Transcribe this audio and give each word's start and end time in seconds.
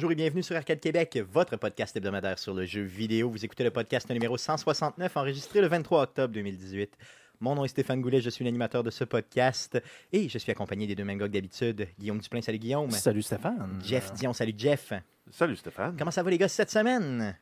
bonjour 0.00 0.12
et 0.12 0.14
bienvenue 0.14 0.42
sur 0.42 0.56
Arcade 0.56 0.80
Québec, 0.80 1.22
votre 1.30 1.58
podcast 1.58 1.94
hebdomadaire 1.94 2.38
sur 2.38 2.54
le 2.54 2.64
jeu 2.64 2.80
vidéo. 2.80 3.28
Vous 3.28 3.44
écoutez 3.44 3.64
le 3.64 3.70
podcast 3.70 4.08
numéro 4.08 4.38
169, 4.38 5.14
enregistré 5.14 5.60
le 5.60 5.66
23 5.66 6.04
octobre 6.04 6.32
2018. 6.32 6.96
Mon 7.40 7.54
nom 7.54 7.66
est 7.66 7.68
Stéphane 7.68 8.00
Goulet, 8.00 8.22
je 8.22 8.30
suis 8.30 8.42
l'animateur 8.42 8.82
de 8.82 8.88
ce 8.88 9.04
podcast 9.04 9.78
et 10.10 10.30
je 10.30 10.38
suis 10.38 10.50
accompagné 10.50 10.86
des 10.86 10.94
deux 10.94 11.04
mêmes 11.04 11.18
d'habitude. 11.18 11.86
Guillaume 11.98 12.18
Duplain, 12.18 12.40
salut 12.40 12.58
Guillaume. 12.58 12.90
Salut 12.90 13.20
Stéphane. 13.20 13.78
Jeff 13.84 14.10
Dion, 14.14 14.32
salut 14.32 14.54
Jeff. 14.56 14.94
Salut 15.30 15.56
Stéphane. 15.56 15.94
Comment 15.98 16.10
ça 16.10 16.22
va 16.22 16.30
les 16.30 16.38
gars 16.38 16.48
cette 16.48 16.70
semaine? 16.70 17.36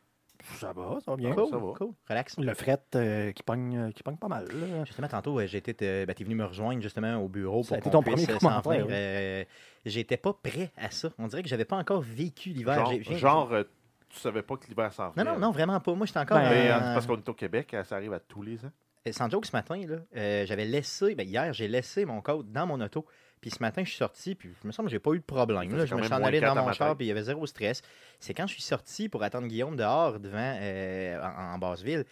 Ça 0.56 0.72
va, 0.72 0.98
ça 1.04 1.10
va 1.10 1.16
bien. 1.16 1.32
Cool, 1.32 1.48
ça 1.50 1.56
va. 1.58 1.72
cool, 1.78 1.92
relax. 2.08 2.38
Le 2.38 2.54
fret 2.54 2.80
euh, 2.94 3.32
qui, 3.32 3.42
pogne, 3.42 3.76
euh, 3.76 3.90
qui 3.92 4.02
pogne 4.02 4.16
pas 4.16 4.28
mal. 4.28 4.46
là. 4.48 4.84
Justement, 4.84 5.08
tantôt, 5.08 5.38
euh, 5.38 5.46
j'étais, 5.46 5.76
euh, 5.82 6.06
ben, 6.06 6.14
t'es 6.14 6.24
venu 6.24 6.34
me 6.34 6.44
rejoindre 6.44 6.80
justement 6.82 7.16
au 7.18 7.28
bureau 7.28 7.62
Ça 7.62 7.76
a 7.76 7.78
pour 7.78 7.88
été 7.88 7.96
qu'on 7.96 8.02
ton 8.02 8.12
puisse 8.12 8.26
premier 8.26 8.40
s'en 8.40 8.60
venir. 8.60 8.86
Euh, 8.90 9.44
j'étais 9.84 10.16
pas 10.16 10.32
prêt 10.32 10.70
à 10.76 10.90
ça. 10.90 11.10
On 11.18 11.26
dirait 11.28 11.42
que 11.42 11.48
j'avais 11.48 11.64
pas 11.64 11.76
encore 11.76 12.00
vécu 12.00 12.50
l'hiver. 12.50 12.74
Genre, 12.74 12.90
J'ai- 12.92 13.02
j'ai- 13.02 13.16
genre, 13.18 13.52
euh, 13.52 13.62
tu 14.08 14.18
savais 14.18 14.42
pas 14.42 14.56
que 14.56 14.66
l'hiver 14.66 14.92
s'en 14.92 15.04
Non, 15.06 15.12
venait. 15.16 15.24
non, 15.32 15.38
non, 15.38 15.50
vraiment 15.50 15.78
pas. 15.80 15.94
Moi, 15.94 16.06
j'étais 16.06 16.18
encore. 16.20 16.38
Ben, 16.38 16.50
euh, 16.52 16.94
parce 16.94 17.06
qu'on 17.06 17.16
est 17.18 17.28
au 17.28 17.34
Québec, 17.34 17.76
ça 17.84 17.96
arrive 17.96 18.12
à 18.14 18.20
tous 18.20 18.42
les 18.42 18.64
ans. 18.64 18.70
Euh, 19.06 19.12
Sans 19.12 19.30
joke, 19.30 19.46
ce 19.46 19.52
matin, 19.54 19.80
là, 19.86 19.96
euh, 20.16 20.44
j'avais 20.46 20.64
laissé, 20.64 21.14
ben, 21.14 21.26
hier, 21.28 21.52
j'ai 21.52 21.68
laissé 21.68 22.04
mon 22.04 22.20
code 22.20 22.50
dans 22.52 22.66
mon 22.66 22.80
auto. 22.80 23.06
Puis 23.40 23.50
ce 23.50 23.58
matin, 23.60 23.82
je 23.84 23.88
suis 23.88 23.98
sorti, 23.98 24.34
puis 24.34 24.50
je 24.62 24.66
me 24.66 24.72
semble 24.72 24.88
que 24.88 24.92
j'ai 24.92 24.98
pas 24.98 25.12
eu 25.12 25.18
de 25.18 25.24
problème. 25.24 25.74
Là. 25.76 25.86
Je 25.86 25.94
me 25.94 26.02
suis 26.02 26.12
en 26.12 26.22
allé 26.22 26.40
dans 26.40 26.54
mon 26.56 26.72
char, 26.72 26.96
puis 26.96 27.06
il 27.06 27.08
y 27.08 27.12
avait 27.12 27.22
zéro 27.22 27.46
stress. 27.46 27.82
C'est 28.20 28.34
quand 28.34 28.46
je 28.46 28.52
suis 28.54 28.62
sorti 28.62 29.08
pour 29.08 29.22
attendre 29.22 29.46
Guillaume 29.48 29.76
dehors, 29.76 30.18
devant, 30.20 30.56
euh, 30.60 31.20
en, 31.22 31.54
en 31.54 31.58
basse-ville, 31.58 32.04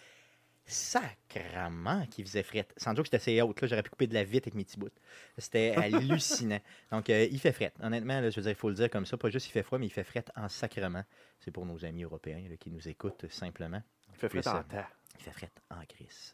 sacrement 0.91 2.05
qui 2.07 2.23
faisait 2.23 2.43
fret. 2.43 2.67
Sans 2.77 2.93
joke, 2.95 3.05
j'étais 3.05 3.17
assez 3.17 3.41
haute. 3.41 3.61
là. 3.61 3.67
J'aurais 3.67 3.83
pu 3.83 3.89
couper 3.89 4.07
de 4.07 4.13
la 4.13 4.23
vitre 4.23 4.45
avec 4.47 4.55
mes 4.55 4.63
petits 4.65 4.77
bouts. 4.77 4.89
C'était 5.37 5.73
hallucinant. 5.77 6.59
Donc, 6.91 7.09
euh, 7.09 7.27
il 7.31 7.39
fait 7.39 7.51
fret. 7.51 7.71
Honnêtement, 7.81 8.19
là, 8.19 8.29
je 8.29 8.35
veux 8.35 8.41
dire, 8.43 8.51
il 8.51 8.55
faut 8.55 8.69
le 8.69 8.75
dire 8.75 8.89
comme 8.89 9.05
ça. 9.05 9.17
Pas 9.17 9.29
juste 9.29 9.47
il 9.47 9.51
fait 9.51 9.63
froid, 9.63 9.79
mais 9.79 9.85
il 9.87 9.91
fait 9.91 10.03
fret 10.03 10.25
en 10.35 10.47
sacrement. 10.49 11.03
C'est 11.39 11.51
pour 11.51 11.65
nos 11.65 11.83
amis 11.85 12.03
européens 12.03 12.43
là, 12.49 12.57
qui 12.57 12.69
nous 12.69 12.87
écoutent 12.87 13.25
simplement. 13.29 13.81
Il 14.13 14.29
fait 14.29 14.41
ça- 14.41 14.57
en 14.59 14.63
temps. 14.63 14.85
Il 15.19 15.23
fait 15.23 15.31
fret 15.31 15.51
en 15.71 15.83
crise. 15.85 16.33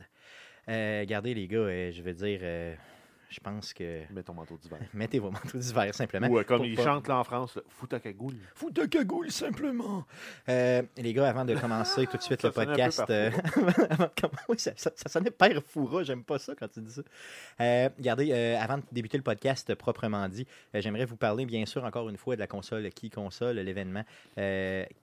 Euh, 0.69 1.02
regardez, 1.02 1.33
les 1.33 1.47
gars, 1.47 1.57
euh, 1.59 1.91
je 1.91 2.02
veux 2.02 2.13
dire, 2.13 2.39
euh, 2.41 2.75
je 3.34 3.39
pense 3.39 3.73
que. 3.73 4.02
Mets 4.14 4.23
ton 4.23 4.34
manteau 4.34 4.58
d'hiver. 4.58 4.80
Mettez 4.94 5.20
vos 5.20 5.31
manteaux 5.31 5.58
d'hiver, 5.58 5.94
simplement. 5.95 6.28
Ou 6.28 6.38
euh, 6.39 6.44
comme 6.44 6.64
ils 6.64 6.76
pas- 6.76 6.84
chantent 6.84 7.08
là 7.08 7.17
en 7.17 7.23
France, 7.23 7.56
là, 7.56 7.64
fous 7.67 7.88
ta 7.88 8.00
cagoule. 8.00 8.36
Fous 8.56 8.70
ta 8.72 8.88
cagoule, 8.88 9.31
simplement. 9.31 10.06
Euh, 10.50 10.84
les 10.98 11.14
gars, 11.14 11.28
avant 11.30 11.45
de 11.45 11.56
commencer 11.56 12.06
tout 12.08 12.17
de 12.17 12.22
suite 12.22 12.42
Ça 12.42 12.48
le 12.48 12.53
podcast. 12.53 13.03
euh, 13.09 13.31
oui, 14.50 14.59
ça, 14.59 14.72
ça- 14.75 14.92
ça 14.95 15.09
sonnait 15.09 15.31
père 15.31 15.62
fourra, 15.66 16.03
j'aime 16.03 16.23
pas 16.23 16.40
ça 16.40 16.53
quand 16.58 16.67
tu 16.67 16.81
dis 16.81 16.92
ça. 16.94 17.02
Regardez, 17.98 18.31
avant 18.34 18.78
de 18.78 18.84
débuter 18.92 19.17
le 19.17 19.23
podcast 19.23 19.73
proprement 19.75 20.28
dit, 20.30 20.45
j'aimerais 20.73 21.06
vous 21.06 21.16
parler, 21.18 21.45
bien 21.45 21.66
sûr, 21.66 21.84
encore 21.84 22.09
une 22.09 22.18
fois, 22.18 22.36
de 22.36 22.40
la 22.42 22.47
console 22.47 22.90
Qui 22.92 23.09
Console, 23.09 23.58
l'événement 23.58 24.03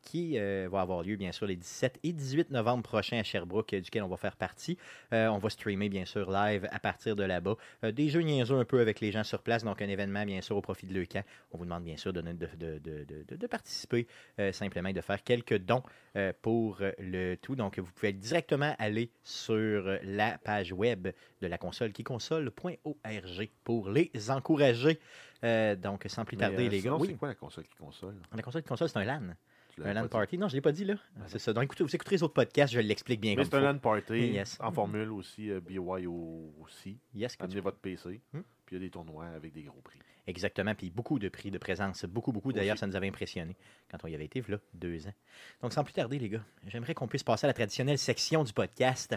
qui 0.03 0.39
va 0.39 0.81
avoir 0.81 1.03
lieu, 1.03 1.17
bien 1.17 1.33
sûr, 1.33 1.47
les 1.47 1.56
17 1.56 1.98
et 2.03 2.12
18 2.12 2.50
novembre 2.50 2.83
prochains 2.83 3.19
à 3.19 3.22
Sherbrooke, 3.22 3.75
duquel 3.75 4.03
on 4.03 4.09
va 4.09 4.17
faire 4.17 4.37
partie. 4.37 4.78
On 5.12 5.39
va 5.39 5.50
streamer, 5.50 5.89
bien 5.89 6.05
sûr, 6.05 6.31
live 6.31 6.69
à 6.70 6.78
partir 6.78 7.17
de 7.17 7.25
là-bas. 7.25 7.56
Des 7.83 8.09
jeux 8.09 8.19
niaiseux 8.22 8.58
un 8.58 8.64
peu 8.64 8.81
avec 8.81 9.00
les 9.00 9.12
gens 9.12 9.25
sur 9.25 9.42
place, 9.42 9.64
donc 9.64 9.82
un 9.82 9.88
événement, 9.88 10.25
bien 10.25 10.41
sûr, 10.41 10.56
au 10.56 10.60
profit 10.60 10.86
de 10.86 10.94
l'ECAN. 10.94 11.22
On 11.53 11.58
vous 11.58 11.64
demande, 11.64 11.84
bien 11.84 11.97
sûr, 11.97 12.12
de, 12.12 13.47
participer, 13.47 14.06
euh, 14.38 14.53
simplement 14.53 14.88
et 14.88 14.92
de 14.92 15.00
faire 15.00 15.22
quelques 15.22 15.58
dons 15.58 15.82
euh, 16.16 16.32
pour 16.42 16.78
euh, 16.80 16.92
le 16.98 17.36
tout. 17.36 17.56
Donc, 17.56 17.78
vous 17.78 17.92
pouvez 17.92 18.12
directement 18.12 18.75
aller 18.78 19.10
sur 19.22 19.98
la 20.03 20.38
page 20.38 20.72
web 20.72 21.09
de 21.41 21.47
la 21.47 21.59
console 21.59 21.92
qui 21.92 22.04
console.org 22.04 23.50
pour 23.64 23.91
les 23.91 24.10
encourager. 24.30 24.98
Donc, 25.42 26.04
sans 26.09 26.25
plus 26.25 26.36
tarder, 26.36 26.69
les 26.69 26.80
gars. 26.80 26.94
Oui, 26.94 27.09
C'est 27.09 27.16
quoi 27.16 27.28
la 27.28 27.34
console 27.34 27.64
qui 27.64 27.76
console? 27.76 28.16
La 28.34 28.42
console 28.42 28.62
qui 28.62 28.69
console, 28.69 28.88
c'est 28.88 28.98
un 28.98 29.04
LAN. 29.04 29.34
Un 29.78 29.82
l'avais 29.82 29.94
LAN 29.94 30.00
pas 30.03 30.06
dit. 30.06 30.10
party. 30.10 30.38
Non, 30.38 30.48
je 30.48 30.53
ne 30.53 30.56
l'ai 30.56 30.60
pas 30.62 30.72
dit 30.72 30.84
là. 30.84 30.94
C'est 31.26 31.38
ça. 31.38 31.53
Donc, 31.53 31.64
écoutez, 31.64 31.84
vous 31.84 31.94
écouterez 31.94 32.16
les 32.16 32.22
autres 32.22 32.34
podcasts, 32.34 32.72
je 32.72 32.81
l'explique 32.81 33.20
bien 33.20 33.34
Mais 33.36 33.44
c'est 33.44 33.54
un 33.54 33.58
faut. 33.60 33.64
LAN 33.66 33.78
party 33.78 34.12
Yes. 34.32 34.58
en 34.60 34.72
formule 34.72 35.10
aussi, 35.10 35.50
euh, 35.50 35.60
BYO 35.60 36.54
aussi. 36.62 36.98
Yes, 37.14 37.34
que 37.36 37.38
tu 37.38 37.44
Amenez 37.44 37.60
votre 37.60 37.78
PC. 37.78 38.20
Hmm? 38.32 38.41
Puis 38.66 38.76
il 38.76 38.82
y 38.82 38.84
a 38.84 38.86
des 38.86 38.91
tournois 38.91 39.26
avec 39.26 39.53
des 39.53 39.62
gros 39.62 39.80
prix. 39.80 39.98
Exactement, 40.26 40.75
puis 40.75 40.91
beaucoup 40.91 41.19
de 41.19 41.28
prix 41.28 41.50
de 41.50 41.59
présence, 41.59 42.04
beaucoup, 42.04 42.30
beaucoup. 42.30 42.53
D'ailleurs, 42.53 42.78
ça 42.78 42.86
nous 42.86 42.94
avait 42.94 43.09
impressionné 43.09 43.56
quand 43.91 43.98
on 44.04 44.06
y 44.06 44.14
avait 44.14 44.26
été, 44.26 44.44
là, 44.47 44.59
deux 44.75 45.06
ans. 45.09 45.14
Donc, 45.62 45.72
sans 45.72 45.82
plus 45.82 45.92
tarder, 45.94 46.19
les 46.19 46.28
gars, 46.28 46.44
j'aimerais 46.66 46.94
qu'on 46.94 47.09
puisse 47.09 47.25
passer 47.25 47.47
à 47.47 47.48
la 47.48 47.54
traditionnelle 47.54 47.98
section 47.98 48.44
du 48.44 48.53
podcast. 48.53 49.16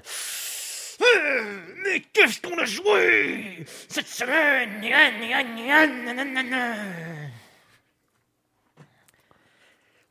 Euh, 1.02 1.76
Mais 1.84 2.00
qu'est-ce 2.14 2.42
qu'on 2.42 2.58
a 2.58 2.66
joué 2.66 3.64
cette 3.90 4.08
semaine? 4.08 4.82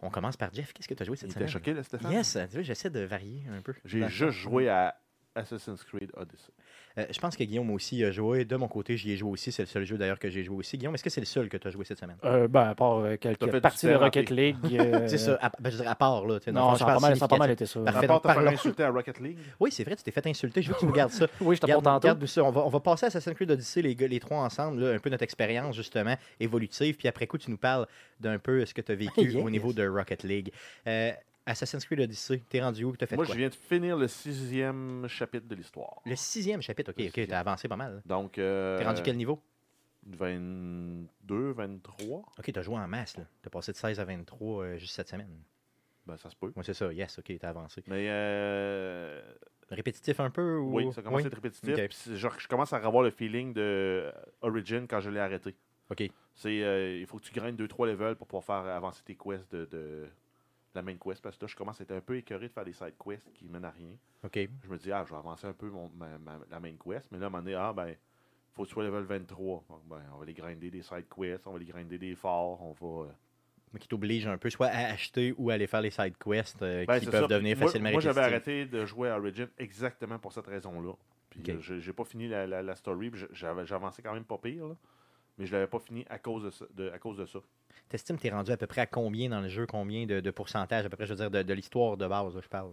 On 0.02 0.10
commence 0.10 0.36
par 0.36 0.52
Jeff. 0.52 0.72
Qu'est-ce 0.72 0.88
que 0.88 0.94
tu 0.94 1.02
as 1.02 1.06
joué 1.06 1.16
cette 1.16 1.30
Il 1.30 1.32
semaine? 1.34 1.46
t'a 1.46 1.52
choqué, 1.52 1.72
là, 1.74 1.82
Stéphane? 1.82 2.10
Yes, 2.12 2.36
tu 2.50 2.54
vois, 2.54 2.62
j'essaie 2.62 2.90
de 2.90 3.00
varier 3.00 3.44
un 3.50 3.60
peu. 3.62 3.72
J'ai 3.84 4.08
juste 4.08 4.38
joué 4.38 4.68
à 4.68 5.00
Assassin's 5.34 5.82
Creed 5.84 6.10
Odyssey. 6.14 6.52
Euh, 6.98 7.06
je 7.10 7.18
pense 7.18 7.36
que 7.36 7.44
Guillaume 7.44 7.70
aussi 7.70 8.04
a 8.04 8.10
joué. 8.10 8.44
De 8.44 8.56
mon 8.56 8.68
côté, 8.68 8.96
j'y 8.96 9.12
ai 9.12 9.16
joué 9.16 9.30
aussi. 9.30 9.50
C'est 9.52 9.62
le 9.62 9.66
seul 9.68 9.84
jeu 9.84 9.96
d'ailleurs 9.96 10.18
que 10.18 10.28
j'ai 10.28 10.42
joué 10.44 10.56
aussi. 10.56 10.76
Guillaume, 10.76 10.94
est-ce 10.94 11.04
que 11.04 11.10
c'est 11.10 11.20
le 11.20 11.26
seul 11.26 11.48
que 11.48 11.56
tu 11.56 11.68
as 11.68 11.70
joué 11.70 11.84
cette 11.84 11.98
semaine? 11.98 12.16
Euh, 12.24 12.48
ben, 12.48 12.68
à 12.68 12.74
part 12.74 12.98
euh, 12.98 13.16
quelques 13.16 13.60
parties 13.60 13.86
de 13.86 13.94
Rocket. 13.94 14.30
League. 14.30 14.56
euh, 14.72 15.08
c'est 15.08 15.18
ça, 15.18 15.38
à, 15.40 15.50
ben, 15.58 15.70
je 15.70 15.76
dirais 15.76 15.88
à 15.88 15.94
part. 15.94 16.26
Là, 16.26 16.38
Non, 16.52 16.74
ça 16.76 16.84
a, 16.84 16.94
pas 16.94 17.00
mal, 17.00 17.16
ça 17.16 17.24
a 17.24 17.28
pas 17.28 17.36
mal 17.38 17.50
été 17.50 17.66
ça. 17.66 17.80
Parfait. 17.80 18.10
À 18.10 18.20
part 18.20 18.38
insulter 18.38 18.84
à 18.84 18.90
Rocket 18.90 19.20
League? 19.20 19.38
Oui, 19.58 19.70
c'est 19.72 19.84
vrai, 19.84 19.96
tu 19.96 20.02
t'es 20.02 20.10
fait 20.10 20.26
insulter. 20.26 20.62
Je 20.62 20.68
veux 20.68 20.74
que 20.74 20.80
tu 20.80 20.86
nous 20.86 20.92
gardes 20.92 21.10
ça. 21.12 21.26
Oui, 21.40 21.56
je 21.56 21.66
parle 21.66 21.82
tantôt. 21.82 22.06
garde 22.06 22.26
ça. 22.26 22.44
On 22.44 22.50
va, 22.50 22.64
on 22.64 22.68
va 22.68 22.80
passer 22.80 23.06
à 23.06 23.08
Assassin's 23.08 23.34
Creed 23.34 23.50
Odyssey, 23.50 23.82
les, 23.82 23.94
gars, 23.94 24.06
les 24.06 24.20
trois 24.20 24.38
ensemble, 24.38 24.82
là, 24.82 24.94
un 24.94 24.98
peu 24.98 25.10
notre 25.10 25.24
expérience, 25.24 25.74
justement, 25.74 26.14
évolutive. 26.38 26.96
Puis 26.96 27.08
après 27.08 27.26
coup, 27.26 27.38
tu 27.38 27.50
nous 27.50 27.56
parles 27.56 27.86
d'un 28.20 28.38
peu 28.38 28.64
ce 28.64 28.74
que 28.74 28.80
tu 28.80 28.92
as 28.92 28.94
vécu 28.94 29.22
Yes. 29.32 29.36
au 29.36 29.50
niveau 29.50 29.72
de 29.72 29.86
Rocket 29.86 30.22
League. 30.24 30.52
Euh, 31.48 31.52
Assassin's 31.52 31.84
Creed 31.84 32.00
Odyssey, 32.00 32.42
t'es 32.48 32.60
rendu 32.60 32.84
où? 32.84 32.96
T'as 32.96 33.06
fait 33.06 33.16
Moi, 33.16 33.24
quoi? 33.24 33.34
je 33.34 33.38
viens 33.38 33.48
de 33.48 33.54
finir 33.54 33.96
le 33.96 34.08
sixième 34.08 35.06
chapitre 35.08 35.46
de 35.46 35.54
l'histoire. 35.54 36.00
Le 36.06 36.16
sixième 36.16 36.62
chapitre, 36.62 36.92
ok, 36.96 37.04
ok, 37.08 37.26
t'as 37.28 37.40
avancé 37.40 37.68
pas 37.68 37.76
mal. 37.76 38.02
Donc, 38.06 38.38
euh, 38.38 38.78
T'es 38.78 38.84
rendu 38.84 39.02
quel 39.02 39.16
niveau? 39.16 39.40
22, 40.06 41.52
23. 41.52 42.22
Ok, 42.38 42.52
t'as 42.52 42.62
joué 42.62 42.76
en 42.76 42.88
masse, 42.88 43.16
là. 43.16 43.24
T'as 43.42 43.50
passé 43.50 43.72
de 43.72 43.76
16 43.76 44.00
à 44.00 44.04
23 44.04 44.64
euh, 44.64 44.76
juste 44.78 44.94
cette 44.94 45.08
semaine. 45.08 45.30
Ben, 46.06 46.16
ça 46.16 46.30
se 46.30 46.36
peut. 46.36 46.52
Moi, 46.56 46.64
c'est 46.64 46.74
ça, 46.74 46.92
yes, 46.92 47.18
ok, 47.18 47.32
t'as 47.38 47.50
avancé. 47.50 47.82
Mais 47.86 48.06
euh, 48.08 49.20
Répétitif 49.70 50.20
un 50.20 50.30
peu? 50.30 50.58
Ou... 50.58 50.76
oui, 50.76 50.92
ça 50.92 51.02
commence 51.02 51.22
à 51.22 51.26
être 51.26 51.34
répétitif. 51.34 51.74
Puis 51.74 52.16
genre, 52.16 52.38
je 52.38 52.48
commence 52.48 52.72
à 52.72 52.76
avoir 52.78 53.02
le 53.02 53.10
feeling 53.10 53.52
de 53.54 54.12
Origin 54.40 54.86
quand 54.88 55.00
je 55.00 55.10
l'ai 55.10 55.20
arrêté. 55.20 55.54
Ok, 55.90 56.04
C'est 56.34 56.62
euh, 56.62 56.98
il 56.98 57.06
faut 57.06 57.18
que 57.18 57.24
tu 57.24 57.32
grindes 57.32 57.60
2-3 57.60 57.86
levels 57.86 58.16
pour 58.16 58.26
pouvoir 58.26 58.44
faire 58.44 58.72
avancer 58.74 59.02
tes 59.04 59.14
quests 59.14 59.52
de, 59.52 59.66
de 59.66 60.06
la 60.74 60.82
main 60.82 60.96
quest. 60.96 61.22
Parce 61.22 61.36
que 61.36 61.44
là, 61.44 61.48
je 61.48 61.56
commence 61.56 61.80
à 61.80 61.84
être 61.84 61.92
un 61.92 62.00
peu 62.00 62.16
écœuré 62.16 62.48
de 62.48 62.52
faire 62.52 62.64
des 62.64 62.72
side 62.72 62.94
quests 63.02 63.32
qui 63.34 63.48
mènent 63.48 63.64
à 63.64 63.70
rien. 63.70 63.96
ok. 64.24 64.38
Je 64.64 64.68
me 64.68 64.76
dis, 64.78 64.92
ah, 64.92 65.04
je 65.06 65.12
vais 65.12 65.18
avancer 65.18 65.46
un 65.46 65.52
peu 65.52 65.68
mon, 65.70 65.90
ma- 65.96 66.18
ma- 66.18 66.40
la 66.50 66.60
main 66.60 66.74
quest. 66.82 67.10
Mais 67.12 67.18
là, 67.18 67.24
à 67.24 67.26
un 67.28 67.30
moment 67.30 67.42
donné, 67.42 67.54
ah, 67.56 67.72
ben, 67.72 67.94
faut 68.54 68.62
que 68.64 68.68
tu 68.68 68.74
sois 68.74 68.84
level 68.84 69.04
23. 69.04 69.64
Donc, 69.68 69.80
ben, 69.88 70.02
on 70.14 70.18
va 70.18 70.24
les 70.24 70.34
grinder 70.34 70.70
des 70.70 70.82
side 70.82 71.06
quests, 71.14 71.46
on 71.46 71.52
va 71.52 71.58
les 71.58 71.64
grinder 71.64 71.98
des 71.98 72.14
forts, 72.14 72.60
on 72.62 72.72
va. 72.72 73.08
euh, 73.08 73.12
Mais 73.72 73.80
qui 73.80 73.88
t'oblige 73.88 74.26
un 74.26 74.36
peu 74.38 74.50
soit 74.50 74.66
à 74.66 74.92
acheter 74.92 75.34
ou 75.38 75.48
à 75.50 75.54
aller 75.54 75.66
faire 75.66 75.80
les 75.80 75.90
side 75.90 76.16
quests 76.18 76.60
euh, 76.62 76.84
Ben, 76.86 77.00
qui 77.00 77.06
peuvent 77.06 77.22
ça. 77.22 77.26
devenir 77.28 77.56
Moi- 77.56 77.66
facilement 77.66 77.90
Moi, 77.90 78.00
j'avais 78.00 78.20
arrêté 78.20 78.66
de 78.66 78.84
jouer 78.84 79.08
à 79.08 79.18
Origin 79.18 79.48
exactement 79.58 80.18
pour 80.18 80.32
cette 80.32 80.46
raison-là. 80.46 80.92
Puis 81.30 81.40
Ok. 81.40 81.48
euh, 81.70 81.78
j'ai 81.80 81.92
pas 81.94 82.04
fini 82.04 82.28
la, 82.28 82.46
la- 82.46 82.62
la 82.62 82.76
story. 82.76 83.10
J'avançais 83.32 84.02
quand 84.02 84.12
même 84.12 84.24
pas 84.24 84.36
pire. 84.38 84.66
là. 84.68 84.74
Mais 85.42 85.48
je 85.48 85.52
l'avais 85.54 85.66
pas 85.66 85.80
fini 85.80 86.04
à 86.08 86.20
cause 86.20 86.44
de 86.44 86.50
ça. 86.50 86.64
de- 86.72 86.88
à 86.90 87.00
cause 87.00 87.16
de 87.16 87.26
ça. 87.26 87.40
T'estimes 87.88 88.16
que 88.16 88.22
t'es 88.22 88.30
rendu 88.30 88.52
à 88.52 88.56
peu 88.56 88.68
près 88.68 88.82
à 88.82 88.86
combien 88.86 89.28
dans 89.28 89.40
le 89.40 89.48
jeu, 89.48 89.66
combien 89.66 90.06
de, 90.06 90.20
de 90.20 90.30
pourcentage, 90.30 90.86
à 90.86 90.88
peu 90.88 90.94
près, 90.96 91.04
je 91.04 91.14
veux 91.14 91.16
dire, 91.16 91.32
de, 91.32 91.42
de 91.42 91.52
l'histoire 91.52 91.96
de 91.96 92.06
base, 92.06 92.32
là, 92.36 92.40
je 92.40 92.48
parle? 92.48 92.70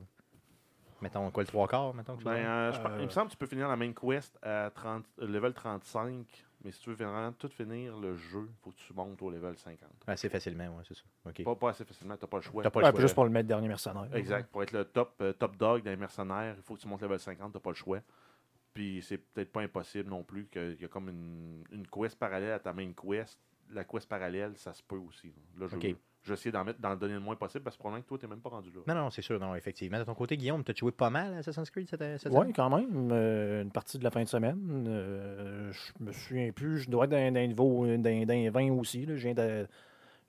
Mettons, 1.01 1.31
quoi, 1.31 1.41
le 1.41 1.47
trois 1.47 1.67
quarts, 1.67 1.95
mettons? 1.95 2.15
que 2.15 2.23
Ben, 2.23 2.31
euh, 2.45 2.71
je 2.71 2.77
Euh, 2.79 2.97
Il 2.99 3.05
me 3.05 3.09
semble 3.09 3.25
que 3.27 3.31
tu 3.31 3.37
peux 3.37 3.47
finir 3.47 3.67
la 3.69 3.75
main 3.75 3.91
quest 3.91 4.37
à 4.43 4.69
30, 4.69 5.03
euh, 5.19 5.25
level 5.25 5.51
35. 5.51 6.45
Mais 6.63 6.71
si 6.71 6.79
tu 6.81 6.91
veux 6.91 6.95
vraiment 6.95 7.31
tout 7.31 7.47
finir 7.47 7.97
le 7.97 8.15
jeu, 8.15 8.47
il 8.47 8.55
faut 8.61 8.69
que 8.69 8.75
tu 8.75 8.93
montes 8.93 9.19
au 9.23 9.31
level 9.31 9.57
50. 9.57 9.89
Assez 10.05 10.29
facilement, 10.29 10.67
ouais, 10.77 10.83
c'est 10.87 10.93
ça. 10.95 11.43
Pas, 11.43 11.55
pas 11.55 11.69
assez 11.71 11.85
facilement, 11.85 12.17
t'as 12.17 12.27
pas 12.27 12.37
le 12.37 12.43
choix. 12.43 12.61
T'as 12.61 12.69
pas 12.69 12.81
le 12.81 12.85
Ouais, 12.85 12.91
choix. 12.91 12.99
juste 13.01 13.15
pour 13.15 13.23
le 13.23 13.31
mettre 13.31 13.47
dernier 13.47 13.67
mercenaire. 13.67 14.13
Exact. 14.13 14.51
Pour 14.51 14.61
être 14.61 14.73
le 14.73 14.85
top, 14.85 15.15
euh, 15.21 15.33
top 15.33 15.55
dog 15.57 15.81
des 15.81 15.95
mercenaires, 15.95 16.53
il 16.55 16.61
faut 16.61 16.75
que 16.75 16.81
tu 16.81 16.87
montes 16.87 17.01
level 17.01 17.19
50, 17.19 17.51
t'as 17.53 17.59
pas 17.59 17.71
le 17.71 17.75
choix. 17.75 17.99
Puis 18.73 19.01
c'est 19.01 19.17
peut-être 19.17 19.51
pas 19.51 19.61
impossible 19.61 20.09
non 20.09 20.23
plus 20.23 20.45
qu'il 20.47 20.77
y 20.79 20.85
a 20.85 20.87
comme 20.87 21.09
une, 21.09 21.63
une 21.71 21.87
quest 21.87 22.17
parallèle 22.17 22.51
à 22.51 22.59
ta 22.59 22.71
main 22.73 22.91
quest. 22.93 23.39
La 23.71 23.83
quest 23.83 24.07
parallèle, 24.07 24.53
ça 24.55 24.73
se 24.73 24.81
peut 24.83 24.95
aussi. 24.97 25.31
Là, 25.59 25.67
je, 25.67 25.75
Ok. 25.75 25.95
je 26.23 26.27
vais 26.29 26.33
essayer 26.33 26.51
d'en 26.51 26.63
mettre, 26.63 26.79
d'en 26.79 26.95
donner 26.95 27.13
le 27.13 27.19
moins 27.19 27.35
possible 27.35 27.63
parce 27.63 27.75
que 27.75 27.79
probablement 27.79 28.03
que 28.03 28.07
toi, 28.07 28.17
t'es 28.17 28.27
même 28.27 28.39
pas 28.41 28.49
rendu 28.49 28.71
là. 28.71 28.81
Non, 28.87 28.95
non, 28.95 29.09
c'est 29.11 29.21
sûr, 29.21 29.39
non, 29.39 29.53
effectivement. 29.55 29.99
De 29.99 30.03
ton 30.03 30.15
côté, 30.15 30.37
Guillaume, 30.37 30.63
t'as 30.63 30.73
joué 30.73 30.91
pas 30.91 31.09
mal 31.11 31.33
à 31.33 31.37
Assassin's 31.37 31.69
Creed 31.69 31.87
cette, 31.87 32.19
cette 32.19 32.31
Oui, 32.33 32.51
quand 32.53 32.69
même. 32.75 33.09
euh, 33.11 33.61
une 33.63 33.71
partie 33.71 33.99
de 33.99 34.03
la 34.03 34.09
fin 34.11 34.23
de 34.23 34.27
semaine. 34.27 34.85
Euh, 34.87 35.71
je 35.71 36.03
me 36.03 36.11
souviens 36.11 36.51
plus. 36.51 36.79
Je 36.79 36.89
dois 36.89 37.05
être 37.05 37.11
dans, 37.11 37.33
dans 37.33 37.39
un 37.39 37.47
niveau 37.47 37.85
d'un, 37.97 38.25
d'un 38.25 38.49
20 38.49 38.71
aussi. 38.71 39.05
là. 39.05 39.15
Je 39.17 39.23
viens 39.23 39.33
de- 39.35 39.67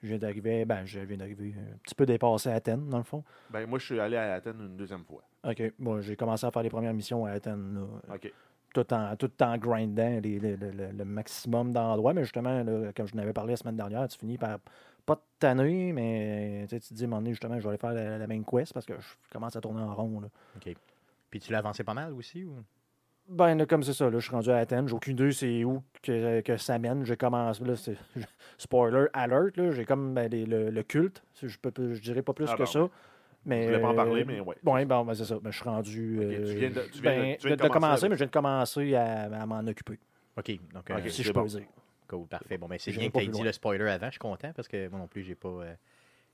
je 0.02 0.08
viens 0.08 0.18
d'arriver. 0.18 0.64
Ben, 0.64 0.84
je 0.84 1.00
viens 1.00 1.16
d'arriver 1.16 1.54
un 1.58 1.76
petit 1.82 1.94
peu 1.94 2.06
dépassé 2.06 2.48
à 2.50 2.54
Athènes, 2.54 2.88
dans 2.88 2.98
le 2.98 3.04
fond. 3.04 3.22
Ben, 3.50 3.66
moi, 3.68 3.78
je 3.78 3.84
suis 3.86 4.00
allé 4.00 4.16
à 4.16 4.34
Athènes 4.34 4.60
une 4.60 4.76
deuxième 4.76 5.04
fois. 5.04 5.22
OK. 5.44 5.62
Moi, 5.78 6.00
j'ai 6.00 6.16
commencé 6.16 6.46
à 6.46 6.50
faire 6.50 6.62
les 6.62 6.70
premières 6.70 6.94
missions 6.94 7.24
à 7.26 7.30
Athènes. 7.32 7.74
là. 8.08 8.14
OK. 8.14 8.32
tout 8.72 8.94
en, 8.94 9.16
tout 9.16 9.32
en 9.42 9.58
grindant 9.58 10.20
les- 10.22 10.38
les- 10.38 10.56
le, 10.56 10.70
le- 10.70 10.92
le 10.92 11.04
maximum 11.04 11.72
d'endroits. 11.72 12.14
Mais 12.14 12.22
justement, 12.22 12.62
là, 12.62 12.92
comme 12.96 13.06
je 13.06 13.16
n'avais 13.16 13.32
parlé 13.32 13.52
la 13.52 13.56
semaine 13.56 13.76
dernière, 13.76 14.06
tu 14.06 14.16
finis 14.16 14.38
par 14.38 14.58
pas 15.04 15.16
de 15.16 15.20
tanné, 15.40 15.92
mais 15.92 16.66
tu 16.68 16.78
te 16.78 16.94
dis, 16.94 17.02
à 17.02 17.06
un 17.06 17.08
moment 17.08 17.20
donné, 17.20 17.30
justement, 17.32 17.56
je 17.58 17.62
vais 17.64 17.68
aller 17.70 17.78
faire 17.78 17.92
la, 17.94 18.16
la 18.18 18.26
main 18.28 18.42
quest 18.44 18.72
parce 18.72 18.86
que 18.86 18.94
je 19.00 19.08
commence 19.32 19.56
à 19.56 19.60
tourner 19.60 19.80
en 19.82 19.92
rond. 19.94 20.20
Là. 20.20 20.28
OK. 20.56 20.72
Puis 21.30 21.40
tu 21.40 21.50
l'as 21.50 21.58
avancé 21.58 21.82
pas 21.82 21.94
mal 21.94 22.12
aussi? 22.12 22.44
Ou... 22.44 22.54
Ben, 23.30 23.54
là, 23.56 23.64
comme 23.64 23.82
c'est 23.84 23.92
ça, 23.92 24.06
là, 24.10 24.18
je 24.18 24.24
suis 24.24 24.32
rendu 24.34 24.50
à 24.50 24.56
Athènes. 24.56 24.88
J'ai 24.88 24.94
aucune 24.94 25.12
idée 25.12 25.30
c'est 25.32 25.62
où 25.64 25.82
que, 26.02 26.40
que 26.40 26.56
ça 26.56 26.78
mène. 26.80 27.04
Je 27.04 27.14
commence. 27.14 27.60
Là, 27.60 27.76
c'est- 27.76 27.96
spoiler 28.58 29.06
alert, 29.12 29.56
là, 29.56 29.70
j'ai 29.70 29.84
comme 29.84 30.14
ben, 30.14 30.28
les- 30.28 30.46
le, 30.46 30.70
le 30.70 30.82
culte. 30.82 31.22
Si 31.34 31.48
Je, 31.48 31.58
peux, 31.58 31.70
je 31.94 32.00
dirais 32.00 32.22
pas 32.22 32.32
plus 32.32 32.46
Ah, 32.48 32.54
que 32.54 32.58
bon. 32.62 32.66
ça. 32.66 32.88
Mais, 33.46 33.62
Je 33.62 33.68
voulais 33.68 33.80
pas 33.80 33.88
en 33.88 33.94
parler, 33.94 34.22
euh, 34.22 34.24
mais 34.26 34.40
ouais. 34.40 34.56
Bon, 34.84 35.04
ben, 35.04 35.14
c'est 35.14 35.24
ça. 35.24 35.38
Ben, 35.40 35.50
je 35.50 35.56
suis 35.56 35.64
rendu. 35.68 36.18
Ok, 36.18 36.24
euh, 36.24 36.44
tu 36.52 36.58
viens 36.58 36.70
de- 36.70 36.80
tu 36.92 37.00
viens 37.02 37.12
de- 37.16 37.20
ben, 37.22 37.36
tu 37.38 37.46
viens 37.46 37.56
de 37.56 37.62
de 37.62 37.68
commencer 37.68 37.92
avec- 38.04 38.10
mais 38.10 38.16
je 38.16 38.18
viens 38.18 38.26
de 38.26 38.32
commencer 38.32 38.94
à, 38.96 39.22
à 39.42 39.46
m'en 39.46 39.66
occuper. 39.66 39.98
OK. 40.36 40.50
Donc, 40.74 40.90
euh, 40.90 41.08
si 41.08 41.22
je 41.22 41.32
bon. 41.32 41.42
peux 41.42 41.48
dire. 41.48 41.62
cool, 42.08 42.26
parfait. 42.26 42.58
Bon, 42.58 42.66
ben, 42.66 42.78
c'est 42.80 42.90
J'irai 42.90 43.08
bien 43.08 43.10
que 43.10 43.18
tu 43.18 43.24
aies 43.24 43.28
dit 43.28 43.38
loin. 43.38 43.46
le 43.46 43.52
spoiler 43.52 43.88
avant. 43.88 44.06
Je 44.06 44.10
suis 44.10 44.18
content 44.18 44.50
parce 44.56 44.66
que 44.66 44.88
moi 44.88 44.98
non 44.98 45.06
plus, 45.06 45.22
j'ai 45.22 45.36
pas, 45.36 45.48
euh, 45.48 45.74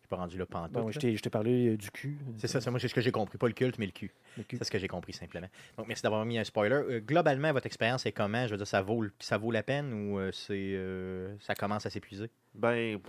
pas 0.07 0.17
rendu 0.17 0.39
là 0.39 0.47
pantoute. 0.47 0.73
Bon, 0.73 0.91
je 0.91 0.99
t'ai 0.99 1.31
parlé 1.31 1.69
euh, 1.69 1.77
du 1.77 1.91
cul. 1.91 2.19
C'est 2.39 2.47
ça, 2.47 2.61
c'est 2.61 2.71
moi 2.71 2.81
c'est 2.81 2.89
ce 2.89 2.95
que 2.95 3.01
j'ai 3.01 3.13
compris. 3.13 3.39
Pas 3.39 3.49
le 3.49 3.53
culte, 3.53 3.79
mais 3.79 3.87
le 3.87 3.93
cul. 3.93 4.13
C'est 4.51 4.65
ce 4.65 4.71
que 4.71 4.79
j'ai 4.79 4.89
compris 4.89 5.13
simplement. 5.13 5.49
Donc, 5.77 5.89
merci 5.89 6.03
d'avoir 6.03 6.25
mis 6.25 6.39
un 6.39 6.45
spoiler. 6.45 6.75
Euh, 6.75 7.01
globalement, 7.01 7.53
votre 7.53 7.67
expérience 7.67 8.07
est 8.07 8.13
comment? 8.13 8.47
Je 8.47 8.53
veux 8.53 8.57
dire, 8.57 8.67
ça 8.67 8.83
vaut, 8.83 9.05
ça 9.19 9.39
vaut 9.39 9.51
la 9.51 9.63
peine 9.63 9.93
ou 9.93 10.19
euh, 10.19 10.31
c'est, 10.33 10.73
euh, 10.75 11.35
ça 11.41 11.55
commence 11.55 11.87
à 11.87 11.91
s'épuiser? 11.91 12.31
Ben, 12.55 13.01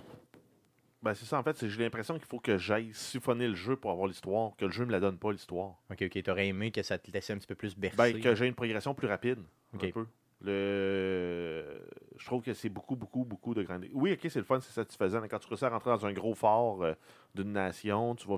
ben 1.02 1.14
c'est 1.14 1.26
ça, 1.26 1.40
en 1.40 1.44
fait. 1.44 1.68
J'ai 1.68 1.84
l'impression 1.84 2.16
qu'il 2.18 2.28
faut 2.28 2.40
que 2.40 2.58
j'aille 2.58 2.92
siphonner 2.94 3.48
le 3.48 3.56
jeu 3.56 3.76
pour 3.76 3.92
avoir 3.92 4.08
l'histoire, 4.08 4.56
que 4.58 4.66
le 4.66 4.72
jeu 4.72 4.86
me 4.86 4.92
la 4.92 5.00
donne 5.00 5.18
pas, 5.18 5.32
l'histoire. 5.32 5.76
OK, 5.92 6.04
OK. 6.04 6.24
T'aurais 6.24 6.48
aimé 6.48 6.72
que 6.72 6.82
ça 6.82 6.98
te 6.98 7.12
laissait 7.12 7.34
un 7.34 7.38
petit 7.38 7.48
peu 7.48 7.56
plus 7.56 7.76
bercer. 7.76 7.98
Ben, 7.98 8.22
que 8.22 8.36
j'ai 8.36 8.48
une 8.48 8.56
progression 8.56 8.94
plus 8.94 9.08
rapide. 9.08 9.40
Ok. 9.74 9.84
Un 9.84 9.92
peu. 9.92 10.06
Le... 10.42 11.82
Je 12.18 12.26
trouve 12.26 12.42
que 12.44 12.54
c'est 12.54 12.70
beaucoup, 12.70 12.96
beaucoup, 12.96 13.24
beaucoup 13.26 13.54
de 13.54 13.64
grandes. 13.64 13.86
Oui, 13.94 14.14
ok, 14.14 14.20
c'est 14.30 14.40
le 14.40 14.46
fun, 14.46 14.60
c'est 14.60 14.72
satisfaisant. 14.74 15.22
mais 15.22 15.28
Quand 15.28 15.40
tu 15.40 15.48
réussis 15.48 15.66
à 15.66 15.70
rentrer 15.70 15.90
dans 15.92 16.06
un 16.06 16.14
gros 16.14 16.34
fort 16.34 16.84
euh, 16.84 16.94
d'une 17.36 17.52
nation, 17.54 18.16
tu 18.16 18.28
vas 18.28 18.38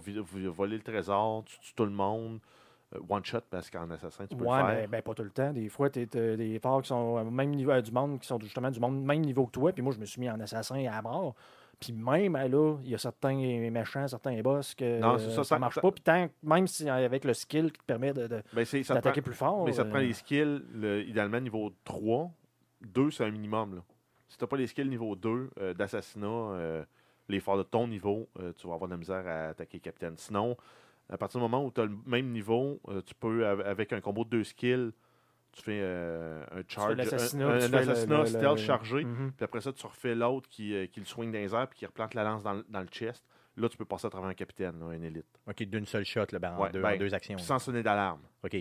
voler 0.51 0.77
le 0.77 0.83
trésor, 0.83 1.43
tu 1.45 1.59
tues 1.59 1.73
tout 1.73 1.85
le 1.85 1.91
monde. 1.91 2.39
euh, 2.95 2.99
one 3.07 3.23
shot, 3.23 3.41
parce 3.49 3.69
qu'en 3.69 3.89
assassin, 3.91 4.25
tu 4.27 4.35
peux 4.35 4.45
Ouais, 4.45 4.57
le 4.61 4.67
mais 4.67 4.79
faire. 4.81 4.89
ben, 4.89 5.01
pas 5.03 5.13
tout 5.13 5.23
le 5.23 5.29
temps. 5.29 5.53
Des 5.53 5.69
fois, 5.69 5.89
tu 5.89 6.05
des 6.07 6.59
forts 6.59 6.81
qui 6.81 6.87
sont 6.87 6.95
au 6.95 7.23
même 7.29 7.51
niveau 7.51 7.71
euh, 7.71 7.81
du 7.81 7.91
monde, 7.91 8.19
qui 8.19 8.27
sont 8.27 8.39
justement 8.39 8.71
du 8.71 8.79
monde 8.79 9.03
même 9.03 9.21
niveau 9.21 9.45
que 9.45 9.51
toi. 9.51 9.71
Puis 9.71 9.83
moi, 9.83 9.93
je 9.93 9.99
me 9.99 10.05
suis 10.05 10.19
mis 10.19 10.29
en 10.29 10.39
assassin 10.39 10.83
à 10.91 11.01
mort. 11.01 11.35
Puis 11.79 11.93
même 11.93 12.35
euh, 12.35 12.47
là, 12.47 12.77
il 12.83 12.89
y 12.89 12.95
a 12.95 12.97
certains 12.97 13.35
méchants, 13.69 14.07
certains 14.07 14.41
boss 14.41 14.75
que 14.75 14.99
Non, 14.99 15.17
ça, 15.17 15.43
ça, 15.43 15.59
marche 15.59 15.79
pas. 15.81 15.91
Puis 15.91 16.01
tant, 16.03 16.27
même 16.43 16.67
si 16.67 16.89
avec 16.89 17.23
le 17.23 17.33
skill 17.33 17.71
qui 17.71 17.79
te 17.79 17.85
permet 17.85 18.13
de- 18.13 18.27
de- 18.27 18.43
Ben, 18.53 18.65
d'attaquer 18.95 19.21
plus 19.21 19.33
fort. 19.35 19.65
Mais 19.65 19.71
ça 19.73 19.83
te 19.85 19.89
prend 19.89 19.99
euh, 19.99 20.03
les 20.03 20.13
skills, 20.13 20.61
le- 20.73 21.03
idéalement 21.03 21.39
niveau 21.39 21.71
3. 21.85 22.31
2, 22.81 23.11
c'est 23.11 23.25
un 23.25 23.31
minimum. 23.31 23.75
Là. 23.75 23.81
Si 24.29 24.37
tu 24.37 24.43
n'as 24.43 24.47
pas 24.47 24.55
les 24.57 24.67
skills 24.67 24.87
niveau 24.89 25.15
2 25.15 25.49
euh, 25.59 25.73
d'assassinat, 25.73 26.27
euh, 26.27 26.83
les 27.27 27.39
forts 27.39 27.57
de 27.57 27.63
ton 27.63 27.87
niveau, 27.87 28.29
euh, 28.39 28.53
tu 28.57 28.67
vas 28.67 28.73
avoir 28.75 28.87
de 28.87 28.93
la 28.93 28.97
misère 28.97 29.27
à 29.27 29.49
attaquer 29.49 29.79
Capitaine. 29.79 30.13
Sinon, 30.17 30.55
à 31.09 31.17
partir 31.17 31.39
du 31.39 31.43
moment 31.43 31.65
où 31.65 31.71
tu 31.71 31.81
as 31.81 31.85
le 31.85 31.95
même 32.05 32.29
niveau, 32.31 32.79
tu 33.05 33.13
peux, 33.15 33.45
av- 33.47 33.61
avec 33.61 33.91
un 33.93 33.99
combo 34.01 34.23
de 34.23 34.29
deux 34.29 34.43
skills, 34.43 34.91
tu 35.59 35.65
fais 35.65 35.79
euh, 35.81 36.43
un 36.51 36.61
charge, 36.67 36.91
un, 36.91 36.93
un- 36.93 36.95
tu 36.95 37.05
un 37.05 37.73
assassinat 37.73 38.17
le- 38.19 38.25
stealth 38.25 38.57
le- 38.57 38.63
chargé. 38.63 39.03
mhm. 39.05 39.31
Puis 39.35 39.43
après 39.43 39.61
ça, 39.61 39.71
tu 39.73 39.85
refais 39.85 40.15
l'autre 40.15 40.47
qui, 40.49 40.73
euh, 40.73 40.87
qui 40.87 40.99
le 40.99 41.05
swing 41.05 41.31
dans 41.31 41.37
les 41.39 41.53
airs 41.53 41.67
puis 41.67 41.79
qui 41.79 41.85
replante 41.85 42.13
la 42.13 42.23
lance 42.23 42.43
dans, 42.43 42.53
le- 42.53 42.65
dans 42.69 42.81
le 42.81 42.87
chest. 42.87 43.23
Là, 43.57 43.67
tu 43.67 43.77
peux 43.77 43.85
passer 43.85 44.07
à 44.07 44.09
travers 44.09 44.29
un 44.29 44.33
capitaine, 44.33 44.79
là, 44.79 44.85
un 44.85 45.01
élite. 45.01 45.25
OK, 45.47 45.63
d'une 45.63 45.85
seule 45.85 46.05
shot, 46.05 46.25
là, 46.31 46.39
ben, 46.39 46.53
en, 46.55 46.61
Ouais, 46.63 46.71
deux, 46.71 46.81
ben, 46.81 46.93
en 46.93 46.97
deux 46.97 47.13
actions. 47.13 47.37
Sans 47.37 47.59
sonner 47.59 47.83
d'alarme. 47.83 48.21
OK. 48.43 48.51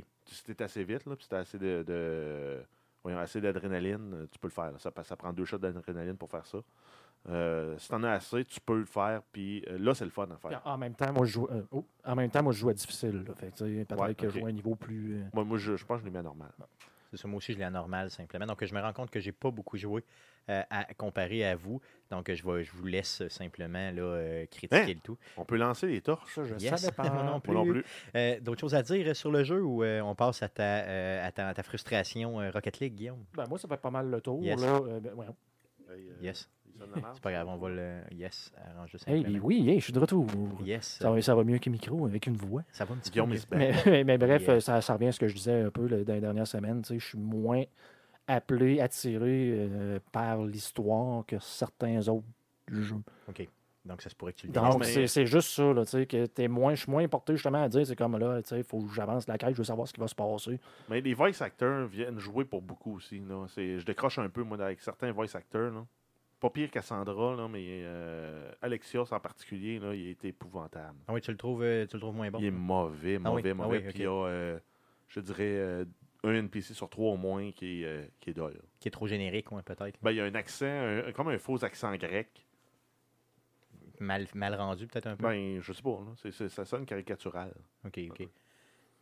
T'es 0.44 0.62
assez 0.62 0.82
vite, 0.82 1.06
là, 1.06 1.14
puis 1.14 1.26
t'as 1.28 1.38
assez 1.38 1.58
de, 1.58 1.84
de- 1.86 2.60
voyons, 3.02 3.18
assez 3.18 3.40
d'adrénaline, 3.40 4.12
euh, 4.14 4.26
tu 4.30 4.38
peux 4.38 4.48
le 4.48 4.52
faire. 4.52 4.72
Ça, 4.78 4.90
ça 5.02 5.16
prend 5.16 5.32
deux 5.32 5.44
shots 5.44 5.58
d'adrénaline 5.58 6.16
pour 6.16 6.30
faire 6.30 6.46
ça. 6.46 6.58
Euh, 7.28 7.76
si 7.78 7.88
t'en 7.88 8.02
as 8.04 8.12
assez, 8.12 8.44
tu 8.44 8.60
peux 8.60 8.78
le 8.78 8.84
faire. 8.84 9.22
Puis 9.32 9.64
euh, 9.68 9.76
là, 9.78 9.92
c'est 9.94 10.04
le 10.04 10.10
fun 10.10 10.28
à 10.30 10.36
faire. 10.36 10.62
En 10.64 10.78
même 10.78 10.94
temps, 10.94 11.12
moi, 11.12 11.26
je 11.26 11.32
joue, 11.32 11.48
euh, 11.50 11.62
oh, 11.72 11.84
en 12.04 12.14
même 12.14 12.30
temps, 12.30 12.42
moi, 12.42 12.52
je 12.52 12.58
joue 12.60 12.68
à 12.68 12.74
difficile. 12.74 13.24
là. 13.26 13.34
Fait 13.34 13.50
peut-être 13.50 14.00
Ouais, 14.00 14.14
que 14.14 14.28
je 14.28 14.38
joue 14.38 14.46
à 14.46 14.48
un 14.48 14.52
niveau 14.52 14.74
plus. 14.74 15.24
Moi, 15.34 15.44
moi 15.44 15.58
je, 15.58 15.76
je 15.76 15.84
pense 15.84 15.96
que 15.98 16.02
je 16.02 16.04
l'ai 16.06 16.12
mis 16.12 16.18
à 16.18 16.22
normal. 16.22 16.52
C'est 17.10 17.16
ça, 17.16 17.26
moi 17.28 17.38
aussi, 17.38 17.52
je 17.54 17.58
l'ai 17.58 17.64
à 17.64 17.70
normal, 17.70 18.10
simplement. 18.10 18.44
Donc, 18.46 18.62
je 18.64 18.74
me 18.74 18.80
rends 18.80 18.92
compte 18.92 19.10
que 19.10 19.18
j'ai 19.20 19.32
pas 19.32 19.50
beaucoup 19.50 19.76
joué 19.78 20.04
euh, 20.50 20.62
à 20.68 20.84
comparer 20.94 21.44
à 21.46 21.56
vous. 21.56 21.80
Donc, 22.10 22.30
je, 22.32 22.46
vais, 22.46 22.64
je 22.64 22.72
vous 22.72 22.84
laisse 22.86 23.22
euh, 23.22 23.28
simplement 23.30 23.90
là, 23.90 24.02
euh, 24.02 24.46
critiquer 24.46 24.76
Hein? 24.82 24.86
le 24.86 25.00
tout. 25.00 25.16
On 25.38 25.44
peut 25.46 25.56
lancer 25.56 25.86
les 25.86 26.00
torches. 26.02 26.34
Ça, 26.34 26.44
je 26.44 26.54
Yes. 26.56 26.80
savais 26.80 26.92
pas. 26.92 27.02
Moi 27.10 27.22
non 27.22 27.40
plus. 27.40 27.84
Euh, 28.14 28.38
D'autres 28.40 28.60
choses 28.60 28.74
à 28.74 28.82
dire 28.82 29.16
sur 29.16 29.30
le 29.30 29.42
jeu 29.44 29.62
ou 29.62 29.82
euh, 29.82 30.00
on 30.02 30.14
passe 30.14 30.42
à 30.42 30.48
ta, 30.50 30.62
euh, 30.62 31.26
à 31.26 31.32
ta, 31.32 31.48
à 31.48 31.54
ta 31.54 31.62
frustration 31.62 32.40
euh, 32.40 32.50
Rocket 32.50 32.78
League, 32.80 32.94
Guillaume? 32.94 33.24
Ben, 33.34 33.46
moi, 33.48 33.58
ça 33.58 33.68
fait 33.68 33.76
pas 33.80 33.90
mal 33.90 34.10
le 34.10 34.20
tour. 34.20 34.42
Yes. 34.42 34.60
Là. 34.60 34.80
Euh, 34.86 35.00
ben, 35.00 35.14
ouais. 35.14 35.26
Hey, 35.90 36.10
euh, 36.10 36.14
Yes. 36.20 36.48
C'est 37.14 37.22
pas 37.22 37.32
grave, 37.32 37.48
on 37.48 37.56
va 37.56 37.68
le. 37.68 38.00
Yes, 38.12 38.52
arrange 38.74 38.96
ça 38.96 39.10
Hey, 39.10 39.38
oui, 39.40 39.68
hey, 39.68 39.78
je 39.80 39.84
suis 39.84 39.92
de 39.92 39.98
retour. 39.98 40.26
Yes. 40.64 40.98
Ça 41.00 41.10
va, 41.10 41.20
ça 41.22 41.34
va 41.34 41.44
mieux 41.44 41.58
que 41.58 41.70
micro 41.70 42.06
avec 42.06 42.26
une 42.26 42.36
voix. 42.36 42.62
Ça 42.72 42.84
va 42.84 42.94
un 42.94 42.98
petit 42.98 43.10
Guillaume 43.10 43.34
peu. 43.48 43.56
Mais, 43.56 44.04
mais 44.04 44.18
bref, 44.18 44.58
ça, 44.60 44.80
ça 44.80 44.94
revient 44.94 45.08
à 45.08 45.12
ce 45.12 45.20
que 45.20 45.28
je 45.28 45.34
disais 45.34 45.62
un 45.62 45.70
peu 45.70 45.86
là, 45.86 46.04
dans 46.04 46.14
les 46.14 46.20
dernières 46.20 46.46
semaines. 46.46 46.82
tu 46.82 46.88
sais, 46.94 46.98
Je 46.98 47.06
suis 47.06 47.18
moins 47.18 47.62
appelé, 48.26 48.80
attiré 48.80 49.52
euh, 49.54 49.98
par 50.12 50.42
l'histoire 50.44 51.24
que 51.26 51.38
certains 51.38 52.06
autres 52.08 52.26
jeux. 52.70 52.96
OK. 53.28 53.48
Donc, 53.84 54.02
ça 54.02 54.10
se 54.10 54.14
pourrait 54.14 54.34
que 54.34 54.40
tu 54.40 54.46
le 54.48 54.52
Donc, 54.52 54.66
dises. 54.72 54.78
mais- 54.80 54.84
c'est 54.86 55.06
c'est 55.06 55.24
juste 55.26 55.48
ça, 55.48 55.72
là, 55.72 55.82
tu 55.86 55.92
sais, 55.92 56.04
que 56.04 56.26
t'es 56.26 56.46
moins, 56.46 56.74
je 56.74 56.82
suis 56.82 56.90
moins 56.90 57.08
porté 57.08 57.34
justement 57.36 57.62
à 57.62 57.68
dire, 57.70 57.86
c'est 57.86 57.96
comme 57.96 58.18
là, 58.18 58.40
il 58.52 58.62
faut 58.64 58.80
que 58.80 58.92
j'avance 58.92 59.26
la 59.26 59.38
quête, 59.38 59.52
je 59.52 59.58
veux 59.58 59.64
savoir 59.64 59.88
ce 59.88 59.94
qui 59.94 60.00
va 60.00 60.08
se 60.08 60.14
passer. 60.14 60.60
Mais 60.90 61.00
les 61.00 61.14
voice 61.14 61.40
actors 61.40 61.86
viennent 61.86 62.18
jouer 62.18 62.44
pour 62.44 62.60
beaucoup 62.60 62.96
aussi. 62.96 63.20
Là. 63.20 63.46
Je 63.56 63.82
décroche 63.86 64.18
un 64.18 64.28
peu, 64.28 64.42
moi, 64.42 64.60
avec 64.60 64.82
certains 64.82 65.10
voice 65.10 65.34
actors. 65.34 65.70
Là. 65.70 65.86
Pas 66.40 66.50
pire 66.50 66.70
Cassandra, 66.70 67.34
là, 67.34 67.48
mais 67.48 67.64
euh, 67.82 68.52
Alexios 68.62 69.12
en 69.12 69.18
particulier, 69.20 69.78
là, 69.80 69.92
il 69.94 70.08
est 70.08 70.24
épouvantable. 70.24 70.98
Ah 71.08 71.12
oui, 71.12 71.20
tu 71.20 71.32
le 71.32 71.36
trouves, 71.36 71.62
euh, 71.64 71.84
tu 71.86 71.96
le 71.96 72.00
trouves 72.00 72.14
moins 72.14 72.30
bon? 72.30 72.38
Il 72.38 72.44
est 72.46 72.50
mauvais, 72.52 73.18
Ah 73.24 73.32
oui, 73.32 73.42
mauvais, 73.42 73.50
ah 73.50 73.54
mauvais. 73.54 73.78
oui, 73.78 73.88
Puis 73.88 73.98
il 73.98 74.02
y 74.02 74.06
a, 74.06 74.10
euh, 74.26 74.58
je 75.08 75.18
dirais, 75.20 75.44
euh, 75.56 75.84
un 76.22 76.34
NPC 76.34 76.74
sur 76.74 76.88
trois 76.88 77.12
au 77.12 77.16
moins 77.16 77.50
qui 77.50 77.82
est, 77.82 78.10
qui 78.20 78.30
est 78.30 78.34
dole. 78.34 78.60
Qui 78.78 78.86
est 78.88 78.92
trop 78.92 79.08
générique, 79.08 79.50
ouais, 79.50 79.62
peut-être. 79.62 79.98
Ben, 80.00 80.12
il 80.12 80.16
y 80.18 80.20
a 80.20 80.24
un 80.26 80.34
accent, 80.36 80.66
un- 80.66 81.10
comme 81.12 81.28
un 81.28 81.38
faux 81.38 81.64
accent 81.64 81.92
grec. 81.96 82.46
Mal, 84.00 84.28
mal 84.34 84.54
rendu, 84.54 84.86
peut-être 84.86 85.06
un 85.08 85.16
peu. 85.16 85.24
Ben, 85.24 85.60
je 85.60 85.72
sais 85.72 85.82
pas, 85.82 86.00
là. 86.24 86.48
Ça 86.48 86.64
sonne 86.64 86.86
caricatural. 86.86 87.52
OK, 87.84 87.98
OK. 88.10 88.28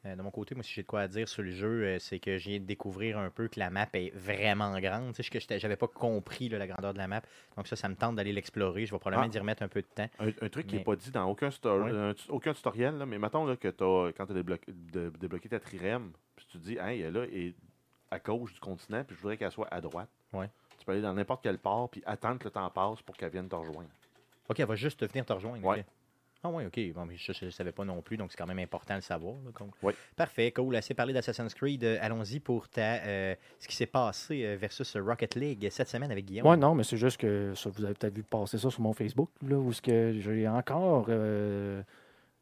Euh, 0.07 0.15
de 0.17 0.23
mon 0.23 0.31
côté, 0.31 0.55
moi, 0.55 0.63
si 0.63 0.73
j'ai 0.73 0.83
de 0.83 0.87
quoi 0.87 1.01
à 1.01 1.09
dire 1.09 1.29
sur 1.29 1.43
le 1.43 1.51
jeu, 1.51 1.85
euh, 1.85 1.99
c'est 1.99 2.19
que 2.19 2.39
j'ai 2.39 2.59
de 2.61 2.65
découvrir 2.65 3.19
un 3.19 3.29
peu 3.31 3.49
que 3.49 3.59
la 3.59 3.71
map 3.71 3.87
est 3.95 4.15
vraiment 4.15 4.79
grande. 4.79 5.13
Tu 5.15 5.23
sais, 5.23 5.39
que 5.39 5.59
j'avais 5.59 5.77
pas 5.77 5.89
compris 5.89 6.49
là, 6.49 6.59
la 6.59 6.67
grandeur 6.67 6.93
de 6.93 6.99
la 6.99 7.09
map. 7.09 7.23
Donc 7.57 7.67
ça, 7.67 7.77
ça 7.77 7.89
me 7.89 7.97
tente 7.97 8.15
d'aller 8.17 8.33
l'explorer. 8.33 8.87
Je 8.87 8.93
vais 8.93 8.99
probablement 8.99 9.29
Ah. 9.33 9.35
y 9.37 9.39
remettre 9.39 9.63
un 9.63 9.69
peu 9.69 9.81
de 9.83 9.87
temps. 9.87 10.09
Un, 10.21 10.29
un 10.41 10.49
truc 10.49 10.67
qui 10.67 10.77
n'est 10.77 10.85
pas 10.85 10.97
dit 10.97 11.11
dans 11.11 11.29
aucun, 11.29 11.51
sto- 11.51 11.83
Ouais. 11.83 11.91
un 11.91 12.15
tu- 12.15 12.31
aucun 12.31 12.53
tutoriel, 12.55 12.97
là, 12.99 13.07
mais 13.07 13.19
mettons 13.19 13.45
là, 13.45 13.57
que 13.57 13.69
t'as, 13.69 14.13
quand 14.13 14.27
tu 14.27 14.33
as 14.33 14.35
débloqué, 14.35 14.73
de- 14.73 15.09
débloqué 15.19 15.49
ta 15.49 15.59
trirème, 15.61 16.13
puis 16.37 16.47
tu 16.51 16.59
te 16.59 16.63
dis, 16.63 16.79
hey, 16.79 17.01
elle 17.03 17.13
là 17.15 17.25
est 17.33 17.55
à 18.11 18.19
gauche 18.21 18.55
du 18.55 18.61
continent, 18.61 19.03
puis 19.03 19.17
je 19.17 19.21
voudrais 19.21 19.37
qu'elle 19.37 19.51
soit 19.51 19.69
à 19.73 19.81
droite. 19.81 20.09
Ouais. 20.33 20.49
Tu 20.79 20.85
peux 20.85 20.93
aller 20.93 21.03
dans 21.03 21.15
n'importe 21.15 21.43
quel 21.43 21.59
port, 21.59 21.89
puis 21.91 22.03
attendre 22.07 22.39
que 22.39 22.45
le 22.45 22.51
temps 22.51 22.71
passe 22.71 23.03
pour 23.03 23.17
qu'elle 23.17 23.31
vienne 23.33 23.49
te 23.49 23.57
rejoindre. 23.57 23.89
OK, 24.49 24.61
elle 24.61 24.67
va 24.67 24.77
juste 24.77 25.05
venir 25.11 25.25
te 25.27 25.33
rejoindre. 25.33 25.65
Ouais. 25.65 25.85
Ah 26.47 26.51
oui, 26.53 26.65
OK. 26.67 26.95
Bon, 26.95 27.07
mais 27.07 27.17
je 27.17 27.45
ne 27.45 27.51
savais 27.51 27.73
pas 27.73 27.85
non 27.85 28.01
plus, 28.03 28.17
donc 28.17 28.31
c'est 28.31 28.37
quand 28.39 28.47
même 28.47 28.59
important 28.59 28.95
de 28.95 28.99
le 28.99 29.03
savoir. 29.03 29.35
là, 29.45 29.51
donc. 29.59 29.71
Ouais. 29.83 29.95
Parfait, 30.15 30.53
cool. 30.53 30.77
Assez 30.77 30.95
parlé 30.95 31.13
d'Assassin's 31.13 31.55
Creed. 31.55 31.83
Euh, 31.85 31.99
Allons-y 32.01 32.41
pour 32.41 32.69
ta, 32.69 32.97
euh, 33.05 33.35
ce 33.59 33.67
qui 33.69 33.75
s'est 33.77 33.87
passé 33.87 34.45
euh, 34.45 34.57
versus 34.61 34.97
Rocket 34.97 35.35
League 35.35 35.67
cette 35.71 35.89
semaine 35.89 36.11
avec 36.13 36.25
Guillaume. 36.25 36.45
Moi, 36.45 36.57
non, 36.57 36.75
mais 36.75 36.85
c'est 36.85 36.97
juste 36.97 37.17
que 37.21 37.53
ça, 37.55 37.71
vous 37.71 37.85
avez 37.85 37.95
peut-être 37.95 38.15
vu 38.15 38.23
passer 38.23 38.59
ça 38.59 38.71
sur 38.71 38.81
mon 38.81 38.93
Facebook, 38.93 39.31
là, 39.47 39.57
où 39.57 39.73
j'ai 39.73 40.47
encore 40.49 41.07
euh, 41.09 41.83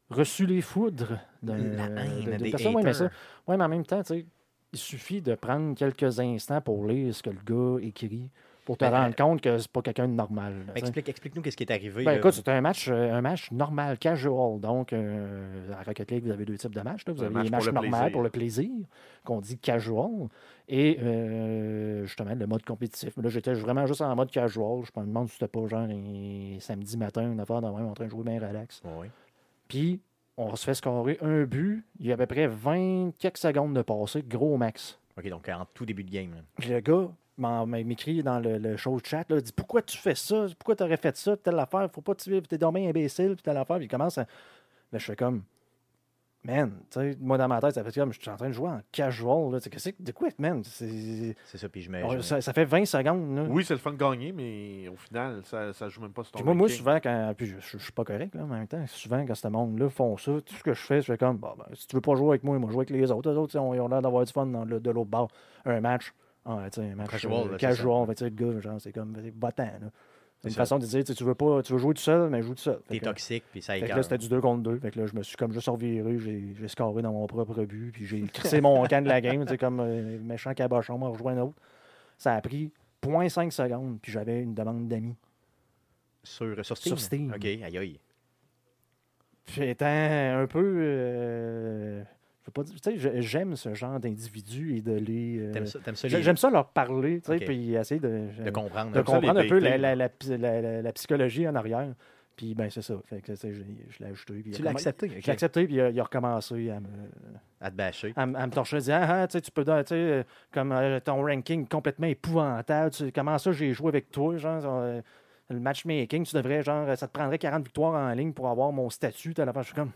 reçu 0.09 0.45
les 0.45 0.61
foudres 0.61 1.17
d'un- 1.41 1.57
de- 1.57 2.37
des 2.37 2.51
personne. 2.51 2.75
Ouais, 2.75 2.83
mais 2.83 2.93
ça, 2.93 3.09
ouais, 3.47 3.57
mais 3.57 3.63
en 3.63 3.69
même 3.69 3.85
temps, 3.85 4.01
tu 4.03 4.13
sais, 4.13 4.25
il 4.73 4.79
suffit 4.79 5.21
de 5.21 5.35
prendre 5.35 5.73
quelques 5.75 6.19
instants 6.19 6.61
pour 6.61 6.85
lire 6.85 7.15
ce 7.15 7.23
que 7.23 7.29
le 7.29 7.39
gars 7.45 7.81
écrit, 7.85 8.29
pour 8.65 8.77
te 8.77 8.83
Ben, 8.85 8.91
rendre 8.91 9.15
compte 9.15 9.41
que 9.41 9.57
c'est 9.59 9.71
pas 9.71 9.81
quelqu'un 9.81 10.07
de 10.07 10.13
normal. 10.13 10.53
sais. 10.73 10.79
Explique, 10.79 11.07
explique-nous 11.09 11.41
qu'est-ce 11.41 11.55
qui 11.55 11.63
est 11.63 11.71
arrivé. 11.71 12.03
Ben, 12.03 12.17
écoute, 12.17 12.33
c'était 12.33 12.51
un 12.51 12.61
match, 12.61 12.87
euh, 12.89 13.13
un 13.13 13.21
match 13.21 13.51
normal, 13.51 13.97
casual. 13.97 14.59
Donc, 14.59 14.91
euh, 14.91 15.71
à 15.73 15.83
Rocket 15.83 16.11
League, 16.11 16.23
vous 16.25 16.31
avez 16.31 16.43
deux 16.45 16.57
types 16.57 16.75
de 16.75 16.81
matchs. 16.81 17.05
là. 17.05 17.13
Vous 17.13 17.23
Un 17.23 17.27
avez 17.27 17.35
match 17.35 17.43
les 17.45 17.49
pour 17.49 17.57
matchs 17.57 17.65
le 17.67 17.71
normaux 17.71 17.89
plaisir. 17.91 18.11
pour 18.11 18.21
le 18.23 18.29
plaisir, 18.29 18.71
qu'on 19.23 19.39
dit 19.39 19.57
casual, 19.59 20.27
et 20.67 20.97
euh, 21.01 22.05
justement 22.05 22.33
le 22.35 22.47
mode 22.47 22.63
compétitif. 22.65 23.13
Mais 23.17 23.23
là, 23.23 23.29
j'étais 23.29 23.53
vraiment 23.53 23.85
juste 23.85 24.01
en 24.01 24.15
mode 24.15 24.31
casual. 24.31 24.83
Je 24.83 24.99
me 24.99 25.05
demande 25.05 25.27
si 25.29 25.33
c'était 25.33 25.47
pas 25.47 25.65
genre 25.67 25.81
un 25.81 26.59
samedi 26.59 26.97
matin, 26.97 27.31
une 27.31 27.39
affaire 27.39 27.61
de 27.61 27.67
même, 27.67 27.85
en 27.85 27.93
train 27.93 28.05
de 28.05 28.09
jouer 28.11 28.23
bien 28.23 28.39
relax. 28.45 28.81
Oui. 28.97 29.07
Puis, 29.67 30.01
on 30.37 30.55
se 30.55 30.65
fait 30.65 30.73
scorer 30.73 31.17
un 31.21 31.43
but. 31.45 31.85
Il 31.99 32.07
y 32.07 32.11
a 32.11 32.15
à 32.15 32.17
peu 32.17 32.25
près 32.25 32.47
20 32.47 33.11
quelques 33.19 33.37
secondes 33.37 33.73
de 33.75 33.81
passé, 33.81 34.21
gros 34.27 34.57
max. 34.57 34.99
OK, 35.17 35.29
donc 35.29 35.47
en 35.47 35.65
tout 35.73 35.85
début 35.85 36.03
de 36.03 36.11
game. 36.11 36.31
là. 36.33 36.67
Le 36.67 36.79
gars 36.81 37.07
m'écrit 37.37 38.23
dans 38.23 38.39
le, 38.39 38.57
le 38.57 38.77
show 38.77 38.97
chat, 39.03 39.25
là, 39.29 39.37
il 39.37 39.41
dit 39.41 39.51
Pourquoi 39.51 39.81
tu 39.81 39.97
fais 39.97 40.15
ça? 40.15 40.45
Pourquoi 40.57 40.75
tu 40.75 40.83
aurais 40.83 40.97
fait 40.97 41.15
ça 41.17 41.35
Telle 41.37 41.59
affaire, 41.59 41.89
faut 41.93 42.01
pas 42.01 42.15
te 42.15 42.21
suivre, 42.23 42.47
t'es 42.47 42.57
dormi 42.57 42.87
imbécile, 42.87 43.33
puis 43.35 43.43
telle 43.43 43.57
affaire. 43.57 43.77
Puis 43.77 43.85
il 43.85 43.89
commence 43.89 44.17
à. 44.17 44.21
Là, 44.91 44.99
je 44.99 45.05
fais 45.05 45.15
comme 45.15 45.43
man, 46.43 46.71
tu 46.91 46.99
sais, 46.99 47.17
moi 47.19 47.39
dans 47.39 47.47
ma 47.47 47.59
tête, 47.59 47.73
ça 47.73 47.83
fait 47.83 47.91
comme 47.99 48.13
je 48.13 48.21
suis 48.21 48.29
en 48.29 48.35
train 48.37 48.49
de 48.49 48.53
jouer 48.53 48.69
en 48.69 48.79
casual. 48.91 49.51
Là. 49.51 49.57
Tu 49.59 49.63
sais, 49.63 49.69
Qu'est-ce 49.71 49.89
que 49.89 50.03
de 50.03 50.11
quoi, 50.11 50.29
man? 50.37 50.63
C'est- 50.63 51.35
C'est 51.45 51.57
ça, 51.57 51.67
puis 51.67 51.81
je 51.81 51.89
me. 51.89 52.03
on- 52.05 52.11
je 52.11 52.17
me- 52.17 52.21
ça, 52.21 52.39
ça 52.39 52.53
fait 52.53 52.65
20 52.65 52.85
secondes. 52.85 53.35
Là. 53.35 53.45
Oui, 53.49 53.65
c'est 53.65 53.73
le 53.73 53.79
fun 53.79 53.91
de 53.93 53.97
gagner, 53.97 54.31
mais 54.31 54.87
au 54.87 54.95
final, 54.95 55.41
ça, 55.43 55.73
ça 55.73 55.89
joue 55.89 56.01
même 56.01 56.11
pas 56.13 56.21
sur 56.23 56.33
ton 56.33 56.37
Puis 56.37 56.45
moi, 56.45 56.53
moi, 56.53 56.69
souvent, 56.69 56.97
quand. 57.01 57.33
Puis 57.35 57.47
je, 57.47 57.55
je, 57.59 57.77
je 57.79 57.83
suis 57.83 57.91
pas 57.91 58.03
correct, 58.03 58.35
là, 58.35 58.43
en 58.43 58.47
même 58.47 58.67
temps. 58.67 58.85
Souvent, 58.85 59.25
quand 59.25 59.33
ce 59.33 59.47
monde-là 59.47 59.89
font 59.89 60.15
ça, 60.17 60.33
tout 60.33 60.53
ce 60.53 60.61
que 60.63 60.73
je 60.75 60.81
fais, 60.81 61.01
je 61.01 61.07
fais 61.07 61.17
comme, 61.17 61.37
bon, 61.37 61.53
ben, 61.57 61.65
si 61.73 61.87
tu 61.87 61.95
veux 61.95 62.01
pas 62.01 62.13
jouer 62.15 62.29
avec 62.29 62.43
moi, 62.43 62.59
moi, 62.59 62.69
joue 62.69 62.77
avec 62.79 62.91
les 62.91 63.11
autres. 63.11 63.31
Les 63.31 63.37
autres, 63.37 63.55
ils 63.55 63.59
ont 63.59 63.87
l'air 63.87 64.01
d'avoir 64.03 64.23
du 64.23 64.31
fun 64.31 64.45
dans 64.45 64.65
le- 64.65 64.79
de 64.79 64.91
l'autre 64.91 65.09
bord. 65.09 65.29
Un 65.65 65.81
match. 65.81 66.13
Ah, 66.45 66.67
un 66.77 66.95
match 66.95 67.09
Casual, 67.09 67.47
euh, 67.47 67.51
là, 67.53 67.57
casual. 67.57 68.07
le 68.07 68.29
gars, 68.29 68.59
genre, 68.61 68.79
c'est 68.79 68.91
comme, 68.91 69.15
là. 69.15 69.21
C'est 70.41 70.49
une 70.49 70.53
ça. 70.53 70.61
façon 70.61 70.77
de 70.77 70.85
dire, 70.85 71.03
tu 71.03 71.23
veux, 71.23 71.33
pas, 71.33 71.63
tu 71.63 71.73
veux 71.73 71.79
jouer 71.79 71.93
tout 71.95 72.01
seul, 72.01 72.29
mais 72.29 72.43
joue 72.43 72.53
tout 72.53 72.61
seul. 72.61 72.79
T'es 72.87 72.99
toxique, 72.99 73.45
puis 73.51 73.63
ça 73.63 73.77
écarte. 73.77 73.95
là, 73.97 74.03
c'était 74.03 74.17
du 74.19 74.29
2 74.29 74.41
contre 74.41 74.61
2. 74.61 74.77
Fait 74.79 74.91
que 74.91 74.99
là, 74.99 75.07
je 75.07 75.15
me 75.15 75.23
suis 75.23 75.35
comme 75.37 75.51
juste 75.51 75.67
reviré, 75.67 76.19
j'ai 76.19 76.67
scoré 76.67 77.01
dans 77.01 77.13
mon 77.13 77.25
propre 77.25 77.63
but, 77.65 77.91
puis 77.91 78.05
j'ai 78.05 78.21
crissé 78.21 78.61
mon 78.61 78.85
camp 78.85 79.03
de 79.03 79.07
la 79.09 79.21
game, 79.21 79.43
c'est 79.47 79.57
comme 79.57 79.79
euh, 79.79 80.19
méchant 80.19 80.53
cabochon, 80.53 80.99
m'a 80.99 81.07
rejoint 81.07 81.33
un 81.35 81.41
autre. 81.41 81.55
Ça 82.17 82.35
a 82.35 82.41
pris 82.41 82.71
0.5 83.01 83.49
secondes, 83.49 83.97
puis 84.01 84.11
j'avais 84.11 84.41
une 84.41 84.53
demande 84.53 84.87
d'amis. 84.87 85.15
Sur, 86.23 86.63
sur 86.63 86.77
Steam. 86.77 86.95
Sur 86.95 86.99
Steam? 86.99 87.33
OK, 87.35 87.45
aïe 87.45 87.77
aïe. 87.77 87.99
Puis 89.45 89.63
étant 89.63 89.85
un 89.85 90.45
peu. 90.47 90.75
euh, 90.79 92.03
dire- 92.63 93.21
j'aime 93.21 93.55
ce 93.55 93.73
genre 93.73 93.99
d'individus 93.99 94.77
et 94.77 94.81
de 94.81 94.93
les. 94.93 95.39
euh, 95.39 95.51
T'aimes 95.51 95.65
ça, 95.95 96.07
les- 96.07 96.21
J'aime 96.21 96.37
ça 96.37 96.49
leur 96.49 96.67
parler, 96.69 97.21
tu 97.21 97.31
sais, 97.31 97.37
puis 97.45 97.73
essayer 97.73 97.99
de, 97.99 98.27
de 98.43 98.49
comprendre. 98.51 98.91
de 98.91 99.01
comprendre 99.01 99.39
un 99.39 99.47
peu 99.47 99.59
la, 99.59 100.91
psychologie 100.93 101.47
en 101.47 101.55
arrière. 101.55 101.93
Puis 102.35 102.53
ben 102.53 102.69
c'est 102.69 102.81
ça. 102.81 102.95
Fait 103.05 103.21
que, 103.21 103.33
je, 103.33 103.47
je 103.49 104.03
l'ai 104.03 104.09
ajouté. 104.11 104.33
puis 104.41 104.51
Tu 104.51 104.61
l'as 104.61 104.71
accepté, 104.71 105.07
Je 105.09 105.25
l'ai 105.25 105.29
accepté, 105.31 105.65
puis 105.65 105.75
il 105.75 105.81
a, 105.81 105.89
il 105.89 105.97
a 105.99 106.03
recommencé 106.03 106.69
à 106.69 106.81
me, 106.81 106.87
À 107.61 107.71
te 107.71 107.75
bâcher. 107.77 108.11
à, 108.15 108.25
me- 108.25 108.35
à 108.37 108.45
me 108.45 108.51
torcher, 108.51 108.77
disant 108.77 108.99
ah, 109.01 109.21
ah, 109.21 109.27
tu 109.27 109.39
peux, 109.51 109.63
tu 109.63 109.71
euh, 109.93 110.23
comme 110.51 110.73
euh, 110.73 110.99
ton 110.99 111.21
ranking 111.25 111.65
complètement 111.65 112.07
épouvantable, 112.07 112.91
tu 112.91 113.09
comment 113.13 113.37
ça 113.37 113.53
j'ai 113.53 113.71
joué 113.71 113.87
avec 113.87 114.11
toi, 114.11 114.35
genre, 114.35 114.81
euh, 114.81 115.01
le 115.49 115.59
matchmaking, 115.61 116.25
tu 116.25 116.35
devrais, 116.35 116.61
genre, 116.61 116.85
ça 116.97 117.07
te 117.07 117.13
prendrait 117.13 117.37
40 117.37 117.63
victoires 117.63 117.93
en 117.93 118.11
ligne 118.13 118.33
pour 118.33 118.49
avoir 118.49 118.71
mon 118.73 118.89
statut. 118.89 119.33
Je 119.37 119.61
suis 119.63 119.73
comme, 119.73 119.91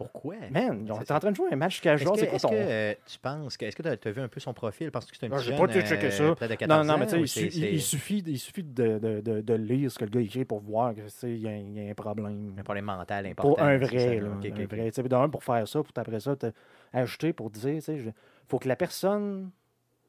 Pourquoi? 0.00 0.34
man, 0.50 0.90
C'est- 0.98 1.04
t'es 1.04 1.12
en 1.12 1.18
train 1.20 1.30
de 1.30 1.36
jouer 1.36 1.48
un 1.52 1.56
match 1.56 1.74
Est-ce 1.76 1.82
casual, 1.82 2.12
que, 2.14 2.18
c'est 2.20 2.26
quoi 2.26 2.36
est-ce 2.36 2.42
ton. 2.46 2.50
que, 2.50 2.56
euh, 2.56 2.94
tu 3.04 3.18
penses 3.18 3.56
que. 3.58 3.66
Est-ce 3.66 3.76
que 3.76 3.82
tu 3.82 4.08
as, 4.08 4.10
vu 4.12 4.20
un 4.22 4.28
peu 4.28 4.40
son 4.40 4.54
profil? 4.54 4.90
Parce 4.90 5.04
que 5.04 5.14
c'est 5.14 5.26
un 5.26 5.28
petit 5.30 5.50
pas 5.52 5.68
tout 5.68 5.80
checké 5.80 6.06
euh, 6.06 6.10
ça. 6.10 6.34
peut-être 6.34 6.50
de 6.50 6.54
14 6.56 6.86
Non, 6.86 6.92
non, 6.94 6.98
mais 6.98 7.06
tu 7.06 7.26
sais, 7.28 7.46
il, 7.46 7.82
suffit, 7.82 8.24
il 8.26 8.38
suffit 8.38 8.62
de, 8.62 8.98
de, 8.98 9.20
de, 9.20 9.40
de 9.42 9.54
lire 9.54 9.90
ce 9.92 9.98
que 9.98 10.04
le 10.04 10.10
gars 10.10 10.20
écrit 10.20 10.46
pour 10.46 10.60
voir 10.60 10.94
que, 10.94 11.02
tu 11.02 11.08
sais, 11.10 11.30
il 11.30 11.40
y, 11.42 11.46
a 11.46 11.50
un- 11.50 11.56
il 11.56 11.74
y 11.84 11.86
a 11.86 11.90
un 11.90 11.94
problème. 11.94 12.54
un 12.58 12.62
problème 12.62 12.86
mental 12.86 13.26
important. 13.26 13.56
Pour 13.56 13.60
un 13.62 13.76
vrai, 13.76 13.88
ça, 13.98 14.14
là, 14.14 14.30
vrai. 14.66 14.90
Tu 14.90 15.02
sais, 15.02 15.08
D'un, 15.08 15.28
pour 15.28 15.44
faire 15.44 15.68
ça, 15.68 15.82
pour 15.82 15.92
après 15.94 16.20
ça, 16.20 16.34
te- 16.34 16.52
ajouter 16.94 17.32
pour 17.34 17.50
dire, 17.50 17.74
tu 17.74 17.80
sais, 17.82 17.96
il 17.96 18.12
faut 18.48 18.58
que 18.58 18.68
la 18.68 18.76
personne 18.76 19.50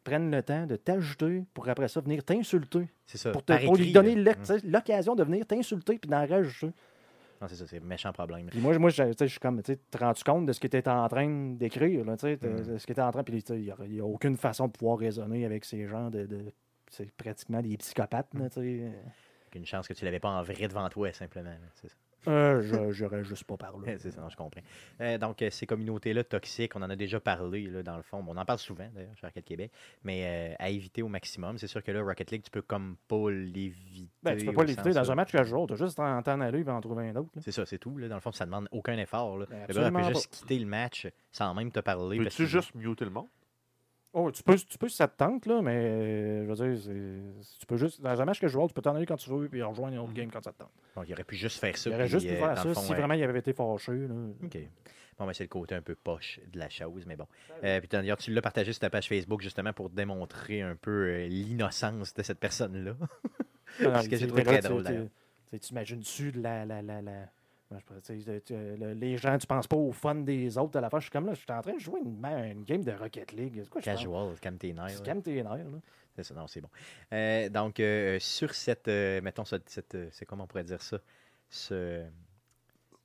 prenne 0.03 0.31
le 0.31 0.41
temps 0.41 0.65
de 0.65 0.75
t'ajouter 0.77 1.43
pour 1.53 1.67
après 1.69 1.87
ça 1.87 2.01
venir 2.01 2.23
t'insulter. 2.23 2.87
C'est 3.05 3.17
ça. 3.17 3.31
Pour, 3.31 3.43
te- 3.43 3.65
pour 3.65 3.75
lui 3.75 3.91
donner 3.91 4.15
sais, 4.43 4.57
l'occasion 4.63 5.15
de 5.15 5.23
venir 5.23 5.45
t'insulter 5.45 5.97
puis 5.99 6.09
d'en 6.09 6.25
rajouter. 6.25 6.73
Non, 7.41 7.47
c'est 7.47 7.55
ça, 7.55 7.65
c'est 7.65 7.77
un 7.77 7.85
méchant 7.85 8.13
problème. 8.13 8.47
Puis 8.47 8.59
moi, 8.59 8.77
moi 8.77 8.91
je, 8.91 9.03
suis 9.27 9.39
comme, 9.39 9.61
tu 9.63 9.73
sais, 9.73 9.79
te 9.89 9.97
rends-tu 9.97 10.23
compte 10.23 10.45
de 10.45 10.53
ce 10.53 10.59
que 10.59 10.67
tu 10.67 10.77
en 10.89 11.07
train 11.07 11.53
d'écrire, 11.55 12.05
là, 12.05 12.15
tu 12.15 12.27
Mm. 12.27 12.77
ce 12.77 12.85
que 12.85 12.93
tu 12.93 13.01
en 13.01 13.11
train, 13.11 13.23
puis 13.23 13.39
il 13.39 13.89
n'y 13.89 13.99
a, 13.99 14.05
aucune 14.05 14.37
façon 14.37 14.67
de 14.67 14.71
pouvoir 14.71 14.99
raisonner 14.99 15.45
avec 15.45 15.65
ces 15.65 15.87
gens 15.87 16.09
de, 16.09 16.25
de- 16.25 16.53
c'est 16.89 17.11
pratiquement 17.11 17.61
des 17.61 17.75
psychopathes, 17.77 18.33
là, 18.35 18.49
tu 18.49 18.61
sais. 18.61 18.91
Une 19.55 19.65
chance 19.65 19.87
que 19.87 19.93
tu 19.93 20.05
l'avais 20.05 20.19
pas 20.19 20.29
en 20.29 20.43
vrai 20.43 20.67
devant 20.67 20.87
toi, 20.89 21.11
simplement. 21.11 21.49
là, 21.49 21.57
C'est 21.73 21.89
ça. 21.89 21.95
Euh, 22.27 22.61
je- 22.61 22.91
j'aurais 22.91 23.23
juste 23.23 23.43
pas 23.45 23.57
parlé. 23.57 23.97
c'est 23.99 24.11
ça, 24.11 24.21
non, 24.21 24.29
je 24.29 24.35
comprends. 24.35 24.61
Euh, 25.01 25.17
donc, 25.17 25.41
euh, 25.41 25.49
ces 25.49 25.65
communautés-là 25.65 26.23
toxiques, 26.23 26.75
on 26.75 26.81
en 26.81 26.89
a 26.89 26.95
déjà 26.95 27.19
parlé, 27.19 27.63
là, 27.67 27.81
dans 27.83 27.97
le 27.97 28.03
fond. 28.03 28.21
Bon, 28.23 28.33
on 28.35 28.37
en 28.37 28.45
parle 28.45 28.59
souvent, 28.59 28.87
d'ailleurs, 28.93 29.15
chez 29.15 29.25
Arcade 29.25 29.43
Québec, 29.43 29.71
mais 30.03 30.51
euh, 30.51 30.55
à 30.59 30.69
éviter 30.69 31.01
au 31.01 31.07
maximum. 31.07 31.57
C'est 31.57 31.67
sûr 31.67 31.83
que 31.83 31.91
là, 31.91 32.01
Rocket 32.03 32.31
League, 32.31 32.43
tu 32.43 32.51
peux 32.51 32.61
comme 32.61 32.95
pas 33.07 33.29
l'éviter. 33.31 34.07
Ben, 34.23 34.37
tu 34.37 34.45
peux 34.45 34.53
pas 34.53 34.63
l'éviter 34.63 34.91
dans 34.91 35.11
un 35.11 35.15
match 35.15 35.31
casual, 35.31 35.65
tu 35.67 35.73
as 35.73 35.77
juste 35.77 35.99
en 35.99 36.21
temps 36.21 36.37
d'aller 36.37 36.61
et 36.61 36.69
en 36.69 36.81
trouver 36.81 37.09
un 37.09 37.15
autre. 37.15 37.29
là. 37.35 37.41
C'est 37.43 37.51
ça, 37.51 37.65
c'est 37.65 37.79
tout. 37.79 37.97
Là. 37.97 38.07
Dans 38.07 38.15
le 38.15 38.21
fond, 38.21 38.31
ça 38.31 38.45
demande 38.45 38.67
aucun 38.71 38.97
effort. 38.97 39.37
Là. 39.37 39.45
Ben, 39.49 39.65
le 39.67 39.73
gars 39.73 39.87
il 39.87 39.91
peut 39.93 40.13
juste 40.13 40.33
quitter 40.33 40.59
le 40.59 40.65
match 40.67 41.07
sans 41.31 41.53
même 41.53 41.71
te 41.71 41.79
parler. 41.79 42.17
parce 42.17 42.35
Peux-tu 42.35 42.49
juste 42.49 42.75
muter 42.75 43.05
le 43.05 43.11
monde? 43.11 43.27
Oh, 44.13 44.29
tu 44.29 44.43
peux, 44.43 44.55
tu 44.57 44.77
peux 44.77 44.89
si 44.89 44.97
ça 44.97 45.07
te 45.07 45.15
tente, 45.17 45.45
là, 45.45 45.61
mais 45.61 45.71
euh, 45.73 46.43
je 46.45 46.51
veux 46.51 46.75
dire, 46.75 47.33
tu 47.59 47.65
peux 47.65 47.77
juste. 47.77 48.01
Dans 48.01 48.19
un 48.21 48.25
match 48.25 48.39
casual, 48.41 48.67
tu 48.67 48.73
peux 48.73 48.81
t'en 48.81 48.93
aller 48.95 49.05
quand 49.05 49.15
tu 49.15 49.29
veux 49.29 49.49
et 49.55 49.63
rejoindre 49.63 49.93
une 49.93 49.99
autre 50.01 50.11
game 50.13 50.29
quand 50.29 50.43
ça 50.43 50.51
te 50.51 50.57
tente. 50.57 50.71
Bon, 50.95 51.03
il 51.03 51.13
aurait 51.13 51.23
pu 51.23 51.35
juste 51.37 51.59
faire 51.59 51.77
ça. 51.77 51.89
Il 51.89 51.93
aurait 51.95 52.07
juste 52.09 52.27
pu 52.27 52.33
euh, 52.33 52.37
faire 52.39 52.57
ça 52.57 52.73
fond, 52.73 52.81
si 52.81 52.91
euh, 52.91 52.95
vraiment 52.95 53.13
il 53.13 53.23
avait 53.23 53.39
été 53.39 53.53
fâché. 53.53 53.93
Là. 53.93 54.13
OK. 54.43 54.57
Bon, 55.17 55.25
ben, 55.27 55.33
c'est 55.33 55.43
le 55.43 55.49
côté 55.49 55.75
un 55.75 55.81
peu 55.81 55.95
poche 55.95 56.39
de 56.51 56.59
la 56.59 56.67
chose, 56.69 57.05
mais 57.05 57.15
bon. 57.15 57.27
Euh, 57.63 57.79
puis 57.79 57.87
d'ailleurs, 57.87 58.17
tu 58.17 58.33
l'as 58.33 58.41
partagé 58.41 58.73
sur 58.73 58.79
ta 58.81 58.89
page 58.89 59.07
Facebook 59.07 59.41
justement 59.41 59.71
pour 59.71 59.89
démontrer 59.89 60.61
un 60.61 60.75
peu 60.75 61.05
euh, 61.07 61.27
l'innocence 61.27 62.13
de 62.13 62.23
cette 62.23 62.39
personne-là. 62.39 62.95
Parce 63.83 64.07
que 64.09 64.17
j'ai 64.17 64.27
trouvé 64.27 64.43
très 64.43 64.59
drôle, 64.59 64.79
tu- 64.79 64.83
d'ailleurs. 64.91 65.05
tu 65.05 65.11
sais, 65.51 65.59
Tu 65.59 65.71
imagines-tu 65.71 66.31
la. 66.31 66.65
la, 66.65 66.81
la, 66.81 67.01
la 67.01 67.29
le- 68.49 68.93
les 68.93 69.17
gens, 69.17 69.37
tu 69.37 69.47
penses 69.47 69.67
pas 69.67 69.75
au 69.77 69.91
fun 69.91 70.15
des 70.15 70.57
autres 70.57 70.77
à 70.77 70.81
la 70.81 70.89
fin. 70.89 70.99
Je 70.99 71.03
suis 71.03 71.11
comme 71.11 71.25
là, 71.25 71.33
je 71.33 71.39
suis 71.39 71.51
en 71.51 71.61
train 71.61 71.73
de 71.73 71.79
jouer 71.79 71.99
une, 72.03 72.23
une 72.25 72.63
game 72.63 72.83
de 72.83 72.91
Rocket 72.91 73.31
League. 73.31 73.59
C'est 73.63 73.69
quoi, 73.69 73.81
je 73.81 73.89
pense? 73.89 73.99
Casual, 73.99 74.35
comme 74.43 74.57
tes 74.57 74.73
nerfs. 74.73 75.01
Calme 75.03 75.21
tes 75.21 75.41
nerfs. 75.41 75.55
Là. 75.57 75.79
C'est 76.15 76.23
ça, 76.23 76.33
non, 76.33 76.47
c'est 76.47 76.59
bon. 76.61 76.69
Euh, 77.13 77.47
donc, 77.49 77.79
euh, 77.79 78.17
sur 78.19 78.53
cette, 78.53 78.87
euh, 78.89 79.21
mettons, 79.21 79.45
cette, 79.45 79.69
cette, 79.69 79.95
euh, 79.95 80.07
c'est 80.11 80.25
comment 80.25 80.43
on 80.43 80.47
pourrait 80.47 80.65
dire 80.65 80.81
ça, 80.81 80.97
ce, 81.49 82.03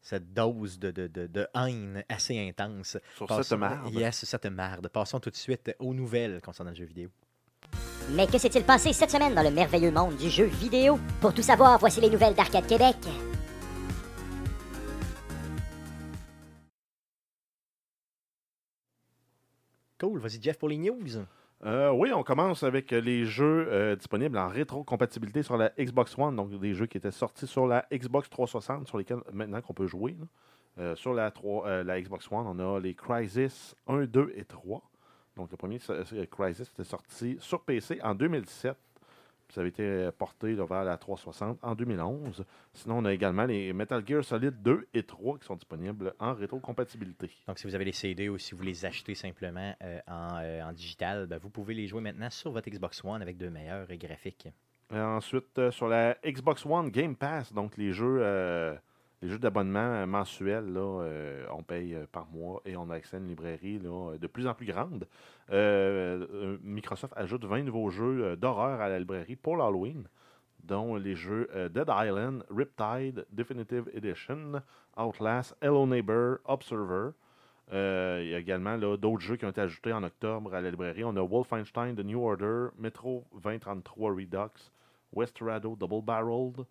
cette 0.02 0.32
dose 0.32 0.78
de, 0.78 0.90
de, 0.90 1.06
de, 1.06 1.26
de 1.28 1.46
haine 1.54 2.02
assez 2.08 2.38
intense. 2.48 2.96
Sur 3.16 3.26
Passons- 3.26 3.42
cette 3.44 3.58
merde. 3.58 3.92
Yes, 3.92 4.24
cette 4.24 4.46
merde. 4.46 4.88
Passons 4.88 5.20
tout 5.20 5.30
de 5.30 5.36
suite 5.36 5.74
aux 5.78 5.94
nouvelles 5.94 6.40
concernant 6.42 6.70
le 6.70 6.76
jeu 6.76 6.84
vidéo. 6.84 7.08
Mais 8.10 8.26
que 8.26 8.38
s'est-il 8.38 8.62
passé 8.64 8.92
cette 8.92 9.10
semaine 9.10 9.34
dans 9.34 9.42
le 9.42 9.50
merveilleux 9.50 9.90
monde 9.90 10.16
du 10.16 10.28
jeu 10.30 10.44
vidéo? 10.44 10.98
Pour 11.20 11.34
tout 11.34 11.42
savoir, 11.42 11.78
voici 11.78 12.00
les 12.00 12.10
nouvelles 12.10 12.34
d'Arcade 12.34 12.66
Québec. 12.66 12.96
Cool, 19.98 20.18
vas-y 20.18 20.42
Jeff 20.42 20.58
pour 20.58 20.68
les 20.68 20.76
news. 20.76 21.24
Euh, 21.64 21.90
oui, 21.90 22.12
on 22.12 22.22
commence 22.22 22.62
avec 22.62 22.92
euh, 22.92 23.00
les 23.00 23.24
jeux 23.24 23.66
euh, 23.70 23.96
disponibles 23.96 24.36
en 24.36 24.48
rétrocompatibilité 24.48 25.42
sur 25.42 25.56
la 25.56 25.72
Xbox 25.78 26.18
One, 26.18 26.36
donc 26.36 26.50
des 26.60 26.74
jeux 26.74 26.84
qui 26.84 26.98
étaient 26.98 27.10
sortis 27.10 27.46
sur 27.46 27.66
la 27.66 27.86
Xbox 27.90 28.28
360, 28.28 28.86
sur 28.86 28.98
lesquels 28.98 29.20
maintenant 29.32 29.62
qu'on 29.62 29.72
peut 29.72 29.86
jouer. 29.86 30.14
sur 30.96 31.14
la, 31.14 31.30
3, 31.30 31.82
la 31.84 32.00
Xbox 32.02 32.30
One, 32.30 32.46
on 32.46 32.76
a 32.76 32.78
les 32.78 32.94
Crysis 32.94 33.74
1, 33.86 34.04
2 34.04 34.34
et 34.36 34.44
3. 34.44 34.82
Donc 35.36 35.50
le 35.50 35.56
premier 35.56 35.78
Crysis 36.30 36.68
était 36.68 36.84
sorti 36.84 37.38
sur 37.40 37.62
PC 37.62 37.98
en 38.02 38.14
2017. 38.14 38.76
Ça 39.50 39.60
avait 39.60 39.70
été 39.70 39.82
euh, 39.82 40.10
porté 40.10 40.54
là, 40.54 40.64
vers 40.66 40.84
la 40.84 40.96
360 40.96 41.58
en 41.62 41.74
2011. 41.74 42.44
Sinon, 42.74 42.98
on 42.98 43.04
a 43.04 43.12
également 43.12 43.44
les 43.44 43.72
Metal 43.72 44.02
Gear 44.06 44.24
Solid 44.24 44.62
2 44.62 44.88
et 44.92 45.02
3 45.02 45.38
qui 45.38 45.46
sont 45.46 45.54
disponibles 45.54 46.14
en 46.18 46.34
rétrocompatibilité. 46.34 47.30
Donc, 47.46 47.58
si 47.58 47.66
vous 47.66 47.74
avez 47.74 47.84
les 47.84 47.92
CD 47.92 48.28
ou 48.28 48.38
si 48.38 48.54
vous 48.54 48.62
les 48.62 48.84
achetez 48.84 49.14
simplement 49.14 49.74
euh, 49.82 50.00
en, 50.08 50.38
euh, 50.42 50.62
en 50.62 50.72
digital, 50.72 51.26
ben, 51.26 51.38
vous 51.38 51.50
pouvez 51.50 51.74
les 51.74 51.86
jouer 51.86 52.00
maintenant 52.00 52.30
sur 52.30 52.52
votre 52.52 52.68
Xbox 52.68 53.04
One 53.04 53.22
avec 53.22 53.36
de 53.36 53.48
meilleurs 53.48 53.86
graphiques. 53.86 54.48
Et 54.92 54.98
ensuite, 54.98 55.58
euh, 55.58 55.70
sur 55.70 55.88
la 55.88 56.16
Xbox 56.24 56.64
One 56.64 56.90
Game 56.90 57.16
Pass, 57.16 57.52
donc 57.52 57.76
les 57.76 57.92
jeux, 57.92 58.18
euh, 58.20 58.74
les 59.22 59.28
jeux 59.28 59.38
d'abonnement 59.38 59.78
euh, 59.78 60.06
mensuels, 60.06 60.72
là, 60.72 60.80
euh, 60.80 61.46
on 61.50 61.62
paye 61.62 61.94
euh, 61.94 62.06
par 62.10 62.26
mois 62.26 62.60
et 62.64 62.76
on 62.76 62.90
a 62.90 62.96
accès 62.96 63.16
à 63.16 63.20
une 63.20 63.28
librairie 63.28 63.78
de 63.78 64.26
plus 64.26 64.46
en 64.46 64.54
plus 64.54 64.66
grande. 64.66 65.06
Microsoft 66.62 67.14
ajoute 67.16 67.44
20 67.44 67.62
nouveaux 67.62 67.90
jeux 67.90 68.36
d'horreur 68.36 68.80
à 68.80 68.88
la 68.88 68.98
librairie 68.98 69.36
pour 69.36 69.56
l'Halloween, 69.56 70.06
dont 70.64 70.96
les 70.96 71.14
jeux 71.14 71.48
Dead 71.72 71.88
Island, 71.88 72.44
Riptide, 72.50 73.26
Definitive 73.30 73.88
Edition, 73.94 74.60
Outlast, 74.96 75.56
Hello 75.60 75.86
Neighbor, 75.86 76.38
Observer. 76.44 77.10
Il 77.72 78.28
y 78.28 78.34
a 78.34 78.38
également 78.38 78.76
d'autres 78.78 79.20
jeux 79.20 79.36
qui 79.36 79.44
ont 79.44 79.50
été 79.50 79.60
ajoutés 79.60 79.92
en 79.92 80.02
octobre 80.02 80.52
à 80.54 80.60
la 80.60 80.70
librairie. 80.70 81.04
On 81.04 81.16
a 81.16 81.22
Wolfenstein 81.22 81.94
The 81.94 82.04
New 82.04 82.20
Order, 82.20 82.68
Metro 82.78 83.24
2033 83.42 84.10
Redux, 84.14 84.72
Westerado 85.12 85.76
Double 85.76 86.02
Barreled, 86.04 86.66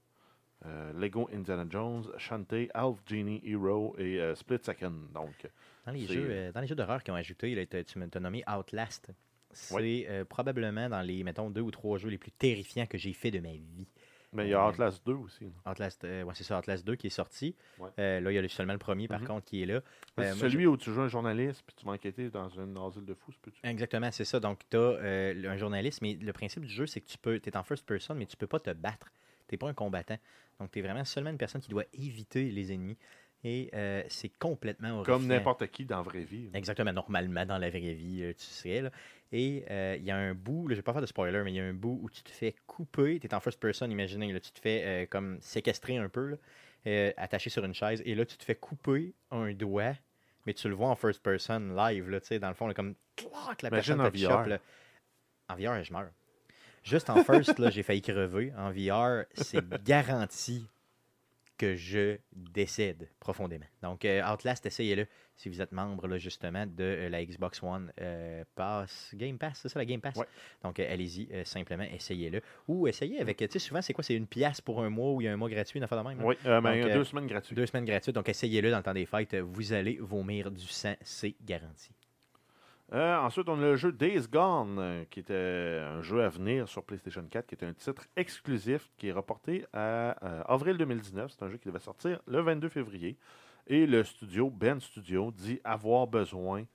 euh, 0.66 0.94
Lego 0.94 1.30
Indiana 1.34 1.66
Jones, 1.70 2.06
Shantae, 2.18 2.68
Half 2.74 2.98
Genie 3.06 3.42
Hero 3.46 3.96
et 3.98 4.20
euh, 4.20 4.36
Split 4.36 4.60
Second. 4.64 4.94
Donc, 5.14 5.48
Dans 5.86 5.92
les 5.92 6.06
jeux, 6.08 6.28
euh, 6.30 6.52
dans 6.52 6.62
les 6.62 6.68
jeux 6.68 6.76
d'horreur 6.76 7.04
qui 7.04 7.12
ont 7.12 7.16
ajouté, 7.16 7.54
là, 7.56 7.66
t'as- 7.66 7.84
tu 7.84 8.00
m'as 8.00 8.08
nommé 8.20 8.44
Outlast. 8.48 9.12
C'est 9.52 9.74
Oui. 9.76 10.08
probablement 10.28 10.90
dans 10.90 11.02
les, 11.02 11.24
mettons, 11.24 11.50
deux 11.50 11.62
ou 11.62 11.72
trois 11.72 11.98
jeux 11.98 12.10
les 12.10 12.18
plus 12.18 12.32
terrifiants 12.32 12.86
que 12.88 12.98
j'ai 12.98 13.14
fait 13.14 13.32
de 13.32 13.40
ma 13.40 13.52
vie. 13.54 13.88
mais 14.34 14.48
il 14.48 14.50
y 14.50 14.54
a. 14.54 14.68
Outlast 14.68 15.06
2 15.06 15.14
aussi. 15.14 15.46
Outlast, 15.66 16.04
ouais, 16.04 16.26
c'est 16.34 16.44
ça, 16.44 16.60
Outlast 16.60 16.86
2 16.86 16.96
qui 16.98 17.08
est 17.08 17.12
sorti. 17.12 17.56
Ouais. 17.80 17.90
Là, 17.98 18.20
il 18.32 18.36
y 18.36 18.38
a 18.38 18.42
le- 18.42 18.50
seulement 18.50 18.74
le 18.74 18.80
premier, 18.80 19.08
par 19.08 19.22
Mhm. 19.22 19.28
contre, 19.28 19.46
qui 19.46 19.62
est 19.64 19.66
là. 19.66 19.82
C'est 20.18 20.34
celui 20.34 20.68
où 20.68 20.76
tu 20.76 20.92
joues 20.92 21.04
un 21.04 21.08
journaliste 21.08 21.64
puis 21.66 21.74
tu 21.74 21.86
vas 21.86 21.94
enquêter 21.94 22.30
dans 22.30 22.50
une 22.50 22.78
asile 22.78 23.06
de 23.06 23.14
fous, 23.14 23.32
peux-tu? 23.42 23.62
Exactement, 23.64 24.12
c'est 24.12 24.26
ça. 24.26 24.42
Donc, 24.42 24.60
tu 24.70 24.76
as 24.76 24.98
un 25.00 25.56
journaliste, 25.58 26.02
mais 26.02 26.16
le 26.16 26.34
principe 26.34 26.66
du 26.66 26.74
jeu, 26.74 26.86
c'est 26.86 27.00
que 27.00 27.08
tu 27.08 27.18
peux, 27.18 27.40
es 27.46 27.56
en 27.56 27.64
first 27.64 27.86
person, 27.86 28.14
mais 28.16 28.26
tu 28.26 28.36
peux 28.36 28.48
pas 28.48 28.60
te 28.60 28.72
battre. 28.72 29.10
Tu 29.48 29.54
n'es 29.54 29.58
pas 29.58 29.70
un 29.70 29.74
combattant. 29.74 30.18
Donc, 30.60 30.72
tu 30.72 30.80
es 30.80 30.82
vraiment 30.82 31.04
seulement 31.06 31.30
une 31.30 31.38
personne 31.38 31.62
qui 31.62 31.70
doit 31.70 31.86
éviter 31.94 32.50
les 32.50 32.74
ennemis. 32.74 32.98
Et 33.44 33.70
euh, 33.76 34.02
c'est 34.10 34.30
complètement 34.40 35.04
Comme 35.04 35.16
horrifiant. 35.16 35.36
n'importe 35.36 35.68
qui 35.68 35.86
dans 35.86 35.98
la 35.98 36.02
vraie 36.02 36.24
vie. 36.24 36.50
Exactement, 36.56 36.92
normalement, 36.92 37.46
dans 37.46 37.60
la 37.60 37.70
vraie 37.70 37.94
vie, 37.94 38.24
euh, 38.24 38.34
tu 38.34 38.44
sais. 38.44 38.82
là. 38.82 38.90
Et 39.32 39.64
euh, 39.70 39.96
il 40.00 40.04
y 40.04 40.10
a 40.10 40.18
un 40.18 40.34
bout, 40.34 40.68
là, 40.68 40.74
je 40.74 40.80
vais 40.80 40.84
pas 40.84 40.94
faire 40.94 41.02
de 41.02 41.06
spoiler, 41.06 41.42
mais 41.44 41.52
il 41.52 41.56
y 41.56 41.60
a 41.60 41.64
un 41.64 41.74
bout 41.74 42.00
où 42.02 42.10
tu 42.10 42.24
te 42.24 42.32
fais 42.32 42.56
couper, 42.66 43.20
tu 43.20 43.28
es 43.28 43.34
en 43.36 43.40
first 43.40 43.60
person, 43.60 43.88
imaginez, 43.90 44.32
là, 44.34 44.40
tu 44.40 44.52
te 44.52 44.60
fais 44.60 44.84
euh, 44.84 45.06
comme 45.06 45.38
séquestrer 45.42 45.98
un 45.98 46.10
peu, 46.10 46.38
attaché 47.18 47.50
sur 47.52 47.64
une 47.66 47.74
chaise, 47.76 48.02
et 48.06 48.16
là, 48.16 48.26
tu 48.26 48.38
te 48.38 48.44
fais 48.44 48.56
couper 48.56 49.14
un 49.30 49.54
doigt, 49.54 49.94
mais 50.48 50.54
tu 50.54 50.68
le 50.68 50.74
vois 50.76 50.90
en 50.90 50.96
first 50.96 51.22
person 51.22 51.60
live, 51.76 52.10
là, 52.10 52.22
tu 52.22 52.28
sais, 52.28 52.40
dans 52.40 52.48
le 52.50 52.54
fond, 52.56 52.68
là, 52.68 52.74
comme 52.74 52.96
clac, 53.16 53.62
la 53.62 53.70
Imagine 53.70 53.72
personne 53.98 54.02
en 54.02 54.12
te 54.12 54.18
chope. 54.18 54.60
En 55.50 55.56
VR, 55.56 55.84
je 55.84 55.94
meurs. 55.94 56.10
Juste 56.86 57.10
en 57.10 57.24
first, 57.24 57.58
là, 57.58 57.72
j'ai 57.72 57.82
failli 57.82 58.02
crever. 58.02 58.54
En 58.56 58.72
VR, 58.72 59.26
c'est 59.34 59.68
garanti 59.84 60.68
que 61.58 61.76
je 61.76 62.18
décède 62.34 63.10
profondément. 63.20 63.66
Donc, 63.82 64.06
euh, 64.06 64.22
Outlast, 64.24 64.66
essayez-le 64.66 65.08
si 65.36 65.50
vous 65.50 65.62
êtes 65.62 65.72
membre, 65.72 66.08
là, 66.08 66.18
justement, 66.18 66.66
de 66.66 66.84
euh, 66.84 67.10
la 67.10 67.26
Xbox 67.26 67.64
One 67.64 67.92
euh, 68.02 68.44
Pass, 68.56 69.12
Game 69.16 69.38
Pass, 69.38 69.60
c'est 69.62 69.70
ça, 69.70 69.80
la 69.80 69.86
Game 69.86 70.02
Pass? 70.02 70.16
Ouais. 70.16 70.28
Donc, 70.64 70.80
allez-y, 70.80 71.28
simplement, 71.46 71.84
essayez-le. 71.84 72.42
Ou 72.68 72.88
essayez 72.88 73.20
avec, 73.20 73.38
tu 73.38 73.48
sais, 73.50 73.60
souvent, 73.60 73.82
c'est 73.82 73.94
quoi? 73.94 74.04
C'est 74.04 74.16
une 74.16 74.28
pièce 74.28 74.62
pour 74.62 74.84
un 74.84 74.90
mois 74.90 75.14
ou 75.14 75.22
il 75.22 75.26
y 75.26 75.28
a 75.28 75.34
un 75.34 75.38
mois 75.38 75.50
gratuit, 75.50 75.78
une 75.78 75.84
affaire 75.84 76.04
de 76.04 76.08
même? 76.08 76.24
Oui, 76.24 76.36
ben, 76.44 76.94
deux 76.94 77.04
semaines 77.04 77.28
gratuites. 77.28 77.58
Deux 77.58 77.66
semaines 77.66 77.86
gratuites, 77.86 78.16
donc 78.16 78.30
essayez-le 78.30 78.70
dans 78.70 78.78
le 78.78 78.84
temps 78.84 78.94
des 78.94 79.06
fêtes. 79.06 79.36
Vous 79.36 79.74
allez 79.74 79.98
vomir 80.00 80.52
du 80.52 80.68
sang, 80.68 80.96
c'est 81.02 81.36
garanti. 81.44 81.90
Euh, 82.94 83.18
ensuite, 83.18 83.50
on 83.50 83.58
a 83.58 83.62
le 83.62 83.76
jeu 83.76 83.92
Days 83.92 84.28
Gone, 84.32 84.78
euh, 84.78 85.04
qui 85.10 85.20
était 85.20 85.82
un 85.84 86.02
jeu 86.04 86.24
à 86.24 86.30
venir 86.30 86.68
sur 86.68 86.84
PlayStation 86.84 87.26
4, 87.28 87.48
qui 87.48 87.56
est 87.56 87.64
un 87.66 87.74
titre 87.74 88.06
exclusif 88.16 88.92
qui 88.98 89.08
est 89.08 89.12
reporté 89.12 89.66
à 89.74 90.16
euh, 90.24 90.44
avril 90.48 90.78
2019. 90.78 91.32
C'est 91.32 91.44
un 91.44 91.50
jeu 91.50 91.58
qui 91.58 91.68
devait 91.68 91.80
sortir 91.80 92.22
le 92.28 92.42
22 92.42 92.70
février. 92.70 93.18
Et 93.68 93.88
le 93.88 94.04
studio, 94.04 94.52
Ben 94.52 94.80
Studio, 94.80 95.32
dit 95.32 95.60
avoir 95.64 96.06
besoin 96.06 96.66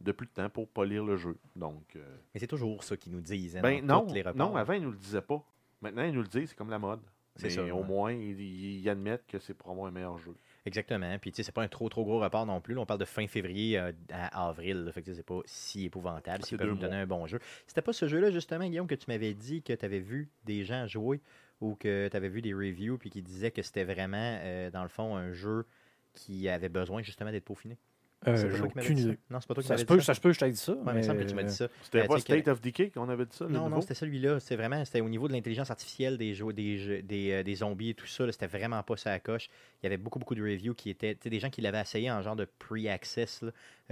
de 0.00 0.12
plus 0.12 0.26
de 0.26 0.32
temps 0.32 0.48
pour 0.48 0.68
polir 0.68 1.04
le 1.04 1.16
jeu. 1.16 1.36
Donc, 1.56 1.96
euh, 1.96 2.16
Mais 2.32 2.38
c'est 2.40 2.46
toujours 2.46 2.84
ça 2.84 2.96
qu'ils 2.96 3.12
nous 3.12 3.20
disent. 3.20 3.56
hein, 3.56 3.62
ben 3.62 3.84
dans 3.84 4.04
non, 4.06 4.12
les 4.12 4.22
non, 4.36 4.54
avant, 4.54 4.74
ils 4.74 4.82
nous 4.82 4.92
le 4.92 4.96
disaient 4.98 5.20
pas. 5.22 5.42
Maintenant, 5.80 6.04
ils 6.04 6.12
nous 6.12 6.22
le 6.22 6.28
disent, 6.28 6.50
c'est 6.50 6.56
comme 6.56 6.70
la 6.70 6.78
mode. 6.78 7.00
C'est 7.34 7.48
Mais 7.48 7.50
ça, 7.50 7.74
au 7.74 7.82
moins, 7.82 8.12
ils, 8.12 8.40
ils 8.40 8.88
admettent 8.88 9.26
que 9.26 9.38
c'est 9.40 9.52
pour 9.54 9.70
avoir 9.70 9.88
un 9.88 9.90
meilleur 9.90 10.16
jeu. 10.18 10.34
Exactement. 10.66 11.16
Puis, 11.18 11.30
tu 11.30 11.36
sais, 11.36 11.42
c'est 11.44 11.52
pas 11.52 11.62
un 11.62 11.68
trop, 11.68 11.88
trop 11.88 12.04
gros 12.04 12.18
report 12.18 12.44
non 12.44 12.60
plus. 12.60 12.74
Là, 12.74 12.80
on 12.80 12.86
parle 12.86 12.98
de 12.98 13.04
fin 13.04 13.26
février 13.28 13.78
euh, 13.78 13.92
à 14.10 14.48
avril. 14.48 14.84
là. 14.84 14.92
Fait 14.92 15.00
que 15.00 15.06
tu 15.06 15.12
sais, 15.12 15.18
c'est 15.18 15.26
pas 15.26 15.40
si 15.44 15.84
épouvantable. 15.84 16.44
S'ils 16.44 16.58
peuvent 16.58 16.68
nous 16.68 16.76
donner 16.76 16.96
un 16.96 17.06
bon 17.06 17.26
jeu. 17.26 17.38
C'était 17.66 17.82
pas 17.82 17.92
ce 17.92 18.08
jeu-là, 18.08 18.30
justement, 18.30 18.66
Guillaume, 18.66 18.88
que 18.88 18.96
tu 18.96 19.06
m'avais 19.08 19.32
dit 19.32 19.62
que 19.62 19.72
tu 19.72 19.84
avais 19.84 20.00
vu 20.00 20.28
des 20.44 20.64
gens 20.64 20.86
jouer 20.88 21.20
ou 21.60 21.76
que 21.76 22.08
tu 22.10 22.16
avais 22.16 22.28
vu 22.28 22.42
des 22.42 22.52
reviews 22.52 22.98
puis 22.98 23.10
qui 23.10 23.22
disaient 23.22 23.52
que 23.52 23.62
c'était 23.62 23.84
vraiment, 23.84 24.38
euh, 24.42 24.70
dans 24.70 24.82
le 24.82 24.88
fond, 24.88 25.16
un 25.16 25.32
jeu 25.32 25.66
qui 26.14 26.48
avait 26.48 26.68
besoin, 26.68 27.02
justement, 27.02 27.30
d'être 27.30 27.44
peaufiné? 27.44 27.78
Euh, 28.26 28.36
j'ai 28.56 28.62
aucune 28.62 28.98
idée. 28.98 29.18
Non, 29.30 29.40
c'est 29.40 29.46
pas 29.46 29.54
toi 29.54 29.62
qui 29.62 29.68
Ça 29.68 29.76
se, 29.76 29.84
dit 29.84 29.94
ça. 29.94 30.00
ça 30.00 30.14
se 30.14 30.20
peut 30.20 30.32
je 30.32 30.38
t'ai 30.38 30.50
dit 30.50 30.56
ça. 30.56 30.72
Ouais, 30.72 30.78
il 30.80 30.86
me 30.88 30.92
mais, 30.94 31.02
semble 31.02 31.18
que 31.20 31.28
tu 31.28 31.34
m'as 31.34 31.42
dit 31.42 31.54
ça. 31.54 31.68
C'était 31.82 32.00
Euh, 32.00 32.06
pas 32.06 32.18
State 32.18 32.48
of 32.48 32.60
Decay 32.60 32.90
qu'on 32.90 33.08
avait 33.08 33.26
dit 33.26 33.36
ça? 33.36 33.46
Non, 33.46 33.68
non, 33.68 33.80
c'était 33.82 33.94
celui-là. 33.94 34.40
C'était 34.40 34.56
vraiment, 34.56 34.84
c'était 34.84 35.00
au 35.02 35.08
niveau 35.08 35.28
de 35.28 35.32
l'intelligence 35.34 35.70
artificielle 35.70 36.16
des, 36.18 36.34
jeux, 36.34 36.52
des, 36.52 36.78
jeux- 36.78 37.02
des, 37.02 37.32
euh, 37.32 37.42
des 37.42 37.54
zombies 37.56 37.90
et 37.90 37.94
tout 37.94 38.06
ça. 38.06 38.30
C'était 38.32 38.46
vraiment 38.48 38.82
pas 38.82 38.96
ça 38.96 39.12
à 39.12 39.20
coche. 39.20 39.48
Il 39.82 39.84
y 39.84 39.86
avait 39.86 39.96
beaucoup, 39.98 40.18
beaucoup 40.18 40.34
de 40.34 40.42
reviews 40.42 40.74
qui 40.74 40.90
étaient, 40.90 41.14
des 41.14 41.38
gens 41.40 41.50
qui 41.50 41.60
l'avaient 41.60 41.80
essayé 41.82 42.10
en 42.10 42.20
genre 42.22 42.36
de 42.36 42.48
pre-access, 42.58 43.44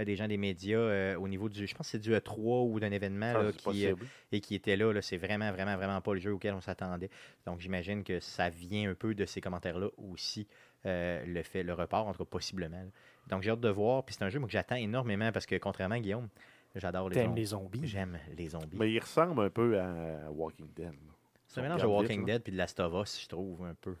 des 0.03 0.15
gens 0.17 0.27
des 0.27 0.37
médias 0.37 0.77
euh, 0.77 1.15
au 1.15 1.27
niveau 1.27 1.47
du, 1.47 1.65
je 1.65 1.73
pense 1.73 1.87
que 1.87 1.91
c'est 1.91 1.99
du 1.99 2.11
E3 2.11 2.69
ou 2.69 2.79
d'un 2.79 2.91
événement 2.91 3.33
Ah, 3.35 3.43
là, 3.43 3.51
c'est 3.53 3.71
qui, 3.71 3.85
euh, 3.85 3.91
possible. 3.91 4.11
et 4.31 4.41
qui 4.41 4.55
était 4.55 4.75
là. 4.75 4.91
là. 4.91 5.01
c'est 5.01 5.17
vraiment, 5.17 5.51
vraiment, 5.51 5.77
vraiment 5.77 6.01
pas 6.01 6.13
le 6.13 6.19
jeu 6.19 6.33
auquel 6.33 6.53
on 6.53 6.61
s'attendait. 6.61 7.09
Donc 7.45 7.61
j'imagine 7.61 8.03
que 8.03 8.19
ça 8.19 8.49
vient 8.49 8.91
un 8.91 8.95
peu 8.95 9.15
de 9.15 9.25
ces 9.25 9.39
commentaires-là 9.39 9.87
aussi, 9.97 10.47
euh, 10.85 11.23
le 11.25 11.43
fait, 11.43 11.63
le 11.63 11.73
report, 11.73 12.07
en 12.07 12.11
tout 12.11 12.25
cas 12.25 12.29
possiblement. 12.29 12.77
là. 12.77 12.89
Donc 13.29 13.43
j'ai 13.43 13.51
hâte 13.51 13.61
de 13.61 13.69
voir. 13.69 14.03
Puis 14.03 14.15
c'est 14.17 14.25
un 14.25 14.29
jeu 14.29 14.39
moi, 14.39 14.47
que 14.47 14.53
j'attends 14.53 14.75
énormément 14.75 15.31
parce 15.31 15.45
que 15.45 15.55
contrairement 15.55 15.95
à 15.95 15.99
Guillaume, 15.99 16.27
j'adore 16.75 17.09
les 17.09 17.21
zombies. 17.23 17.39
les 17.39 17.45
zombies? 17.45 17.87
J'aime 17.87 18.19
les 18.37 18.49
zombies. 18.49 18.77
Mais 18.77 18.91
il 18.91 18.99
ressemble 18.99 19.41
un 19.41 19.49
peu 19.49 19.79
à 19.79 20.29
Walking 20.31 20.67
Dead. 20.75 20.91
C'est 21.47 21.61
un 21.61 21.63
mélange 21.63 21.81
de 21.83 21.87
Walking. 21.87 22.25
Dead 22.25 22.41
puis 22.43 22.51
de 22.51 22.57
Last 22.57 22.79
of 22.81 22.93
Us, 23.01 23.21
je 23.21 23.27
trouve, 23.29 23.63
un 23.63 23.75
peu. 23.75 23.95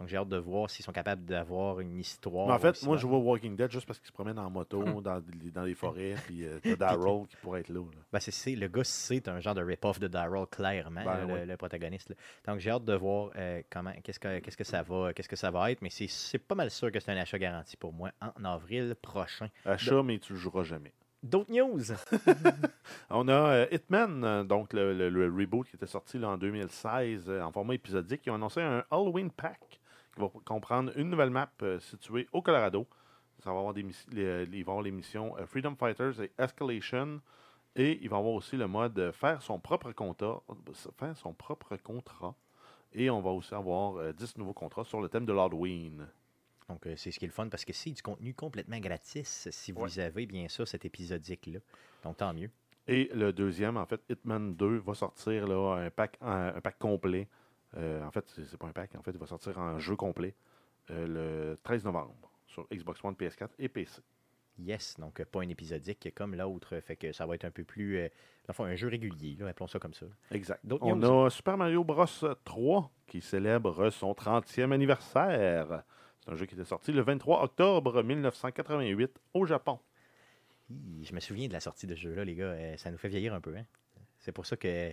Donc 0.00 0.08
j'ai 0.08 0.16
hâte 0.16 0.28
de 0.30 0.38
voir 0.38 0.68
s'ils 0.70 0.84
sont 0.84 0.90
capables 0.92 1.24
d'avoir 1.26 1.78
une 1.78 1.96
histoire. 1.98 2.48
Mais 2.48 2.54
en 2.54 2.58
fait, 2.58 2.82
moi, 2.84 2.96
je 2.96 3.06
vois 3.06 3.18
Walking 3.18 3.54
Dead 3.54 3.70
juste 3.70 3.86
parce 3.86 3.98
qu'il 3.98 4.08
se 4.08 4.12
promène 4.12 4.38
en 4.38 4.48
moto 4.50 4.82
dans, 5.02 5.20
des- 5.20 5.50
dans 5.50 5.62
les 5.62 5.74
forêts, 5.74 6.14
puis 6.26 6.46
euh, 6.46 6.58
t'as 6.62 6.74
Daryl 6.74 7.26
qui 7.28 7.36
pourrait 7.36 7.60
être 7.60 7.68
là. 7.68 7.80
là. 7.80 7.98
Ben, 8.10 8.18
c'est, 8.18 8.30
c'est- 8.30 8.56
le 8.56 8.66
gars, 8.68 8.82
c'est 8.82 9.28
un 9.28 9.40
genre 9.40 9.54
de 9.54 9.62
rip-off 9.62 10.00
de 10.00 10.08
Daryl, 10.08 10.46
clairement, 10.50 11.04
Ben, 11.04 11.44
le, 11.44 11.56
protagoniste. 11.58 12.08
là. 12.08 12.16
Donc 12.46 12.60
j'ai 12.60 12.70
hâte 12.70 12.84
de 12.86 12.94
voir 12.94 13.30
euh, 13.36 13.60
comment, 13.70 13.92
qu'est-ce 14.02 14.18
que, 14.18 14.38
qu'est-ce 14.38 14.56
que 14.56 14.64
ça 14.64 14.82
va, 14.82 15.12
qu'est-ce 15.12 15.28
que 15.28 15.36
ça 15.36 15.50
va 15.50 15.70
être. 15.70 15.82
Mais 15.82 15.90
c'est, 15.90 16.06
c'est 16.08 16.38
pas 16.38 16.54
mal 16.54 16.70
sûr 16.70 16.90
que 16.90 16.98
c'est 16.98 17.12
un 17.12 17.16
achat 17.18 17.38
garanti 17.38 17.76
pour 17.76 17.92
moi 17.92 18.10
en 18.22 18.42
avril 18.44 18.94
prochain. 19.02 19.48
Achat, 19.66 20.02
mais 20.02 20.18
tu 20.18 20.32
le 20.32 20.38
joueras 20.38 20.64
jamais. 20.64 20.92
D'autres 21.22 21.52
news? 21.52 21.82
On 23.10 23.28
a 23.28 23.32
euh, 23.32 23.66
Hitman, 23.70 24.24
euh, 24.24 24.44
donc 24.44 24.72
le, 24.72 24.94
le- 24.96 25.10
le 25.10 25.26
reboot 25.26 25.68
qui 25.68 25.76
était 25.76 25.86
sorti 25.86 26.18
là, 26.18 26.30
en 26.30 26.38
2016 26.38 27.24
euh, 27.28 27.42
en 27.42 27.52
format 27.52 27.74
épisodique. 27.74 28.22
Ils 28.26 28.30
ont 28.30 28.36
annoncé 28.36 28.60
un 28.62 28.84
Halloween 28.90 29.30
Pack 29.30 29.79
qui 30.14 30.20
va 30.20 30.28
comprendre 30.44 30.92
une 30.96 31.10
nouvelle 31.10 31.30
map 31.30 31.50
euh, 31.62 31.78
située 31.80 32.28
au 32.32 32.42
Colorado. 32.42 32.86
Ça 33.38 33.52
va 33.52 33.58
avoir 33.58 33.72
des 33.74 33.82
les, 34.12 34.24
euh, 34.24 34.42
il 34.44 34.50
va 34.50 34.56
y 34.56 34.60
avoir 34.60 34.82
les 34.82 34.90
missions 34.90 35.36
euh, 35.38 35.46
Freedom 35.46 35.74
Fighters 35.76 36.20
et 36.20 36.30
Escalation. 36.38 37.20
Et 37.76 37.98
il 38.02 38.08
va 38.10 38.16
y 38.16 38.18
avoir 38.18 38.34
aussi 38.34 38.56
le 38.56 38.66
mode 38.66 39.12
faire 39.12 39.40
son 39.42 39.58
propre 39.60 39.92
contrat. 39.92 40.42
Faire 40.98 41.16
son 41.16 41.32
propre 41.32 41.76
contrat. 41.76 42.34
Et 42.92 43.08
on 43.08 43.20
va 43.20 43.30
aussi 43.30 43.54
avoir 43.54 43.96
euh, 43.96 44.12
10 44.12 44.36
nouveaux 44.38 44.52
contrats 44.52 44.84
sur 44.84 45.00
le 45.00 45.08
thème 45.08 45.24
de 45.24 45.32
l'Halloween. 45.32 46.06
Donc 46.68 46.86
c'est 46.96 47.10
ce 47.10 47.18
qui 47.18 47.24
est 47.24 47.28
le 47.28 47.32
fun 47.34 47.48
parce 47.48 47.64
que 47.64 47.72
c'est 47.72 47.90
du 47.90 48.00
contenu 48.02 48.32
complètement 48.32 48.78
gratis 48.78 49.48
si 49.50 49.72
vous 49.72 49.82
Ouais. 49.82 49.98
avez 50.00 50.26
bien 50.26 50.46
sûr 50.48 50.68
cet 50.68 50.84
épisodique-là. 50.84 51.58
Donc 52.04 52.18
tant 52.18 52.32
mieux. 52.32 52.50
Et 52.86 53.10
le 53.12 53.32
deuxième, 53.32 53.76
en 53.76 53.86
fait, 53.86 54.00
Hitman 54.08 54.54
2 54.54 54.78
va 54.78 54.94
sortir 54.94 55.46
là, 55.48 55.76
un, 55.84 55.90
pack, 55.90 56.16
un, 56.20 56.54
un 56.54 56.60
pack 56.60 56.78
complet. 56.78 57.28
Euh, 57.76 58.04
en 58.04 58.10
fait, 58.10 58.24
c'est 58.28 58.56
pas 58.58 58.66
un 58.66 58.72
pack, 58.72 58.94
en 58.96 59.02
fait, 59.02 59.12
il 59.12 59.18
va 59.18 59.26
sortir 59.26 59.56
en 59.58 59.78
jeu 59.78 59.96
complet 59.96 60.34
euh, 60.90 61.06
le 61.52 61.58
13 61.62 61.84
novembre 61.84 62.30
sur 62.46 62.66
Xbox 62.72 63.02
One, 63.04 63.14
PS4 63.14 63.48
et 63.58 63.68
PC. 63.68 64.02
Yes, 64.58 64.96
donc 64.98 65.20
euh, 65.20 65.24
pas 65.24 65.40
un 65.40 65.48
épisodique 65.48 66.12
comme 66.14 66.34
l'autre. 66.34 66.78
Fait 66.80 66.96
que 66.96 67.12
ça 67.12 67.26
va 67.26 67.34
être 67.34 67.44
un 67.44 67.50
peu 67.50 67.64
plus. 67.64 67.98
euh, 67.98 68.08
fond, 68.52 68.64
un 68.64 68.74
jeu 68.74 68.88
régulier, 68.88 69.36
là, 69.38 69.48
appelons 69.48 69.68
ça 69.68 69.78
comme 69.78 69.94
ça. 69.94 70.06
Exact. 70.32 70.60
On 70.80 71.02
a 71.02 71.30
Super 71.30 71.56
Mario 71.56 71.84
Bros 71.84 72.04
3 72.44 72.90
qui 73.06 73.20
célèbre 73.20 73.90
son 73.90 74.12
30e 74.12 74.72
anniversaire. 74.72 75.84
C'est 76.24 76.32
un 76.32 76.34
jeu 76.34 76.46
qui 76.46 76.54
était 76.54 76.64
sorti 76.64 76.92
le 76.92 77.00
23 77.02 77.42
octobre 77.44 78.02
1988 78.02 79.18
au 79.34 79.46
Japon. 79.46 79.78
Hi, 80.68 81.04
Je 81.04 81.14
me 81.14 81.20
souviens 81.20 81.48
de 81.48 81.52
la 81.52 81.60
sortie 81.60 81.86
de 81.86 81.94
ce 81.94 82.00
jeu-là, 82.00 82.24
les 82.24 82.34
gars. 82.34 82.76
ça 82.76 82.90
nous 82.90 82.98
fait 82.98 83.08
vieillir 83.08 83.32
un 83.32 83.40
peu. 83.40 83.56
Hein? 83.56 83.64
C'est 84.18 84.32
pour 84.32 84.44
ça 84.44 84.56
que, 84.56 84.92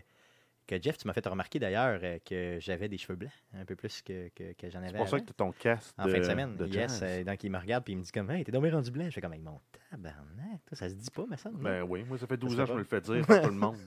que 0.68 0.82
Jeff, 0.82 0.98
tu 0.98 1.08
m'as 1.08 1.14
fait 1.14 1.26
remarquer 1.26 1.60
d'ailleurs 1.60 2.00
euh, 2.04 2.20
que 2.24 2.58
j'avais 2.60 2.90
des 2.90 2.98
cheveux 2.98 3.16
blancs, 3.16 3.32
un 3.54 3.66
peu 3.66 3.76
plus 3.76 4.02
que, 4.02 4.30
que, 4.36 4.54
que 4.54 4.70
j'en 4.70 4.80
avais. 4.80 4.90
C'est 4.90 4.98
pour 4.98 5.08
ça 5.08 5.20
que 5.20 5.26
tu 5.26 5.34
ton 5.34 5.52
cast 5.54 5.96
En 5.98 6.08
fin 6.08 6.20
de 6.20 6.24
semaine, 6.24 6.56
de 6.58 6.68
yes. 6.68 7.00
euh, 7.02 7.24
donc, 7.24 7.44
il 7.44 7.50
me 7.50 7.58
regarde 7.58 7.84
puis 7.84 7.94
il 7.94 7.98
me 7.98 8.04
dit 8.04 8.12
comme, 8.12 8.30
hey, 8.30 8.44
t'es 8.44 8.52
tombé 8.52 8.70
rendu 8.70 8.92
blanc. 8.92 9.06
Je 9.06 9.12
fais 9.12 9.22
comme, 9.22 9.34
hey, 9.34 9.40
mon 9.40 9.60
tabarnak, 9.90 10.66
toi, 10.66 10.78
ça 10.78 10.90
se 10.90 10.96
dit 10.96 11.10
pas, 11.10 11.26
mais 11.30 11.38
ça. 11.38 11.50
Ben 11.54 11.84
oui, 11.84 12.04
moi, 12.04 12.18
ça 12.18 12.28
fait 12.28 12.38
12 12.38 12.56
se 12.56 12.62
ans 12.62 12.64
que 12.66 12.70
je 12.70 12.74
me 12.74 12.80
le 12.80 12.84
fais 12.84 13.02
dire 13.02 13.26
par 13.28 13.42
tout 13.42 13.50
le 13.50 13.56
monde. 13.56 13.78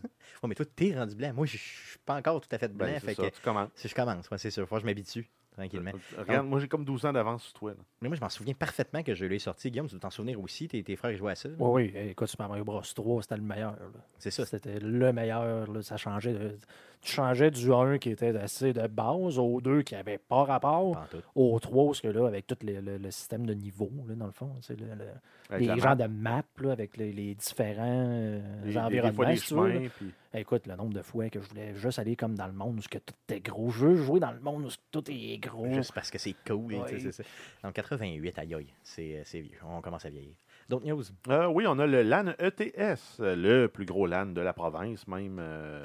Ouais, 0.42 0.48
mais 0.48 0.54
toi, 0.54 0.66
t'es 0.74 0.96
rendu 0.96 1.14
blanc. 1.14 1.32
Moi, 1.34 1.46
je 1.46 1.58
suis 1.58 1.98
pas 2.04 2.16
encore 2.16 2.40
tout 2.40 2.48
à 2.50 2.58
fait 2.58 2.68
blanc. 2.68 2.86
Ben, 2.86 2.98
fait 3.00 3.08
c'est 3.08 3.14
que 3.16 3.22
ça, 3.24 3.30
tu 3.30 3.40
commences. 3.42 3.70
si 3.74 3.88
je 3.88 3.94
commence, 3.94 4.30
ouais, 4.30 4.38
c'est 4.38 4.50
sûr. 4.50 4.66
Faut 4.66 4.76
que 4.76 4.80
je 4.80 4.86
m'habitue 4.86 5.30
tranquillement. 5.52 5.92
Euh, 6.18 6.22
Regarde, 6.22 6.46
moi, 6.46 6.60
j'ai 6.60 6.68
comme 6.68 6.84
12 6.84 7.04
ans 7.06 7.12
d'avance 7.12 7.44
sur 7.44 7.52
toi. 7.54 7.70
là. 7.72 7.76
Mais 8.00 8.08
moi, 8.08 8.16
je 8.16 8.20
m'en 8.20 8.28
souviens 8.28 8.54
parfaitement 8.54 9.02
que 9.02 9.14
je 9.14 9.24
l'ai 9.26 9.38
sorti. 9.38 9.70
Guillaume, 9.70 9.86
tu 9.86 9.92
dois 9.94 10.00
t'en 10.00 10.10
souvenir 10.10 10.40
aussi? 10.40 10.68
Tes, 10.68 10.82
tes 10.82 10.96
frères 10.96 11.16
jouaient 11.16 11.32
à 11.32 11.34
ça? 11.36 11.48
là. 11.48 11.54
Oui, 11.58 11.92
oui. 11.94 12.00
Écoute, 12.10 12.28
Super 12.28 12.48
Mario 12.48 12.64
Bros. 12.64 12.80
3, 12.82 13.22
c'était 13.22 13.36
le 13.36 13.42
meilleur. 13.42 13.76
C'est 14.18 14.30
ça. 14.30 14.44
C'était 14.46 14.78
le 14.80 15.12
meilleur. 15.12 15.70
là. 15.72 15.82
Ça 15.82 15.96
changeait. 15.96 16.32
de- 16.32 16.58
Tu 17.02 17.12
changeais 17.12 17.50
du 17.50 17.72
1 17.72 17.96
qui 17.98 18.10
était 18.10 18.36
assez 18.36 18.72
de 18.74 18.86
base 18.86 19.38
au 19.38 19.60
2 19.60 19.82
qui 19.82 19.94
avait 19.94 20.18
pas 20.18 20.44
rapport, 20.44 20.96
en 20.96 21.04
au 21.34 21.58
3, 21.58 21.86
parce 21.86 22.00
que 22.02 22.08
là, 22.08 22.26
avec 22.26 22.46
tout 22.46 22.56
le, 22.62 22.80
le- 22.80 22.98
le 22.98 23.10
système 23.10 23.46
de 23.46 23.54
niveau, 23.54 23.90
là, 24.06 24.14
dans 24.14 24.26
le 24.26 24.32
fond, 24.32 24.50
tu 24.56 24.62
sais, 24.62 24.76
le- 24.76 25.58
les 25.58 25.78
genres 25.80 25.96
de 25.96 26.04
map 26.06 26.42
là, 26.58 26.72
avec 26.72 26.96
les, 26.98 27.12
les 27.12 27.34
différents 27.34 27.84
euh, 28.06 28.40
les- 28.64 28.72
les- 28.72 28.78
environnements. 28.78 29.24
des 29.30 29.36
fois, 29.36 29.68
veux, 29.68 29.88
puis 29.96 30.12
Écoute, 30.32 30.66
le 30.68 30.76
nombre 30.76 30.92
de 30.94 31.02
fois 31.02 31.28
que 31.28 31.40
je 31.40 31.48
voulais 31.48 31.74
juste 31.74 31.98
aller 31.98 32.14
comme 32.14 32.36
dans 32.36 32.46
le 32.46 32.52
monde 32.52 32.78
où 32.78 32.82
ce 32.82 32.88
que 32.88 32.98
tout 32.98 33.14
est 33.34 33.40
gros. 33.40 33.70
Je 33.70 33.86
veux 33.86 33.96
jouer 33.96 34.20
dans 34.20 34.30
le 34.30 34.38
monde 34.38 34.64
où 34.66 34.68
tout 34.92 35.02
est 35.10 35.38
gros. 35.38 35.72
Juste 35.72 35.92
parce 35.92 36.08
que 36.10 36.18
c'est 36.18 36.36
cool. 36.46 36.74
Ouais. 36.74 36.84
tu 36.88 37.00
sais, 37.00 37.10
c'est 37.10 37.22
ça. 37.24 37.28
Donc, 37.64 37.72
88, 37.72 38.38
aïe 38.38 38.54
aïe. 38.54 38.66
C'est 38.84 39.16
euh, 39.16 39.22
c'est 39.24 39.40
vieux. 39.40 39.58
On 39.66 39.80
commence 39.80 40.04
à 40.04 40.10
vieillir. 40.10 40.34
D'autres 40.68 40.86
news? 40.86 41.02
Euh, 41.30 41.46
oui, 41.48 41.64
on 41.66 41.78
a 41.80 41.86
le 41.86 42.02
LAN 42.02 42.28
ETS, 42.38 43.16
euh, 43.18 43.34
le 43.34 43.66
plus 43.66 43.86
gros 43.86 44.06
LAN 44.06 44.26
de 44.26 44.40
la 44.40 44.52
province, 44.52 45.08
même 45.08 45.38
euh, 45.40 45.80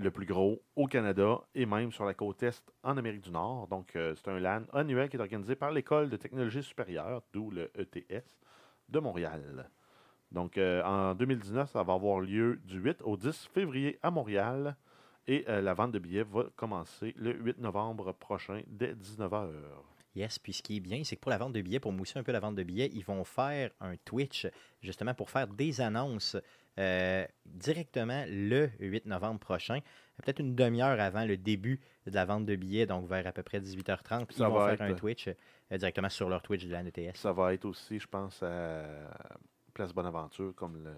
le 0.00 0.10
plus 0.10 0.26
gros 0.26 0.62
au 0.76 0.86
Canada 0.86 1.40
et 1.54 1.66
même 1.66 1.92
sur 1.92 2.04
la 2.04 2.14
côte 2.14 2.42
Est 2.42 2.72
en 2.82 2.96
Amérique 2.96 3.22
du 3.22 3.30
Nord. 3.30 3.68
Donc, 3.68 3.94
euh, 3.96 4.14
c'est 4.16 4.28
un 4.28 4.40
LAN 4.40 4.62
annuel 4.72 5.08
qui 5.08 5.16
est 5.16 5.20
organisé 5.20 5.54
par 5.54 5.70
l'École 5.70 6.08
de 6.08 6.16
technologie 6.16 6.62
supérieure, 6.62 7.22
d'où 7.32 7.50
le 7.50 7.70
ETS, 7.78 8.24
de 8.88 8.98
Montréal. 8.98 9.70
Donc, 10.32 10.58
euh, 10.58 10.82
en 10.84 11.14
2019, 11.14 11.70
ça 11.70 11.82
va 11.82 11.94
avoir 11.94 12.20
lieu 12.20 12.60
du 12.64 12.78
8 12.78 13.02
au 13.02 13.16
10 13.16 13.48
février 13.52 13.98
à 14.02 14.10
Montréal. 14.10 14.76
Et 15.26 15.44
euh, 15.48 15.60
la 15.60 15.74
vente 15.74 15.92
de 15.92 15.98
billets 15.98 16.24
va 16.24 16.44
commencer 16.56 17.14
le 17.16 17.32
8 17.34 17.58
novembre 17.58 18.12
prochain 18.12 18.62
dès 18.66 18.94
19h. 18.94 19.50
Yes, 20.16 20.38
puis 20.38 20.52
ce 20.52 20.62
qui 20.62 20.78
est 20.78 20.80
bien, 20.80 21.04
c'est 21.04 21.14
que 21.16 21.20
pour 21.20 21.30
la 21.30 21.38
vente 21.38 21.52
de 21.52 21.60
billets, 21.60 21.78
pour 21.78 21.92
mousser 21.92 22.18
un 22.18 22.24
peu 22.24 22.32
la 22.32 22.40
vente 22.40 22.56
de 22.56 22.62
billets, 22.62 22.90
ils 22.92 23.04
vont 23.04 23.22
faire 23.22 23.70
un 23.80 23.96
Twitch 23.96 24.48
justement 24.80 25.14
pour 25.14 25.30
faire 25.30 25.46
des 25.46 25.80
annonces 25.80 26.36
euh, 26.78 27.24
directement 27.46 28.24
le 28.28 28.70
8 28.80 29.06
novembre 29.06 29.40
prochain, 29.40 29.80
peut-être 30.22 30.38
une 30.40 30.54
demi-heure 30.54 31.00
avant 31.00 31.24
le 31.24 31.36
début 31.36 31.80
de 32.06 32.14
la 32.14 32.24
vente 32.24 32.44
de 32.46 32.56
billets, 32.56 32.86
donc 32.86 33.08
vers 33.08 33.26
à 33.26 33.32
peu 33.32 33.42
près 33.42 33.60
18h30. 33.60 34.26
Ils 34.30 34.36
Ça 34.36 34.48
vont 34.48 34.54
va 34.58 34.76
faire 34.76 34.86
être- 34.86 34.92
un 34.92 34.94
Twitch 34.94 35.28
euh, 35.28 35.76
directement 35.78 36.08
sur 36.08 36.28
leur 36.28 36.42
Twitch 36.42 36.64
de 36.66 36.72
la 36.72 36.82
NETS. 36.82 37.16
Ça 37.16 37.32
va 37.32 37.52
être 37.54 37.64
aussi, 37.64 37.98
je 37.98 38.06
pense, 38.06 38.42
à 38.42 38.82
Place 39.74 39.92
Bonaventure, 39.92 40.52
comme 40.54 40.82
le- 40.84 40.90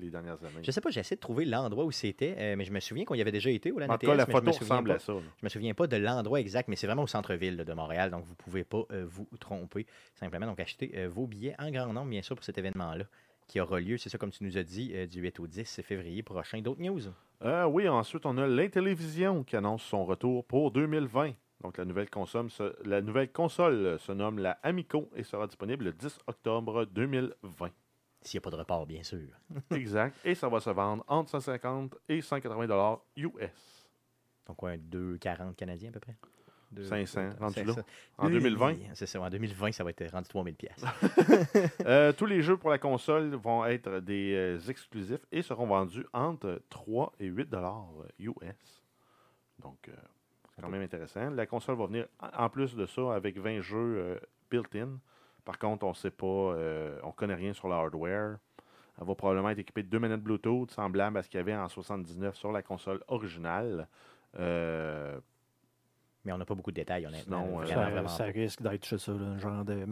les 0.00 0.08
dernières 0.10 0.42
années. 0.44 0.62
Je 0.62 0.70
sais 0.70 0.80
pas, 0.80 0.88
j'ai 0.90 1.00
essayé 1.00 1.16
de 1.16 1.20
trouver 1.20 1.44
l'endroit 1.44 1.84
où 1.84 1.90
c'était, 1.90 2.34
euh, 2.38 2.56
mais 2.56 2.64
je 2.64 2.72
me 2.72 2.80
souviens 2.80 3.04
qu'on 3.04 3.14
y 3.16 3.20
avait 3.20 3.32
déjà 3.32 3.50
été 3.50 3.70
au 3.72 3.78
la 3.78 3.86
en 3.86 3.98
tout 3.98 4.06
NETS, 4.06 4.12
cas, 4.12 4.14
la 4.14 4.26
me 4.26 4.32
photo 4.32 4.50
ressemble 4.52 4.88
pas. 4.90 4.94
à 4.94 4.98
ça. 4.98 5.12
là. 5.12 5.20
Je 5.40 5.44
me 5.46 5.48
souviens 5.50 5.74
pas 5.74 5.86
de 5.88 5.96
l'endroit 5.96 6.40
exact, 6.40 6.68
mais 6.68 6.76
c'est 6.76 6.86
vraiment 6.86 7.02
au 7.02 7.06
centre-ville 7.08 7.56
de 7.58 7.72
Montréal, 7.74 8.10
donc 8.10 8.24
vous 8.24 8.34
pouvez 8.36 8.64
pas 8.64 8.82
euh, 8.92 9.04
vous 9.06 9.28
tromper. 9.40 9.86
Simplement, 10.14 10.46
donc 10.46 10.60
achetez 10.60 10.92
euh, 10.96 11.08
vos 11.08 11.26
billets 11.26 11.54
en 11.58 11.70
grand 11.70 11.92
nombre, 11.92 12.08
bien 12.08 12.22
sûr, 12.22 12.34
pour 12.36 12.44
cet 12.44 12.56
événement-là 12.56 13.04
qui 13.50 13.60
aura 13.60 13.80
lieu, 13.80 13.98
c'est 13.98 14.08
ça 14.08 14.16
comme 14.16 14.30
tu 14.30 14.44
nous 14.44 14.56
as 14.56 14.62
dit, 14.62 14.92
euh, 14.94 15.08
du 15.08 15.20
8 15.20 15.40
au 15.40 15.48
10 15.48 15.82
février 15.82 16.22
prochain. 16.22 16.62
D'autres 16.62 16.80
news? 16.80 17.00
Euh, 17.42 17.64
oui, 17.64 17.88
ensuite, 17.88 18.24
on 18.24 18.38
a 18.38 18.46
l'Intellivision 18.46 19.42
qui 19.42 19.56
annonce 19.56 19.82
son 19.82 20.04
retour 20.04 20.44
pour 20.44 20.70
2020. 20.70 21.32
Donc, 21.60 21.76
la 21.76 21.84
nouvelle 21.84 22.08
console, 22.08 22.48
se, 22.48 22.72
la 22.88 23.02
nouvelle 23.02 23.32
console 23.32 23.98
se 23.98 24.12
nomme 24.12 24.38
la 24.38 24.52
Amico 24.62 25.10
et 25.16 25.24
sera 25.24 25.48
disponible 25.48 25.86
le 25.86 25.92
10 25.92 26.20
octobre 26.28 26.84
2020. 26.84 27.70
S'il 28.22 28.38
n'y 28.38 28.42
a 28.42 28.44
pas 28.44 28.50
de 28.50 28.56
report, 28.56 28.86
bien 28.86 29.02
sûr. 29.02 29.28
exact. 29.72 30.16
Et 30.24 30.36
ça 30.36 30.48
va 30.48 30.60
se 30.60 30.70
vendre 30.70 31.04
entre 31.08 31.30
150 31.30 31.96
et 32.08 32.20
180 32.20 32.68
dollars 32.68 33.00
US. 33.16 33.88
Donc, 34.46 34.62
un 34.62 34.76
2,40 34.76 35.56
canadiens 35.56 35.88
à 35.88 35.92
peu 35.92 36.00
près? 36.00 36.16
Deux- 36.72 36.84
500, 36.84 37.30
rendu 37.40 37.54
500. 37.54 37.76
là. 37.76 37.82
En 38.18 38.26
Oui, 38.26 38.32
2020. 38.34 38.76
C'est 38.94 39.06
ça, 39.06 39.20
en 39.20 39.28
2020, 39.28 39.72
ça 39.72 39.82
va 39.82 39.90
être 39.90 40.06
rendu 40.12 40.28
3000 40.28 40.54
pièces. 40.54 40.84
Euh, 41.86 42.12
tous 42.12 42.26
les 42.26 42.42
jeux 42.42 42.56
pour 42.56 42.70
la 42.70 42.78
console 42.78 43.34
vont 43.34 43.64
être 43.64 43.98
des 44.00 44.34
euh, 44.34 44.58
exclusifs 44.70 45.24
et 45.32 45.42
seront 45.42 45.66
vendus 45.66 46.06
entre 46.12 46.60
3 46.70 47.12
et 47.18 47.26
8 47.26 47.50
dollars 47.50 47.88
US. 48.18 48.82
Donc, 49.58 49.88
euh, 49.88 49.92
c'est 50.54 50.62
quand 50.62 50.68
même 50.68 50.82
intéressant. 50.82 51.30
La 51.30 51.46
console 51.46 51.76
va 51.76 51.86
venir 51.86 52.06
en 52.20 52.48
plus 52.48 52.74
de 52.76 52.86
ça 52.86 53.14
avec 53.14 53.36
20 53.38 53.60
jeux 53.62 54.20
built-in. 54.50 54.98
Par 55.44 55.58
contre, 55.58 55.84
on 55.86 55.94
sait 55.94 56.10
pas, 56.10 56.54
on 57.02 57.12
connaît 57.12 57.34
rien 57.34 57.52
sur 57.52 57.68
le 57.68 57.74
hardware. 57.74 58.38
Elle 59.00 59.06
va 59.06 59.14
probablement 59.14 59.48
être 59.50 59.58
équipée 59.58 59.82
de 59.82 59.88
deux 59.88 59.98
manettes 59.98 60.22
Bluetooth, 60.22 60.70
semblables 60.70 61.16
à 61.16 61.22
ce 61.22 61.28
qu'il 61.30 61.38
y 61.38 61.40
avait 61.40 61.54
en 61.56 61.68
79 61.68 62.36
sur 62.36 62.52
la 62.52 62.62
console 62.62 63.02
originale. 63.08 63.88
Euh, 64.38 65.18
Mais 66.24 66.32
on 66.32 66.38
n'a 66.38 66.44
pas 66.44 66.54
beaucoup 66.54 66.70
de 66.70 66.76
détails, 66.76 67.06
honnêtement. 67.06 67.40
Là, 67.40 67.46
euh, 67.46 67.64
vraiment, 67.64 67.68
Ça, 67.84 67.90
vraiment 67.90 68.08
ça 68.08 68.24
pas. 68.24 68.30
risque 68.30 68.62
d'être 68.62 68.84
ça, 68.98 69.12
là, 69.12 69.18
un 69.26 69.38
genre 69.38 69.64
de 69.64 69.86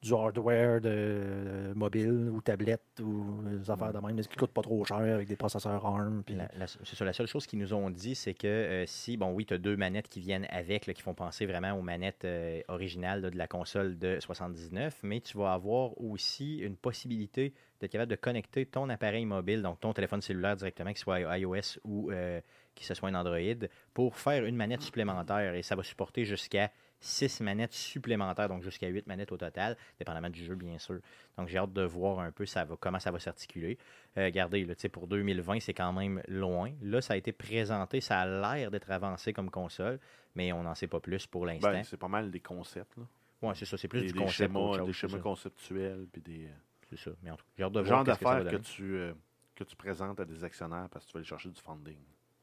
du 0.00 0.14
hardware 0.14 0.80
de, 0.80 1.70
de 1.70 1.74
mobile 1.74 2.30
ou 2.32 2.40
tablette 2.40 2.80
ou 3.02 3.42
des 3.42 3.68
affaires 3.68 3.92
de 3.92 3.98
même, 3.98 4.14
mais 4.14 4.22
ce 4.22 4.28
qui 4.28 4.36
coûte 4.36 4.52
pas 4.52 4.62
trop 4.62 4.84
cher 4.84 4.98
avec 4.98 5.26
des 5.26 5.34
processeurs 5.34 5.84
ARM. 5.84 6.22
puis- 6.24 6.36
c'est 6.84 6.94
ça, 6.94 7.04
la 7.04 7.12
seule 7.12 7.26
chose 7.26 7.48
qu'ils 7.48 7.58
nous 7.58 7.74
ont 7.74 7.90
dit, 7.90 8.14
c'est 8.14 8.32
que 8.34 8.46
euh, 8.46 8.86
si, 8.86 9.16
bon, 9.16 9.32
oui, 9.32 9.44
tu 9.44 9.54
as 9.54 9.58
deux 9.58 9.76
manettes 9.76 10.08
qui 10.08 10.20
viennent 10.20 10.46
avec, 10.50 10.86
là, 10.86 10.94
qui 10.94 11.02
font 11.02 11.14
penser 11.14 11.46
vraiment 11.46 11.72
aux 11.72 11.82
manettes 11.82 12.24
euh, 12.24 12.60
originales 12.68 13.22
là, 13.22 13.30
de 13.30 13.36
la 13.36 13.48
console 13.48 13.98
de 13.98 14.20
79, 14.20 15.00
mais 15.02 15.20
tu 15.20 15.36
vas 15.36 15.52
avoir 15.52 16.00
aussi 16.00 16.58
une 16.58 16.76
possibilité 16.76 17.52
d'être 17.80 17.90
capable 17.90 18.10
de 18.12 18.16
connecter 18.16 18.66
ton 18.66 18.88
appareil 18.90 19.24
mobile, 19.26 19.62
donc 19.62 19.80
ton 19.80 19.92
téléphone 19.92 20.20
cellulaire 20.20 20.54
directement, 20.54 20.90
qu'il 20.90 20.98
soit 20.98 21.38
iOS 21.38 21.80
ou 21.82 22.12
euh, 22.12 22.40
qu'il 22.78 22.86
ce 22.86 22.94
soit 22.94 23.08
un 23.08 23.14
Android, 23.14 23.68
pour 23.92 24.16
faire 24.16 24.44
une 24.44 24.56
manette 24.56 24.82
supplémentaire. 24.82 25.54
Et 25.54 25.62
ça 25.62 25.76
va 25.76 25.82
supporter 25.82 26.24
jusqu'à 26.24 26.70
6 27.00 27.40
manettes 27.40 27.72
supplémentaires, 27.72 28.48
donc 28.48 28.62
jusqu'à 28.62 28.88
8 28.88 29.06
manettes 29.06 29.32
au 29.32 29.36
total, 29.36 29.76
dépendamment 29.98 30.30
du 30.30 30.44
jeu, 30.44 30.54
bien 30.54 30.78
sûr. 30.78 30.98
Donc 31.36 31.48
j'ai 31.48 31.58
hâte 31.58 31.72
de 31.72 31.82
voir 31.82 32.20
un 32.20 32.32
peu 32.32 32.46
ça 32.46 32.64
va, 32.64 32.76
comment 32.78 32.98
ça 32.98 33.10
va 33.10 33.18
s'articuler. 33.18 33.78
Euh, 34.16 34.24
regardez, 34.24 34.64
là, 34.64 34.74
pour 34.90 35.06
2020, 35.06 35.60
c'est 35.60 35.74
quand 35.74 35.92
même 35.92 36.22
loin. 36.28 36.72
Là, 36.82 37.00
ça 37.00 37.14
a 37.14 37.16
été 37.16 37.32
présenté, 37.32 38.00
ça 38.00 38.20
a 38.20 38.26
l'air 38.56 38.70
d'être 38.70 38.90
avancé 38.90 39.32
comme 39.32 39.50
console, 39.50 40.00
mais 40.34 40.52
on 40.52 40.62
n'en 40.62 40.74
sait 40.74 40.88
pas 40.88 41.00
plus 41.00 41.26
pour 41.26 41.46
l'instant. 41.46 41.70
ben, 41.70 41.84
c'est 41.84 41.96
pas 41.96 42.08
mal 42.08 42.30
des 42.30 42.40
concepts. 42.40 42.96
Là. 42.96 43.04
ouais, 43.42 43.54
c'est 43.54 43.64
ça, 43.64 43.76
c'est 43.76 43.88
plus 43.88 44.00
Des, 44.00 44.06
du 44.08 44.12
des 44.14 44.18
concept 44.18 44.52
schémas, 44.52 44.76
chose, 44.76 44.86
des 44.86 44.92
schémas 44.92 45.18
conceptuels. 45.18 46.06
Puis 46.12 46.22
des, 46.22 46.46
euh, 46.46 46.50
C'est 46.90 46.98
ça. 46.98 47.10
Mais 47.22 47.30
en 47.30 47.36
tout 47.36 47.44
cas, 47.44 47.52
j'ai 47.56 47.64
hâte 47.64 47.72
de 47.72 47.80
voir 47.80 48.04
genre 48.04 48.04
que 48.04 48.22
d'affaires 48.22 48.50
que, 48.50 48.56
tu, 48.56 48.96
euh, 48.96 49.12
que 49.54 49.64
tu 49.64 49.76
présentes 49.76 50.18
à 50.18 50.24
des 50.24 50.42
actionnaires 50.42 50.88
parce 50.90 51.04
que 51.04 51.10
tu 51.10 51.14
vas 51.14 51.18
aller 51.18 51.28
chercher 51.28 51.50
du 51.50 51.60
funding. 51.60 51.98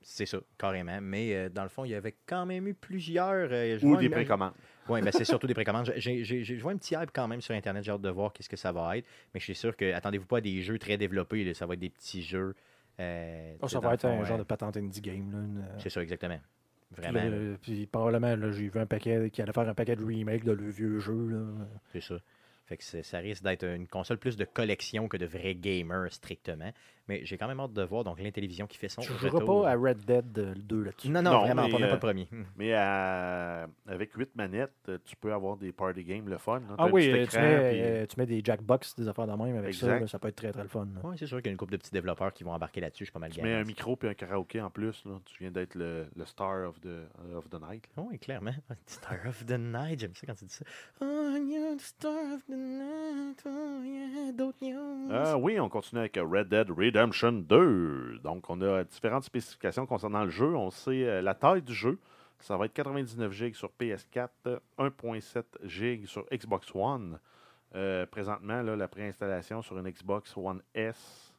C'est 0.08 0.28
ça, 0.28 0.38
carrément. 0.60 1.00
Mais 1.02 1.34
euh, 1.36 1.50
dans 1.50 1.63
le 1.63 1.70
fond, 1.70 1.84
il 1.84 1.89
y 1.89 1.96
avait 1.96 2.13
quand 2.28 2.46
même 2.46 2.68
eu 2.68 2.76
plusieurs. 2.76 3.50
euh, 3.52 3.80
je 3.80 3.86
Ou 3.86 3.89
vois 3.89 4.00
des 4.00 4.08
précommandes. 4.10 4.54
Oui, 4.88 5.02
ben 5.02 5.12
c'est 5.12 5.26
surtout 5.26 5.48
des 5.48 5.56
précommandes. 5.56 5.91
J'ai- 5.98 6.58
vois 6.60 6.74
un 6.74 6.78
petit 6.78 6.94
hype 6.94 7.10
quand 7.12 7.28
même 7.28 7.41
sur 7.41 7.56
Internet. 7.56 7.84
J'ai 7.84 7.91
hâte 7.91 8.02
de 8.02 8.10
voir 8.10 8.32
qu'est-ce 8.32 8.48
que 8.48 8.56
ça 8.56 8.72
va 8.72 8.98
être. 8.98 9.06
Mais 9.34 9.39
je 9.39 9.46
suis 9.46 9.56
sûr 9.56 9.76
que, 9.76 9.91
attendez-vous 9.94 10.28
pas 10.28 10.38
à 10.38 10.41
des 10.41 10.62
jeux 10.62 10.78
très 10.78 10.96
développés. 10.98 11.44
là. 11.44 11.56
Ça 11.56 11.65
va 11.65 11.74
être 11.74 11.80
des 11.80 11.89
petits 11.89 12.22
jeux. 12.22 12.54
euh, 13.00 13.56
sais, 13.63 13.68
ça 13.68 13.80
va 13.80 13.96
être 13.96 14.06
un 14.06 14.24
genre 14.26 14.38
de 14.38 14.44
patente 14.44 14.78
indie 14.78 15.02
game. 15.02 15.32
Là, 15.32 15.38
une, 15.39 15.58
euh, 15.68 15.80
C'est 15.80 15.89
ça, 15.89 16.04
exactement. 16.04 16.39
Vraiment, 16.91 17.24
là, 17.24 17.58
puis 17.62 17.88
probablement, 17.88 18.52
j'ai 18.52 18.70
vu 18.70 18.80
un 18.80 18.86
paquet 18.86 19.32
qui 19.32 19.41
allait 19.41 19.52
faire 19.54 19.68
un 19.68 19.74
paquet 19.74 19.96
de 19.96 20.06
remake 20.06 20.44
de 20.46 20.52
le 20.52 20.70
vieux 20.70 21.00
jeu. 21.00 21.46
C'est 21.91 22.02
ça. 22.02 22.15
Fait 22.68 22.78
que 22.78 22.84
c'est- 22.84 23.04
ça 23.04 23.18
risque 23.18 23.44
d'être 23.44 23.63
une 23.65 23.88
console 23.88 24.18
plus 24.20 24.38
de 24.38 24.46
collection 24.46 25.08
que 25.08 25.18
de 25.18 25.26
vrais 25.26 25.56
gamers 25.56 26.12
strictement. 26.13 26.72
Mais 27.08 27.22
j'ai 27.24 27.38
quand 27.38 27.48
même 27.48 27.60
hâte 27.60 27.74
de 27.74 27.84
voir 27.84 28.04
donc 28.04 28.20
l'Intellivision 28.20 28.65
qui 28.68 28.78
fait 28.78 28.89
son 28.89 29.02
Tu 29.02 29.12
ne 29.12 29.30
pas 29.30 29.70
à 29.70 29.76
Red 29.76 30.00
Dead 30.06 30.38
euh, 30.39 30.54
2 30.58 30.84
là-dessus? 30.84 31.10
Non, 31.10 31.22
non, 31.22 31.32
Non, 31.32 31.39
vraiment 31.41 31.65
mais, 31.65 31.72
pas, 31.72 31.78
même 31.78 31.86
euh, 31.88 31.89
pas 31.89 31.94
le 31.96 32.00
premier. 32.00 32.28
Hmm. 32.32 32.44
Mais 32.58 32.74
à- 32.74 33.68
avec 33.88 34.13
8 34.13 34.36
manettes, 34.36 34.72
euh, 34.89 34.98
tu 35.06 35.15
peux 35.15 35.32
avoir 35.34 35.58
des 35.58 35.72
party 35.72 36.04
games, 36.04 36.28
le 36.28 36.38
fun. 36.38 36.60
là. 36.62 36.76
Ah 36.78 36.88
oui, 36.91 37.08
euh, 37.10 37.26
tu 37.28 37.38
mets, 37.38 37.70
puis- 37.70 37.82
euh, 37.82 38.06
tu 38.08 38.20
mets 38.20 38.26
des 38.26 38.41
Jackbox, 38.44 38.96
des 38.96 39.08
affaires 39.08 39.28
de 39.28 39.34
même 39.34 39.58
avec 39.58 39.74
ça. 39.74 40.00
Là, 40.00 40.08
ça 40.08 40.18
peut 40.20 40.30
être 40.30 40.36
très 40.36 40.52
très 40.52 40.63
le 40.63 40.68
fun. 40.70 40.88
Oui, 41.04 41.15
c'est 41.20 41.28
sûr 41.28 41.38
qu'il 41.38 41.48
y 41.48 41.50
a 41.50 41.52
une 41.52 41.58
couple 41.58 41.74
de 41.74 41.78
petits 41.78 41.91
développeurs 41.91 42.34
qui 42.34 42.44
vont 42.44 42.52
embarquer 42.54 42.82
là-dessus. 42.82 43.04
Je 43.06 43.10
suis 43.10 43.13
pas 43.13 43.20
mal 43.20 43.32
Tu 43.32 43.41
mets 43.41 43.54
un 43.54 43.63
micro 43.63 43.96
puis 43.96 44.10
un 44.10 44.13
karaoké 44.13 44.62
en 44.62 44.70
plus. 44.70 45.04
Là. 45.06 45.20
Tu 45.26 45.38
viens 45.41 45.52
d'être 45.52 45.76
le, 45.76 46.08
le 46.15 46.26
star 46.26 46.68
of 46.68 46.80
the, 46.82 47.04
of 47.36 47.48
the 47.50 47.60
night. 47.70 47.88
Oui, 47.98 48.18
clairement. 48.20 48.52
Star 48.88 49.20
of 49.28 49.46
the 49.46 49.52
Night, 49.60 50.00
j'aime 50.00 50.13
ça 50.15 50.26
quand 50.28 50.36
tu 50.36 50.46
dis 50.46 50.54
ça. 50.54 50.65
Oh, 51.02 51.36
you're 51.38 51.76
the 51.78 51.82
star 51.82 52.34
of 52.34 52.44
the 52.48 52.56
night. 52.56 53.44
Oh, 53.46 53.82
yeah, 53.84 54.32
d'autres 54.32 54.58
news. 54.62 55.12
Euh, 55.12 55.36
oui, 55.36 55.60
on 55.60 55.70
continue 55.70 56.00
avec 56.00 56.18
Red 56.18 56.50
Dead 56.50 56.70
Redemption 56.70 56.94
2. 56.95 58.19
Donc, 58.23 58.49
on 58.49 58.62
a 58.62 58.84
différentes 58.84 59.23
spécifications 59.23 59.86
concernant 59.86 60.23
le 60.23 60.29
jeu. 60.29 60.55
On 60.55 60.69
sait 60.71 61.05
euh, 61.08 61.21
la 61.21 61.34
taille 61.36 61.62
du 61.62 61.73
jeu. 61.73 61.97
Ça 62.39 62.58
va 62.58 62.65
être 62.65 62.73
99 62.73 63.31
GB 63.31 63.53
sur 63.53 63.69
PS4, 63.79 64.29
euh, 64.47 64.60
1.7 64.77 65.43
GB 65.63 66.05
sur 66.05 66.25
Xbox 66.31 66.67
One. 66.73 67.19
Euh, 67.75 68.05
présentement, 68.05 68.62
là, 68.62 68.75
la 68.75 68.88
préinstallation 68.88 69.62
sur 69.62 69.77
une 69.77 69.89
Xbox 69.89 70.36
One 70.38 70.62
S, 70.73 71.34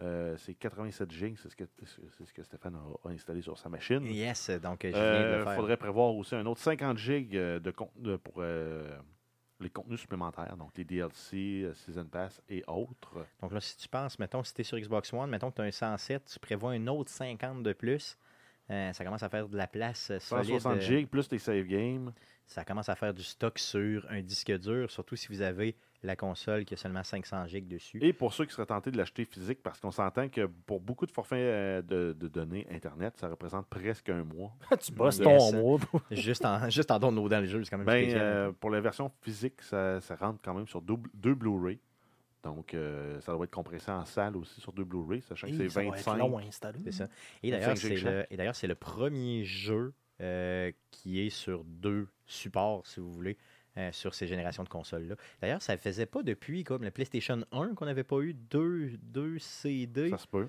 euh, 0.00 0.36
c'est 0.38 0.54
87 0.54 1.10
GB. 1.10 1.34
C'est 1.36 1.48
ce, 1.50 1.56
que- 1.56 1.64
c'est 1.84 2.24
ce 2.26 2.32
que 2.32 2.42
Stéphane 2.42 2.74
a, 2.74 3.08
a 3.08 3.12
installé 3.12 3.40
sur 3.42 3.56
sa 3.58 3.68
machine. 3.68 4.04
Yes, 4.04 4.50
donc 4.50 4.80
je 4.82 4.88
viens 4.88 4.98
de 5.22 5.26
Il 5.34 5.38
le 5.38 5.44
faire. 5.44 5.54
faudrait 5.56 5.76
prévoir 5.76 6.14
aussi 6.14 6.34
un 6.34 6.44
autre 6.46 6.60
50 6.60 6.98
GB 6.98 7.60
de 7.60 7.70
contenu 7.70 8.18
pour 8.18 8.42
les 9.60 9.70
contenus 9.70 10.00
supplémentaires, 10.00 10.56
donc 10.56 10.70
les 10.76 10.84
DLC, 10.84 11.62
euh, 11.64 11.74
Season 11.74 12.04
Pass 12.04 12.42
et 12.48 12.62
autres. 12.66 13.24
Donc 13.40 13.52
là, 13.52 13.60
si 13.60 13.76
tu 13.76 13.88
penses, 13.88 14.18
mettons, 14.18 14.42
si 14.42 14.52
tu 14.52 14.60
es 14.60 14.64
sur 14.64 14.78
Xbox 14.78 15.12
One, 15.12 15.30
mettons 15.30 15.50
que 15.50 15.56
tu 15.56 15.62
as 15.62 15.64
un 15.64 15.70
107, 15.70 16.30
tu 16.32 16.38
prévois 16.40 16.72
un 16.72 16.86
autre 16.88 17.10
50 17.10 17.62
de 17.62 17.72
plus. 17.72 18.16
euh, 18.70 18.92
ça 18.92 19.04
commence 19.04 19.22
à 19.22 19.28
faire 19.28 19.48
de 19.48 19.56
la 19.56 19.66
place 19.66 20.10
euh, 20.10 20.18
solide. 20.18 20.60
160 20.60 20.76
euh, 20.76 20.80
GB 20.80 21.06
plus 21.06 21.28
tes 21.28 21.38
save 21.38 21.64
games. 21.66 22.12
ça 22.46 22.64
commence 22.64 22.88
à 22.88 22.94
faire 22.96 23.14
du 23.14 23.22
stock 23.22 23.58
sur 23.58 24.06
un 24.10 24.22
disque 24.22 24.52
dur, 24.58 24.90
surtout 24.90 25.16
si 25.16 25.28
vous 25.28 25.42
avez 25.42 25.76
la 26.04 26.16
console 26.16 26.64
qui 26.64 26.74
a 26.74 26.76
seulement 26.76 27.02
500 27.02 27.46
GB 27.46 27.66
dessus. 27.66 27.98
Et 28.02 28.12
pour 28.12 28.32
ceux 28.32 28.44
qui 28.44 28.52
seraient 28.52 28.66
tentés 28.66 28.90
de 28.90 28.96
l'acheter 28.98 29.24
physique, 29.24 29.62
parce 29.62 29.80
qu'on 29.80 29.90
s'entend 29.90 30.28
que 30.28 30.46
pour 30.66 30.80
beaucoup 30.80 31.06
de 31.06 31.10
forfaits 31.10 31.38
euh, 31.38 31.82
de, 31.82 32.12
de 32.12 32.28
données 32.28 32.66
Internet, 32.70 33.14
ça 33.16 33.28
représente 33.28 33.66
presque 33.68 34.08
un 34.10 34.22
mois. 34.22 34.52
tu 34.80 34.92
bosses 34.92 35.18
Yes. 35.18 35.24
ton 35.24 35.52
mois. 35.54 35.80
juste 36.10 36.44
en, 36.44 36.68
juste 36.68 36.90
en 36.90 36.98
downloadant 36.98 37.40
le 37.40 37.46
jeu, 37.46 37.64
c'est 37.64 37.70
quand 37.70 37.78
même 37.78 37.86
Ben, 37.86 38.14
euh, 38.14 38.52
pour 38.52 38.70
la 38.70 38.80
version 38.80 39.10
physique, 39.22 39.62
ça, 39.62 40.00
ça 40.00 40.14
rentre 40.16 40.40
quand 40.44 40.54
même 40.54 40.68
sur 40.68 40.82
deux, 40.82 40.96
deux 41.14 41.34
Blu-ray. 41.34 41.78
Donc, 42.42 42.74
euh, 42.74 43.18
ça 43.22 43.32
doit 43.32 43.44
être 43.44 43.50
compressé 43.50 43.90
en 43.90 44.04
salle 44.04 44.36
aussi 44.36 44.60
sur 44.60 44.72
deux 44.74 44.84
Blu-ray, 44.84 45.22
sachant 45.22 45.46
que 45.46 45.54
c'est 45.56 45.68
ça 45.70 45.80
va 45.80 45.86
être 45.86 45.92
25. 45.94 46.16
long 46.18 46.36
à 46.36 46.42
installer. 46.42 46.80
C'est 46.84 46.92
ça. 46.92 47.08
Et 47.42 47.50
25 47.50 47.60
d'ailleurs, 47.60 47.76
gigs 47.76 47.98
c'est 47.98 48.04
le, 48.10 48.26
et 48.30 48.36
d'ailleurs, 48.36 48.56
c'est 48.56 48.66
le 48.66 48.74
premier 48.74 49.44
jeu 49.44 49.94
euh, 50.20 50.70
qui 50.90 51.20
est 51.26 51.30
sur 51.30 51.64
deux 51.64 52.06
supports, 52.26 52.86
si 52.86 53.00
vous 53.00 53.10
voulez, 53.10 53.38
euh, 53.76 53.90
sur 53.92 54.14
ces 54.14 54.26
générations 54.26 54.62
de 54.64 54.68
consoles-là. 54.68 55.16
D'ailleurs, 55.40 55.62
ça 55.62 55.72
ne 55.74 55.78
faisait 55.78 56.06
pas 56.06 56.22
depuis 56.22 56.64
comme 56.64 56.82
la 56.82 56.90
PlayStation 56.90 57.44
1 57.52 57.74
qu'on 57.74 57.86
n'avait 57.86 58.04
pas 58.04 58.20
eu 58.20 58.34
deux, 58.34 58.90
deux 59.02 59.38
CD. 59.38 60.10
Ça 60.10 60.18
se 60.18 60.26
peut. 60.26 60.48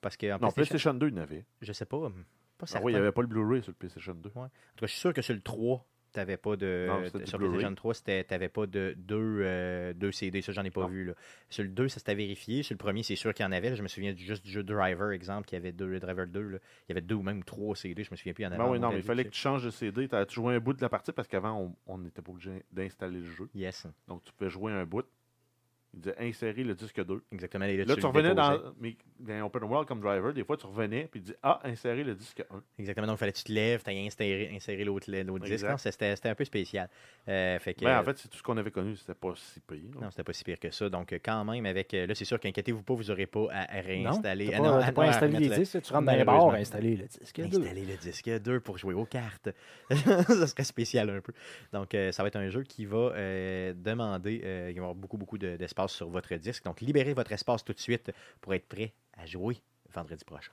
parce 0.00 0.16
que 0.16 0.26
en 0.26 0.38
Non, 0.38 0.50
PlayStation, 0.50 0.92
PlayStation 0.92 0.94
2, 0.94 1.08
il 1.08 1.14
y 1.14 1.18
en 1.18 1.22
avait. 1.22 1.44
je 1.60 1.72
sais 1.72 1.86
pas. 1.86 2.10
Pas 2.58 2.66
Ah 2.74 2.80
oui, 2.82 2.92
il 2.92 2.94
n'y 2.96 3.00
avait 3.00 3.12
pas 3.12 3.22
le 3.22 3.28
Blu-ray 3.28 3.62
sur 3.62 3.70
le 3.70 3.76
PlayStation 3.76 4.14
2. 4.14 4.30
En 4.34 4.44
tout 4.44 4.48
cas, 4.48 4.50
je 4.82 4.86
suis 4.86 5.00
sûr 5.00 5.12
que 5.12 5.22
sur 5.22 5.34
le 5.34 5.40
3, 5.40 5.84
t'avais 6.14 6.38
pas 6.38 6.56
de. 6.56 6.86
Non, 6.88 7.02
sur. 7.26 7.38
PlayStation 7.38 7.74
3, 7.74 7.94
c'était- 7.94 8.24
t'avais 8.24 8.48
pas 8.48 8.66
de 8.66 8.94
deux, 8.96 9.40
euh, 9.42 9.92
deux 9.92 10.12
CD. 10.12 10.40
Ça, 10.40 10.52
j'en 10.52 10.64
ai 10.64 10.70
pas 10.70 10.80
Non. 10.82 10.88
vu. 10.88 11.04
Là. 11.04 11.12
Sur 11.50 11.64
le 11.64 11.68
2, 11.68 11.88
ça 11.88 11.98
s'était 11.98 12.14
vérifié. 12.14 12.62
Sur 12.62 12.72
le 12.74 12.78
premier, 12.78 13.02
c'est 13.02 13.16
sûr 13.16 13.34
qu'il 13.34 13.44
y 13.44 13.46
en 13.48 13.52
avait. 13.52 13.68
là. 13.70 13.74
Je 13.76 13.82
me 13.82 13.88
souviens 13.88 14.12
du- 14.14 14.24
juste 14.24 14.44
du 14.44 14.50
jeu 14.50 14.62
Driver, 14.62 15.10
exemple, 15.12 15.46
qui 15.46 15.56
avait 15.56 15.72
deux 15.72 15.98
Driver 16.00 16.26
2. 16.26 16.40
là. 16.48 16.58
Il 16.88 16.90
y 16.90 16.92
avait 16.92 17.00
deux 17.02 17.16
ou 17.16 17.22
même 17.22 17.44
trois 17.44 17.76
CD. 17.76 18.02
Je 18.04 18.10
me 18.10 18.16
souviens 18.16 18.32
plus. 18.32 18.42
Il 18.42 18.46
y 18.46 18.48
en 18.48 18.52
avait. 18.52 18.62
Ben 18.62 18.70
oui, 18.70 18.78
non, 18.80 18.90
mais 18.90 18.96
il 18.96 19.02
fallait 19.02 19.24
que 19.24 19.30
tu 19.30 19.40
changes 19.40 19.64
de 19.64 19.70
CD. 19.70 20.08
Tu 20.08 20.14
as 20.14 20.26
joué 20.30 20.54
un 20.54 20.60
bout 20.60 20.72
de 20.72 20.80
la 20.82 20.88
partie? 20.88 21.12
Parce 21.12 21.28
qu'avant, 21.28 21.76
on 21.86 21.98
n'était 21.98 22.22
pas 22.22 22.32
obligé 22.32 22.64
d'installer 22.72 23.18
le 23.18 23.24
jeu. 23.30 23.48
Yes, 23.54 23.86
Donc, 24.08 24.22
tu 24.24 24.32
pouvais 24.32 24.50
jouer 24.50 24.72
un 24.72 24.86
bout. 24.86 25.04
Il 25.94 26.00
disait 26.00 26.16
insérer 26.18 26.64
le 26.64 26.74
disque 26.74 27.04
2. 27.04 27.22
exactement. 27.32 27.64
Et 27.66 27.76
là, 27.76 27.84
Là, 27.84 27.94
tu 27.94 28.00
tu 28.00 28.06
revenais 28.06 28.34
dans, 28.34 28.60
mais, 28.80 28.96
dans 29.20 29.46
Open 29.46 29.62
World 29.62 29.86
comme 29.86 30.00
driver. 30.00 30.32
Des 30.34 30.42
fois, 30.44 30.56
tu 30.56 30.66
revenais 30.66 31.06
puis 31.10 31.20
il 31.20 31.22
dit 31.22 31.34
Ah, 31.42 31.60
insérer 31.64 32.02
le 32.02 32.14
disque 32.14 32.42
1. 32.50 32.62
Exactement. 32.78 33.06
Donc, 33.06 33.16
il 33.16 33.20
fallait 33.20 33.32
que 33.32 33.38
tu 33.38 33.44
te 33.44 33.52
lèves, 33.52 33.82
tu 33.84 33.90
inséré, 33.90 34.50
inséré 34.54 34.84
l'autre 34.84 35.10
l'autre 35.10 35.44
disque. 35.44 35.66
C'était 35.78 36.16
c'était 36.16 36.28
un 36.30 36.34
peu 36.34 36.44
spécial. 36.44 36.88
Euh, 37.28 37.58
fait 37.60 37.74
que, 37.74 37.84
Ben, 37.84 38.00
en 38.00 38.02
fait, 38.04 38.18
c'est 38.18 38.28
tout 38.28 38.36
ce 38.38 38.42
qu'on 38.42 38.56
avait 38.56 38.70
connu. 38.70 38.96
C'était 38.96 39.14
pas 39.14 39.32
si 39.36 39.60
pire. 39.60 39.78
Non, 40.00 40.10
c'était 40.10 40.24
pas 40.24 40.32
si 40.32 40.42
pire 40.44 40.58
que 40.58 40.70
ça. 40.70 40.88
Donc, 40.88 41.12
quand 41.24 41.44
même, 41.44 41.64
avec. 41.66 41.94
euh, 41.94 42.06
Là, 42.06 42.14
c'est 42.14 42.24
sûr 42.24 42.40
qu'inquiétez-vous 42.40 42.82
pas, 42.82 42.94
vous 42.94 43.04
n'aurez 43.04 43.26
pas 43.26 43.46
à, 43.52 43.80
réinstaller. 43.80 44.46
Non, 44.58 44.78
Ah 44.78 44.80
pas, 44.80 44.84
ah 44.86 44.92
pas 44.92 45.04
installé 45.06 45.38
les 45.38 45.48
disques. 45.48 45.80
Tu 45.80 45.92
rentres 45.92 46.06
dans 46.06 46.16
les 46.16 46.24
bars, 46.24 46.50
installer 46.54 46.96
le 46.96 47.06
disque. 47.06 47.38
Installer 47.38 47.84
le 47.86 47.96
disque 47.96 48.28
2 48.42 48.60
pour 48.60 48.78
jouer 48.78 48.94
aux 48.94 49.06
cartes. 49.06 49.48
ça 49.90 50.46
serait 50.46 50.64
spécial 50.64 51.08
un 51.10 51.20
peu. 51.20 51.32
Donc, 51.72 51.94
euh, 51.94 52.10
ça 52.12 52.22
va 52.22 52.28
être 52.28 52.36
un 52.36 52.48
jeu 52.48 52.62
qui 52.64 52.84
va 52.84 53.12
euh, 53.14 53.72
demander, 53.76 54.40
euh, 54.44 54.66
il 54.70 54.74
va 54.74 54.76
y 54.76 54.78
avoir 54.78 54.94
beaucoup, 54.94 55.16
beaucoup 55.16 55.38
de- 55.38 55.56
sur 55.88 56.08
votre 56.08 56.34
disque. 56.36 56.64
Donc, 56.64 56.80
libérez 56.80 57.14
votre 57.14 57.32
espace 57.32 57.64
tout 57.64 57.72
de 57.72 57.80
suite 57.80 58.12
pour 58.40 58.54
être 58.54 58.66
prêt 58.68 58.92
à 59.16 59.26
jouer 59.26 59.58
vendredi 59.92 60.24
prochain. 60.24 60.52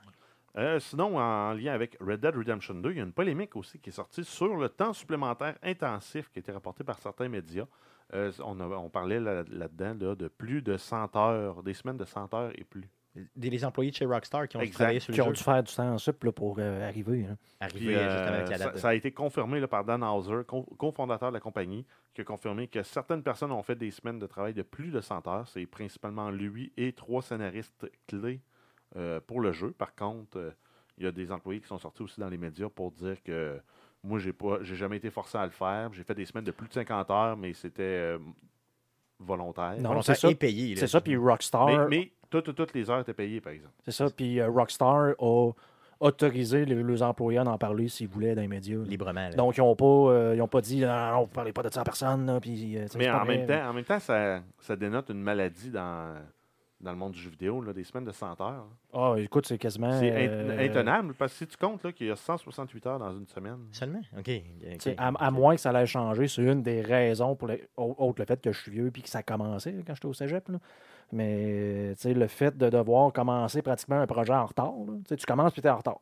Euh, 0.58 0.78
sinon, 0.80 1.18
en 1.18 1.54
lien 1.54 1.72
avec 1.72 1.96
Red 2.00 2.20
Dead 2.20 2.36
Redemption 2.36 2.74
2, 2.74 2.90
il 2.90 2.96
y 2.98 3.00
a 3.00 3.04
une 3.04 3.12
polémique 3.12 3.56
aussi 3.56 3.78
qui 3.78 3.88
est 3.88 3.92
sortie 3.92 4.24
sur 4.24 4.54
le 4.56 4.68
temps 4.68 4.92
supplémentaire 4.92 5.56
intensif 5.62 6.28
qui 6.30 6.38
a 6.38 6.40
été 6.40 6.52
rapporté 6.52 6.84
par 6.84 6.98
certains 6.98 7.28
médias. 7.28 7.66
Euh, 8.12 8.30
on, 8.44 8.90
parlait 8.90 9.18
là- 9.18 9.44
là-dedans 9.48 9.96
là, 9.98 10.14
de 10.14 10.28
plus 10.28 10.60
de 10.60 10.76
100 10.76 11.16
heures, 11.16 11.62
des 11.62 11.72
semaines 11.72 11.96
de 11.96 12.04
100 12.04 12.34
heures 12.34 12.52
et 12.58 12.64
plus. 12.64 12.88
Des 13.36 13.50
les 13.50 13.62
employés 13.64 13.90
de 13.90 13.96
chez 13.96 14.06
Rockstar 14.06 14.48
qui 14.48 14.56
ont 14.56 14.60
Exact. 14.60 14.74
travaillé 14.74 15.00
sur 15.00 15.12
Qui 15.12 15.18
le 15.18 15.24
ont 15.24 15.28
jeu, 15.28 15.32
dû 15.34 15.42
faire 15.42 15.62
du 15.62 15.74
temps 15.74 15.92
en 15.92 15.98
sup 15.98 16.24
là, 16.24 16.32
pour 16.32 16.56
euh, 16.58 16.88
arriver. 16.88 17.26
hein. 17.30 17.36
arrivé 17.60 17.78
Puis, 17.86 17.94
euh, 17.94 17.98
euh, 17.98 18.10
justement 18.10 18.36
avec 18.36 18.48
la 18.48 18.56
ça, 18.58 18.64
date. 18.64 18.74
de- 18.74 18.78
ça 18.80 18.88
a 18.88 18.94
été 18.94 19.12
confirmé 19.12 19.60
là, 19.60 19.68
par 19.68 19.84
Dan 19.84 20.02
Hauser, 20.02 20.44
co- 20.46 20.62
cofondateur 20.78 21.28
de 21.30 21.34
la 21.34 21.40
compagnie, 21.40 21.84
qui 22.14 22.22
a 22.22 22.24
confirmé 22.24 22.68
que 22.68 22.82
certaines 22.82 23.22
personnes 23.22 23.52
ont 23.52 23.62
fait 23.62 23.76
des 23.76 23.90
semaines 23.90 24.18
de 24.18 24.26
travail 24.26 24.54
de 24.54 24.62
plus 24.62 24.90
de 24.90 25.00
100 25.02 25.26
heures. 25.28 25.46
C'est 25.46 25.66
principalement 25.66 26.30
lui 26.30 26.72
et 26.78 26.92
trois 26.94 27.20
scénaristes 27.20 27.86
clés 28.08 28.40
euh, 28.96 29.20
pour 29.20 29.40
le 29.40 29.52
jeu. 29.52 29.72
Par 29.72 29.94
contre, 29.94 30.38
euh, 30.38 30.50
il 30.96 31.04
y 31.04 31.06
a 31.06 31.12
des 31.12 31.30
employés 31.32 31.60
qui 31.60 31.66
sont 31.68 31.78
sortis 31.78 32.00
aussi 32.02 32.18
dans 32.18 32.30
les 32.30 32.38
médias 32.38 32.70
pour 32.70 32.92
dire 32.92 33.22
que 33.22 33.60
moi, 34.02 34.18
j'ai 34.20 34.32
pas, 34.32 34.58
j'ai 34.62 34.74
jamais 34.76 34.96
été 34.96 35.10
forcé 35.10 35.36
à 35.36 35.44
le 35.44 35.50
faire. 35.52 35.92
J'ai 35.92 36.02
fait 36.02 36.14
des 36.14 36.24
semaines 36.24 36.44
de 36.44 36.50
plus 36.50 36.66
de 36.68 36.72
50 36.72 37.10
heures, 37.10 37.36
mais 37.36 37.52
c'était 37.52 37.82
euh, 37.82 38.18
volontaire. 39.18 39.74
Non, 39.78 39.90
Volontaire 39.90 40.16
c'est 40.16 40.20
ça. 40.22 40.30
et 40.30 40.34
payé. 40.34 40.76
C'est 40.76 40.86
ça, 40.86 41.00
puis 41.00 41.14
Rockstar. 41.16 41.88
Mais, 41.88 41.98
mais 41.98 42.12
toutes, 42.40 42.54
toutes 42.54 42.74
les 42.74 42.88
heures 42.90 43.00
étaient 43.00 43.12
payées, 43.14 43.40
par 43.40 43.52
exemple. 43.52 43.74
C'est 43.84 43.92
ça, 43.92 44.06
puis 44.10 44.40
euh, 44.40 44.48
Rockstar 44.48 45.12
a 45.18 45.50
autorisé 46.00 46.64
les, 46.64 46.82
les 46.82 47.02
employés 47.02 47.38
à 47.38 47.44
en 47.44 47.58
parler 47.58 47.86
s'ils 47.88 48.08
voulaient 48.08 48.34
dans 48.34 48.40
les 48.42 48.48
médias. 48.48 48.78
Librement. 48.84 49.28
là. 49.28 49.34
Donc, 49.34 49.56
ils 49.56 49.60
n'ont 49.60 49.76
pas, 49.76 49.84
euh, 49.84 50.32
ils 50.34 50.42
ont 50.42 50.48
pas 50.48 50.60
dit 50.60 50.80
non, 50.80 50.88
non, 50.88 51.10
non, 51.12 51.20
vous 51.22 51.28
ne 51.28 51.34
parlez 51.34 51.52
pas 51.52 51.62
de 51.62 51.72
ça 51.72 51.82
à 51.82 51.84
personne. 51.84 52.26
là, 52.26 52.40
puis, 52.40 52.76
euh, 52.76 52.86
Mais 52.96 53.08
en 53.10 53.24
même, 53.24 53.44
vrai. 53.44 53.58
temps, 53.60 53.68
en 53.70 53.72
même 53.72 53.84
temps, 53.84 54.00
ça, 54.00 54.40
ça 54.58 54.74
dénote 54.74 55.10
une 55.10 55.22
maladie 55.22 55.70
dans, 55.70 56.16
dans 56.80 56.90
le 56.90 56.96
monde 56.96 57.12
du 57.12 57.20
jeu 57.20 57.30
vidéo, 57.30 57.60
là, 57.62 57.72
des 57.72 57.84
semaines 57.84 58.04
de 58.04 58.10
100 58.10 58.40
heures. 58.40 58.66
Ah, 58.92 59.14
écoute, 59.18 59.46
c'est 59.46 59.58
quasiment. 59.58 59.92
C'est 60.00 60.10
int- 60.10 60.28
euh, 60.28 60.66
intenable, 60.68 61.14
parce 61.14 61.30
que 61.34 61.38
si 61.38 61.46
tu 61.46 61.56
comptes 61.56 61.92
qu'il 61.92 62.08
y 62.08 62.10
a 62.10 62.16
168 62.16 62.86
heures 62.88 62.98
dans 62.98 63.12
une 63.16 63.28
semaine. 63.28 63.58
Seulement? 63.70 64.00
OK. 64.18 64.30
À, 64.98 65.30
moins 65.30 65.54
que 65.54 65.60
ça 65.60 65.70
allait 65.70 65.86
changer, 65.86 66.26
c'est 66.26 66.42
une 66.42 66.64
des 66.64 66.80
raisons 66.80 67.36
pour 67.36 67.46
les, 67.46 67.62
autre 67.76 68.14
le 68.18 68.24
fait 68.24 68.40
que 68.42 68.50
je 68.50 68.58
suis 68.60 68.72
vieux 68.72 68.90
puis 68.90 69.02
que 69.02 69.08
ça 69.08 69.18
a 69.18 69.22
commencé 69.22 69.72
quand 69.86 69.94
j'étais 69.94 70.06
au 70.06 70.12
cégep. 70.14 70.48
là. 70.48 70.58
Mais 71.12 71.94
le 72.04 72.26
fait 72.26 72.56
de 72.56 72.70
devoir 72.70 73.12
commencer 73.12 73.60
pratiquement 73.62 74.00
un 74.00 74.06
projet 74.06 74.32
en 74.32 74.46
retard, 74.46 74.72
là, 74.86 75.16
tu 75.16 75.26
commences 75.26 75.52
puis 75.52 75.62
tu 75.62 75.68
es 75.68 75.70
en 75.70 75.76
retard. 75.76 76.00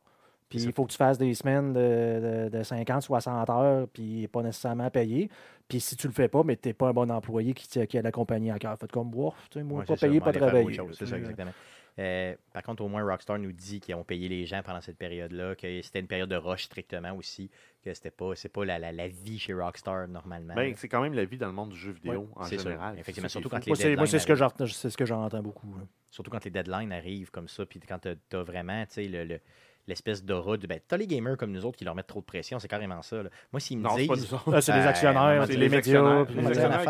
Puis 0.48 0.64
il 0.64 0.72
faut 0.72 0.84
que 0.84 0.90
tu 0.90 0.96
fasses 0.96 1.16
des 1.16 1.32
semaines 1.34 1.72
de, 1.72 2.48
de, 2.50 2.58
de 2.58 2.62
50, 2.64 3.02
60 3.02 3.50
heures, 3.50 3.86
puis 3.88 4.26
pas 4.26 4.42
nécessairement 4.42 4.90
payé. 4.90 5.30
Puis 5.68 5.78
si 5.78 5.94
tu 5.94 6.08
le 6.08 6.12
fais 6.12 6.26
pas, 6.26 6.42
mais 6.42 6.56
tu 6.56 6.68
n'es 6.68 6.72
pas 6.74 6.88
un 6.88 6.92
bon 6.92 7.08
employé 7.08 7.54
qui, 7.54 7.86
qui 7.86 7.98
a 7.98 8.02
la 8.02 8.10
compagnie 8.10 8.50
à 8.50 8.58
cœur. 8.58 8.76
Fait 8.76 8.90
comme, 8.90 9.12
sais, 9.52 9.62
moi, 9.62 9.80
Ouais, 9.80 9.84
pas 9.84 9.96
ça, 9.96 10.08
payé, 10.08 10.20
pas 10.20 10.32
travaillé. 10.32 10.76
C'est 10.92 11.06
ça, 11.06 11.16
exactement. 11.16 11.52
Euh, 11.98 12.34
par 12.52 12.62
contre, 12.62 12.82
au 12.82 12.88
moins, 12.88 13.02
Rockstar 13.04 13.38
nous 13.38 13.52
dit 13.52 13.80
qu'ils 13.80 13.94
ont 13.94 14.04
payé 14.04 14.28
les 14.28 14.46
gens 14.46 14.62
pendant 14.62 14.80
cette 14.80 14.96
période-là, 14.96 15.54
que 15.54 15.82
c'était 15.82 16.00
une 16.00 16.06
période 16.06 16.30
de 16.30 16.36
rush 16.36 16.64
strictement 16.64 17.12
aussi, 17.14 17.50
que 17.84 17.92
c'était 17.92 18.10
pas, 18.10 18.34
c'est 18.36 18.48
pas 18.48 18.64
la, 18.64 18.78
la, 18.78 18.92
la 18.92 19.08
vie 19.08 19.38
chez 19.38 19.52
Rockstar 19.52 20.08
normalement. 20.08 20.54
Ben, 20.54 20.72
c'est 20.76 20.88
quand 20.88 21.02
même 21.02 21.14
la 21.14 21.24
vie 21.24 21.36
dans 21.36 21.48
le 21.48 21.52
monde 21.52 21.70
du 21.70 21.76
jeu 21.76 21.92
vidéo 21.92 22.28
en 22.36 22.44
c'est 22.44 22.56
sûr, 22.58 22.70
général. 22.70 22.98
effectivement, 22.98 23.28
surtout 23.28 23.48
quand 23.48 23.56
fou. 23.58 23.64
les 23.66 23.70
Moi, 23.70 23.76
c'est, 23.76 23.96
moi, 23.96 24.06
c'est 24.06 24.18
ce 24.18 24.26
que 24.26 24.34
j'en- 24.34 24.48
c'est 24.66 24.90
ce 24.90 24.96
que 24.96 25.04
j'entends 25.04 25.42
beaucoup. 25.42 25.74
là. 25.76 25.84
Surtout 26.10 26.30
quand 26.30 26.44
les 26.44 26.50
deadlines 26.50 26.92
arrivent 26.92 27.30
comme 27.30 27.48
ça, 27.48 27.66
puis 27.66 27.80
quand 27.80 27.98
tu 27.98 28.08
as 28.36 28.42
vraiment 28.42 28.84
tu 28.86 28.94
sais, 28.94 29.04
le, 29.08 29.24
le- 29.24 29.40
l'espèce 29.86 30.24
d'aura 30.24 30.56
du. 30.56 30.66
Ben, 30.66 30.78
t'as 30.86 30.96
les 30.96 31.06
gamers 31.06 31.36
comme 31.36 31.50
nous 31.52 31.64
autres 31.64 31.76
qui 31.78 31.84
leur 31.84 31.94
mettent 31.94 32.06
trop 32.06 32.20
de 32.20 32.24
pression, 32.24 32.58
c'est 32.58 32.68
carrément 32.68 33.02
ça. 33.02 33.22
là. 33.22 33.30
Moi, 33.52 33.60
s'ils 33.60 33.78
me 33.78 33.82
Non, 33.84 33.96
c'est 33.96 34.06
pas 34.06 34.14
disent. 34.14 34.34
Ah, 34.52 34.60
c'est 34.60 34.72
les 34.72 34.78
Euh, 34.78 34.88
actionnaires, 34.88 35.46
c'est 35.46 35.56
les 35.56 35.68
médias. 35.68 36.26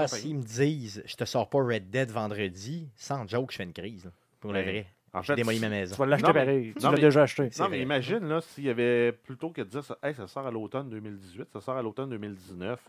s'ils 0.08 0.36
me 0.36 0.42
disent 0.42 1.02
je 1.06 1.16
te 1.16 1.24
sors 1.24 1.48
pas 1.48 1.62
Red 1.62 1.90
Dead 1.90 2.10
vendredi, 2.10 2.88
sans 2.96 3.26
joke, 3.26 3.52
je 3.52 3.56
fais 3.56 3.64
une 3.64 3.72
crise. 3.72 4.04
là, 4.04 4.10
pour 4.40 4.52
le 4.52 4.60
Ben, 4.60 4.68
vrai. 4.68 4.86
En 5.12 5.22
fait, 5.22 5.34
démolis 5.34 5.58
ma 5.60 5.66
Tu 5.66 5.70
maison. 5.72 5.96
vas 5.96 6.06
l'acheter 6.06 6.26
Non, 6.28 6.32
mais- 6.34 6.40
pareil. 6.40 6.74
Tu 6.78 6.82
l'as 6.86 6.92
déjà 6.94 7.22
acheté. 7.22 7.50
Non, 7.58 7.68
mais 7.68 7.80
imagine, 7.82 8.28
là, 8.28 8.40
s'il 8.40 8.64
y 8.64 8.70
avait 8.70 9.12
plutôt 9.12 9.50
que 9.50 9.60
de 9.62 9.66
dire 9.68 9.84
ça, 9.84 9.98
Hey, 10.02 10.14
ça 10.14 10.26
sort 10.28 10.46
à 10.46 10.50
l'automne 10.52 10.88
2018, 10.88 11.48
ça 11.52 11.60
sort 11.60 11.76
à 11.76 11.82
l'automne 11.82 12.10
2019. 12.10 12.80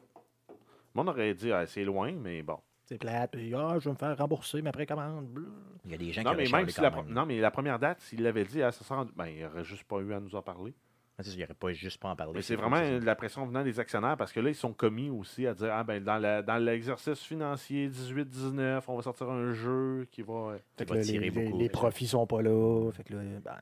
Le 0.49 0.55
monde 0.93 1.09
aurait 1.09 1.33
dit, 1.33 1.51
Ah, 1.51 1.65
c'est 1.65 1.83
loin, 1.83 2.11
mais 2.11 2.41
bon. 2.43 2.57
C'est 2.85 2.97
plate. 2.99 3.31
Puis, 3.31 3.53
ah, 3.55 3.77
je 3.79 3.85
vais 3.85 3.91
me 3.91 3.95
faire 3.97 4.17
rembourser 4.17 4.61
ma 4.61 4.71
précommande. 4.71 5.27
Il 5.85 5.91
y 5.91 5.93
a 5.95 5.97
des 5.97 6.11
gens 6.11 6.23
Non, 6.23 6.31
qui 6.31 6.37
mais 6.37 6.49
même 6.49 6.69
si 6.69 6.81
la, 6.81 6.91
non, 7.07 7.25
mais 7.25 7.39
la 7.39 7.49
première 7.51 7.79
date, 7.79 8.01
s'il 8.01 8.21
l'avait 8.21 8.43
dit, 8.43 8.61
ah, 8.61 8.71
ça 8.71 8.83
sort 8.83 8.99
en- 8.99 9.05
ben, 9.15 9.27
il 9.27 9.41
n'aurait 9.41 9.63
juste 9.63 9.85
pas 9.85 9.99
eu 9.99 10.13
à 10.13 10.19
nous 10.19 10.35
en 10.35 10.41
parler. 10.41 10.73
Il 11.25 11.37
n'y 11.37 11.43
aurait 11.43 11.53
pas 11.53 11.71
juste 11.73 11.99
pas 11.99 12.09
en 12.09 12.15
parler. 12.15 12.33
Mais 12.35 12.41
c'est 12.41 12.55
fou, 12.55 12.61
vraiment 12.61 12.99
de 12.99 13.05
la 13.05 13.15
pression 13.15 13.45
venant 13.45 13.63
des 13.63 13.79
actionnaires 13.79 14.17
parce 14.17 14.31
que 14.31 14.39
là, 14.39 14.49
ils 14.49 14.55
sont 14.55 14.73
commis 14.73 15.09
aussi 15.09 15.47
à 15.47 15.53
dire 15.53 15.69
Ah, 15.71 15.83
ben, 15.83 16.03
dans, 16.03 16.63
l'exercice 16.63 17.21
financier 17.21 17.89
18-19, 17.89 18.83
on 18.87 18.95
va 18.95 19.01
sortir 19.01 19.29
un 19.29 19.53
jeu 19.53 20.07
qui 20.11 20.21
va. 20.21 20.55
Fait 20.77 20.85
que 20.85 20.89
va 20.89 20.95
là, 20.97 21.03
tirer 21.03 21.29
les, 21.29 21.31
beaucoup, 21.31 21.59
les 21.59 21.69
profits 21.69 22.07
sont 22.07 22.27
pas 22.27 22.41
là. 22.41 22.91
Fait 22.91 23.03
que 23.03 23.13
là, 23.13 23.21
ben, 23.43 23.55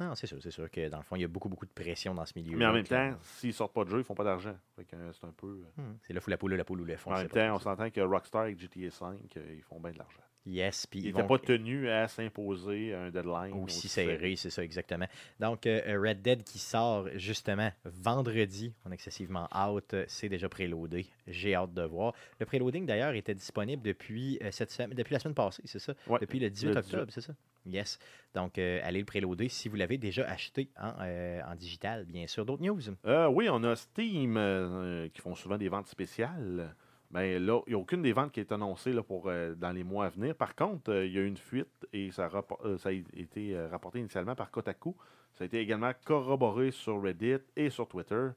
Non, 0.00 0.14
c'est 0.14 0.26
sûr, 0.26 0.38
c'est 0.42 0.50
sûr 0.50 0.70
que 0.70 0.88
dans 0.88 0.98
le 0.98 1.02
fond, 1.04 1.16
il 1.16 1.22
y 1.22 1.24
a 1.24 1.28
beaucoup, 1.28 1.48
beaucoup 1.48 1.66
de 1.66 1.72
pression 1.72 2.14
dans 2.14 2.26
ce 2.26 2.32
milieu. 2.36 2.56
Mais 2.56 2.66
en 2.66 2.72
même 2.72 2.86
temps, 2.86 3.12
s'ils 3.22 3.52
sortent 3.52 3.74
pas 3.74 3.84
de 3.84 3.90
jeu, 3.90 3.98
ils 3.98 4.04
font 4.04 4.14
pas 4.14 4.24
d'argent. 4.24 4.56
Euh, 4.78 5.12
c'est 5.12 5.26
un 5.26 5.32
peu. 5.32 5.64
euh, 5.78 5.82
c'est 6.02 6.12
là 6.12 6.20
où 6.24 6.30
la 6.30 6.36
poule, 6.36 6.54
la 6.54 6.64
poule 6.64 6.80
ou 6.80 6.84
le 6.84 6.96
fond. 6.96 7.12
En 7.12 7.16
même 7.16 7.28
temps, 7.28 7.54
on 7.54 7.58
s'entend 7.58 7.90
que 7.90 8.00
Rockstar 8.00 8.42
avec 8.42 8.58
GTA 8.58 8.80
V, 8.80 8.90
euh, 9.36 9.54
ils 9.56 9.62
font 9.62 9.80
bien 9.80 9.92
de 9.92 9.98
l'argent. 9.98 10.22
Yes, 10.46 10.86
puis 10.86 11.00
Ils 11.00 11.06
n'étaient 11.06 11.22
vont 11.22 11.28
pas 11.28 11.38
tenus 11.38 11.88
à 11.88 12.06
s'imposer 12.06 12.92
un 12.92 13.10
deadline. 13.10 13.54
aussi 13.62 13.88
serré, 13.88 14.36
c'est 14.36 14.50
ça 14.50 14.62
exactement. 14.62 15.06
Donc, 15.40 15.66
euh, 15.66 15.80
Red 16.02 16.20
Dead 16.20 16.44
qui 16.44 16.58
sort 16.58 17.08
justement 17.14 17.70
vendredi, 17.84 18.74
on 18.84 18.90
est 18.90 18.94
excessivement 18.94 19.48
out, 19.56 19.94
euh, 19.94 20.04
c'est 20.06 20.28
déjà 20.28 20.48
préloadé. 20.50 21.06
J'ai 21.26 21.54
hâte 21.54 21.72
de 21.72 21.82
voir. 21.82 22.12
Le 22.38 22.44
préloading 22.46 22.84
d'ailleurs 22.84 23.14
était 23.14 23.34
disponible 23.34 23.82
depuis, 23.82 24.38
euh, 24.42 24.50
cette 24.50 24.70
semaine, 24.70 24.90
depuis 24.90 25.14
la 25.14 25.18
semaine 25.18 25.34
passée, 25.34 25.62
c'est 25.64 25.78
ça? 25.78 25.94
Ouais, 26.06 26.18
Depuis 26.20 26.38
le 26.38 26.50
18 26.50 26.68
le 26.72 26.76
octobre, 26.78 27.06
c'est 27.10 27.22
ça? 27.22 27.32
Yes. 27.64 27.98
Donc, 28.34 28.58
euh, 28.58 28.80
allez 28.84 28.98
le 28.98 29.06
préloader 29.06 29.48
si 29.48 29.70
vous 29.70 29.76
l'avez 29.76 29.96
déjà 29.96 30.26
acheté 30.28 30.68
en, 30.78 30.92
euh, 31.00 31.40
en 31.50 31.54
digital, 31.54 32.04
bien 32.04 32.26
sûr. 32.26 32.44
D'autres 32.44 32.62
news? 32.62 32.80
Euh, 33.06 33.28
oui, 33.28 33.48
on 33.50 33.64
a 33.64 33.74
Steam 33.76 34.36
euh, 34.36 35.08
qui 35.08 35.22
font 35.22 35.34
souvent 35.34 35.56
des 35.56 35.70
ventes 35.70 35.86
spéciales. 35.86 36.74
Mais 37.14 37.38
là, 37.38 37.60
il 37.66 37.70
n'y 37.70 37.74
a 37.74 37.78
aucune 37.78 38.02
des 38.02 38.12
ventes 38.12 38.32
qui 38.32 38.40
est 38.40 38.50
annoncée 38.52 38.92
là, 38.92 39.02
pour, 39.02 39.28
euh, 39.28 39.54
dans 39.54 39.70
les 39.70 39.84
mois 39.84 40.06
à 40.06 40.08
venir. 40.08 40.34
Par 40.34 40.54
contre, 40.56 40.90
euh, 40.92 41.06
il 41.06 41.12
y 41.12 41.18
a 41.18 41.20
eu 41.22 41.26
une 41.26 41.36
fuite 41.36 41.86
et 41.92 42.10
ça, 42.10 42.28
euh, 42.64 42.76
ça 42.76 42.88
a 42.88 42.92
été 42.92 43.56
rapporté 43.70 44.00
initialement 44.00 44.34
par 44.34 44.50
Kotaku. 44.50 44.94
Ça 45.32 45.44
a 45.44 45.46
été 45.46 45.58
également 45.60 45.92
corroboré 46.04 46.70
sur 46.72 47.00
Reddit 47.00 47.38
et 47.56 47.70
sur 47.70 47.86
Twitter. 47.88 48.28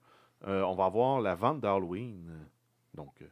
On 0.46 0.76
va 0.76 0.86
avoir 0.86 1.20
la 1.22 1.34
vente 1.36 1.60
d'Halloween. 1.62 2.46
Donc, 2.94 3.24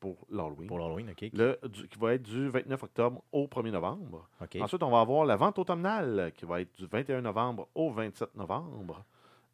pour 0.00 0.26
l'Halloween. 0.30 0.66
Pour 0.66 0.78
l'Halloween, 0.78 1.10
OK. 1.10 1.30
Le- 1.32 1.58
du- 1.68 1.88
qui 1.88 1.98
va 1.98 2.14
être 2.14 2.22
du 2.22 2.48
29 2.48 2.82
octobre 2.82 3.22
au 3.32 3.46
1er 3.46 3.70
novembre. 3.70 4.28
Ensuite, 4.60 4.82
on 4.82 4.90
va 4.90 5.00
avoir 5.00 5.24
la 5.24 5.36
vente 5.36 5.58
automnale 5.58 6.32
qui 6.36 6.44
va 6.44 6.60
être 6.60 6.74
du 6.76 6.86
21 6.86 7.20
novembre 7.22 7.68
au 7.74 7.90
27 7.90 8.34
novembre. 8.34 9.04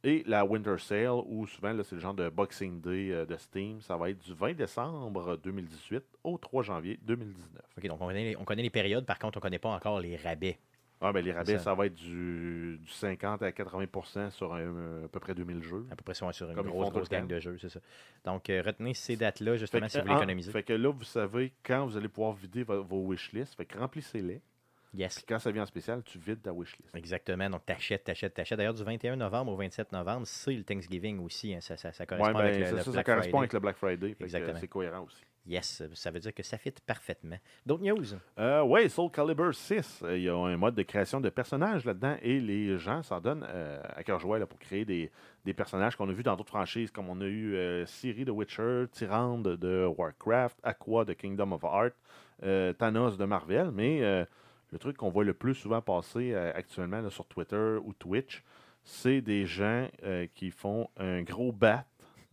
Et 0.02 0.22
la 0.26 0.44
Winter 0.46 0.76
Sale, 0.78 1.10
où 1.26 1.46
souvent 1.46 1.76
c'est 1.82 1.96
le 1.96 2.00
genre 2.00 2.14
de 2.14 2.28
Boxing 2.30 2.80
Day 2.80 3.10
euh, 3.12 3.26
de 3.26 3.36
Steam, 3.36 3.80
ça 3.82 3.96
va 3.96 4.08
être 4.10 4.18
du 4.18 4.32
20 4.32 4.54
décembre 4.54 5.36
2018 5.36 6.02
au 6.24 6.38
3 6.38 6.62
janvier 6.62 6.98
2019. 7.02 7.62
OK, 7.76 7.86
donc 7.86 8.00
on 8.00 8.06
connaît, 8.06 8.24
les, 8.30 8.36
on 8.36 8.44
connaît 8.44 8.62
les 8.62 8.70
périodes, 8.70 9.04
par 9.04 9.18
contre, 9.18 9.36
on 9.36 9.40
ne 9.40 9.42
connaît 9.42 9.58
pas 9.58 9.68
encore 9.68 10.00
les 10.00 10.16
rabais. 10.16 10.58
Ah, 11.02 11.12
ben, 11.12 11.24
les 11.24 11.32
rabais, 11.32 11.56
Ça. 11.56 11.64
ça. 11.64 11.74
va 11.74 11.86
être 11.86 11.94
du, 11.94 12.78
du 12.78 12.90
50 12.90 13.42
à 13.42 13.50
80% 13.50 14.30
sur 14.30 14.52
un- 14.52 15.04
à 15.04 15.08
peu 15.08 15.18
près 15.18 15.34
2000 15.34 15.62
jeux. 15.62 15.86
À 15.90 15.96
peu 15.96 16.04
près 16.04 16.12
sur, 16.14 16.26
une 16.28 16.54
Comme 16.54 16.68
grosse, 16.68 16.90
grosse 16.90 17.08
gang 17.08 17.26
de 17.26 17.40
jeux, 17.40 17.56
c'est 17.58 17.70
ça. 17.70 17.80
Donc, 18.24 18.50
euh, 18.50 18.62
retenez 18.64 18.92
ces 18.92 19.16
dates-là, 19.16 19.56
justement, 19.56 19.86
que, 19.86 19.92
si 19.92 19.98
vous 19.98 20.02
voulez 20.04 20.14
ah, 20.14 20.18
économiser. 20.18 20.52
Fait 20.52 20.62
que 20.62 20.74
là, 20.74 20.90
vous 20.90 21.04
savez 21.04 21.52
quand 21.62 21.86
vous 21.86 21.96
allez 21.96 22.08
pouvoir 22.08 22.32
vider 22.34 22.64
vo- 22.64 22.82
vos 22.82 23.00
wishlists. 23.06 23.54
Fait 23.54 23.64
que 23.64 23.78
remplissez-les. 23.78 24.42
Yes. 24.92 25.16
Puis 25.16 25.24
quand 25.28 25.38
ça 25.38 25.50
vient 25.52 25.62
en 25.62 25.66
spécial, 25.66 26.02
tu 26.02 26.18
vides 26.18 26.42
ta 26.42 26.52
wishlist. 26.52 26.94
Exactement. 26.96 27.48
Donc, 27.48 27.64
t'achètes, 27.64 28.04
t'achètes, 28.04 28.34
t'achètes. 28.34 28.58
D'ailleurs, 28.58 28.74
du 28.74 28.82
21 28.82 29.16
novembre 29.16 29.52
au 29.52 29.56
27 29.56 29.92
novembre, 29.92 30.26
c'est 30.26 30.52
le 30.52 30.64
Thanksgiving 30.64 31.20
aussi. 31.24 31.54
hein. 31.54 31.60
Ça, 31.60 31.76
ça, 31.76 31.92
ça 31.92 32.02
Ouais, 32.02 32.06
correspond 32.08 32.32
ben, 32.38 32.44
avec 32.44 32.58
le, 32.58 32.64
c'est 32.66 32.70
le 32.72 32.78
ça, 32.78 32.84
ça 32.84 32.90
Black 32.90 33.06
correspond 33.06 33.30
Friday. 33.30 33.38
avec 33.38 33.52
le 33.52 33.60
Black 33.60 33.76
Friday. 33.76 34.08
fait 34.08 34.14
que, 34.14 34.24
Exactement. 34.24 34.58
C'est 34.58 34.68
cohérent 34.68 35.04
aussi. 35.04 35.22
Yes, 35.46 35.82
ça 35.94 36.10
veut 36.10 36.20
dire 36.20 36.34
que 36.34 36.42
ça 36.42 36.58
fit 36.58 36.74
parfaitement. 36.86 37.36
D'autres 37.64 37.82
news? 37.82 38.04
Euh, 38.38 38.62
ouais, 38.62 38.88
Soul 38.90 39.10
Calibur 39.10 39.54
6, 39.54 40.02
euh, 40.04 40.16
il 40.18 40.24
y 40.24 40.28
a 40.28 40.34
un 40.36 40.56
mode 40.58 40.74
de 40.74 40.82
création 40.82 41.18
de 41.20 41.30
personnages 41.30 41.84
là-dedans 41.86 42.16
et 42.20 42.38
les 42.40 42.76
gens 42.78 43.02
s'en 43.02 43.20
donnent 43.20 43.46
euh, 43.48 43.80
à 43.96 44.02
cœur 44.04 44.20
joie 44.20 44.38
là, 44.38 44.46
pour 44.46 44.58
créer 44.58 44.84
des, 44.84 45.10
des 45.46 45.54
personnages 45.54 45.96
qu'on 45.96 46.08
a 46.10 46.12
vus 46.12 46.22
dans 46.22 46.36
d'autres 46.36 46.50
franchises, 46.50 46.90
comme 46.90 47.08
on 47.08 47.20
a 47.22 47.24
eu 47.24 47.54
euh, 47.54 47.86
Ciri 47.86 48.24
de 48.26 48.30
Witcher, 48.30 48.84
Tyrande 48.92 49.56
de 49.56 49.86
Warcraft, 49.96 50.58
Aqua 50.62 51.04
de 51.06 51.14
Kingdom 51.14 51.52
of 51.52 51.62
Heart, 51.62 51.94
euh, 52.42 52.72
Thanos 52.74 53.16
de 53.16 53.24
Marvel, 53.24 53.70
mais 53.72 54.02
euh, 54.02 54.24
le 54.72 54.78
truc 54.78 54.96
qu'on 54.96 55.10
voit 55.10 55.24
le 55.24 55.34
plus 55.34 55.54
souvent 55.54 55.80
passer 55.82 56.32
euh, 56.32 56.52
actuellement 56.54 57.00
là, 57.00 57.10
sur 57.10 57.26
Twitter 57.26 57.76
ou 57.82 57.92
Twitch, 57.94 58.42
c'est 58.82 59.20
des 59.20 59.44
gens 59.46 59.88
euh, 60.04 60.26
qui 60.34 60.50
font 60.50 60.88
un 60.96 61.22
gros 61.22 61.52
bat 61.52 61.84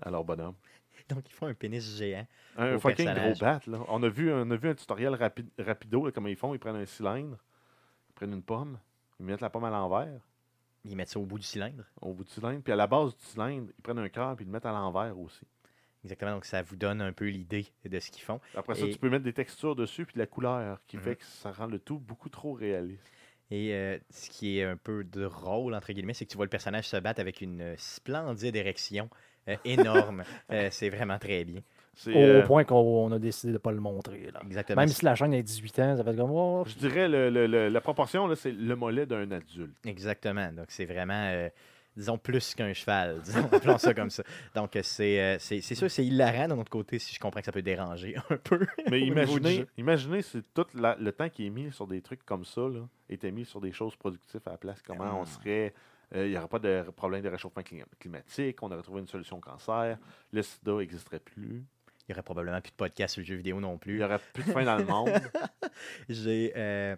à 0.01 0.09
leur 0.11 0.23
bonhomme. 0.23 0.55
Donc, 1.09 1.23
ils 1.29 1.33
font 1.33 1.47
un 1.47 1.53
pénis 1.53 1.83
géant. 1.97 2.27
Un 2.57 2.77
fucking 2.79 3.05
personnage. 3.05 3.37
gros 3.37 3.45
bat, 3.45 3.59
là. 3.67 3.79
On 3.87 4.01
a 4.03 4.09
vu, 4.09 4.31
on 4.31 4.49
a 4.51 4.55
vu 4.55 4.69
un 4.69 4.75
tutoriel 4.75 5.13
rapi- 5.13 5.49
rapido, 5.59 6.05
là, 6.05 6.11
comment 6.11 6.27
ils 6.27 6.35
font. 6.35 6.53
Ils 6.53 6.59
prennent 6.59 6.75
un 6.75 6.85
cylindre, 6.85 7.37
ils 8.09 8.13
prennent 8.13 8.33
une 8.33 8.43
pomme, 8.43 8.77
ils 9.19 9.25
mettent 9.25 9.41
la 9.41 9.49
pomme 9.49 9.63
à 9.65 9.69
l'envers, 9.69 10.19
Ils 10.85 10.95
mettent 10.95 11.09
ça 11.09 11.19
au 11.19 11.25
bout 11.25 11.37
du 11.39 11.45
cylindre. 11.45 11.83
au 12.01 12.13
bout 12.13 12.23
du 12.23 12.29
cylindre, 12.31 12.61
puis 12.63 12.73
à 12.73 12.75
la 12.75 12.87
base 12.87 13.15
du 13.15 13.23
cylindre, 13.23 13.69
ils 13.77 13.81
prennent 13.81 13.99
un 13.99 14.09
cœur 14.09 14.35
puis 14.35 14.43
ils 14.43 14.47
le 14.47 14.51
mettent 14.53 14.65
à 14.65 14.71
l'envers 14.71 15.17
aussi. 15.19 15.45
Exactement. 16.03 16.31
Donc, 16.33 16.45
ça 16.45 16.61
vous 16.61 16.75
donne 16.75 17.01
un 17.01 17.11
peu 17.11 17.25
l'idée 17.27 17.65
de 17.85 17.99
ce 17.99 18.11
qu'ils 18.11 18.23
font. 18.23 18.39
Après 18.55 18.75
ça, 18.75 18.85
Et- 18.85 18.91
tu 18.91 18.97
peux 18.97 19.09
mettre 19.09 19.23
des 19.25 19.33
textures 19.33 19.75
dessus 19.75 20.05
puis 20.05 20.13
de 20.13 20.19
la 20.19 20.27
couleur, 20.27 20.79
qui 20.87 20.97
Mhm. 20.97 21.03
fait 21.03 21.15
que 21.17 21.23
ça 21.25 21.51
rend 21.51 21.67
le 21.67 21.79
tout 21.79 21.99
beaucoup 21.99 22.29
trop 22.29 22.53
réaliste. 22.53 23.03
Et 23.49 23.73
euh, 23.73 23.97
ce 24.09 24.29
qui 24.29 24.59
est 24.59 24.63
un 24.65 24.75
peu 24.77 25.03
drôle, 25.05 25.73
entre 25.73 25.91
guillemets, 25.93 26.13
c'est 26.13 26.25
que 26.25 26.31
tu 26.31 26.35
vois 26.37 26.45
le 26.45 26.49
personnage 26.49 26.87
se 26.87 26.97
battre 26.97 27.21
avec 27.21 27.41
une 27.41 27.75
splendide 27.77 28.55
érection 28.55 29.09
euh, 29.49 29.55
énorme. 29.63 30.23
Euh, 30.51 30.67
c'est 30.71 30.89
vraiment 30.89 31.17
très 31.17 31.45
bien. 31.45 31.61
Au 32.05 32.09
euh, 32.09 32.41
point 32.43 32.63
qu'on 32.65 33.11
a 33.11 33.17
décidé 33.19 33.47
de 33.53 33.53
ne 33.53 33.57
pas 33.57 33.71
le 33.71 33.79
montrer. 33.79 34.29
Là. 34.31 34.41
Exactement. 34.45 34.81
Même 34.81 34.89
si 34.89 35.03
la 35.05 35.15
chaîne 35.15 35.33
a 35.33 35.41
18 35.41 35.79
ans, 35.79 35.97
ça 35.97 36.03
fait 36.03 36.15
comme. 36.15 36.31
oh, 36.31 36.63
je 36.67 36.75
dirais 36.75 37.07
le- 37.09 37.29
le- 37.29 37.47
le- 37.47 37.69
la 37.69 37.81
proportion, 37.81 38.27
là, 38.27 38.35
c'est 38.35 38.51
le 38.51 38.75
mollet 38.75 39.05
d'un 39.05 39.31
adulte. 39.31 39.75
Exactement. 39.85 40.51
Donc, 40.51 40.65
c'est 40.69 40.85
vraiment, 40.85 41.23
euh, 41.31 41.49
disons, 41.97 42.17
plus 42.17 42.55
qu'un 42.55 42.71
cheval. 42.73 43.19
Disons, 43.23 43.49
appelons 43.51 43.77
ça 43.77 43.93
comme 43.93 44.09
ça. 44.09 44.23
Donc, 44.55 44.75
euh, 44.77 44.81
c'est 44.83 45.19
euh, 45.19 45.37
c'est 45.39 45.59
c'est 45.59 45.75
sûr, 45.75 45.91
c'est 45.91 46.05
hilarant 46.05 46.47
d'un 46.47 46.57
autre 46.59 46.69
côté, 46.71 46.99
si 46.99 47.13
je 47.13 47.19
comprends 47.19 47.39
que 47.41 47.45
ça 47.45 47.51
peut 47.51 47.61
déranger 47.61 48.15
un 48.29 48.37
peu. 48.37 48.65
Mais 48.89 49.01
imaginez, 49.01 49.65
imaginez 49.77 50.21
si 50.21 50.41
tout 50.53 50.65
la- 50.75 50.95
le 50.99 51.11
temps 51.11 51.27
qui 51.29 51.47
est 51.47 51.49
mis 51.49 51.71
sur 51.73 51.87
des 51.87 52.01
trucs 52.01 52.23
comme 52.23 52.45
ça 52.45 52.61
là, 52.61 52.87
était 53.09 53.31
mis 53.31 53.43
sur 53.45 53.59
des 53.59 53.71
choses 53.73 53.95
productives 53.97 54.41
à 54.45 54.51
la 54.51 54.57
place. 54.57 54.81
Comment 54.81 55.19
on 55.19 55.23
Ah. 55.23 55.25
serait. 55.25 55.73
euh, 56.15 56.25
Il 56.25 56.31
n'y 56.31 56.37
aurait 56.37 56.47
pas 56.47 56.59
de 56.59 56.85
problème 56.95 57.21
de 57.21 57.27
réchauffement 57.29 57.63
clim- 57.63 57.83
climatique, 57.99 58.61
on 58.63 58.71
aurait 58.71 58.81
trouvé 58.83 59.01
une 59.01 59.07
solution 59.07 59.37
au 59.37 59.41
cancer, 59.41 59.97
le 60.31 60.41
sida 60.41 60.73
n'existerait 60.77 61.19
plus, 61.19 61.65
Il 62.07 62.11
y 62.11 62.13
aurait 62.13 62.23
probablement 62.23 62.61
plus 62.61 62.71
de 62.71 62.75
podcast 62.77 63.15
sur 63.15 63.19
le 63.21 63.25
jeu 63.25 63.35
vidéo 63.35 63.59
non 63.59 63.73
il 63.73 63.79
plus. 63.79 63.97
n'y 63.97 64.03
aurait 64.05 64.19
plus 64.33 64.43
de 64.45 64.51
faim 64.51 64.63
dans 64.63 64.77
le 64.77 64.85
monde. 64.85 65.09
J'ai 66.09 66.53
euh, 66.55 66.95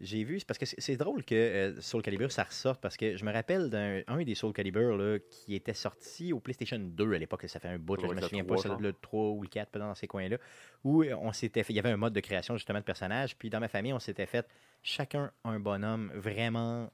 j'ai 0.00 0.24
vu, 0.24 0.38
c'est 0.38 0.46
parce 0.46 0.58
que 0.58 0.66
c'est 0.66 0.96
drôle 0.96 1.24
que 1.24 1.34
euh, 1.34 1.80
Soul 1.80 2.02
Calibur 2.02 2.30
ça 2.30 2.44
ressorte 2.44 2.80
parce 2.80 2.96
que 2.96 3.16
je 3.16 3.24
me 3.24 3.32
rappelle 3.32 3.70
d'un 3.70 4.02
un 4.06 4.22
des 4.22 4.34
Soul 4.34 4.52
Calibur 4.52 4.96
là, 4.96 5.18
qui 5.30 5.54
était 5.54 5.74
sorti 5.74 6.32
au 6.32 6.40
PlayStation 6.40 6.78
2 6.78 7.14
à 7.14 7.18
l'époque, 7.18 7.44
ça 7.48 7.58
fait 7.58 7.68
un 7.68 7.78
bout, 7.78 7.96
là, 7.96 8.08
je 8.10 8.14
me 8.14 8.20
souviens 8.20 8.44
3, 8.44 8.62
pas, 8.62 8.76
le 8.80 8.92
3 8.92 9.20
ou 9.30 9.42
le 9.42 9.48
4, 9.48 9.70
pas 9.70 9.78
dans 9.78 9.94
ces 9.94 10.06
coins-là, 10.06 10.36
où 10.84 11.02
euh, 11.02 11.14
on 11.20 11.32
s'était 11.32 11.62
fait, 11.62 11.72
il 11.72 11.76
y 11.76 11.78
avait 11.80 11.90
un 11.90 11.96
mode 11.96 12.12
de 12.12 12.20
création 12.20 12.56
justement 12.56 12.78
de 12.78 12.84
personnages, 12.84 13.36
puis 13.36 13.50
dans 13.50 13.60
ma 13.60 13.68
famille, 13.68 13.92
on 13.92 13.98
s'était 13.98 14.26
fait 14.26 14.46
chacun 14.82 15.30
un 15.44 15.58
bonhomme 15.58 16.12
vraiment 16.14 16.90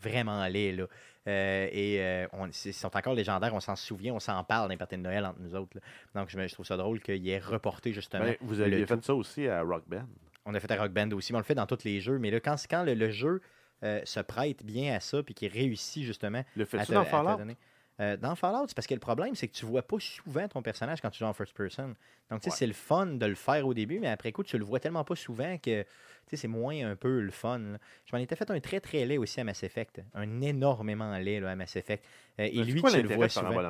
vraiment 0.00 0.46
laid 0.46 0.72
là. 0.72 0.86
Euh, 1.26 1.68
et 1.70 2.00
euh, 2.00 2.26
on, 2.32 2.46
ils 2.46 2.72
sont 2.72 2.96
encore 2.96 3.12
légendaires, 3.12 3.52
on 3.52 3.60
s'en 3.60 3.76
souvient, 3.76 4.14
on 4.14 4.20
s'en 4.20 4.42
parle 4.44 4.74
parties 4.78 4.96
de 4.96 5.02
Noël 5.02 5.26
entre 5.26 5.40
nous 5.40 5.54
autres. 5.54 5.76
là. 5.76 6.20
Donc 6.20 6.30
je, 6.30 6.54
trouve 6.54 6.64
ça 6.64 6.76
drôle 6.76 7.00
qu'il 7.00 7.28
ait 7.28 7.38
reporté 7.38 7.92
justement. 7.92 8.24
Ben, 8.24 8.36
vous 8.40 8.60
aviez 8.60 8.82
tout. 8.82 8.94
fait 8.94 9.04
ça 9.04 9.14
aussi 9.14 9.46
à 9.46 9.62
Rock 9.62 9.84
Band. 9.86 10.06
On 10.50 10.54
a 10.54 10.60
fait 10.60 10.70
à 10.72 10.80
Rock 10.80 10.92
Band 10.92 11.10
aussi, 11.12 11.32
mais 11.32 11.36
on 11.36 11.40
le 11.40 11.44
fait 11.44 11.54
dans 11.54 11.66
tous 11.66 11.84
les 11.84 12.00
jeux. 12.00 12.18
Mais 12.18 12.30
là, 12.30 12.40
quand, 12.40 12.56
quand 12.70 12.82
le, 12.82 12.94
le 12.94 13.10
jeu 13.10 13.42
euh, 13.84 14.00
se 14.04 14.20
prête 14.20 14.64
bien 14.64 14.94
à 14.94 15.00
ça, 15.00 15.22
puis 15.22 15.34
qu'il 15.34 15.52
réussit 15.52 16.04
justement 16.04 16.42
Le 16.56 16.62
à 16.62 16.66
fais-tu 16.66 16.86
te, 16.86 16.92
dans 16.94 17.00
à 17.02 17.04
te 17.04 17.10
Fallout? 17.10 17.36
donner. 17.36 17.56
Euh, 18.00 18.16
dans 18.16 18.34
Fallout, 18.34 18.66
c'est 18.68 18.74
parce 18.76 18.86
que 18.86 18.94
le 18.94 19.00
problème, 19.00 19.34
c'est 19.34 19.46
que 19.48 19.52
tu 19.52 19.66
vois 19.66 19.82
pas 19.82 19.96
souvent 19.98 20.46
ton 20.48 20.62
personnage 20.62 21.00
quand 21.00 21.10
tu 21.10 21.18
joues 21.18 21.24
en 21.26 21.32
first 21.34 21.52
person. 21.52 21.94
Donc, 22.30 22.40
tu 22.40 22.44
sais, 22.44 22.50
Ouais. 22.50 22.56
c'est 22.56 22.66
le 22.66 22.72
fun 22.72 23.06
de 23.06 23.26
le 23.26 23.34
faire 23.34 23.66
au 23.66 23.74
début, 23.74 23.98
mais 23.98 24.08
après 24.08 24.32
coup, 24.32 24.42
tu 24.44 24.56
le 24.56 24.64
vois 24.64 24.80
tellement 24.80 25.04
pas 25.04 25.16
souvent 25.16 25.58
que 25.58 25.82
tu 25.82 25.86
sais, 26.30 26.36
c'est 26.36 26.48
moins 26.48 26.90
un 26.90 26.96
peu 26.96 27.20
le 27.20 27.30
fun. 27.30 27.58
là. 27.58 27.78
Je 28.06 28.14
m'en 28.16 28.22
étais 28.22 28.36
fait 28.36 28.50
un 28.50 28.60
très 28.60 28.80
très 28.80 29.04
laid 29.04 29.18
aussi 29.18 29.40
à 29.40 29.44
Mass 29.44 29.62
Effect. 29.64 30.00
Un 30.14 30.40
énormément 30.40 31.16
laid 31.18 31.40
là, 31.40 31.50
à 31.50 31.56
Mass 31.56 31.74
Effect. 31.76 32.04
Euh, 32.40 32.44
et 32.44 32.62
lui, 32.64 32.80
quoi 32.80 32.90
tu 32.90 33.02
le 33.02 33.08
vois 33.16 33.26
souvent. 33.28 33.62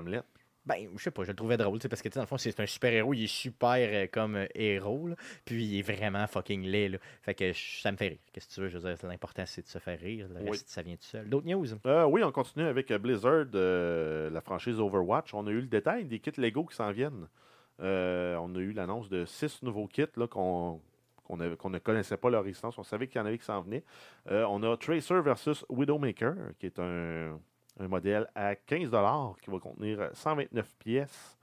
Ben, 0.68 0.88
je 0.96 1.02
sais 1.02 1.10
pas, 1.10 1.22
je 1.24 1.30
le 1.30 1.34
trouvais 1.36 1.56
drôle, 1.56 1.80
sais, 1.82 1.88
parce 1.88 2.02
que 2.02 2.08
dans 2.10 2.20
le 2.20 2.26
fond, 2.26 2.36
c'est 2.38 2.60
un 2.60 2.66
super-héros, 2.66 3.14
il 3.14 3.24
est 3.24 3.26
super 3.26 3.72
euh, 3.76 4.06
comme 4.12 4.36
euh, 4.36 4.46
héros, 4.54 5.08
là, 5.08 5.14
puis 5.44 5.64
il 5.64 5.78
est 5.78 5.82
vraiment 5.82 6.26
fucking 6.26 6.62
laid, 6.64 6.88
là. 6.90 6.98
Fait 7.22 7.34
que 7.34 7.52
je- 7.52 7.80
ça 7.80 7.90
me 7.90 7.96
fait 7.96 8.08
rire. 8.08 8.18
Qu'est-ce 8.32 8.48
que 8.48 8.54
tu 8.54 8.60
veux, 8.60 8.68
je 8.68 8.78
veux 8.78 8.94
dire, 8.94 9.08
l'important 9.08 9.44
c'est 9.46 9.62
de 9.62 9.66
se 9.68 9.78
faire 9.78 9.98
rire, 9.98 10.28
le 10.28 10.40
Oui. 10.42 10.50
reste, 10.50 10.68
ça 10.68 10.82
vient 10.82 10.94
tout 10.96 11.02
seul. 11.04 11.28
D'autres 11.28 11.46
news? 11.46 11.66
Euh, 11.86 12.04
oui, 12.04 12.22
on 12.22 12.30
continue 12.30 12.66
avec 12.66 12.92
Blizzard, 12.92 13.46
la 13.52 14.40
franchise 14.40 14.78
Overwatch. 14.78 15.32
On 15.34 15.46
a 15.46 15.50
eu 15.50 15.60
le 15.60 15.66
détail 15.66 16.04
des 16.04 16.20
kits 16.20 16.32
Lego 16.36 16.64
qui 16.66 16.76
s'en 16.76 16.90
viennent. 16.92 17.26
On 17.80 17.84
a 18.54 18.58
eu 18.58 18.72
l'annonce 18.72 19.08
de 19.08 19.24
six 19.24 19.62
nouveaux 19.62 19.86
kits 19.86 20.02
là, 20.16 20.26
qu'on 20.26 20.80
ne 21.36 21.78
connaissait 21.78 22.16
pas 22.16 22.28
leur 22.30 22.46
existence. 22.46 22.76
On 22.78 22.82
savait 22.82 23.06
qu'il 23.06 23.18
y 23.20 23.22
en 23.22 23.26
avait 23.26 23.38
qui 23.38 23.44
s'en 23.44 23.60
venaient. 23.62 23.84
Euh, 24.30 24.44
on 24.48 24.62
a 24.64 24.76
Tracer 24.76 25.20
versus 25.22 25.64
Widowmaker, 25.68 26.34
qui 26.58 26.66
est 26.66 26.78
un, 26.78 27.38
un 27.78 27.88
modèle 27.88 28.28
à 28.34 28.54
15 28.54 28.90
qui 29.40 29.50
va 29.50 29.58
contenir 29.58 30.10
129 30.12 30.76
pièces 30.78 31.38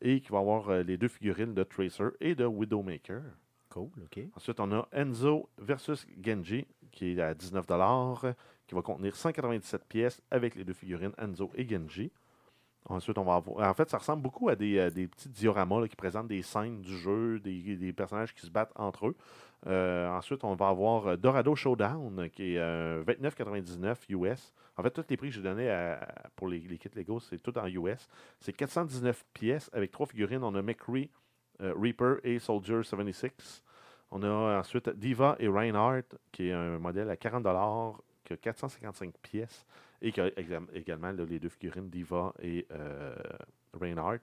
et 0.00 0.20
qui 0.20 0.30
va 0.30 0.38
avoir 0.38 0.68
euh, 0.70 0.82
les 0.82 0.96
deux 0.96 1.08
figurines 1.08 1.54
de 1.54 1.62
Tracer 1.62 2.08
et 2.20 2.34
de 2.34 2.44
Widowmaker. 2.44 3.22
Cool, 3.68 3.90
ok. 4.04 4.20
Ensuite, 4.34 4.60
on 4.60 4.72
a 4.72 4.88
Enzo 4.92 5.48
versus 5.58 6.06
Genji, 6.20 6.66
qui 6.90 7.12
est 7.12 7.20
à 7.20 7.34
19 7.34 7.66
qui 8.66 8.74
va 8.74 8.82
contenir 8.82 9.14
197 9.14 9.84
pièces 9.84 10.22
avec 10.30 10.54
les 10.54 10.64
deux 10.64 10.72
figurines 10.72 11.12
Enzo 11.18 11.50
et 11.54 11.68
Genji. 11.68 12.10
Ensuite, 12.88 13.18
on 13.18 13.24
va 13.24 13.36
avoir. 13.36 13.70
En 13.70 13.74
fait, 13.74 13.90
ça 13.90 13.98
ressemble 13.98 14.22
beaucoup 14.22 14.48
à 14.48 14.56
des, 14.56 14.78
euh, 14.78 14.90
des 14.90 15.06
petits 15.06 15.28
dioramas 15.28 15.86
qui 15.86 15.96
présentent 15.96 16.28
des 16.28 16.42
scènes 16.42 16.80
du 16.80 16.96
jeu, 16.96 17.38
des, 17.38 17.76
des 17.76 17.92
personnages 17.92 18.34
qui 18.34 18.46
se 18.46 18.50
battent 18.50 18.72
entre 18.74 19.08
eux. 19.08 19.16
Euh, 19.66 20.08
ensuite, 20.08 20.42
on 20.44 20.54
va 20.54 20.68
avoir 20.68 21.06
euh, 21.06 21.16
Dorado 21.16 21.54
Showdown, 21.54 22.30
qui 22.30 22.54
est 22.54 22.58
euh, 22.58 23.04
29,99 23.04 23.96
US. 24.08 24.54
En 24.76 24.82
fait, 24.82 24.90
tous 24.90 25.04
les 25.10 25.16
prix 25.16 25.28
que 25.28 25.34
j'ai 25.34 25.42
donnés 25.42 25.96
pour 26.36 26.48
les, 26.48 26.60
kits 26.78 26.88
Lego, 26.94 27.20
c'est 27.20 27.38
tout 27.38 27.56
en 27.58 27.66
US. 27.66 28.08
C'est 28.40 28.52
419 28.54 29.24
pièces 29.34 29.68
avec 29.74 29.90
trois 29.90 30.06
figurines. 30.06 30.42
On 30.42 30.54
a 30.54 30.62
McCree, 30.62 31.10
Reaper 31.60 32.16
et 32.24 32.38
Soldier 32.38 32.82
76. 32.82 33.62
On 34.10 34.22
a 34.22 34.58
ensuite 34.58 34.88
Diva 34.88 35.36
et 35.38 35.48
Reinhardt, 35.48 36.16
qui 36.32 36.48
est 36.48 36.52
un 36.52 36.78
modèle 36.78 37.10
à 37.10 37.16
40 37.16 37.46
qui 38.24 38.32
a 38.32 38.36
455 38.38 39.12
pièces 39.18 39.66
et 40.02 40.12
qui 40.12 40.20
a 40.20 40.30
également 40.74 41.12
là, 41.12 41.24
les 41.24 41.38
deux 41.38 41.48
figurines 41.48 41.88
Diva 41.90 42.32
et 42.42 42.66
euh, 42.72 43.14
Reinhardt. 43.78 44.20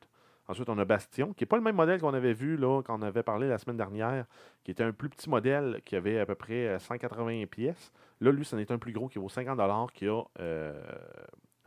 Ensuite, 0.50 0.70
on 0.70 0.78
a 0.78 0.86
Bastion, 0.86 1.34
qui 1.34 1.44
n'est 1.44 1.48
pas 1.48 1.58
le 1.58 1.62
même 1.64 1.76
modèle 1.76 2.00
qu'on 2.00 2.14
avait 2.14 2.34
vu 2.34 2.56
là, 2.56 2.82
quand 2.82 2.98
on 2.98 3.02
avait 3.02 3.22
parlé 3.24 3.50
la 3.50 3.58
semaine 3.58 3.76
dernière, 3.76 4.26
qui 4.64 4.72
était 4.72 4.84
un 4.84 4.94
plus 4.94 5.10
petit 5.10 5.30
modèle 5.30 5.82
qui 5.84 5.96
avait 5.98 6.20
à 6.20 6.26
peu 6.26 6.36
près 6.36 6.68
euh, 6.68 6.80
180 6.80 7.46
pièces. 7.48 7.92
Là, 8.22 8.32
lui, 8.32 8.46
c'en 8.46 8.58
est 8.58 8.72
un 8.72 8.78
plus 8.78 8.94
gros 8.94 9.10
qui 9.10 9.20
vaut 9.20 9.28
50 9.30 9.60
qui 9.94 10.08
a 10.08 10.24
euh, 10.40 10.82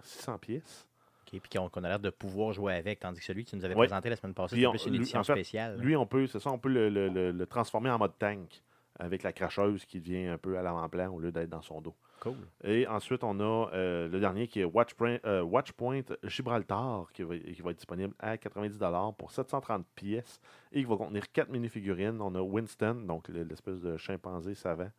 600 0.02 0.38
pièces. 0.38 0.88
Ok, 1.32 1.40
puis 1.40 1.58
qu'on 1.58 1.68
qu'on 1.68 1.84
a 1.84 1.88
l'air 1.88 2.00
de 2.00 2.10
pouvoir 2.10 2.52
jouer 2.52 2.74
avec, 2.74 3.00
tandis 3.00 3.20
que 3.20 3.26
celui 3.26 3.44
que 3.44 3.50
tu 3.50 3.56
nous 3.56 3.64
avais 3.64 3.74
Ouais. 3.74 3.86
présenté 3.86 4.08
la 4.08 4.16
semaine 4.16 4.34
passée, 4.34 4.66
on- 4.66 4.70
plus 4.70 4.84
une 4.86 4.92
lui, 4.92 5.00
édition 5.00 5.20
en 5.20 5.24
fait, 5.24 5.32
spéciale. 5.34 5.78
Lui, 5.78 5.94
on 5.94 6.06
peut, 6.06 6.26
c'est 6.26 6.40
ça, 6.40 6.50
on 6.50 6.58
peut 6.58 6.70
le, 6.70 6.88
le- 6.88 7.08
le- 7.08 7.30
le 7.32 7.46
transformer 7.46 7.90
en 7.90 7.98
mode 7.98 8.18
tank 8.18 8.62
avec 8.98 9.22
la 9.22 9.32
cracheuse 9.32 9.84
qui 9.84 10.00
devient 10.00 10.26
un 10.26 10.38
peu 10.38 10.58
à 10.58 10.62
l'avant-plan 10.62 11.12
au 11.12 11.20
lieu 11.20 11.30
d'être 11.32 11.50
dans 11.50 11.62
son 11.62 11.80
dos. 11.82 11.94
Cool. 12.20 12.36
Et 12.64 12.86
ensuite, 12.86 13.24
on 13.24 13.40
a 13.40 13.70
euh, 13.72 14.08
le 14.08 14.20
dernier 14.20 14.46
qui 14.46 14.60
est 14.60 14.64
Watchpoint, 14.64 15.18
euh, 15.24 15.42
Watchpoint 15.42 16.02
Gibraltar 16.24 17.10
qui 17.12 17.22
va, 17.22 17.36
qui 17.38 17.62
va 17.62 17.70
être 17.70 17.78
disponible 17.78 18.14
à 18.18 18.36
90 18.36 18.78
pour 19.16 19.32
730 19.32 19.86
pièces 19.94 20.40
et 20.70 20.80
qui 20.80 20.84
va 20.88 20.96
contenir 20.96 21.32
quatre 21.32 21.48
mini-figurines. 21.48 22.20
On 22.20 22.34
a 22.34 22.40
Winston, 22.40 23.04
donc 23.06 23.28
le- 23.28 23.42
l'espèce 23.44 23.80
de 23.80 23.96
chimpanzé 23.96 24.54
savant. 24.54 24.90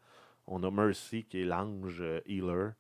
On 0.48 0.64
a 0.64 0.72
Mercy 0.72 1.24
qui 1.24 1.42
est 1.42 1.46
l'ange 1.46 2.02
euh, 2.02 2.22
healer. 2.26 2.72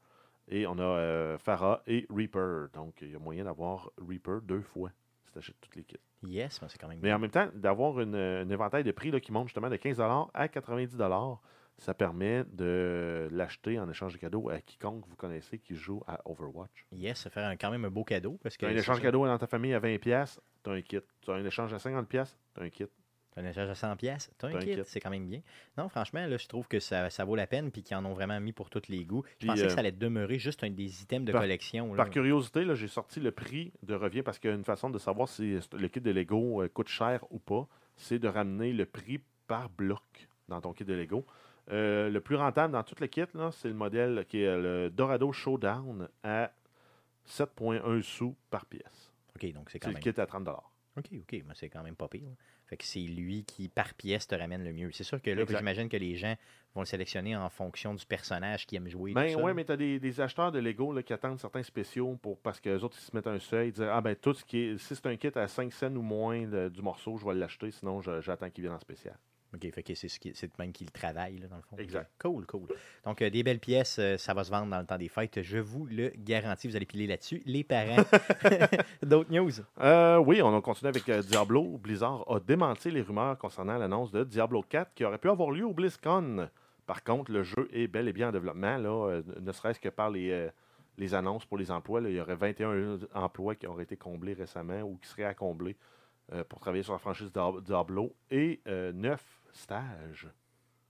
Et 0.49 0.67
on 0.67 0.77
a 0.79 1.37
Farah 1.37 1.81
et 1.87 2.05
Reaper. 2.09 2.67
Donc, 2.73 2.95
il 3.01 3.11
y 3.11 3.15
a 3.15 3.19
moyen 3.19 3.45
d'avoir 3.45 3.89
Reaper 3.97 4.41
deux 4.41 4.61
fois 4.61 4.89
si 5.23 5.31
tu 5.31 5.37
achètes 5.37 5.55
toutes 5.61 5.75
les 5.77 5.83
kits. 5.83 5.95
Yes, 6.23 6.61
mais 6.61 6.67
c'est 6.67 6.77
quand 6.77 6.89
même 6.89 6.99
Mais 7.01 7.13
en 7.13 7.19
même 7.19 7.31
temps, 7.31 7.47
d'avoir 7.53 7.97
un 7.99 8.49
éventail 8.49 8.83
de 8.83 8.91
prix 8.91 9.11
là, 9.11 9.19
qui 9.21 9.31
monte 9.31 9.47
justement 9.47 9.69
de 9.69 9.77
15 9.77 10.01
à 10.33 10.47
90 10.49 10.97
ça 11.81 11.95
permet 11.95 12.43
de 12.53 13.27
l'acheter 13.31 13.79
en 13.79 13.89
échange 13.89 14.13
de 14.13 14.19
cadeaux 14.19 14.49
à 14.49 14.61
quiconque 14.61 15.03
vous 15.07 15.15
connaissez 15.15 15.57
qui 15.57 15.75
joue 15.75 16.03
à 16.05 16.21
Overwatch. 16.29 16.85
Yes, 16.91 17.17
ça 17.21 17.31
fait 17.31 17.41
un- 17.41 17.55
quand 17.55 17.71
même 17.71 17.85
un 17.85 17.89
beau 17.89 18.03
cadeau. 18.03 18.37
parce 18.43 18.55
que 18.55 18.67
as 18.67 18.69
un 18.69 18.75
échange 18.75 18.97
ça. 18.97 19.01
cadeau 19.01 19.25
dans 19.25 19.37
ta 19.39 19.47
famille 19.47 19.73
à 19.73 19.79
20$, 19.79 20.39
tu 20.63 20.69
as 20.69 20.73
un 20.73 20.81
kit. 20.81 20.99
Tu 21.21 21.31
as 21.31 21.33
un 21.33 21.43
échange 21.43 21.73
à 21.73 21.77
50$, 21.79 22.37
tu 22.53 22.61
as 22.61 22.63
un 22.63 22.69
kit. 22.69 22.85
T'as 23.33 23.41
un 23.41 23.45
échange 23.45 23.69
à 23.69 23.75
100 23.75 23.95
pièces, 23.95 24.29
t'as 24.37 24.49
un 24.49 24.55
un 24.55 24.59
kit, 24.59 24.75
kit. 24.75 24.81
c'est 24.85 24.99
quand 24.99 25.09
même 25.09 25.25
bien. 25.25 25.41
Non, 25.77 25.87
franchement, 25.89 26.27
là, 26.27 26.35
je 26.37 26.47
trouve 26.47 26.67
que 26.67 26.79
ça, 26.81 27.09
ça 27.09 27.23
vaut 27.25 27.35
la 27.37 27.47
peine 27.47 27.71
puis 27.71 27.81
qu'ils 27.81 27.95
en 27.97 28.03
ont 28.05 28.13
vraiment 28.13 28.39
mis 28.41 28.51
pour 28.51 28.69
tous 28.69 28.81
les 28.89 29.05
goûts. 29.05 29.23
Je 29.25 29.35
Puis, 29.37 29.47
pensais 29.47 29.63
euh, 29.63 29.67
que 29.67 29.71
ça 29.71 29.79
allait 29.79 29.91
demeurer 29.93 30.37
juste 30.37 30.63
un 30.65 30.69
des 30.69 31.01
items 31.01 31.25
de 31.25 31.31
par- 31.31 31.41
collection. 31.41 31.93
là. 31.93 31.97
Par 31.97 32.09
curiosité, 32.11 32.63
là, 32.65 32.75
j'ai 32.75 32.89
sorti 32.89 33.19
le 33.21 33.31
prix 33.31 33.71
de 33.83 33.95
revient 33.95 34.21
parce 34.21 34.37
qu'il 34.37 34.49
y 34.49 34.53
a 34.53 34.55
une 34.55 34.65
façon 34.65 34.89
de 34.91 34.99
savoir 34.99 35.29
si 35.29 35.57
le 35.73 35.87
kit 35.87 36.01
de 36.01 36.11
Lego 36.11 36.61
euh, 36.61 36.67
coûte 36.67 36.89
cher 36.89 37.23
ou 37.31 37.39
pas. 37.39 37.67
C'est 37.95 38.19
de 38.19 38.27
ramener 38.27 38.73
le 38.73 38.85
prix 38.85 39.19
par 39.47 39.69
bloc 39.69 40.03
dans 40.49 40.59
ton 40.61 40.73
kit 40.73 40.83
de 40.83 40.93
Lego. 40.93 41.25
Euh, 41.69 42.09
le 42.09 42.19
plus 42.21 42.35
rentable 42.35 42.73
dans 42.73 42.83
tout 42.83 42.95
le 42.99 43.07
kit, 43.07 43.23
là, 43.33 43.51
c'est 43.51 43.67
le 43.69 43.73
modèle 43.75 44.25
qui 44.27 44.41
est 44.41 44.57
le 44.57 44.89
Dorado 44.89 45.31
Showdown 45.31 46.09
à 46.23 46.51
7,1 47.27 48.01
sous 48.01 48.35
par 48.49 48.65
pièce. 48.65 49.11
OK, 49.35 49.53
donc 49.53 49.69
c'est 49.69 49.79
quand 49.79 49.89
le 49.89 49.93
même. 49.95 50.03
kit 50.03 50.19
à 50.19 50.25
30 50.25 50.47
OK, 50.97 51.05
OK, 51.13 51.31
mais 51.47 51.53
c'est 51.55 51.69
quand 51.69 51.83
même 51.83 51.95
pas 51.95 52.07
pire. 52.09 52.27
Fait 52.65 52.75
que 52.77 52.83
c'est 52.83 52.99
lui 52.99 53.43
qui, 53.45 53.69
par 53.69 53.93
pièce, 53.93 54.27
te 54.27 54.35
ramène 54.35 54.63
le 54.63 54.73
mieux. 54.73 54.91
C'est 54.91 55.03
sûr 55.03 55.21
que 55.21 55.29
là, 55.29 55.45
j'imagine 55.57 55.87
que 55.89 55.97
les 55.97 56.15
gens 56.15 56.35
vont 56.73 56.81
le 56.81 56.85
sélectionner 56.85 57.35
en 57.35 57.49
fonction 57.49 57.93
du 57.93 58.05
personnage 58.05 58.65
qu'ils 58.65 58.77
aiment 58.77 58.89
jouer. 58.89 59.13
Ben 59.13 59.35
ouais, 59.35 59.53
mais 59.53 59.63
tu 59.65 59.71
as 59.73 59.77
des, 59.77 59.99
des 59.99 60.21
acheteurs 60.21 60.51
de 60.51 60.59
Lego 60.59 60.93
là, 60.93 61.03
qui 61.03 61.13
attendent 61.13 61.39
certains 61.39 61.63
spéciaux 61.63 62.17
pour 62.21 62.39
parce 62.39 62.59
que 62.59 62.69
les 62.69 62.83
autres 62.83 62.97
ils 62.99 63.05
se 63.05 63.15
mettent 63.15 63.27
un 63.27 63.39
seuil, 63.39 63.69
ils 63.69 63.71
disent 63.73 63.87
Ah 63.89 64.01
ben 64.01 64.15
tout 64.15 64.33
ce 64.33 64.43
qui 64.45 64.57
est. 64.59 64.77
Si 64.77 64.95
c'est 64.95 65.05
un 65.05 65.15
kit 65.17 65.31
à 65.35 65.47
5 65.47 65.71
cents 65.71 65.95
ou 65.95 66.01
moins 66.01 66.45
de- 66.47 66.69
du 66.69 66.81
morceau, 66.81 67.17
je 67.17 67.25
vais 67.25 67.33
l'acheter, 67.35 67.71
sinon 67.71 68.01
j'attends 68.21 68.49
qu'il 68.49 68.63
vienne 68.63 68.73
en 68.75 68.79
spécial. 68.79 69.17
OK, 69.53 69.69
fait 69.73 69.83
que 69.83 69.93
c'est 69.95 70.07
ce 70.07 70.19
qui- 70.19 70.31
c'est 70.33 70.57
même 70.59 70.71
qui 70.71 70.85
le 70.85 70.91
travaille, 70.91 71.37
là, 71.37 71.47
dans 71.47 71.57
le 71.57 71.61
fond. 71.61 71.75
Exact. 71.77 72.09
Cool, 72.19 72.45
cool. 72.45 72.67
Donc, 73.05 73.21
euh, 73.21 73.29
des 73.29 73.43
belles 73.43 73.59
pièces, 73.59 73.97
euh, 73.99 74.17
ça 74.17 74.33
va 74.33 74.43
se 74.45 74.51
vendre 74.51 74.67
dans 74.71 74.79
le 74.79 74.85
temps 74.85 74.97
des 74.97 75.09
fêtes. 75.09 75.41
Je 75.41 75.57
vous 75.57 75.85
le 75.85 76.11
garantis, 76.17 76.67
vous 76.69 76.75
allez 76.77 76.85
piler 76.85 77.05
là-dessus. 77.07 77.41
Les 77.45 77.63
parents. 77.65 77.97
D'autres 79.03 79.31
news? 79.31 79.51
Euh, 79.81 80.17
oui, 80.17 80.41
on 80.41 80.55
a 80.55 80.61
continué 80.61 80.89
avec 80.89 81.09
Diablo. 81.27 81.77
Blizzard 81.77 82.23
a 82.31 82.39
démenti 82.39 82.91
les 82.91 83.01
rumeurs 83.01 83.37
concernant 83.37 83.77
l'annonce 83.77 84.11
de 84.11 84.23
Diablo 84.23 84.61
4 84.61 84.93
qui 84.93 85.03
aurait 85.03 85.17
pu 85.17 85.29
avoir 85.29 85.51
lieu 85.51 85.65
au 85.65 85.73
BlizzCon. 85.73 86.49
Par 86.85 87.03
contre, 87.03 87.31
le 87.31 87.43
jeu 87.43 87.69
est 87.73 87.87
bel 87.87 88.07
et 88.07 88.13
bien 88.13 88.29
en 88.29 88.31
développement, 88.31 88.77
là, 88.77 89.21
ne 89.39 89.51
serait-ce 89.51 89.79
que 89.79 89.89
par 89.89 90.09
les, 90.09 90.49
les 90.97 91.13
annonces 91.13 91.45
pour 91.45 91.57
les 91.57 91.71
emplois. 91.71 92.01
là. 92.01 92.09
il 92.09 92.15
y 92.15 92.19
aurait 92.21 92.35
21 92.35 92.99
emplois 93.13 93.55
qui 93.55 93.67
auraient 93.67 93.83
été 93.83 93.97
comblés 93.97 94.33
récemment 94.33 94.81
ou 94.81 94.97
qui 95.01 95.09
seraient 95.09 95.25
à 95.25 95.33
combler 95.33 95.75
pour 96.49 96.59
travailler 96.59 96.83
sur 96.83 96.93
la 96.93 96.99
franchise 96.99 97.31
Dia- 97.31 97.61
Diablo 97.61 98.13
et 98.29 98.61
9 98.65 99.40
stages. 99.53 100.27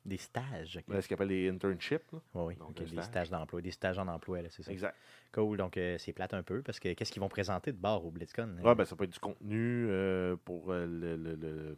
Des 0.03 0.17
stages. 0.17 0.77
OK. 0.77 0.83
Ben, 0.87 0.99
ce 1.01 1.07
qu'on 1.07 1.13
appelle 1.15 1.27
les 1.27 1.49
internships. 1.49 2.11
là. 2.11 2.19
Ouais, 2.33 2.43
oui, 2.47 2.55
donc, 2.55 2.73
des 2.73 2.87
stage. 2.87 3.03
stages 3.05 3.29
d'emploi, 3.29 3.61
des 3.61 3.69
stages 3.71 3.99
en 3.99 4.07
emploi, 4.07 4.41
là, 4.41 4.49
c'est 4.49 4.63
ça. 4.63 4.71
Exact. 4.71 4.95
Cool, 5.31 5.57
donc 5.57 5.77
euh, 5.77 5.97
c'est 5.99 6.11
plate 6.11 6.33
un 6.33 6.41
peu 6.41 6.61
parce 6.63 6.79
que 6.79 6.91
qu'est-ce 6.93 7.11
qu'ils 7.11 7.21
vont 7.21 7.29
présenter 7.29 7.71
de 7.71 7.77
bord 7.77 8.03
au 8.05 8.09
BlizzCon? 8.09 8.49
Ouais, 8.63 8.73
ben, 8.73 8.83
ça 8.83 8.95
peut 8.95 9.03
être 9.03 9.13
du 9.13 9.19
contenu 9.19 9.85
euh, 9.89 10.35
pour 10.43 10.71
euh, 10.71 10.87
le- 10.87 11.15
le- 11.17 11.35
le- 11.35 11.77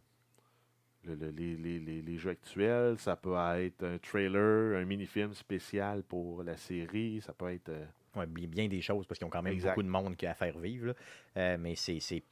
le- 1.04 1.16
le- 1.16 1.30
les, 1.32 1.58
les- 1.80 2.02
les- 2.02 2.18
jeux 2.18 2.30
actuels. 2.30 2.98
Ça 2.98 3.18
peut 3.18 3.36
être 3.58 3.84
un 3.84 3.98
trailer, 3.98 4.78
un 4.82 4.86
mini-film 4.86 5.34
spécial 5.34 6.02
pour 6.04 6.44
la 6.44 6.56
série. 6.56 7.20
Ça 7.22 7.34
peut 7.34 7.52
être. 7.52 7.70
euh, 7.70 7.86
Ouais, 8.16 8.28
bi- 8.28 8.46
bien 8.48 8.68
des 8.68 8.80
choses 8.82 9.06
parce 9.08 9.18
qu'ils 9.18 9.26
ont 9.26 9.32
quand 9.32 9.42
même 9.42 9.54
Exact. 9.54 9.72
beaucoup 9.72 9.84
de 9.84 9.88
monde 9.90 10.16
qui 10.16 10.26
a 10.28 10.32
à 10.32 10.34
faire 10.36 10.58
vivre. 10.60 10.88
là. 10.88 10.94
Euh, 11.38 11.58
mais 11.60 11.76
c'est. 11.76 12.24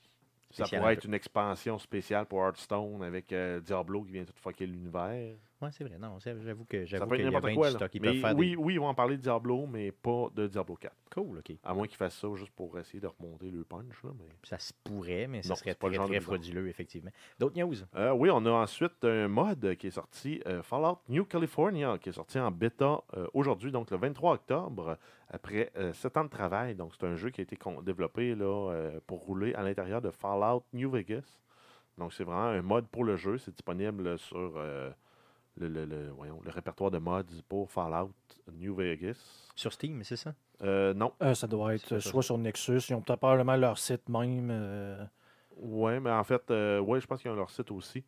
Ça 0.52 0.66
pourrait 0.66 0.94
être 0.94 1.06
une 1.06 1.14
expansion 1.14 1.78
spéciale 1.78 2.26
pour 2.26 2.44
Hearthstone 2.44 3.04
avec 3.04 3.32
euh, 3.34 3.60
Diablo 3.60 4.04
qui 4.04 4.12
vient 4.12 4.26
tout 4.26 4.34
fucker 4.36 4.66
l'univers. 4.66 5.36
Ouais, 5.62 5.70
c'est 5.72 5.84
vrai. 5.84 5.98
Non, 6.00 6.18
j'avoue 6.20 6.66
que 6.66 6.86
j'avoue 6.86 7.12
qu'il 7.12 7.20
y 7.20 7.22
a 7.22 7.26
n'importe 7.26 7.46
bien 7.46 7.56
quoi. 7.56 7.70
Ils 7.94 8.02
Mais 8.02 8.16
faire 8.16 8.36
oui, 8.36 8.56
oui, 8.58 8.74
ils 8.74 8.80
vont 8.80 8.88
en 8.88 8.96
parler 8.96 9.18
de 9.18 9.22
Diablo, 9.22 9.68
mais 9.68 9.92
pas 9.92 10.30
de 10.34 10.48
Diablo 10.48 10.76
4. 10.76 10.92
des... 10.92 11.14
Cool, 11.14 11.38
OK. 11.38 11.52
À 11.64 11.74
moins 11.76 11.86
qu'ils 11.88 11.98
fassent 11.98 12.18
ça 12.18 12.28
juste 12.36 12.52
pour 12.56 12.80
essayer 12.80 13.00
de 13.00 13.08
remonter 13.08 13.52
le 13.52 13.64
punch. 13.64 14.04
là, 14.04 14.10
mais... 14.18 14.26
Ça 14.44 14.58
se 14.58 14.74
pourrait, 14.84 15.28
mais 15.28 15.44
ça 15.44 15.50
Non, 15.50 15.56
serait 15.56 15.76
pas 15.76 15.90
très, 15.90 16.00
très 16.00 16.20
frauduleux, 16.20 16.68
effectivement. 16.68 17.12
D'autres 17.38 17.60
news? 17.60 17.76
Euh, 17.96 18.12
oui, 18.12 18.30
on 18.32 18.44
a 18.46 18.50
ensuite 18.50 19.04
un 19.04 19.28
mod 19.28 19.76
qui 19.76 19.88
est 19.88 19.92
sorti, 19.92 20.42
euh, 20.48 20.64
Fallout 20.64 21.00
New 21.10 21.26
California, 21.26 21.98
qui 22.00 22.10
est 22.10 22.14
sorti 22.14 22.40
en 22.40 22.50
bêta 22.50 23.04
euh, 23.16 23.28
aujourd'hui, 23.34 23.72
donc 23.72 23.92
le 23.92 23.98
23 23.98 24.34
octobre, 24.34 24.98
après 25.32 25.72
euh, 25.78 25.94
sept 25.94 26.18
ans 26.18 26.24
de 26.26 26.30
travail. 26.30 26.76
Donc, 26.76 26.92
c'est 27.00 27.06
un 27.08 27.16
jeu 27.16 27.30
qui 27.30 27.42
a 27.42 27.44
été 27.44 27.56
con- 27.56 27.82
développé 27.82 28.36
là, 28.36 28.46
euh, 28.72 29.00
pour 29.08 29.20
rouler 29.26 29.54
à 29.56 29.64
l'intérieur 29.64 30.02
de 30.02 30.12
Fallout 30.12 30.64
New 30.74 30.90
Vegas. 30.92 31.40
Donc, 31.98 32.14
c'est 32.14 32.24
vraiment 32.24 32.46
un 32.46 32.62
mod 32.62 32.88
pour 32.88 33.04
le 33.04 33.16
jeu. 33.18 33.38
C'est 33.38 33.52
disponible 33.52 34.18
sur 34.20 34.54
euh, 34.58 34.90
le, 35.58 35.68
le- 35.68 35.86
le- 35.86 36.10
voyons, 36.12 36.40
le 36.44 36.52
répertoire 36.52 36.92
de 36.92 36.98
mods 36.98 37.24
pour 37.48 37.70
Fallout 37.70 38.12
New 38.54 38.76
Vegas. 38.76 39.50
Sur 39.56 39.74
Steam, 39.74 40.04
c'est 40.04 40.16
ça? 40.16 40.34
Euh, 40.64 40.94
non. 40.94 41.14
Euh, 41.22 41.34
ça 41.34 41.48
doit 41.48 41.76
être 41.76 41.88
C'est 41.88 42.00
ça. 42.02 42.10
soit 42.12 42.24
sur 42.24 42.38
Nexus, 42.38 42.80
ils 42.90 42.94
ont 42.94 43.02
peut-être 43.02 43.20
probablement 43.20 43.56
leur 43.56 43.78
site 43.78 44.08
même. 44.10 44.50
euh, 44.52 45.04
Ouais, 45.58 46.00
mais 46.00 46.12
en 46.12 46.24
fait, 46.24 46.50
euh, 46.50 46.80
ouais, 46.80 47.00
je 47.02 47.08
pense 47.08 47.22
qu'ils 47.22 47.30
ont 47.32 47.36
leur 47.36 47.50
site 47.52 47.70
aussi. 47.72 48.04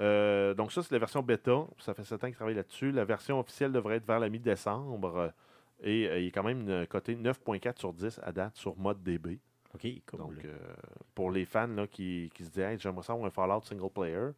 Euh, 0.00 0.52
donc 0.54 0.70
ça, 0.72 0.82
c'est 0.82 0.92
la 0.92 0.98
version 0.98 1.22
bêta. 1.22 1.64
Ça 1.78 1.94
fait 1.94 2.04
7 2.04 2.22
ans 2.22 2.26
qu'ils 2.26 2.36
travaillent 2.36 2.54
là-dessus. 2.54 2.92
La 2.92 3.04
version 3.04 3.40
officielle 3.40 3.72
devrait 3.72 3.96
être 3.96 4.06
vers 4.06 4.20
la 4.20 4.28
mi-décembre. 4.28 5.32
Et 5.82 6.08
euh, 6.08 6.18
il 6.20 6.26
est 6.26 6.30
quand 6.30 6.42
même 6.42 6.68
euh, 6.68 6.86
coté 6.86 7.14
9.4 7.16 7.78
sur 7.78 7.92
10 7.92 8.20
à 8.22 8.32
date 8.32 8.56
sur 8.56 8.76
mode 8.76 9.02
DB. 9.02 9.38
OK, 9.74 9.86
cool. 10.06 10.18
Donc, 10.20 10.44
euh, 10.44 10.56
pour 11.14 11.30
les 11.30 11.44
fans 11.44 11.66
là, 11.68 11.86
qui, 11.86 12.30
qui 12.34 12.44
se 12.44 12.50
disent 12.50 12.60
Hey, 12.62 12.78
j'aimerais 12.78 13.02
ça 13.02 13.12
avoir 13.12 13.26
un 13.26 13.30
Fallout 13.30 13.62
single 13.62 13.90
player, 13.94 14.30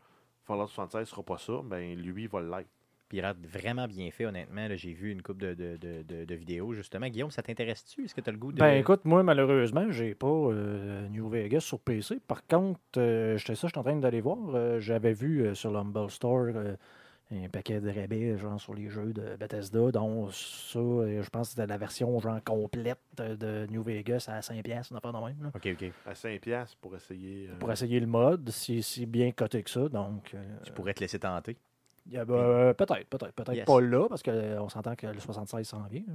Fallout 0.45 0.67
76 0.67 1.01
ne 1.01 1.05
sera 1.05 1.23
pas 1.23 1.39
ça, 1.39 1.61
ben 1.65 1.95
lui, 1.97 2.25
il 2.25 2.29
va 2.29 2.41
l'être. 2.41 2.69
Puis 3.09 3.19
il 3.19 3.25
a 3.25 3.33
l'air 3.33 3.37
vraiment 3.43 3.89
bien 3.89 4.09
fait, 4.13 4.25
honnêtement. 4.27 4.69
là. 4.69 4.77
J'ai 4.77 4.93
vu 4.93 5.11
une 5.11 5.21
couple 5.21 5.41
de, 5.41 5.55
de, 5.55 5.77
de, 5.77 6.03
de- 6.03 6.25
de 6.25 6.35
vidéos, 6.37 6.73
justement. 6.75 7.09
Guillaume, 7.09 7.33
ça 7.33 7.43
t'intéresse-tu? 7.43 8.05
Est-ce 8.05 8.15
que 8.15 8.21
tu 8.21 8.31
as 8.31 8.33
le 8.33 8.39
goût 8.39 8.53
de. 8.53 8.59
Ben 8.61 8.75
écoute, 8.79 9.05
moi 9.05 9.25
malheureusement, 9.25 9.91
j'ai 9.91 10.15
pas 10.15 10.29
euh, 10.29 11.09
New 11.09 11.29
Vegas 11.29 11.61
sur 11.61 11.81
PC. 11.81 12.21
Par 12.27 12.47
contre, 12.47 12.79
euh, 12.99 13.37
j'étais 13.37 13.57
ça, 13.57 13.67
je 13.67 13.73
suis 13.73 13.79
en 13.81 13.83
train 13.83 13.97
d'aller 13.97 14.21
voir. 14.21 14.39
euh, 14.55 14.79
J'avais 14.79 15.13
vu 15.13 15.43
euh, 15.45 15.55
sur 15.55 15.73
l'Humble 15.73 16.09
Store 16.11 16.47
euh, 16.55 16.77
un 17.33 17.49
paquet 17.49 17.81
de 17.81 17.89
rabais 17.91 18.37
genre 18.37 18.61
sur 18.61 18.75
les 18.75 18.89
jeux 18.89 19.13
de 19.13 19.37
Bethesda, 19.37 19.93
dont 19.93 20.29
ça, 20.31 20.79
euh, 20.79 21.23
je 21.23 21.31
pense 21.31 21.49
que 21.49 21.55
c'était 21.55 21.67
la 21.67 21.79
version 21.79 22.19
genre 22.19 22.43
complète 22.43 22.99
de, 23.17 23.67
New 23.71 23.83
Vegas 23.83 24.27
à 24.29 24.41
5$, 24.41 24.91
une 24.91 24.97
affaire 24.97 25.13
de 25.13 25.19
même. 25.27 25.37
là, 25.43 25.51
OK, 25.55 25.69
OK. 25.73 25.93
À 26.07 26.13
5$ 26.15 26.75
pour 26.81 26.97
essayer. 26.97 27.49
euh, 27.51 27.59
Pour 27.59 27.71
essayer 27.71 28.01
le 28.01 28.07
mode, 28.07 28.51
si, 28.51 28.83
si 28.83 29.07
bien 29.07 29.31
coté 29.31 29.63
que 29.63 29.71
ça. 29.71 29.89
Donc, 29.89 30.33
euh, 30.35 30.43
Tu 30.65 30.73
pourrais 30.73 30.95
te 30.95 31.01
laisser 31.01 31.19
tenter. 31.21 31.57
a- 32.15 32.19
euh, 32.19 32.75
peut-être, 32.75 33.07
peut-être, 33.09 33.33
peut-être 33.33 33.55
Yes. 33.55 33.65
pas 33.65 33.81
là, 33.81 34.09
parce 34.09 34.23
qu'on 34.23 34.69
s'entend 34.69 34.97
que 34.97 35.07
le 35.07 35.21
76 35.21 35.69
s'en 35.69 35.85
vient. 35.85 36.03
là. 36.09 36.15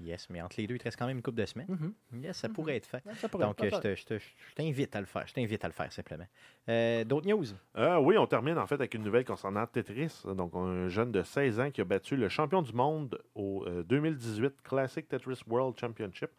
Yes, 0.00 0.28
mais 0.28 0.42
entre 0.42 0.56
les 0.60 0.66
deux, 0.66 0.74
il 0.74 0.78
te 0.78 0.84
reste 0.84 0.98
quand 0.98 1.06
même 1.06 1.16
une 1.16 1.22
couple 1.22 1.38
de 1.38 1.46
semaines. 1.46 1.66
Mhm. 2.12 2.22
Yes, 2.22 2.36
ça 2.36 2.48
pourrait 2.50 2.76
être 2.76 2.86
fait. 2.86 3.02
Ça 3.16 3.28
pourrait- 3.28 3.46
Donc, 3.46 3.62
euh, 3.62 3.70
je 3.82 3.94
je 3.94 4.04
te- 4.04 4.18
je 4.18 4.54
t'invite 4.54 4.94
à 4.94 5.00
le 5.00 5.06
faire. 5.06 5.26
Je 5.26 5.32
t'invite 5.32 5.64
à 5.64 5.68
le 5.68 5.72
faire, 5.72 5.90
simplement. 5.92 6.26
Euh, 6.68 7.04
D'autres 7.04 7.26
news? 7.26 7.44
Euh, 7.76 7.96
oui, 7.98 8.18
on 8.18 8.26
termine 8.26 8.58
en 8.58 8.66
fait 8.66 8.74
avec 8.74 8.92
une 8.94 9.02
nouvelle 9.02 9.24
concernant 9.24 9.66
Tetris. 9.66 10.22
Donc, 10.26 10.54
un 10.54 10.88
jeune 10.88 11.12
de 11.12 11.22
16 11.22 11.58
ans 11.60 11.70
qui 11.70 11.80
a 11.80 11.84
battu 11.84 12.16
le 12.16 12.28
champion 12.28 12.60
du 12.62 12.72
monde 12.74 13.18
au 13.34 13.64
euh, 13.66 13.82
2018 13.84 14.62
Classic 14.62 15.08
Tetris 15.08 15.40
World 15.48 15.78
Championship. 15.78 16.30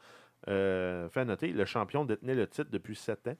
Euh, 0.48 1.10
fait 1.10 1.22
à 1.22 1.26
noter, 1.26 1.48
le 1.52 1.66
champion 1.66 2.06
détenait 2.06 2.36
le 2.36 2.48
titre 2.48 2.70
depuis 2.72 2.96
7 2.96 3.28
ans. 3.28 3.36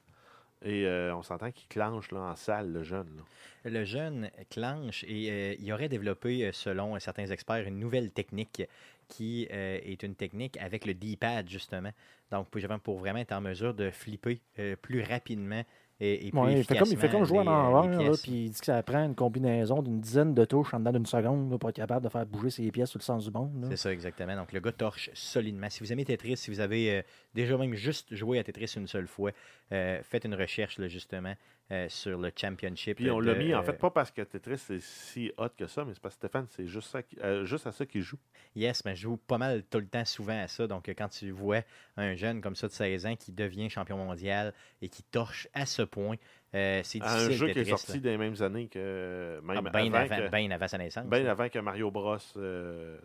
Et 0.62 0.86
euh, 0.88 1.14
on 1.14 1.22
s'entend 1.22 1.52
qu'il 1.52 1.68
clenche 1.68 2.10
là, 2.10 2.18
en 2.18 2.34
salle, 2.34 2.72
le 2.72 2.82
jeune. 2.82 3.06
là. 3.16 3.22
Le 3.70 3.84
jeune 3.84 4.28
clenche 4.50 5.04
et 5.04 5.30
euh, 5.30 5.54
il 5.60 5.72
aurait 5.72 5.88
développé, 5.88 6.50
selon 6.52 6.98
certains 6.98 7.26
experts, 7.28 7.68
une 7.68 7.78
nouvelle 7.78 8.10
technique 8.10 8.64
qui 9.08 9.48
euh, 9.52 9.78
est 9.82 10.02
une 10.02 10.14
technique 10.14 10.56
avec 10.58 10.86
le 10.86 10.94
D-pad, 10.94 11.48
justement. 11.48 11.90
Donc, 12.30 12.48
pour, 12.82 12.98
vraiment 12.98 13.18
être 13.18 13.32
en 13.32 13.40
mesure 13.40 13.74
de 13.74 13.90
flipper 13.90 14.40
euh, 14.58 14.76
plus 14.76 15.02
rapidement 15.02 15.62
et, 16.00 16.26
et 16.26 16.30
plus 16.30 16.38
Ouais, 16.38 16.58
il, 16.58 16.64
fait 16.64 16.78
comme, 16.78 16.88
il 16.88 16.96
fait 16.96 17.10
comme 17.10 17.24
jouer 17.24 17.42
les, 17.42 17.48
euh, 17.48 17.50
envers, 17.50 17.90
les 17.90 17.96
là, 17.96 18.10
pièces. 18.10 18.22
puis 18.22 18.44
il 18.44 18.50
dit 18.50 18.60
que 18.60 18.66
ça 18.66 18.82
prend 18.82 19.04
une 19.04 19.14
combinaison 19.14 19.82
d'une 19.82 20.00
dizaine 20.00 20.32
de 20.32 20.44
touches 20.44 20.72
en 20.72 20.78
dedans 20.78 20.92
d'une 20.92 21.06
seconde 21.06 21.50
là, 21.50 21.58
pour 21.58 21.70
être 21.70 21.76
capable 21.76 22.04
de 22.04 22.08
faire 22.10 22.24
bouger 22.24 22.50
ses 22.50 22.70
pièces 22.70 22.90
sur 22.90 22.98
le 22.98 23.04
sens 23.04 23.24
du 23.24 23.30
monde. 23.32 23.66
C'est 23.70 23.76
ça, 23.76 23.92
exactement. 23.92 24.36
Donc, 24.36 24.52
le 24.52 24.60
gars 24.60 24.72
torche 24.72 25.10
solidement. 25.14 25.68
Si 25.70 25.80
vous 25.80 25.92
aimez 25.92 26.04
Tetris, 26.04 26.36
si 26.36 26.50
vous 26.50 26.60
avez 26.60 26.98
euh, 26.98 27.02
déjà 27.38 27.56
même 27.56 27.74
juste 27.74 28.14
joué 28.14 28.40
à 28.40 28.44
Tetris 28.44 28.74
une 28.76 28.88
seule 28.88 29.06
fois, 29.06 29.30
euh, 29.70 30.00
faites 30.02 30.24
une 30.24 30.34
recherche, 30.34 30.78
là, 30.78 30.88
justement, 30.88 31.34
euh, 31.70 31.88
sur 31.88 32.18
le 32.18 32.32
Championship. 32.34 32.96
Puis 32.96 33.10
on 33.10 33.20
l'a 33.20 33.34
mis, 33.34 33.54
en 33.54 33.60
euh, 33.60 33.62
fait, 33.62 33.74
pas 33.74 33.90
parce 33.90 34.10
que 34.10 34.22
Tetris 34.22 34.58
c'est 34.58 34.80
si 34.80 35.30
hot 35.38 35.50
que 35.56 35.68
ça, 35.68 35.84
mais 35.84 35.94
c'est 35.94 36.02
parce 36.02 36.16
que 36.16 36.26
Stéphane, 36.26 36.46
c'est 36.50 36.66
juste, 36.66 36.88
ça 36.88 37.44
juste 37.44 37.66
à 37.68 37.72
ça 37.72 37.86
qu'il 37.86 38.02
joue. 38.02 38.18
Yes, 38.56 38.84
mais 38.84 38.96
je 38.96 39.02
joue 39.02 39.16
pas 39.16 39.38
mal 39.38 39.62
tout 39.70 39.78
le 39.78 39.86
temps 39.86 40.04
souvent 40.04 40.40
à 40.42 40.48
ça. 40.48 40.66
Donc, 40.66 40.88
quand 40.88 41.08
tu 41.08 41.30
vois 41.30 41.62
un 41.96 42.16
jeune 42.16 42.40
comme 42.40 42.56
ça 42.56 42.66
de 42.66 42.72
16 42.72 43.06
ans 43.06 43.14
qui 43.14 43.30
devient 43.30 43.70
champion 43.70 43.98
mondial 43.98 44.52
et 44.82 44.88
qui 44.88 45.04
torche 45.04 45.46
à 45.54 45.64
ce 45.64 45.82
point, 45.82 46.16
euh, 46.54 46.80
c'est 46.82 46.98
difficile. 46.98 47.32
un 47.32 47.34
jeu 47.34 47.48
qui 47.48 47.58
est 47.58 47.64
sorti 47.66 48.00
dans 48.00 48.10
les 48.10 48.16
mêmes 48.18 48.40
années 48.42 48.68
que. 48.68 49.40
là. 49.44 49.54
Même 49.54 49.66
Ah, 49.66 49.70
bien, 49.70 49.92
avant, 49.92 49.96
avant, 50.12 50.16
que, 50.16 50.30
bien 50.30 50.50
avant 50.50 50.68
sa 50.68 50.78
naissance. 50.78 51.06
bien 51.06 51.20
là. 51.22 51.30
avant 51.32 51.48
que 51.48 51.58
Mario 51.58 51.90
Bros 51.90 52.16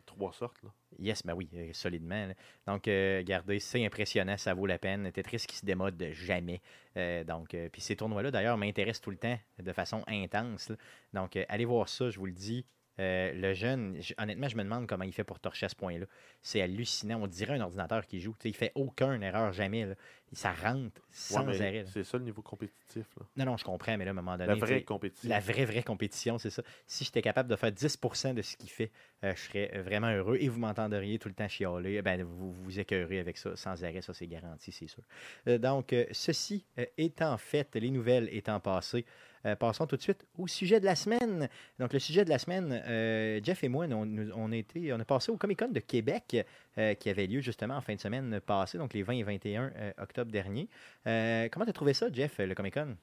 3 0.06 0.34
sorte. 0.34 0.62
là. 0.64 0.70
Yes, 1.00 1.26
ben 1.26 1.34
oui, 1.34 1.50
euh, 1.56 1.70
solidement. 1.74 2.28
là. 2.28 2.34
Donc, 2.68 2.88
euh, 2.88 3.18
regardez, 3.18 3.60
c'est 3.60 3.84
impressionnant, 3.86 4.38
ça 4.38 4.54
vaut 4.54 4.66
la 4.68 4.78
peine. 4.78 5.12
Tetris 5.12 5.44
qui 5.48 5.56
se 5.56 5.66
démode 5.66 6.02
jamais. 6.12 6.62
Euh, 6.98 7.24
donc, 7.24 7.54
euh, 7.56 7.68
puis 7.72 7.82
ces 7.82 7.96
tournois-là, 7.96 8.30
d'ailleurs, 8.32 8.58
m'intéressent 8.58 9.02
tout 9.02 9.12
le 9.12 9.18
temps 9.18 9.38
de 9.60 9.74
façon 9.74 10.04
intense. 10.08 10.70
là. 10.70 10.76
Donc, 11.14 11.36
euh, 11.36 11.44
allez 11.50 11.66
voir 11.66 11.90
ça, 11.90 12.10
je 12.12 12.20
vous 12.20 12.28
le 12.28 12.32
dis. 12.32 12.66
Euh, 13.00 13.32
le 13.34 13.54
jeune, 13.54 14.00
honnêtement, 14.18 14.48
je 14.48 14.56
me 14.56 14.64
demande 14.64 14.88
comment 14.88 15.04
il 15.04 15.14
fait 15.14 15.24
pour 15.24 15.40
torcher 15.40 15.66
à 15.66 15.70
ce 15.70 15.76
point-là. 15.76 16.06
C'est 16.42 16.62
hallucinant. 16.62 17.20
On 17.22 17.28
dirait 17.28 17.56
un 17.56 17.62
ordinateur 17.62 18.06
qui 18.06 18.20
joue. 18.20 18.34
Tu 18.40 18.44
sais, 18.44 18.50
il 18.50 18.56
fait 18.56 18.72
aucune 18.76 19.24
erreur, 19.24 19.52
jamais. 19.54 19.86
là. 19.86 19.96
ça 20.32 20.52
rentre 20.52 21.02
sans 21.12 21.46
Ouais, 21.48 21.56
arrêt. 21.62 21.86
C'est 21.88 22.04
ça 22.04 22.18
le 22.18 22.24
niveau 22.24 22.42
compétitif. 22.42 23.06
là. 23.20 23.26
Non, 23.38 23.46
non, 23.46 23.58
je 23.58 23.64
comprends, 23.64 23.98
mais 23.98 24.06
là, 24.06 24.10
à 24.10 24.14
un 24.14 24.16
moment 24.16 24.38
donné. 24.38 24.48
La 24.48 24.56
vraie 24.56 24.84
compétition. 24.84 25.30
La 25.30 25.40
vraie, 25.40 25.66
vraie 25.66 25.84
compétition, 25.84 26.38
c'est 26.38 26.50
ça. 26.50 26.62
Si 26.86 27.04
j'étais 27.04 27.22
capable 27.22 27.50
de 27.50 27.56
faire 27.56 27.72
10% 27.72 28.34
de 28.36 28.42
ce 28.42 28.58
qu'il 28.58 28.70
fait, 28.70 28.92
euh, 29.24 29.34
je 29.36 29.42
serais 29.42 29.82
vraiment 29.82 30.12
heureux 30.12 30.38
et 30.40 30.48
vous 30.50 30.60
m'entendriez 30.60 31.18
tout 31.20 31.30
le 31.30 31.36
temps 31.36 31.48
chialer. 31.48 32.02
Ben, 32.02 32.24
vous 32.24 32.52
vous 32.54 32.80
écœurez 32.80 33.20
avec 33.20 33.38
ça 33.38 33.56
sans 33.56 33.84
arrêt, 33.84 34.02
ça 34.02 34.14
c'est 34.14 34.28
garanti, 34.28 34.72
c'est 34.72 34.88
sûr. 34.88 35.04
Euh, 35.48 35.58
donc, 35.58 35.94
euh, 35.94 36.06
ceci 36.12 36.66
euh, 36.78 36.86
étant 36.98 37.38
fait, 37.38 37.76
les 37.76 37.90
nouvelles 37.92 38.30
étant 38.32 38.60
passées, 38.60 39.06
euh, 39.46 39.56
passons 39.56 39.86
tout 39.88 39.96
de 39.98 40.02
suite 40.02 40.26
au 40.38 40.48
sujet 40.48 40.80
de 40.80 40.86
la 40.86 40.96
semaine. 40.96 41.50
Donc, 41.80 41.94
le 41.94 42.00
sujet 42.00 42.24
de 42.26 42.30
la 42.30 42.40
semaine, 42.40 42.82
euh, 42.88 43.40
Jeff 43.44 43.64
et 43.64 43.68
moi, 43.68 43.86
on, 43.92 44.06
nous- 44.06 44.32
on, 44.36 44.52
a 44.52 44.56
été- 44.56 44.94
on 44.94 45.00
a 45.00 45.06
passé 45.06 45.32
au 45.32 45.38
Comic 45.38 45.60
Con 45.60 45.70
de 45.70 45.80
Québec 45.80 46.38
euh, 46.78 46.94
qui 46.96 47.10
avait 47.10 47.28
lieu 47.28 47.42
justement 47.42 47.76
en 47.76 47.82
fin 47.82 47.96
de 47.96 48.00
semaine 48.00 48.40
passée, 48.40 48.78
donc 48.78 48.94
les 48.94 49.04
20 49.04 49.14
et 49.14 49.24
21 49.24 49.72
euh, 49.76 49.92
octobre 49.98 50.32
dernier. 50.32 50.68
Comment 51.04 51.66
tu 51.66 51.70
as 51.70 51.74
trouvé 51.74 51.94
ça, 51.94 52.08
Jeff, 52.12 52.38
le 52.40 52.54
Comic 52.56 52.74
Con? 52.74 52.96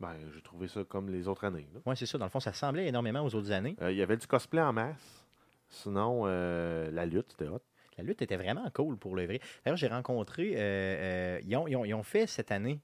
Ben, 0.00 0.14
j'ai 0.34 0.42
trouvé 0.42 0.68
ça 0.68 0.84
comme 0.84 1.08
les 1.10 1.26
autres 1.26 1.44
années. 1.44 1.66
Oui, 1.86 1.94
c'est 1.96 2.04
ça. 2.06 2.18
Dans 2.18 2.26
le 2.26 2.30
fond, 2.30 2.40
ça 2.40 2.50
ressemblait 2.50 2.86
énormément 2.86 3.20
aux 3.22 3.34
autres 3.34 3.50
années. 3.52 3.76
Il 3.80 3.96
y 3.96 4.02
avait 4.02 4.16
du 4.18 4.26
cosplay 4.26 4.60
en 4.60 4.72
masse. 4.72 5.24
Sinon, 5.68 6.26
la 6.26 7.06
lutte, 7.06 7.30
c'était 7.30 7.48
hot. 7.48 7.62
La 7.98 8.04
lutte 8.04 8.20
était 8.20 8.36
vraiment 8.36 8.68
cool 8.74 8.98
pour 8.98 9.16
le 9.16 9.24
vrai. 9.24 9.40
D'ailleurs, 9.64 9.78
j'ai 9.78 9.86
rencontré. 9.88 10.50
ils, 11.46 11.56
ont, 11.56 11.66
ils 11.66 11.76
ont- 11.76 11.84
ils 11.86 11.94
ont 11.94 12.02
fait 12.02 12.26
cette 12.26 12.52
année 12.52 12.78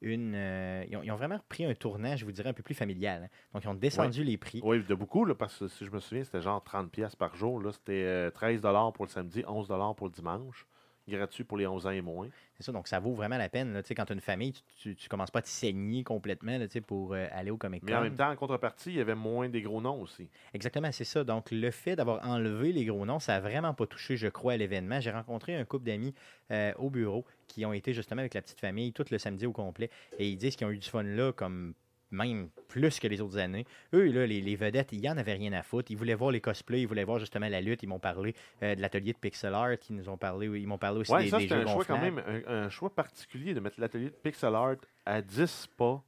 une. 0.00 0.34
euh, 0.34 0.84
ils, 0.88 0.96
ont, 0.96 1.02
ils 1.02 1.10
ont 1.10 1.16
vraiment 1.16 1.40
pris 1.48 1.64
un 1.64 1.74
tournant, 1.74 2.16
je 2.16 2.24
vous 2.24 2.32
dirais, 2.32 2.50
un 2.50 2.54
peu 2.54 2.62
plus 2.62 2.74
familial. 2.74 3.24
hein. 3.24 3.28
Donc, 3.52 3.64
ils 3.64 3.68
ont 3.68 3.74
descendu 3.74 4.24
les 4.24 4.36
prix. 4.36 4.60
Oui, 4.62 4.82
de 4.84 4.94
beaucoup, 4.94 5.24
là, 5.24 5.34
parce 5.34 5.58
que 5.58 5.68
si 5.68 5.84
je 5.84 5.90
me 5.90 5.98
souviens, 6.00 6.24
c'était 6.24 6.40
genre 6.40 6.62
30$ 6.64 6.88
pièces 6.88 7.16
par 7.16 7.34
jour. 7.36 7.60
Là, 7.60 7.72
c'était 7.72 8.04
euh, 8.04 8.30
13$ 8.30 8.92
pour 8.92 9.04
le 9.04 9.10
samedi, 9.10 9.42
11$ 9.42 9.94
pour 9.96 10.06
le 10.06 10.12
dimanche. 10.12 10.66
Gratuit 11.08 11.44
pour 11.44 11.56
les 11.58 11.66
11 11.66 11.86
ans 11.86 11.90
et 11.90 12.00
moins. 12.00 12.28
C'est 12.56 12.62
ça. 12.64 12.72
Donc, 12.72 12.88
ça 12.88 13.00
vaut 13.00 13.12
vraiment 13.14 13.38
la 13.38 13.48
peine. 13.48 13.72
là. 13.72 13.82
Quand 13.82 14.04
tu 14.04 14.12
as 14.12 14.14
une 14.14 14.20
famille, 14.20 14.52
tu, 14.80 14.94
tu 14.96 15.08
commences 15.08 15.30
pas 15.30 15.38
à 15.40 15.42
te 15.42 15.48
saigner 15.48 16.04
complètement 16.04 16.58
là, 16.58 16.66
pour 16.86 17.14
euh, 17.14 17.26
aller 17.32 17.50
au 17.50 17.56
Comic 17.56 17.82
Mais 17.84 17.94
en 17.94 17.98
Con. 17.98 18.02
même 18.04 18.16
temps, 18.16 18.30
en 18.30 18.36
contrepartie, 18.36 18.90
il 18.90 18.96
y 18.96 19.00
avait 19.00 19.14
moins 19.14 19.48
des 19.48 19.62
gros 19.62 19.80
noms 19.80 20.00
aussi. 20.00 20.28
Exactement, 20.54 20.90
c'est 20.92 21.04
ça. 21.04 21.24
Donc, 21.24 21.50
le 21.50 21.70
fait 21.70 21.96
d'avoir 21.96 22.26
enlevé 22.28 22.72
les 22.72 22.84
gros 22.84 23.06
noms, 23.06 23.18
ça 23.18 23.32
n'a 23.34 23.40
vraiment 23.40 23.74
pas 23.74 23.86
touché, 23.86 24.16
je 24.16 24.28
crois, 24.28 24.54
à 24.54 24.56
l'événement. 24.56 25.00
J'ai 25.00 25.10
rencontré 25.10 25.56
un 25.56 25.64
couple 25.64 25.84
d'amis 25.86 26.14
euh, 26.50 26.72
au 26.78 26.90
bureau 26.90 27.24
qui 27.46 27.64
ont 27.64 27.72
été 27.72 27.92
justement 27.94 28.20
avec 28.20 28.34
la 28.34 28.42
petite 28.42 28.60
famille 28.60 28.92
tout 28.92 29.04
le 29.10 29.18
samedi 29.18 29.46
au 29.46 29.52
complet. 29.52 29.90
Et 30.18 30.28
ils 30.28 30.36
disent 30.36 30.56
qu'ils 30.56 30.66
ont 30.66 30.70
eu 30.70 30.78
du 30.78 30.88
fun 30.88 31.02
là, 31.02 31.32
comme 31.32 31.74
même 32.10 32.48
plus 32.68 33.00
que 33.00 33.06
les 33.06 33.20
autres 33.20 33.38
années. 33.38 33.66
Eux, 33.94 34.06
là, 34.06 34.26
les, 34.26 34.40
les 34.40 34.56
vedettes, 34.56 34.92
il 34.92 35.00
n'y 35.00 35.10
en 35.10 35.16
avait 35.16 35.34
rien 35.34 35.52
à 35.52 35.62
foutre. 35.62 35.90
Ils 35.90 35.96
voulaient 35.96 36.14
voir 36.14 36.30
les 36.30 36.40
cosplays, 36.40 36.82
ils 36.82 36.86
voulaient 36.88 37.04
voir 37.04 37.18
justement 37.18 37.48
la 37.48 37.60
lutte. 37.60 37.82
Ils 37.82 37.88
m'ont 37.88 37.98
parlé 37.98 38.34
euh, 38.62 38.74
de 38.74 38.80
l'atelier 38.80 39.12
de 39.12 39.18
pixel 39.18 39.54
art. 39.54 39.76
Ils 39.88 39.96
nous 39.96 40.08
ont 40.08 40.16
parlé, 40.16 40.46
ils 40.46 40.66
m'ont 40.66 40.78
parlé 40.78 41.00
aussi 41.00 41.12
Ouais, 41.12 41.24
des, 41.24 41.30
ça, 41.30 41.38
des 41.38 41.44
c'était 41.44 41.56
jeux 41.56 41.68
un 41.68 41.72
choix 41.72 41.84
quand 41.84 42.00
même, 42.00 42.22
un, 42.26 42.64
un 42.64 42.68
choix 42.70 42.90
particulier 42.94 43.54
de 43.54 43.60
mettre 43.60 43.80
l'atelier 43.80 44.06
de 44.06 44.10
pixel 44.10 44.54
art 44.54 44.76
à 45.06 45.22
10 45.22 45.68
pas 45.76 46.02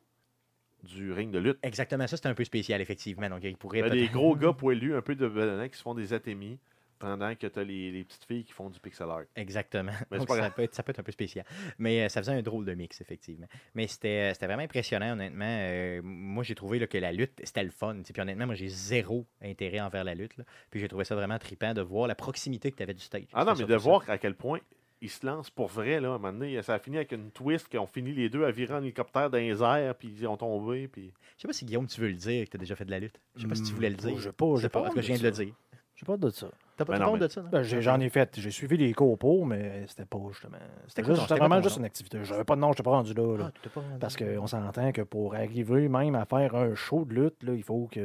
du 0.83 1.13
ring 1.13 1.31
de 1.31 1.39
lutte. 1.39 1.59
Exactement, 1.63 2.07
ça, 2.07 2.17
c'était 2.17 2.29
un 2.29 2.35
peu 2.35 2.45
spécial, 2.45 2.81
effectivement. 2.81 3.29
Donc, 3.29 3.45
ils 3.45 3.57
Il 3.73 3.79
y 3.79 3.83
a 3.83 3.91
des 3.91 4.09
gros 4.09 4.35
gars 4.37 4.53
poilus, 4.53 4.95
un 4.95 5.03
peu 5.03 5.15
de 5.15 5.27
venants 5.27 5.69
qui 5.69 5.77
se 5.77 5.83
font 5.83 5.95
des 5.95 6.13
atémies, 6.13 6.59
pendant 7.01 7.35
que 7.35 7.47
tu 7.47 7.59
as 7.59 7.65
les, 7.65 7.91
les 7.91 8.05
petites 8.05 8.25
filles 8.25 8.45
qui 8.45 8.53
font 8.53 8.71
du 8.71 8.79
pixel 8.79 9.09
art. 9.11 9.25
Exactement. 9.35 9.91
Mais 10.11 10.19
Donc, 10.19 10.29
ça, 10.29 10.51
peut 10.51 10.63
être, 10.63 10.75
ça 10.75 10.83
peut 10.85 10.91
être 10.91 11.01
un 11.01 11.03
peu 11.03 11.11
spécial. 11.11 11.45
Mais 11.79 12.05
euh, 12.05 12.09
ça 12.09 12.21
faisait 12.21 12.33
un 12.33 12.43
drôle 12.43 12.65
de 12.65 12.75
mix, 12.75 13.01
effectivement. 13.01 13.47
Mais 13.75 13.89
c'était 13.89 14.31
euh, 14.31 14.35
c'était 14.35 14.47
vraiment 14.47 14.63
impressionnant, 14.63 15.15
honnêtement. 15.15 15.45
Euh, 15.49 16.01
moi, 16.05 16.45
j'ai 16.45 16.55
trouvé 16.55 16.79
là, 16.79 16.87
que 16.87 16.99
la 16.99 17.11
lutte, 17.11 17.41
c'était 17.43 17.65
le 17.65 17.71
fun. 17.71 17.97
Puis 18.05 18.21
honnêtement, 18.21 18.47
moi, 18.47 18.55
j'ai 18.55 18.69
zéro 18.69 19.27
intérêt 19.43 19.81
envers 19.81 20.05
la 20.05 20.15
lutte. 20.15 20.37
là. 20.37 20.45
Puis 20.71 20.79
j'ai 20.79 20.89
trouvé 20.89 21.05
ça 21.05 21.17
vraiment 21.17 21.39
trippant 21.39 21.75
de 21.75 21.81
voir 21.81 22.07
la 22.07 22.15
proximité 22.15 22.71
que 22.71 22.77
tu 22.77 22.83
avais 22.83 22.95
du 22.95 23.03
stage. 23.03 23.27
Ah 23.33 23.45
non, 23.45 23.55
mais 23.59 23.65
de 23.65 23.77
voir 23.77 24.05
à 24.09 24.19
quel 24.19 24.35
point 24.35 24.61
ils 25.03 25.09
se 25.09 25.25
lancent 25.25 25.49
pour 25.49 25.69
vrai, 25.69 25.99
là, 25.99 26.09
à 26.09 26.15
un 26.17 26.19
moment 26.19 26.33
donné, 26.33 26.61
ça 26.63 26.75
a 26.75 26.79
fini 26.79 26.99
avec 26.99 27.13
une 27.13 27.31
twist 27.31 27.69
qu'ils 27.69 27.81
ont 27.81 27.87
fini 27.87 28.13
les 28.13 28.29
deux 28.29 28.45
à 28.45 28.51
virer 28.51 28.75
en 28.75 28.83
hélicoptère 28.83 29.31
dans 29.31 29.39
les 29.39 29.63
airs, 29.63 29.95
puis 29.95 30.09
ils 30.09 30.27
ont 30.27 30.37
tombé, 30.37 30.89
puis... 30.89 31.15
Je 31.37 31.43
sais 31.43 31.49
pas 31.49 31.55
si 31.55 31.65
Guillaume, 31.65 31.87
tu 31.87 32.03
veux 32.03 32.09
le 32.09 32.15
dire 32.15 32.45
que 32.45 32.51
tu 32.51 32.57
as 32.57 32.61
déjà 32.61 32.77
fait 32.77 32.85
de 32.85 32.91
la 32.91 32.99
lutte. 32.99 33.19
Je 33.35 33.41
sais 33.41 33.49
pas 33.49 33.55
si 33.55 33.63
tu 33.63 33.73
voulais 33.73 33.89
le 33.89 33.97
dire. 33.97 34.15
Je 34.19 34.25
sais 34.25 34.33
pas, 34.33 34.57
Je 34.57 34.61
sais 34.61 34.69
pas. 34.69 34.91
Je 34.95 35.01
viens 35.01 35.17
de 35.17 35.23
le 35.23 35.31
dire. 35.31 35.55
Je 35.95 36.01
sais 36.01 36.07
pas 36.07 36.17
de 36.17 36.31
ça. 36.31 36.51
T'as 36.81 36.87
pas 36.87 36.93
Ben 36.95 36.99
tout 37.01 37.05
non, 37.05 37.11
compte 37.11 37.21
mais- 37.21 37.27
de 37.27 37.33
ça, 37.33 37.43
non? 37.43 37.49
Ben, 37.51 37.63
J'en 37.63 38.01
ai 38.01 38.09
fait. 38.09 38.41
J'ai 38.41 38.51
suivi 38.51 38.79
les 38.79 38.95
cours 38.95 39.19
pour, 39.19 39.45
mais 39.45 39.85
c'était 39.87 40.07
pas 40.07 40.17
justement. 40.31 40.57
C'était 40.87 41.03
vraiment 41.03 41.61
juste 41.61 41.77
nom? 41.77 41.81
une 41.81 41.85
activité. 41.85 42.19
J'avais 42.25 42.45
pas 42.45 42.55
de 42.57 42.61
nom, 42.61 42.73
je 42.73 42.83
pas 42.83 42.91
rendu 42.93 43.13
là. 43.13 43.37
là. 43.37 43.45
Ah, 43.49 43.51
tu 43.55 43.61
t'es 43.61 43.69
pas 43.69 43.81
rendu 43.83 43.99
Parce 43.99 44.17
qu'on 44.17 44.47
s'entend 44.47 44.91
que 44.93 45.03
pour 45.03 45.35
arriver 45.35 45.89
même 45.91 46.15
à 46.15 46.25
faire 46.25 46.55
un 46.55 46.75
show 46.75 47.05
de 47.05 47.13
lutte, 47.15 47.43
là, 47.43 47.53
il 47.53 47.63
faut 47.63 47.87
que 47.93 48.01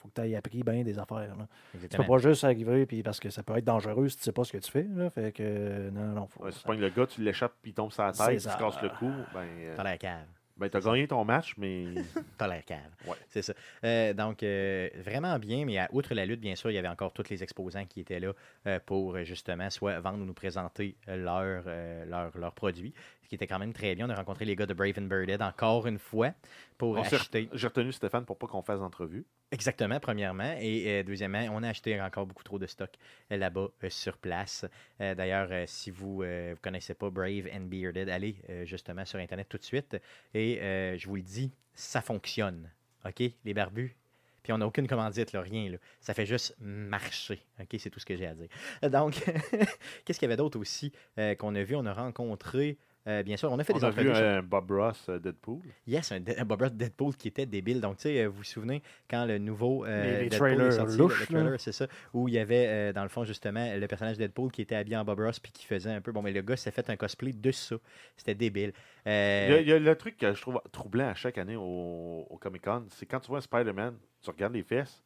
faut 0.00 0.08
que 0.08 0.20
tu 0.20 0.28
aies 0.28 0.34
appris 0.34 0.64
bien 0.64 0.82
des 0.82 0.98
affaires. 0.98 1.36
là. 1.38 1.46
Tu 1.80 1.86
peux 1.96 2.02
pas 2.04 2.18
juste 2.18 2.42
arriver 2.42 2.84
puis 2.84 3.04
parce 3.04 3.20
que 3.20 3.30
ça 3.30 3.44
peut 3.44 3.56
être 3.56 3.64
dangereux 3.64 4.08
si 4.08 4.16
tu 4.16 4.24
sais 4.24 4.32
pas 4.32 4.42
ce 4.42 4.50
que 4.50 4.58
tu 4.58 4.72
fais. 4.72 4.88
Là, 4.92 5.10
fait 5.10 5.30
que 5.30 5.90
non, 5.90 6.06
non, 6.06 6.26
faut. 6.26 6.42
Ouais, 6.42 6.50
si 6.50 6.58
tu 6.58 6.64
pognes 6.66 6.80
le 6.80 6.90
gars, 6.90 7.06
tu 7.06 7.22
l'échappes, 7.22 7.54
puis 7.62 7.70
il 7.70 7.74
tombe 7.74 7.92
sur 7.92 8.02
la 8.02 8.10
tête, 8.10 8.26
il 8.32 8.40
ça. 8.40 8.50
se 8.54 8.58
casse 8.58 8.82
le 8.82 8.88
cou, 8.88 9.12
ben, 9.32 9.40
euh, 9.60 9.82
l'air 9.84 9.98
cave. 9.98 10.26
Ben 10.56 10.68
t'as 10.68 10.80
gagné 10.80 11.06
ton 11.08 11.24
match, 11.24 11.54
mais... 11.56 11.86
T'as 12.38 12.46
l'air 12.48 12.64
cave. 12.64 12.78
Ouais. 13.06 13.16
C'est 13.28 13.42
ça. 13.42 13.54
Euh, 13.84 14.12
donc, 14.12 14.42
euh, 14.42 14.88
vraiment 14.98 15.38
bien, 15.38 15.64
mais 15.64 15.78
à- 15.78 15.88
outre 15.92 16.14
la 16.14 16.26
lutte, 16.26 16.40
bien 16.40 16.54
sûr, 16.54 16.70
il 16.70 16.74
y 16.74 16.78
avait 16.78 16.88
encore 16.88 17.12
tous 17.12 17.28
les 17.28 17.42
exposants 17.42 17.84
qui 17.86 18.00
étaient 18.00 18.20
là 18.20 18.32
euh, 18.66 18.78
pour 18.84 19.18
justement 19.24 19.70
soit 19.70 19.98
vendre 20.00 20.22
ou 20.22 20.24
nous 20.24 20.34
présenter 20.34 20.96
leurs 21.06 22.52
produits, 22.54 22.92
qui 23.28 23.34
était 23.34 23.46
quand 23.46 23.58
même 23.58 23.72
très 23.72 23.94
bien. 23.94 24.06
On 24.06 24.10
a 24.10 24.14
rencontré 24.14 24.44
les 24.44 24.56
gars 24.56 24.66
de 24.66 24.74
Brave 24.74 24.94
and 24.98 25.02
Birded 25.02 25.42
encore 25.42 25.86
une 25.86 25.98
fois 25.98 26.32
pour 26.78 26.92
On 26.92 27.02
acheter. 27.02 27.48
J'ai 27.52 27.66
retenu 27.66 27.92
Stéphane 27.92 28.24
pour 28.24 28.38
pas 28.38 28.46
qu'on 28.46 28.62
fasse 28.62 28.80
d'entrevue. 28.80 29.24
Exactement, 29.50 30.00
premièrement. 30.00 30.56
Et 30.60 30.84
euh, 30.86 31.02
deuxièmement, 31.02 31.46
on 31.52 31.62
a 31.62 31.68
acheté 31.68 32.00
encore 32.00 32.26
beaucoup 32.26 32.42
trop 32.42 32.58
de 32.58 32.66
stock 32.66 32.90
euh, 33.30 33.36
là-bas 33.36 33.68
euh, 33.82 33.90
sur 33.90 34.18
place. 34.18 34.66
D'ailleurs, 34.98 35.50
si 35.66 35.90
vous 35.90 36.24
ne 36.24 36.54
connaissez 36.62 36.94
pas 36.94 37.10
Brave 37.10 37.48
and 37.52 37.62
Bearded, 37.62 38.08
allez 38.08 38.36
justement 38.64 39.04
sur 39.04 39.18
Internet 39.18 39.48
tout 39.48 39.58
de 39.58 39.64
suite. 39.64 39.96
Et 40.32 40.58
je 40.96 41.06
vous 41.06 41.16
le 41.16 41.22
dis, 41.22 41.52
ça 41.74 42.00
fonctionne. 42.00 42.70
OK, 43.04 43.22
les 43.44 43.54
barbus? 43.54 43.96
Puis 44.44 44.52
on 44.52 44.58
n'a 44.58 44.66
aucune 44.66 44.86
commandite, 44.86 45.32
là, 45.32 45.40
rien. 45.40 45.70
Là. 45.70 45.78
Ça 46.00 46.12
fait 46.14 46.26
juste 46.26 46.54
marcher. 46.60 47.42
OK, 47.58 47.74
c'est 47.78 47.90
tout 47.90 47.98
ce 47.98 48.04
que 48.04 48.14
j'ai 48.14 48.26
à 48.26 48.34
dire. 48.34 48.48
Donc, 48.90 49.14
qu'est-ce 50.04 50.18
qu'il 50.18 50.28
y 50.28 50.30
avait 50.30 50.36
d'autre 50.36 50.58
aussi 50.60 50.92
euh, 51.18 51.34
qu'on 51.34 51.54
a 51.54 51.62
vu? 51.62 51.74
On 51.74 51.86
a 51.86 51.94
rencontré, 51.94 52.76
euh, 53.06 53.22
bien 53.22 53.36
sûr, 53.36 53.52
on 53.52 53.58
a 53.58 53.64
fait 53.64 53.74
On 53.74 53.78
des 53.78 53.84
a 53.84 53.90
vu 53.90 54.08
entrevues. 54.10 54.26
un 54.26 54.42
Bob 54.42 54.70
Ross 54.70 55.06
euh, 55.08 55.18
Deadpool. 55.18 55.60
Yes, 55.86 56.10
un, 56.12 56.20
De- 56.20 56.42
Bob 56.44 56.62
Ross 56.62 56.72
Deadpool 56.72 57.14
qui 57.16 57.28
était 57.28 57.44
débile. 57.46 57.80
Donc, 57.80 57.96
tu 57.98 58.02
sais, 58.04 58.22
euh, 58.22 58.28
vous 58.28 58.38
vous 58.38 58.44
souvenez 58.44 58.82
quand 59.10 59.24
le 59.26 59.38
nouveau 59.38 59.84
euh, 59.84 60.04
Les- 60.18 60.22
les 60.24 60.28
Deadpool 60.30 60.60
est 60.62 60.70
sorti, 60.72 60.92
le- 60.92 60.98
louches, 60.98 61.20
le 61.20 61.26
trailer, 61.26 61.60
c'est 61.60 61.72
ça, 61.72 61.86
où 62.14 62.28
il 62.28 62.34
y 62.34 62.38
avait, 62.38 62.66
euh, 62.68 62.92
dans 62.92 63.02
le 63.02 63.08
fond, 63.08 63.24
justement, 63.24 63.74
le 63.76 63.86
personnage 63.86 64.16
de 64.16 64.22
Deadpool 64.24 64.50
qui 64.50 64.62
était 64.62 64.76
habillé 64.76 64.96
en 64.96 65.04
Bob 65.04 65.20
Ross 65.20 65.38
puis 65.38 65.52
qui 65.52 65.66
faisait 65.66 65.90
un 65.90 66.00
peu... 66.00 66.12
Bon, 66.12 66.22
mais 66.22 66.32
le 66.32 66.42
gars 66.42 66.56
s'est 66.56 66.70
fait 66.70 66.88
un 66.88 66.96
cosplay 66.96 67.32
de 67.32 67.50
ça. 67.50 67.76
C'était 68.16 68.34
débile. 68.34 68.72
Euh, 69.06 69.46
Il 69.48 69.52
y, 69.52 69.56
a, 69.56 69.60
il 69.60 69.68
y 69.68 69.72
a 69.72 69.78
le 69.78 69.96
truc 69.96 70.16
que 70.16 70.32
je 70.32 70.40
trouve 70.40 70.60
troublant 70.72 71.08
à 71.08 71.14
chaque 71.14 71.36
année 71.38 71.56
au, 71.56 72.26
au 72.30 72.38
Comic 72.38 72.62
Con, 72.64 72.86
c'est 72.90 73.06
quand 73.06 73.20
tu 73.20 73.28
vois 73.28 73.38
un 73.38 73.42
Spider-Man, 73.42 73.96
tu 74.22 74.30
regardes 74.30 74.54
les 74.54 74.62
fesses, 74.62 75.02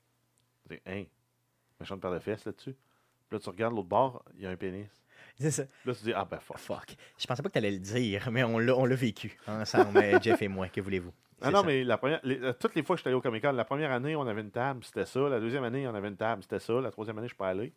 tu 0.69 0.77
dis, 0.77 0.81
hein, 0.87 1.05
méchante 1.81 2.01
paire 2.01 2.13
de 2.13 2.19
fesses 2.21 2.45
là-dessus. 2.45 2.75
Puis 3.29 3.37
là, 3.37 3.41
tu 3.41 3.49
regardes 3.51 3.75
l'autre 3.75 3.89
bord, 3.89 4.25
il 4.37 4.45
y 4.45 4.47
a 4.47 4.51
un 4.51 4.57
pénis. 4.57 4.87
C'est 5.39 5.51
ça. 5.51 5.62
Là, 5.84 5.95
tu 5.95 6.05
dis, 6.05 6.12
ah 6.14 6.24
ben 6.24 6.39
fuck. 6.41 6.59
Fuck. 6.59 6.97
Je 7.18 7.26
pensais 7.26 7.43
pas 7.43 7.49
que 7.49 7.53
tu 7.55 7.59
allais 7.59 7.70
le 7.70 7.78
dire, 7.78 8.28
mais 8.30 8.43
on 8.45 8.59
l'a 8.59 8.74
on 8.76 8.84
l'a 8.84 8.95
vécu 8.97 9.36
ensemble, 9.47 9.99
euh, 9.99 10.18
Jeff 10.22 10.41
et 10.43 10.49
moi. 10.49 10.68
Que 10.68 10.80
voulez-vous? 10.80 11.12
Ah 11.41 11.51
non, 11.51 11.61
ça. 11.61 11.66
mais 11.66 11.84
la 11.84 11.97
première, 11.99 12.20
les- 12.24 12.41
euh, 12.43 12.53
toutes 12.53 12.74
les 12.74 12.82
fois 12.82 12.97
que 12.97 12.99
j'étais 12.99 13.09
allé 13.11 13.16
au 13.16 13.20
Comic 13.20 13.43
Con, 13.43 13.53
la 13.53 13.64
première 13.64 13.93
année, 13.93 14.16
on 14.16 14.26
avait 14.26 14.41
une 14.41 14.51
table, 14.51 14.82
c'était 14.84 15.07
ça. 15.07 15.20
La 15.28 15.39
deuxième 15.39 15.62
année, 15.64 15.86
on 15.86 15.95
avait 15.95 16.09
une 16.09 16.16
table, 16.16 16.43
c'était 16.43 16.59
ça. 16.59 16.72
La 16.80 16.91
troisième 16.91 17.16
année, 17.18 17.28
je 17.28 17.32
suis 17.34 17.39
pas 17.39 17.49
allé. 17.51 17.72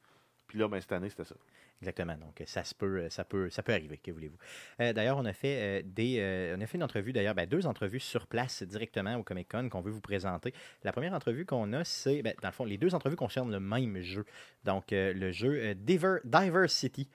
Puis 0.48 0.58
là, 0.58 0.68
ben, 0.68 0.82
cette 0.82 0.92
année, 0.94 1.10
c'était 1.10 1.26
ça. 1.26 1.36
Exactement. 1.82 2.16
Donc, 2.16 2.42
euh, 2.42 2.44
ça 2.46 2.64
se 2.64 2.76
peut, 2.76 3.00
euh, 3.00 3.10
ça 3.10 3.24
peut, 3.24 3.50
ça 3.50 3.64
peut 3.64 3.74
arriver, 3.74 3.98
que 3.98 4.12
voulez-vous? 4.12 4.38
Euh, 4.80 4.94
d'ailleurs, 4.94 5.18
on 5.18 5.26
a 5.26 5.34
fait 5.34 5.84
des, 5.84 6.54
on 6.56 6.62
a 6.62 6.68
fait 6.68 6.78
une 6.78 6.84
entrevue, 6.84 7.12
d'ailleurs, 7.12 7.34
ben, 7.34 7.48
deux 7.48 7.66
entrevues 7.66 8.00
sur 8.00 8.28
place 8.28 8.62
directement 8.64 9.16
au 9.16 9.24
Comic 9.24 9.50
Con 9.50 9.68
qu'on 9.70 9.82
veut 9.82 9.92
vous 9.92 10.02
présenter. 10.02 10.54
La 10.84 10.92
première 10.92 11.14
entrevue 11.14 11.46
qu'on 11.46 11.74
a, 11.74 11.84
c'est, 11.84 12.22
ben, 12.22 12.34
dans 12.42 12.50
le 12.50 12.54
fond, 12.54 12.66
les 12.66 12.78
deux 12.78 12.94
entrevues 12.94 13.16
concernent 13.16 13.52
le 13.52 13.60
même 13.60 14.00
jeu. 14.02 14.26
Donc, 14.64 14.88
le 14.92 15.32
jeu 15.32 15.74
Diver, 15.74 16.18
Diversity, 16.24 17.10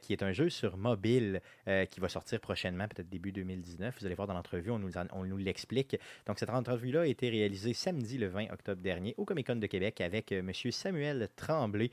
qui 0.00 0.12
est 0.12 0.22
un 0.22 0.32
jeu 0.32 0.48
sur 0.48 0.76
mobile 0.76 1.40
qui 1.90 2.00
va 2.00 2.08
sortir 2.08 2.40
prochainement, 2.40 2.86
peut-être 2.86 3.08
début 3.08 3.32
2019. 3.32 3.96
Vous 3.98 4.06
allez 4.06 4.14
voir 4.14 4.28
dans 4.28 4.34
l'entrevue, 4.34 4.70
on 4.70 4.78
nous, 4.78 4.92
on 5.12 5.24
nous 5.24 5.36
l'explique. 5.36 5.96
Donc, 6.26 6.38
cette 6.38 6.50
entrevue-là 6.50 7.02
a 7.02 7.06
été 7.06 7.28
réalisée 7.30 7.74
samedi, 7.74 8.18
le 8.18 8.28
20 8.28 8.52
octobre 8.52 8.80
dernier, 8.80 9.14
au 9.16 9.24
Comic 9.24 9.46
Con 9.46 9.56
de 9.56 9.66
Québec 9.66 10.00
avec 10.00 10.30
euh, 10.30 10.38
M. 10.38 10.52
Samuel 10.70 11.28
Tremblay, 11.36 11.90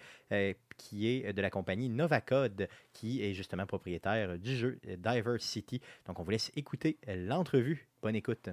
qui 0.82 1.07
est 1.07 1.27
euh, 1.27 1.34
de 1.34 1.41
la 1.41 1.49
compagnie 1.49 1.89
Novacode, 1.89 2.67
qui 2.91 3.23
est 3.23 3.34
justement 3.34 3.65
propriétaire 3.65 4.38
du 4.38 4.55
jeu 4.55 4.79
Diversity. 4.97 5.79
Donc, 6.07 6.19
on 6.19 6.23
vous 6.23 6.32
laisse 6.32 6.51
écouter 6.55 6.97
euh, 7.07 7.15
l'entrevue. 7.27 7.88
Bonne 8.01 8.15
écoute. 8.15 8.49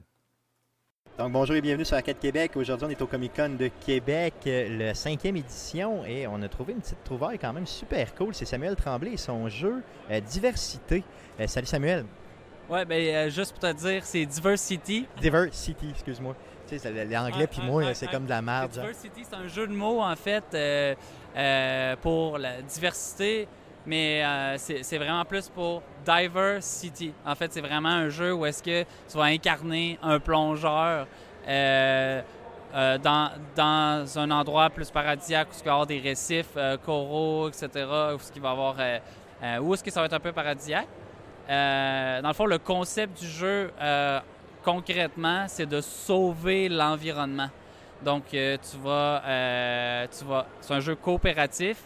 Donc, 1.17 1.33
bonjour 1.33 1.57
et 1.57 1.61
bienvenue 1.61 1.85
sur 1.85 1.97
Arcade 1.97 2.19
Québec. 2.21 2.53
Aujourd'hui, 2.57 2.87
on 2.87 2.91
est 2.91 3.03
au 3.03 3.07
Comic 3.07 3.33
Con 3.35 3.57
de 3.59 3.71
Québec, 3.85 4.35
euh, 4.47 4.79
la 4.79 4.95
cinquième 4.95 5.37
édition, 5.37 6.05
et 6.05 6.27
on 6.29 6.41
a 6.43 6.49
trouvé 6.49 6.75
une 6.75 6.81
petite 6.81 7.03
trouvaille 7.03 7.39
quand 7.39 7.53
même 7.53 7.67
super 7.67 8.15
cool. 8.15 8.35
C'est 8.35 8.45
Samuel 8.45 8.77
Tremblay 8.77 9.15
et 9.15 9.17
son 9.17 9.49
jeu 9.49 9.83
euh, 10.11 10.21
Diversité. 10.21 11.03
Euh, 11.41 11.47
salut 11.47 11.67
Samuel. 11.67 12.05
Ouais, 12.69 12.85
ben 12.85 13.03
euh, 13.03 13.31
juste 13.31 13.53
pour 13.53 13.61
te 13.61 13.73
dire, 13.73 14.05
c'est 14.05 14.27
Diversity. 14.27 15.07
Diversity, 15.21 15.89
excuse-moi. 15.91 16.37
Tu 16.69 16.79
sais, 16.79 16.93
c'est 16.93 17.05
l'anglais, 17.07 17.47
puis 17.47 17.63
moi, 17.63 17.95
c'est 17.95 18.09
comme 18.09 18.25
de 18.25 18.31
la 18.31 18.43
merde. 18.43 18.71
Diversity, 18.71 19.25
c'est 19.25 19.37
un 19.37 19.47
jeu 19.49 19.67
de 19.67 19.73
mots, 19.73 20.03
en 20.03 20.15
fait, 20.17 20.45
euh, 20.53 20.95
euh, 21.35 21.97
pour 22.03 22.37
la 22.37 22.61
diversité, 22.61 23.49
mais 23.87 24.23
euh, 24.23 24.59
c'est 24.59 24.99
vraiment 24.99 25.25
plus 25.25 25.49
pour 25.49 25.83
Diversity. 26.05 27.15
En 27.25 27.35
fait, 27.35 27.51
c'est 27.53 27.63
vraiment 27.63 27.89
un 27.89 28.11
jeu 28.11 28.35
où 28.35 28.45
est-ce 28.45 28.63
que 28.63 28.83
tu 28.83 29.17
vas 29.17 29.25
incarner 29.25 29.99
un 30.03 30.21
plongeur 30.21 31.07
euh, 31.49 32.23
dans, 32.99 33.31
dans 33.57 34.19
un 34.19 34.31
endroit 34.31 34.69
plus 34.69 34.91
paradisiaque 34.91 35.49
où 35.51 35.55
il 35.59 35.65
va 35.65 35.71
y 35.71 35.73
avoir 35.73 35.87
des 35.87 36.01
récifs 36.01 36.53
euh, 36.59 36.77
coraux, 36.77 37.49
etc., 37.49 37.69
où 38.13 38.17
est-ce 38.17 38.31
qu'il 38.31 38.43
va 38.43 38.51
avoir... 38.51 38.77
euh, 38.79 39.59
où 39.61 39.73
est-ce 39.73 39.83
que 39.83 39.91
ça 39.91 40.01
va 40.01 40.07
être 40.07 40.13
un 40.13 40.21
peu 40.21 40.33
paradisiaque. 40.33 40.89
Dans 41.49 42.29
le 42.29 42.35
fond, 42.35 42.45
le 42.45 42.59
concept 42.59 43.19
du 43.21 43.27
jeu, 43.27 43.71
concrètement, 44.69 45.47
c'est 45.49 45.65
de 45.65 45.81
sauver 45.81 46.69
l'environnement. 46.69 47.49
Donc, 48.05 48.25
euh, 48.35 48.59
tu 48.71 48.77
vas, 48.77 49.23
euh, 49.25 50.07
tu 50.07 50.25
vas, 50.27 50.47
c'est 50.61 50.75
un 50.75 50.81
jeu 50.81 50.95
coopératif. 50.95 51.79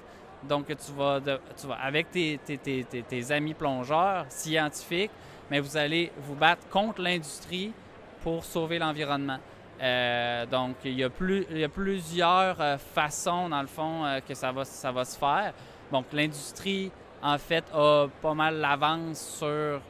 Donc, 0.42 0.66
tu 0.66 0.92
vas, 0.92 1.20
tu 1.20 1.66
vas 1.68 1.76
avec 1.76 2.10
tes, 2.10 2.40
tes- 2.44 2.58
tes- 2.58 2.84
tes- 2.84 3.32
amis 3.32 3.54
plongeurs, 3.54 4.24
scientifiques, 4.28 5.12
mais 5.48 5.60
vous 5.60 5.76
allez 5.76 6.10
vous 6.24 6.34
battre 6.34 6.68
contre 6.70 7.00
l'industrie 7.00 7.72
pour 8.20 8.44
sauver 8.44 8.80
l'environnement. 8.80 9.38
Euh, 9.80 10.44
donc, 10.46 10.74
il 10.84 10.98
y 10.98 11.04
a, 11.04 11.10
plus, 11.10 11.46
il 11.52 11.58
y 11.58 11.64
a 11.64 11.68
plusieurs 11.68 12.56
façons, 12.92 13.48
dans 13.48 13.60
le 13.60 13.68
fond, 13.68 14.20
que 14.26 14.34
ça 14.34 14.50
va, 14.50 14.64
ça 14.64 14.90
va 14.90 15.04
se 15.04 15.16
faire. 15.16 15.54
Donc, 15.92 16.06
l'industrie, 16.12 16.90
en 17.22 17.38
fait, 17.38 17.64
a 17.72 18.06
pas 18.20 18.34
mal 18.34 18.56
l'avance 18.56 19.36
sur, 19.38 19.80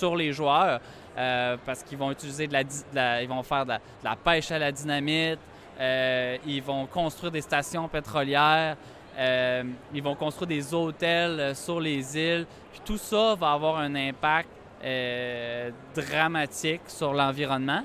sur 0.00 0.16
les 0.16 0.32
joueurs 0.32 0.80
euh, 1.18 1.56
parce 1.66 1.82
qu'ils 1.82 1.98
vont 1.98 2.10
utiliser 2.10 2.46
de 2.46 2.54
la, 2.94 3.22
ils 3.22 3.28
vont 3.28 3.42
faire 3.42 3.66
de 3.66 3.74
la, 4.02 4.16
pêche 4.16 4.50
à 4.50 4.58
la 4.58 4.72
dynamite, 4.72 5.38
euh, 5.78 6.38
ils 6.46 6.62
vont 6.62 6.86
construire 6.86 7.30
des 7.30 7.42
stations 7.42 7.86
pétrolières, 7.88 8.76
euh, 9.18 9.62
ils 9.92 10.02
vont 10.02 10.14
construire 10.14 10.48
des 10.48 10.72
hôtels 10.72 11.54
sur 11.54 11.78
les 11.80 12.16
îles. 12.16 12.46
Puis 12.72 12.80
tout 12.84 12.96
ça 12.96 13.34
va 13.34 13.52
avoir 13.52 13.78
un 13.78 13.94
impact 13.94 14.48
dramatique 15.94 16.82
sur 16.86 17.12
l'environnement. 17.12 17.82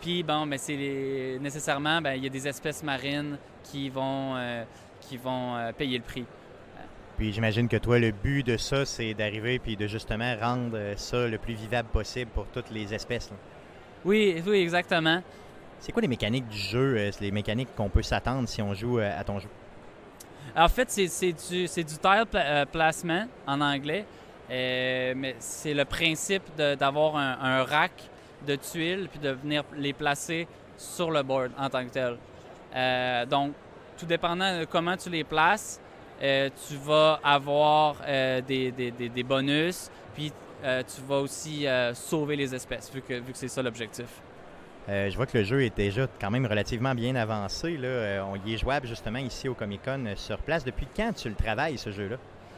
Puis 0.00 0.24
bon, 0.24 0.44
mais 0.46 0.58
c'est 0.58 0.74
les- 0.74 1.38
nécessairement, 1.38 2.00
ben, 2.00 2.14
il 2.14 2.24
y 2.24 2.26
a 2.26 2.30
des 2.30 2.48
espèces 2.48 2.82
marines 2.82 3.38
qui 3.62 3.88
vont, 3.90 4.34
qui 5.00 5.16
vont 5.16 5.72
payer 5.78 5.98
le 5.98 6.04
prix. 6.04 6.26
Puis 7.20 7.34
j'imagine 7.34 7.68
que 7.68 7.76
toi, 7.76 7.98
le 7.98 8.12
but 8.12 8.42
de 8.46 8.56
ça, 8.56 8.86
c'est 8.86 9.12
d'arriver 9.12 9.58
puis 9.58 9.76
de 9.76 9.86
justement 9.86 10.34
rendre 10.40 10.74
euh, 10.74 10.94
ça 10.96 11.26
le 11.26 11.36
plus 11.36 11.52
vivable 11.52 11.90
possible 11.90 12.30
pour 12.30 12.46
toutes 12.46 12.70
les 12.70 12.94
espèces. 12.94 13.28
là. 13.28 13.36
Oui, 14.06 14.42
oui, 14.46 14.60
exactement. 14.60 15.22
C'est 15.80 15.92
quoi 15.92 16.00
les 16.00 16.08
mécaniques 16.08 16.48
du 16.48 16.56
jeu, 16.56 16.96
euh, 16.96 17.10
les 17.20 17.30
mécaniques 17.30 17.68
qu'on 17.76 17.90
peut 17.90 18.00
s'attendre 18.00 18.48
si 18.48 18.62
on 18.62 18.72
joue 18.72 19.00
euh, 19.00 19.20
à 19.20 19.22
ton 19.22 19.38
jeu? 19.38 19.50
En 20.56 20.66
fait, 20.68 20.90
c'est 20.90 21.32
du, 21.32 21.64
du 21.66 21.84
tile 21.84 22.24
pla- 22.30 22.64
placement 22.64 23.26
en 23.46 23.60
anglais, 23.60 24.06
Euh, 24.50 25.12
mais 25.14 25.36
c'est 25.38 25.74
le 25.74 25.84
principe 25.84 26.42
d'avoir 26.56 27.16
un, 27.16 27.38
un 27.40 27.64
rack 27.64 27.92
de 28.48 28.56
tuiles 28.56 29.08
puis 29.10 29.20
de 29.20 29.30
venir 29.30 29.62
les 29.76 29.92
placer 29.92 30.48
sur 30.78 31.10
le 31.10 31.22
board 31.22 31.52
en 31.58 31.68
tant 31.68 31.84
que 31.84 31.90
tel. 31.90 32.16
Euh, 32.74 33.26
donc, 33.26 33.52
tout 33.98 34.06
dépendant 34.06 34.58
de 34.58 34.64
comment 34.64 34.96
tu 34.96 35.10
les 35.10 35.22
places, 35.22 35.78
tu 36.20 36.76
vas 36.76 37.20
avoir 37.24 37.96
euh, 38.06 38.40
des, 38.42 38.70
des- 38.72 38.90
des- 38.90 39.08
des 39.08 39.22
bonus, 39.22 39.90
puis 40.14 40.32
euh, 40.64 40.82
tu 40.94 41.00
vas 41.02 41.18
aussi 41.20 41.66
euh, 41.66 41.94
sauver 41.94 42.36
les 42.36 42.54
espèces, 42.54 42.90
vu 42.92 43.00
que, 43.02 43.14
vu 43.14 43.32
que 43.32 43.38
c'est 43.38 43.48
ça 43.48 43.62
l'objectif. 43.62 44.06
Euh, 44.88 45.08
je 45.10 45.16
vois 45.16 45.26
que 45.26 45.38
le 45.38 45.44
jeu 45.44 45.62
est 45.62 45.76
déjà 45.76 46.06
quand 46.20 46.30
même 46.30 46.46
relativement 46.46 46.94
bien 46.94 47.14
avancé. 47.14 47.76
Là. 47.76 47.88
Euh, 47.88 48.22
on 48.22 48.36
y 48.46 48.54
est 48.54 48.58
jouable 48.58 48.86
justement 48.86 49.18
ici 49.18 49.48
au 49.48 49.54
Comic 49.54 49.82
Con 49.84 50.04
euh, 50.06 50.16
sur 50.16 50.38
place. 50.38 50.64
Depuis 50.64 50.86
quand 50.96 51.12
tu 51.14 51.28
le 51.28 51.34
travailles, 51.34 51.78
ce 51.78 51.90
jeu-là? 51.90 52.16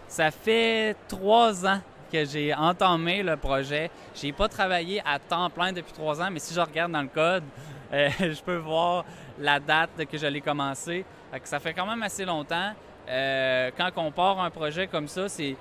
Ça 0.08 0.30
fait 0.30 0.96
trois 1.08 1.66
ans 1.66 1.80
que 2.12 2.24
j'ai 2.24 2.54
entamé 2.54 3.22
le 3.22 3.36
projet. 3.36 3.90
J'ai 4.14 4.32
pas 4.32 4.48
travaillé 4.48 5.02
à 5.04 5.18
temps 5.18 5.50
plein 5.50 5.72
depuis 5.72 5.92
trois 5.92 6.20
ans, 6.22 6.28
mais 6.30 6.38
si 6.38 6.54
je 6.54 6.60
regarde 6.60 6.92
dans 6.92 7.02
le 7.02 7.08
code, 7.08 7.44
euh, 7.92 8.08
je 8.20 8.40
peux 8.42 8.56
voir 8.56 9.04
la 9.38 9.58
date 9.60 9.90
que 10.10 10.16
je 10.16 10.26
l'ai 10.26 10.40
commencé. 10.40 11.04
Ça 11.44 11.58
fait 11.60 11.74
quand 11.74 11.86
même 11.86 12.02
assez 12.02 12.24
longtemps. 12.24 12.72
Euh, 13.08 13.70
quand 13.76 13.90
on 13.96 14.10
part 14.10 14.40
un 14.40 14.50
projet 14.50 14.86
comme 14.86 15.08
ça, 15.08 15.28
c'est, 15.28 15.56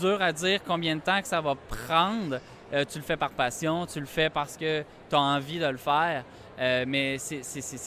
dur 0.00 0.20
à 0.20 0.32
dire 0.32 0.60
combien 0.66 0.96
de 0.96 1.00
temps 1.00 1.20
que 1.20 1.28
ça 1.28 1.40
va 1.40 1.54
prendre. 1.54 2.38
Euh, 2.72 2.84
tu 2.88 2.98
le 2.98 3.04
fais 3.04 3.16
par 3.16 3.30
passion, 3.30 3.86
tu 3.86 3.98
le 4.00 4.06
fais 4.06 4.30
parce 4.30 4.56
que 4.56 4.84
tu 5.08 5.16
as 5.16 5.20
envie 5.20 5.58
de 5.58 5.66
le 5.66 5.76
faire. 5.76 6.24
Euh, 6.60 6.84
mais 6.86 7.18
c'est, 7.18 7.40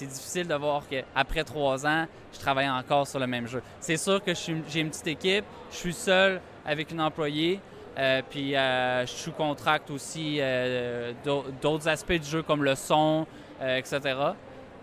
difficile 0.07 0.47
de 0.47 0.55
voir 0.55 0.83
qu'après 0.89 1.43
trois 1.43 1.85
ans, 1.85 2.05
je 2.33 2.39
travaille 2.39 2.69
encore 2.69 3.07
sur 3.07 3.19
le 3.19 3.27
même 3.27 3.47
jeu. 3.47 3.61
C'est 3.79 3.97
sûr 3.97 4.23
que 4.23 4.33
j'ai 4.33 4.79
une 4.79 4.89
petite 4.89 5.07
équipe, 5.07 5.45
je 5.71 5.75
suis 5.75 5.93
seul 5.93 6.41
avec 6.65 6.91
une 6.91 7.01
employée, 7.01 7.59
puis 8.31 8.53
je 8.53 9.03
suis 9.05 9.31
contracte 9.31 9.91
aussi 9.91 10.39
d'au- 11.23 11.45
d'autres 11.61 11.87
aspects 11.87 12.13
du 12.13 12.27
jeu 12.27 12.41
comme 12.41 12.63
le 12.63 12.73
son, 12.73 13.27
etc. 13.61 14.33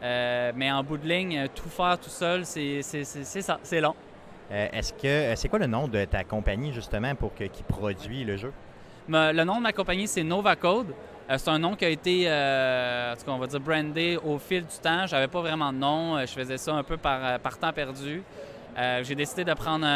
Euh, 0.03 0.53
mais 0.57 0.71
en 0.73 0.83
bout 0.83 0.97
de 0.97 1.07
ligne, 1.09 1.39
euh, 1.39 1.47
tout 1.55 1.69
faire 1.69 1.99
tout 1.99 2.09
seul, 2.11 2.45
c'est 2.47 2.81
c'est- 2.83 3.05
c'est- 3.05 3.25
c'est 3.25 3.43
ça, 3.43 3.59
c'est 3.63 3.81
long. 3.81 3.95
Euh, 4.51 4.67
Est-ce 4.73 4.93
que 4.95 5.37
c'est 5.37 5.49
quoi 5.49 5.59
le 5.59 5.67
nom 5.67 5.87
de 5.89 6.05
ta 6.07 6.25
compagnie 6.25 6.73
justement 6.73 7.15
pour 7.15 7.35
que, 7.35 7.45
qui 7.45 7.63
produit 7.63 8.25
le 8.25 8.37
jeu? 8.37 8.53
Mais 9.09 9.33
le 9.33 9.45
nom 9.45 9.57
de 9.59 9.63
ma 9.63 9.73
compagnie, 9.73 10.09
c'est 10.09 10.23
Nova 10.23 10.57
Code. 10.57 10.89
Euh, 11.31 11.37
c'est 11.39 11.51
un 11.51 11.59
nom 11.59 11.77
qui 11.77 11.85
a 11.85 11.89
été, 11.91 12.27
en 12.27 13.15
tout 13.17 13.25
cas, 13.27 13.31
on 13.33 13.39
va 13.39 13.47
dire, 13.47 13.61
brandé 13.61 14.19
au 14.25 14.39
fil 14.39 14.63
du 14.63 14.77
temps. 14.83 15.07
J'avais 15.07 15.29
pas 15.29 15.41
vraiment 15.41 15.73
de 15.73 15.79
nom. 15.79 16.19
Je 16.21 16.33
faisais 16.33 16.57
ça 16.59 16.73
un 16.75 16.83
peu 16.83 16.97
par, 16.97 17.39
par 17.39 17.57
temps 17.59 17.73
perdu. 17.73 18.23
Euh, 18.79 19.03
j'ai 19.05 19.15
décidé 19.15 19.45
de 19.45 19.53
prendre, 19.55 19.87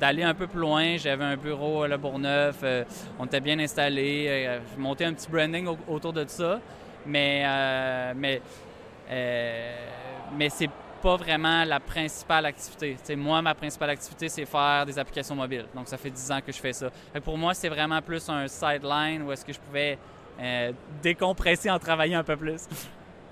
d'aller 0.00 0.22
un 0.22 0.34
peu 0.34 0.46
plus 0.46 0.60
loin. 0.60 0.96
J'avais 0.96 1.24
un 1.24 1.36
bureau 1.36 1.82
à 1.84 1.88
Le 1.88 1.96
Bourgneuf. 1.96 2.56
Euh, 2.62 2.84
on 3.18 3.24
était 3.26 3.40
bien 3.40 3.58
installé. 3.58 4.24
J'ai 4.72 4.80
monté 4.80 5.04
un 5.04 5.14
petit 5.14 5.28
branding 5.30 5.66
au- 5.66 5.78
autour 5.88 6.12
de 6.12 6.24
ça. 6.28 6.60
Mais, 7.04 7.44
mais, 8.16 8.40
mais 9.08 10.48
c'est 10.50 10.70
pas 11.02 11.16
vraiment 11.16 11.64
la 11.64 11.78
principale 11.80 12.46
activité. 12.46 12.96
Moi, 13.16 13.42
ma 13.42 13.54
principale 13.54 13.90
activité, 13.90 14.28
c'est 14.28 14.44
faire 14.44 14.84
des 14.86 14.98
applications 14.98 15.34
mobiles. 15.34 15.66
Donc, 15.74 15.88
ça 15.88 15.96
fait 15.96 16.10
10 16.10 16.32
ans 16.32 16.40
que 16.44 16.52
je 16.52 16.58
fais 16.58 16.72
ça. 16.72 16.90
Pour 17.22 17.38
moi, 17.38 17.54
c'est 17.54 17.68
vraiment 17.68 18.00
plus 18.02 18.28
un 18.28 18.48
sideline 18.48 19.22
où 19.22 19.32
est-ce 19.32 19.44
que 19.44 19.52
je 19.52 19.60
pouvais 19.60 19.98
euh, 20.40 20.72
décompresser 21.02 21.70
en 21.70 21.78
travaillant 21.78 22.20
un 22.20 22.24
peu 22.24 22.36
plus. 22.36 22.66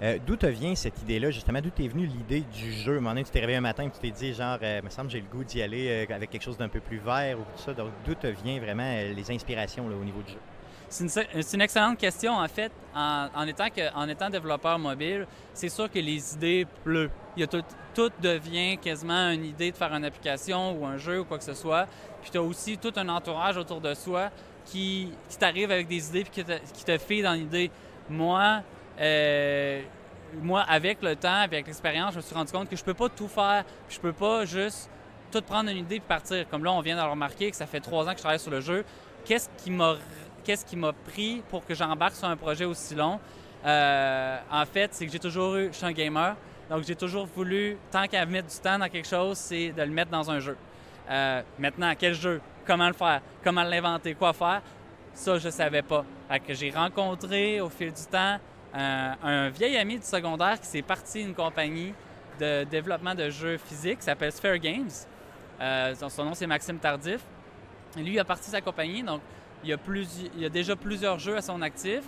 Euh, 0.02 0.18
d'où 0.26 0.36
te 0.36 0.46
vient 0.46 0.74
cette 0.74 1.00
idée-là, 1.02 1.30
justement? 1.30 1.60
D'où 1.60 1.70
t'es 1.70 1.86
venue 1.86 2.06
l'idée 2.06 2.40
du 2.40 2.72
jeu? 2.72 2.94
À 2.94 2.98
un 2.98 3.00
moment 3.00 3.22
tu 3.22 3.30
t'es 3.30 3.40
réveillé 3.40 3.58
un 3.58 3.62
matin 3.62 3.84
et 3.84 3.90
tu 3.90 3.98
t'es 3.98 4.10
dit, 4.10 4.34
genre, 4.34 4.58
euh, 4.62 4.82
me 4.82 4.90
semble 4.90 5.08
j'ai 5.08 5.20
le 5.20 5.26
goût 5.26 5.44
d'y 5.44 5.62
aller 5.62 6.06
euh, 6.10 6.14
avec 6.14 6.30
quelque 6.30 6.42
chose 6.42 6.58
d'un 6.58 6.68
peu 6.68 6.80
plus 6.80 6.98
vert 6.98 7.38
ou 7.38 7.42
tout 7.42 7.62
ça. 7.62 7.72
Donc, 7.74 7.90
d'où 8.04 8.14
te 8.14 8.26
vient 8.26 8.58
vraiment 8.58 8.82
euh, 8.82 9.12
les 9.12 9.30
inspirations 9.30 9.86
au 9.86 10.04
niveau 10.04 10.22
du 10.22 10.32
jeu? 10.32 10.38
C'est 10.94 11.54
une, 11.54 11.60
excellente 11.60 11.98
question, 11.98 12.34
en 12.34 12.46
fait. 12.46 12.70
En, 12.94 13.46
étant, 13.48 14.30
développeur 14.30 14.78
mobile, 14.78 15.26
c'est 15.52 15.68
sûr 15.68 15.90
que 15.90 15.98
les 15.98 16.34
idées 16.34 16.66
pleuvent. 16.84 17.10
Il 17.36 17.40
y 17.40 17.42
a 17.42 17.48
tout, 17.48 17.64
tout 17.92 18.12
devient 18.22 18.78
quasiment 18.78 19.30
une 19.30 19.44
idée 19.44 19.72
de 19.72 19.76
faire 19.76 19.92
une 19.92 20.04
application 20.04 20.78
ou 20.78 20.86
un 20.86 20.96
jeu 20.96 21.20
ou 21.20 21.24
quoi 21.24 21.38
que 21.38 21.44
ce 21.44 21.54
soit. 21.54 21.88
Puis 22.22 22.30
tu 22.30 22.38
as 22.38 22.42
aussi 22.42 22.78
tout 22.78 22.92
un 22.94 23.08
entourage 23.08 23.56
autour 23.56 23.80
de 23.80 23.92
soi 23.94 24.30
qui, 24.66 25.10
qui 25.28 25.36
t'arrive 25.36 25.72
avec 25.72 25.88
des 25.88 26.08
idées 26.10 26.22
puis 26.22 26.30
qui 26.30 26.44
te, 26.44 26.52
qui 26.72 26.84
te 26.84 26.96
fait 26.98 27.22
dans 27.22 27.32
l'idée. 27.32 27.72
Moi, 28.08 28.62
euh, 29.00 29.82
moi, 30.40 30.60
avec 30.60 31.02
le 31.02 31.16
temps, 31.16 31.40
avec 31.40 31.66
l'expérience, 31.66 32.12
je 32.12 32.18
me 32.18 32.22
suis 32.22 32.34
rendu 32.36 32.52
compte 32.52 32.68
que 32.68 32.76
je 32.76 32.84
peux 32.84 32.94
pas 32.94 33.08
tout 33.08 33.28
faire. 33.28 33.64
Je 33.88 33.98
peux 33.98 34.12
pas 34.12 34.44
juste 34.44 34.88
tout 35.32 35.42
prendre 35.42 35.70
une 35.70 35.78
idée 35.78 35.98
puis 35.98 36.08
partir. 36.08 36.48
Comme 36.48 36.62
là, 36.62 36.72
on 36.72 36.80
vient 36.82 36.96
de 36.96 37.10
remarquer 37.10 37.50
que 37.50 37.56
ça 37.56 37.66
fait 37.66 37.80
trois 37.80 38.04
ans 38.04 38.12
que 38.12 38.18
je 38.18 38.22
travaille 38.22 38.38
sur 38.38 38.52
le 38.52 38.60
jeu. 38.60 38.84
Qu'est-ce 39.24 39.48
qui 39.56 39.72
m'a 39.72 39.96
qu'est-ce 40.44 40.64
qui 40.64 40.76
m'a 40.76 40.92
pris 40.92 41.42
pour 41.50 41.66
que 41.66 41.74
j'embarque 41.74 42.14
sur 42.14 42.28
un 42.28 42.36
projet 42.36 42.64
aussi 42.64 42.94
long? 42.94 43.18
Euh, 43.64 44.38
en 44.50 44.66
fait, 44.66 44.92
c'est 44.92 45.06
que 45.06 45.12
j'ai 45.12 45.18
toujours 45.18 45.56
eu, 45.56 45.68
je 45.72 45.76
suis 45.76 45.86
un 45.86 45.92
gamer, 45.92 46.36
donc 46.68 46.84
j'ai 46.84 46.94
toujours 46.94 47.26
voulu, 47.26 47.78
tant 47.90 48.06
qu'à 48.06 48.24
mettre 48.26 48.48
du 48.48 48.58
temps 48.58 48.78
dans 48.78 48.88
quelque 48.88 49.08
chose, 49.08 49.38
c'est 49.38 49.72
de 49.72 49.82
le 49.82 49.90
mettre 49.90 50.10
dans 50.10 50.30
un 50.30 50.38
jeu. 50.38 50.56
Euh, 51.10 51.42
maintenant, 51.58 51.92
quel 51.98 52.14
jeu? 52.14 52.40
Comment 52.66 52.88
le 52.88 52.94
faire? 52.94 53.20
Comment 53.42 53.62
l'inventer? 53.62 54.14
Quoi 54.14 54.32
faire? 54.32 54.62
Ça, 55.12 55.38
je 55.38 55.48
savais 55.48 55.82
pas. 55.82 56.04
Que 56.46 56.54
j'ai 56.54 56.70
rencontré 56.70 57.60
au 57.60 57.68
fil 57.68 57.92
du 57.92 58.04
temps 58.10 58.38
euh, 58.74 59.12
un 59.22 59.48
vieil 59.50 59.76
ami 59.76 59.98
du 59.98 60.06
secondaire 60.06 60.58
qui 60.60 60.66
s'est 60.66 60.82
parti 60.82 61.20
une 61.20 61.34
compagnie 61.34 61.92
de 62.40 62.64
développement 62.64 63.14
de 63.14 63.30
jeux 63.30 63.58
physiques 63.58 63.98
qui 63.98 64.04
s'appelle 64.04 64.32
Sphere 64.32 64.58
Games. 64.58 64.90
Son, 66.08 66.24
nom, 66.24 66.34
c'est 66.34 66.46
Maxime 66.46 66.78
Tardif. 66.78 67.20
Lui, 67.96 68.14
il 68.14 68.18
a 68.18 68.24
parti 68.24 68.50
sa 68.50 68.60
compagnie, 68.60 69.02
donc 69.02 69.20
il 69.64 69.70
y 69.70 69.72
a, 69.72 69.78
plus, 69.78 70.08
il 70.36 70.44
a 70.44 70.48
déjà 70.48 70.76
plusieurs 70.76 71.18
jeux 71.18 71.36
à 71.36 71.42
son 71.42 71.60
actif. 71.62 72.02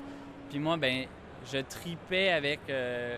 Puis 0.51 0.59
moi, 0.59 0.77
ben, 0.77 1.07
je 1.51 1.59
tripais 1.59 2.31
avec 2.31 2.61
euh, 2.69 3.17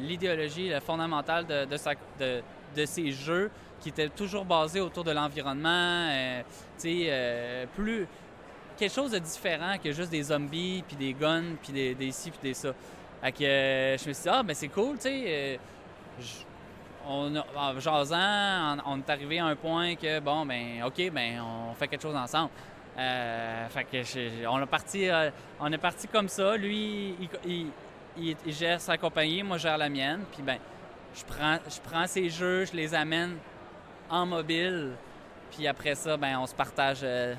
l'idéologie 0.00 0.68
le 0.68 0.80
fondamentale 0.80 1.46
de, 1.46 2.84
ces 2.84 3.12
jeux 3.12 3.50
qui 3.80 3.90
étaient 3.90 4.08
toujours 4.08 4.44
basés 4.44 4.80
autour 4.80 5.04
de 5.04 5.12
l'environnement. 5.12 5.68
euh, 6.10 6.42
tu 6.76 6.88
sais, 6.88 7.06
euh, 7.08 7.66
plus 7.76 8.06
quelque 8.76 8.92
chose 8.92 9.12
de 9.12 9.18
différent 9.18 9.76
que 9.82 9.92
juste 9.92 10.10
des 10.10 10.24
zombies, 10.24 10.82
puis 10.86 10.96
des 10.96 11.12
guns, 11.12 11.56
puis 11.62 11.72
des, 11.72 12.12
ci, 12.12 12.30
puis 12.30 12.40
des 12.42 12.54
ça. 12.54 12.74
Fait 13.22 13.32
que 13.32 13.38
je 13.40 14.08
me 14.08 14.12
suis 14.12 14.22
dit, 14.22 14.28
ah, 14.28 14.42
ben 14.42 14.54
c'est 14.54 14.68
cool, 14.68 14.96
tu 14.96 15.02
sais. 15.02 15.58
on 17.06 17.34
en 17.36 17.80
jasant, 17.80 18.76
on, 18.86 18.92
on 18.92 18.98
est 18.98 19.10
arrivé 19.10 19.38
à 19.40 19.46
un 19.46 19.56
point 19.56 19.96
que, 19.96 20.20
bon, 20.20 20.46
ben, 20.46 20.84
OK, 20.84 21.10
ben, 21.12 21.40
on 21.40 21.74
fait 21.74 21.88
quelque 21.88 22.02
chose 22.02 22.16
ensemble. 22.16 22.50
Euh, 22.98 23.68
fait 23.68 23.84
que 23.84 24.02
j'ai- 24.02 24.46
on, 24.48 24.60
est 24.60 24.66
parti, 24.66 25.08
euh, 25.08 25.30
on 25.60 25.72
est 25.72 25.78
parti 25.78 26.08
comme 26.08 26.28
ça. 26.28 26.56
Lui, 26.56 27.14
il, 27.20 27.28
il- 27.46 27.66
il- 28.18 28.36
il 28.44 28.52
gère 28.52 28.80
sa 28.80 28.96
compagnie, 28.98 29.42
moi, 29.42 29.56
je 29.56 29.62
gère 29.62 29.78
la 29.78 29.88
mienne. 29.88 30.22
Puis, 30.32 30.42
ben, 30.42 30.58
je 31.14 31.22
prends, 31.24 31.58
je 31.68 31.80
prends 31.88 32.06
ses 32.06 32.28
jeux, 32.28 32.64
je 32.64 32.72
les 32.72 32.94
amène 32.94 33.36
en 34.10 34.26
mobile. 34.26 34.92
Puis 35.52 35.66
après 35.66 35.94
ça, 35.94 36.16
ben, 36.16 36.38
on 36.38 36.46
se 36.46 36.54
partage 36.54 36.98
euh, 37.02 37.34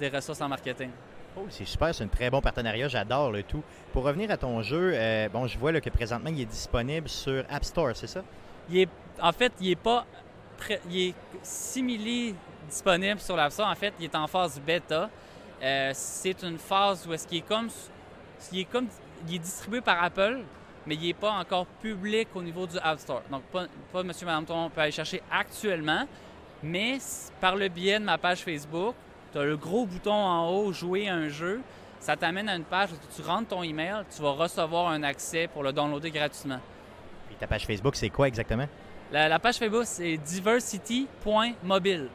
des 0.00 0.08
ressources 0.08 0.40
en 0.40 0.48
marketing. 0.48 0.90
Oh, 1.38 1.46
c'est 1.50 1.66
super, 1.66 1.94
c'est 1.94 2.02
un 2.04 2.08
très 2.08 2.30
bon 2.30 2.40
partenariat, 2.40 2.88
j'adore 2.88 3.30
le 3.30 3.42
tout. 3.42 3.62
Pour 3.92 4.04
revenir 4.04 4.30
à 4.30 4.36
ton 4.38 4.62
jeu, 4.62 4.92
euh, 4.94 5.28
bon, 5.28 5.46
je 5.46 5.56
vois 5.58 5.70
là, 5.70 5.80
que 5.80 5.90
présentement 5.90 6.30
il 6.32 6.40
est 6.40 6.46
disponible 6.46 7.08
sur 7.08 7.44
App 7.50 7.62
Store, 7.64 7.90
c'est 7.94 8.06
ça? 8.06 8.22
Il 8.70 8.78
est, 8.78 8.88
en 9.20 9.32
fait, 9.32 9.52
il 9.60 9.70
est 9.70 9.76
pas 9.76 10.04
il 10.88 11.08
est 11.08 11.14
simili 11.42 12.34
disponible 12.68 13.20
sur 13.20 13.36
l'App 13.36 13.52
Store. 13.52 13.68
En 13.68 13.74
fait, 13.74 13.94
il 13.98 14.04
est 14.04 14.14
en 14.14 14.26
phase 14.26 14.60
bêta. 14.60 15.08
Euh, 15.62 15.90
c'est 15.94 16.42
une 16.42 16.58
phase 16.58 17.06
où 17.06 17.12
est-ce 17.12 17.26
qu'il 17.26 17.38
est 17.38 17.48
comme, 17.48 17.68
il 18.52 18.60
est 18.60 18.64
comme, 18.64 18.88
il 19.28 19.36
est 19.36 19.38
distribué 19.38 19.80
par 19.80 20.02
Apple, 20.02 20.40
mais 20.86 20.94
il 20.94 21.06
n'est 21.06 21.14
pas 21.14 21.30
encore 21.30 21.66
public 21.66 22.28
au 22.34 22.42
niveau 22.42 22.66
du 22.66 22.76
App 22.78 22.98
Store. 22.98 23.22
Donc, 23.30 23.42
pas, 23.44 23.66
pas 23.92 24.02
Monsieur, 24.02 24.26
Madame, 24.26 24.44
tout 24.44 24.52
le 24.52 24.58
monde 24.58 24.72
peut 24.72 24.82
aller 24.82 24.90
chercher 24.92 25.22
actuellement, 25.30 26.06
mais 26.62 26.98
par 27.40 27.56
le 27.56 27.68
biais 27.68 27.98
de 27.98 28.04
ma 28.04 28.18
page 28.18 28.40
Facebook, 28.40 28.94
tu 29.32 29.38
as 29.38 29.44
le 29.44 29.56
gros 29.56 29.86
bouton 29.86 30.12
en 30.12 30.48
haut, 30.50 30.72
jouer 30.72 31.08
un 31.08 31.28
jeu. 31.28 31.60
Ça 31.98 32.16
t'amène 32.16 32.48
à 32.48 32.54
une 32.54 32.64
page 32.64 32.90
où 32.92 32.96
tu 33.14 33.22
rentres 33.22 33.48
ton 33.48 33.62
email, 33.62 34.04
tu 34.14 34.22
vas 34.22 34.30
recevoir 34.32 34.88
un 34.88 35.02
accès 35.02 35.48
pour 35.48 35.62
le 35.62 35.72
downloader 35.72 36.10
gratuitement. 36.10 36.60
Puis 37.26 37.36
ta 37.36 37.46
page 37.46 37.66
Facebook, 37.66 37.96
c'est 37.96 38.10
quoi 38.10 38.28
exactement? 38.28 38.68
La, 39.10 39.28
la 39.28 39.38
page 39.38 39.56
Facebook, 39.56 39.84
c'est 39.86 40.16
diversity.mobile. 40.18 42.08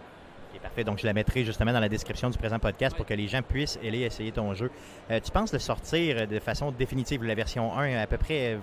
Parfait, 0.62 0.84
donc 0.84 1.00
je 1.00 1.08
la 1.08 1.14
mettrai 1.14 1.44
justement 1.44 1.74
dans 1.74 1.80
la 1.80 1.90
description 1.90 2.30
du 2.30 2.38
présent 2.38 2.60
podcast 2.60 2.96
pour 2.96 3.06
que 3.06 3.16
les 3.16 3.28
gens 3.28 3.42
puissent 3.42 3.80
aller 3.84 4.02
essayer 4.02 4.32
ton 4.32 4.54
jeu. 4.54 4.70
Euh, 5.10 5.20
tu 5.20 5.32
penses 5.32 5.52
le 5.52 5.60
sortir 5.60 6.28
de 6.28 6.40
façon 6.40 6.72
définitive, 6.72 7.24
la 7.24 7.34
version 7.34 7.76
1, 7.78 7.98
à 7.98 8.06
peu 8.06 8.18
près 8.18 8.54
euh, 8.54 8.58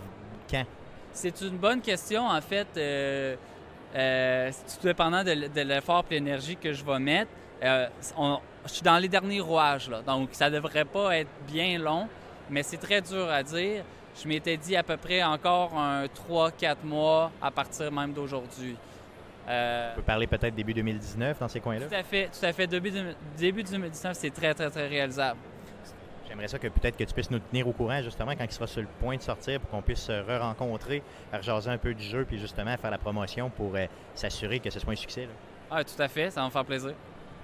quand? 0.48 0.64
C'est 1.12 1.40
une 1.40 1.56
bonne 1.56 1.80
question, 1.80 2.28
en 2.28 2.40
fait. 2.40 2.68
Euh, 2.76 3.34
c'est 3.92 4.78
tout 4.78 4.86
dépendant 4.86 5.24
de, 5.24 5.60
l'effort 5.62 6.04
et 6.10 6.14
l'énergie 6.14 6.56
que 6.56 6.72
je 6.72 6.84
vais 6.84 6.98
mettre. 7.00 7.30
Je 7.60 8.72
suis 8.72 8.82
dans 8.82 8.98
les 8.98 9.08
derniers 9.08 9.40
rouages, 9.40 9.90
donc 10.06 10.28
ça 10.32 10.50
devrait 10.50 10.84
pas 10.84 11.16
être 11.16 11.30
bien 11.48 11.78
long, 11.78 12.06
mais 12.48 12.62
c'est 12.62 12.76
très 12.76 13.00
dur 13.00 13.28
à 13.28 13.42
dire. 13.42 13.82
Je 14.22 14.28
m'étais 14.28 14.56
dit 14.56 14.76
à 14.76 14.82
peu 14.82 14.96
près 14.96 15.22
encore 15.22 15.76
un 15.76 16.04
3-4 16.06 16.76
mois 16.84 17.32
à 17.40 17.50
partir 17.50 17.90
même 17.90 18.12
d'aujourd'hui. 18.12 18.76
Euh, 19.48 19.92
On 19.92 19.96
peut 19.96 20.02
parler 20.02 20.26
peut-être 20.26 20.54
début 20.54 20.74
2019 20.74 21.38
dans 21.38 21.48
ces 21.48 21.60
coins-là? 21.60 21.86
tout 21.86 21.94
à 21.94 22.02
fait, 22.02 22.28
tout 22.28 22.44
à 22.44 22.52
fait. 22.52 22.66
Début, 22.66 22.92
début 23.36 23.62
2019, 23.62 24.16
c'est 24.16 24.30
très, 24.30 24.52
très, 24.54 24.68
très 24.70 24.86
réalisable. 24.88 25.38
J'aimerais 26.28 26.48
ça 26.48 26.58
que 26.58 26.68
peut-être 26.68 26.96
que 26.98 27.04
tu 27.04 27.14
puisses 27.14 27.30
nous 27.30 27.38
tenir 27.38 27.66
au 27.66 27.72
courant 27.72 28.02
justement 28.02 28.32
quand 28.32 28.44
il 28.44 28.52
sera 28.52 28.66
sur 28.66 28.82
le 28.82 28.88
point 29.00 29.16
de 29.16 29.22
sortir 29.22 29.60
pour 29.60 29.70
qu'on 29.70 29.80
puisse 29.80 30.02
se 30.02 30.12
re-rencontrer, 30.12 31.02
rejaser 31.32 31.70
un 31.70 31.78
peu 31.78 31.94
du 31.94 32.02
jeu 32.02 32.26
puis 32.26 32.38
justement 32.38 32.76
faire 32.76 32.90
la 32.90 32.98
promotion 32.98 33.48
pour 33.48 33.74
euh, 33.74 33.86
s'assurer 34.14 34.60
que 34.60 34.68
ce 34.68 34.78
soit 34.78 34.92
un 34.92 34.96
succès. 34.96 35.22
là. 35.22 35.32
Ah, 35.70 35.82
tout 35.84 36.00
à 36.02 36.08
fait, 36.08 36.30
ça 36.30 36.40
va 36.42 36.46
me 36.46 36.52
faire 36.52 36.64
plaisir. 36.66 36.92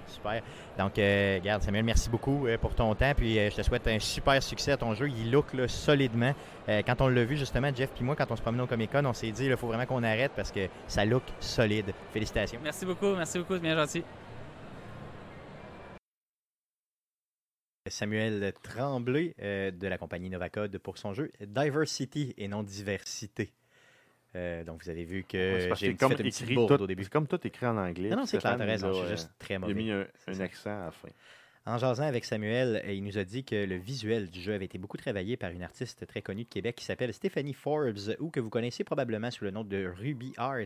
Super. 0.07 0.41
Donc, 0.77 0.97
euh, 0.97 1.37
regarde, 1.39 1.61
Samuel, 1.61 1.83
merci 1.83 2.09
beaucoup 2.09 2.47
euh, 2.47 2.57
pour 2.57 2.75
ton 2.75 2.93
temps. 2.95 3.13
Puis, 3.15 3.39
euh, 3.39 3.49
je 3.49 3.55
te 3.55 3.61
souhaite 3.61 3.87
un 3.87 3.99
super 3.99 4.41
succès 4.41 4.71
à 4.71 4.77
ton 4.77 4.93
jeu. 4.93 5.09
Il 5.09 5.31
look 5.31 5.53
là, 5.53 5.67
solidement. 5.67 6.33
Euh, 6.69 6.81
quand 6.85 7.01
on 7.01 7.07
l'a 7.07 7.23
vu, 7.23 7.37
justement, 7.37 7.69
Jeff 7.73 7.91
puis 7.91 8.03
moi, 8.03 8.15
quand 8.15 8.31
on 8.31 8.35
se 8.35 8.41
promenait 8.41 8.63
au 8.63 8.67
Comic 8.67 8.91
Con, 8.91 9.05
on 9.05 9.13
s'est 9.13 9.31
dit 9.31 9.45
il 9.45 9.57
faut 9.57 9.67
vraiment 9.67 9.85
qu'on 9.85 10.03
arrête 10.03 10.31
parce 10.35 10.51
que 10.51 10.67
ça 10.87 11.05
look 11.05 11.23
solide. 11.39 11.93
Félicitations. 12.11 12.59
Merci 12.63 12.85
beaucoup, 12.85 13.15
merci 13.15 13.39
beaucoup, 13.39 13.53
c'est 13.53 13.61
bien 13.61 13.75
gentil. 13.75 14.03
Samuel 17.87 18.51
Tremblay 18.63 19.35
euh, 19.39 19.69
de 19.69 19.87
la 19.87 19.99
compagnie 19.99 20.29
Novacode 20.29 20.75
pour 20.79 20.97
son 20.97 21.13
jeu 21.13 21.31
Diversity 21.39 22.33
et 22.37 22.47
non 22.47 22.63
Diversité. 22.63 23.53
Euh, 24.35 24.63
donc, 24.63 24.83
vous 24.83 24.89
avez 24.89 25.05
vu 25.05 25.23
que 25.23 25.59
c'est 25.59 25.75
j'ai 25.75 25.87
fait 25.91 25.95
comme 25.95 26.11
une 26.11 26.25
écrit 26.25 26.55
tout- 26.55 26.71
au 26.73 26.87
début. 26.87 27.03
C'est 27.03 27.11
comme 27.11 27.27
tout 27.27 27.39
écrit 27.47 27.65
en 27.65 27.77
anglais. 27.77 28.09
Non, 28.09 28.17
non, 28.17 28.25
c'est 28.25 28.37
clair, 28.37 28.57
t'as 28.57 28.65
raison. 28.65 28.93
suis 28.93 29.07
juste 29.09 29.31
très 29.39 29.53
il 29.53 29.57
a 29.57 29.59
mauvais. 29.59 29.73
mis 29.73 29.91
un, 29.91 30.05
C'est 30.27 30.41
accent 30.41 30.69
à 30.81 30.85
la 30.85 30.91
fin. 30.91 31.07
En 31.67 31.79
jasant 31.79 32.03
avec 32.03 32.25
Samuel, 32.25 32.83
euh, 32.85 32.91
il 32.93 33.03
nous 33.03 33.17
a 33.17 33.23
dit 33.23 33.43
que 33.43 33.55
le 33.55 33.75
visuel 33.77 34.29
du 34.29 34.39
jeu 34.39 34.53
avait 34.53 34.65
été 34.65 34.77
beaucoup 34.77 34.97
travaillé 34.97 35.35
par 35.35 35.49
une 35.49 35.63
artiste 35.63 36.05
très 36.05 36.21
connue 36.21 36.43
de 36.43 36.47
Québec 36.49 36.75
qui 36.75 36.85
s'appelle 36.85 37.11
Stéphanie 37.11 37.53
Forbes, 37.55 37.97
ou 38.19 38.29
que 38.29 38.39
vous 38.39 38.51
connaissez 38.51 38.83
probablement 38.83 39.31
sous 39.31 39.45
le 39.45 39.49
nom 39.49 39.63
de 39.63 39.91
Ruby 39.97 40.31
Art, 40.37 40.59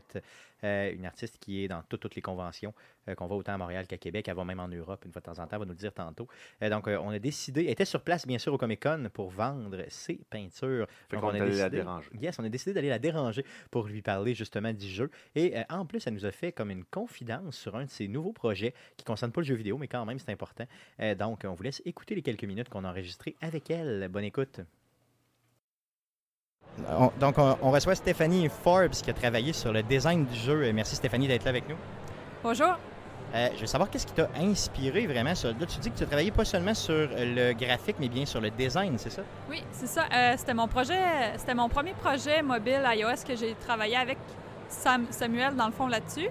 euh, 0.66 0.92
une 0.94 1.06
artiste 1.06 1.38
qui 1.40 1.64
est 1.64 1.70
dans 1.70 1.82
toutes, 1.88 2.02
toutes 2.02 2.16
les 2.16 2.22
conventions 2.22 2.74
euh, 2.74 2.74
qu'on 3.16 3.28
voit 3.28 3.38
autant 3.38 3.54
à 3.54 3.58
Montréal 3.58 3.88
qu'à 3.88 3.98
Québec, 3.98 4.28
elle 4.28 4.36
va 4.36 4.44
même 4.46 4.60
en 4.60 4.68
Europe 4.68 5.04
une 5.06 5.12
fois 5.12 5.20
de 5.22 5.26
temps 5.26 5.32
en 5.42 5.46
temps, 5.48 5.50
elle 5.54 5.60
va 5.60 5.66
nous 5.66 5.72
le 5.72 5.78
dire 5.78 5.94
tantôt. 5.94 6.28
Euh, 6.64 6.70
donc, 6.70 6.88
euh, 6.88 6.98
on 7.02 7.10
a 7.10 7.20
décidé, 7.20 7.66
elle 7.66 7.72
était 7.72 7.86
sur 7.86 8.02
place 8.02 8.26
bien 8.28 8.38
sûr 8.38 8.54
au 8.54 8.58
Comic 8.58 8.82
Con 8.84 9.10
pour 9.14 9.30
vendre 9.30 9.78
ses 9.90 10.20
peintures. 10.30 10.88
Fait 11.10 11.16
Donc, 11.18 11.22
qu'on 11.26 11.28
on 11.28 11.40
a 11.40 11.44
allé 11.44 11.56
la 11.56 11.70
décidé- 11.70 11.78
déranger. 11.78 12.10
Yes, 12.22 12.38
on 12.40 12.44
a 12.44 12.50
décidé 12.50 12.74
d'aller 12.74 12.90
la 12.90 13.00
déranger 13.00 13.46
pour 13.72 13.88
lui 13.88 14.02
parler 14.02 14.34
justement 14.34 14.74
du 14.74 14.88
jeu. 14.88 15.10
Et 15.36 15.58
euh, 15.58 15.64
en 15.70 15.86
plus, 15.86 16.06
elle 16.08 16.14
nous 16.14 16.26
a 16.26 16.32
fait 16.32 16.52
comme 16.52 16.72
une 16.72 16.84
confidence 16.86 17.56
sur 17.58 17.76
un 17.76 17.86
de 17.86 17.90
ses 17.90 18.08
nouveaux 18.08 18.34
projets 18.34 18.74
qui 18.98 19.04
ne 19.04 19.08
concerne 19.08 19.32
pas 19.32 19.42
le 19.42 19.46
jeu 19.48 19.56
vidéo, 19.56 19.78
mais 19.78 19.88
quand 19.88 20.06
même, 20.06 20.20
c'est 20.20 20.32
important. 20.32 20.66
Euh, 21.00 21.16
donc, 21.16 21.42
on 21.46 21.54
vous 21.54 21.64
laisse 21.64 21.82
écouter 21.86 22.16
les 22.16 22.22
quelques 22.22 22.44
minutes 22.46 22.70
qu'on 22.70 22.84
a 22.86 22.90
enregistrées 22.90 23.36
avec 23.42 23.70
elle. 23.72 24.08
Bonne 24.10 24.24
écoute. 24.26 24.60
On- 26.88 27.12
donc, 27.20 27.38
on, 27.38 27.58
on 27.62 27.72
reçoit 27.72 27.96
Stéphanie 27.96 28.48
Forbes 28.48 28.92
qui 28.92 29.10
a 29.10 29.14
travaillé 29.14 29.52
sur 29.54 29.74
le 29.74 29.84
design 29.84 30.26
du 30.26 30.36
jeu. 30.36 30.64
Euh, 30.64 30.72
Merci 30.74 30.96
Stéphanie 30.96 31.28
d'être 31.28 31.44
là 31.44 31.50
avec 31.50 31.68
nous. 31.68 31.76
Bonjour. 32.44 32.78
Euh, 33.36 33.50
je 33.56 33.62
veux 33.62 33.68
savoir 33.68 33.90
qu'est-ce 33.90 34.08
qui 34.08 34.14
t'a 34.14 34.28
inspiré 34.40 35.06
vraiment. 35.06 35.30
Là, 35.44 35.66
tu 35.68 35.78
dis 35.80 35.92
que 35.92 35.98
tu 35.98 36.04
as 36.04 36.08
travaillé 36.08 36.32
pas 36.32 36.46
seulement 36.46 36.74
sur 36.74 36.94
le 37.16 37.54
graphique, 37.54 37.98
mais 38.00 38.10
bien 38.10 38.26
sur 38.26 38.42
le 38.42 38.50
design, 38.50 38.98
c'est 38.98 39.12
ça? 39.12 39.22
Oui, 39.50 39.64
c'est 39.72 39.88
ça. 39.88 40.06
Euh, 40.12 40.34
c'était 40.36 40.56
mon 40.56 40.68
projet, 40.68 41.00
c'était 41.38 41.54
mon 41.54 41.70
premier 41.70 41.94
projet 41.94 42.42
mobile 42.42 42.82
iOS 42.86 43.24
que 43.28 43.36
j'ai 43.36 43.54
travaillé 43.68 43.96
avec 43.98 44.18
Sam- 44.68 45.06
Samuel 45.12 45.56
dans 45.56 45.68
le 45.68 45.74
fond 45.74 45.88
là-dessus. 45.88 46.28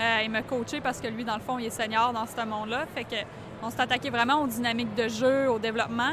Euh, 0.00 0.18
il 0.24 0.30
m'a 0.30 0.42
coaché 0.42 0.80
parce 0.80 1.00
que 1.00 1.08
lui, 1.08 1.24
dans 1.24 1.34
le 1.36 1.40
fond, 1.40 1.58
il 1.58 1.66
est 1.66 1.70
senior 1.70 2.12
dans 2.12 2.26
ce 2.26 2.44
monde-là. 2.46 2.84
Fait 2.94 3.04
que 3.04 3.16
on 3.62 3.70
s'est 3.70 3.80
attaqué 3.80 4.10
vraiment 4.10 4.42
aux 4.42 4.46
dynamiques 4.46 4.94
de 4.94 5.08
jeu, 5.08 5.50
au 5.50 5.58
développement. 5.58 6.12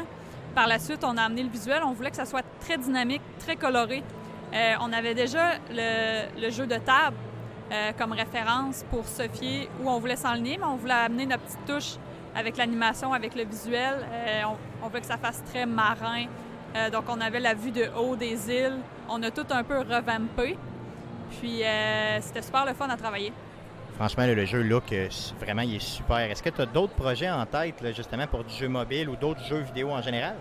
Par 0.54 0.66
la 0.66 0.78
suite, 0.78 1.04
on 1.04 1.16
a 1.16 1.22
amené 1.22 1.42
le 1.42 1.50
visuel. 1.50 1.82
On 1.84 1.92
voulait 1.92 2.10
que 2.10 2.16
ça 2.16 2.24
soit 2.24 2.44
très 2.60 2.78
dynamique, 2.78 3.22
très 3.38 3.56
coloré. 3.56 4.02
Euh, 4.54 4.74
on 4.80 4.92
avait 4.92 5.14
déjà 5.14 5.52
le 5.70 6.50
jeu 6.50 6.66
de 6.66 6.76
table 6.76 7.16
euh, 7.72 7.92
comme 7.96 8.12
référence 8.12 8.84
pour 8.90 9.06
se 9.06 9.26
fier 9.28 9.68
où 9.82 9.88
on 9.88 9.98
voulait 9.98 10.16
s'enligner, 10.16 10.58
mais 10.58 10.66
on 10.66 10.76
voulait 10.76 10.92
amener 10.92 11.24
notre 11.24 11.42
petite 11.44 11.64
touche 11.66 11.94
avec 12.36 12.56
l'animation, 12.56 13.12
avec 13.12 13.34
le 13.34 13.44
visuel. 13.44 14.06
Euh, 14.12 14.42
on, 14.46 14.86
on 14.86 14.88
veut 14.88 15.00
que 15.00 15.06
ça 15.06 15.16
fasse 15.16 15.42
très 15.44 15.64
marin. 15.64 16.26
Euh, 16.76 16.90
donc, 16.90 17.04
on 17.08 17.20
avait 17.20 17.40
la 17.40 17.54
vue 17.54 17.70
de 17.70 17.86
haut 17.96 18.16
des 18.16 18.50
îles. 18.50 18.78
On 19.08 19.22
a 19.22 19.30
tout 19.30 19.46
un 19.50 19.64
peu 19.64 19.78
revampé. 19.78 20.58
Puis, 21.40 21.62
c'était 22.20 22.42
super 22.42 22.64
le 22.66 22.74
fun 22.74 22.88
à 22.88 22.96
travailler. 22.96 23.32
Franchement, 23.96 24.24
le 24.26 24.44
jeu 24.44 24.62
look, 24.62 24.94
vraiment, 25.40 25.62
il 25.62 25.76
est 25.76 25.80
super. 25.80 26.18
Est-ce 26.18 26.42
que 26.42 26.50
tu 26.50 26.60
as 26.60 26.66
d'autres 26.66 26.94
projets 26.94 27.30
en 27.30 27.44
tête, 27.46 27.80
là, 27.80 27.92
justement, 27.92 28.26
pour 28.26 28.44
du 28.44 28.54
jeu 28.54 28.68
mobile 28.68 29.08
ou 29.08 29.16
d'autres 29.16 29.42
jeux 29.42 29.60
vidéo 29.60 29.90
en 29.90 30.02
général? 30.02 30.36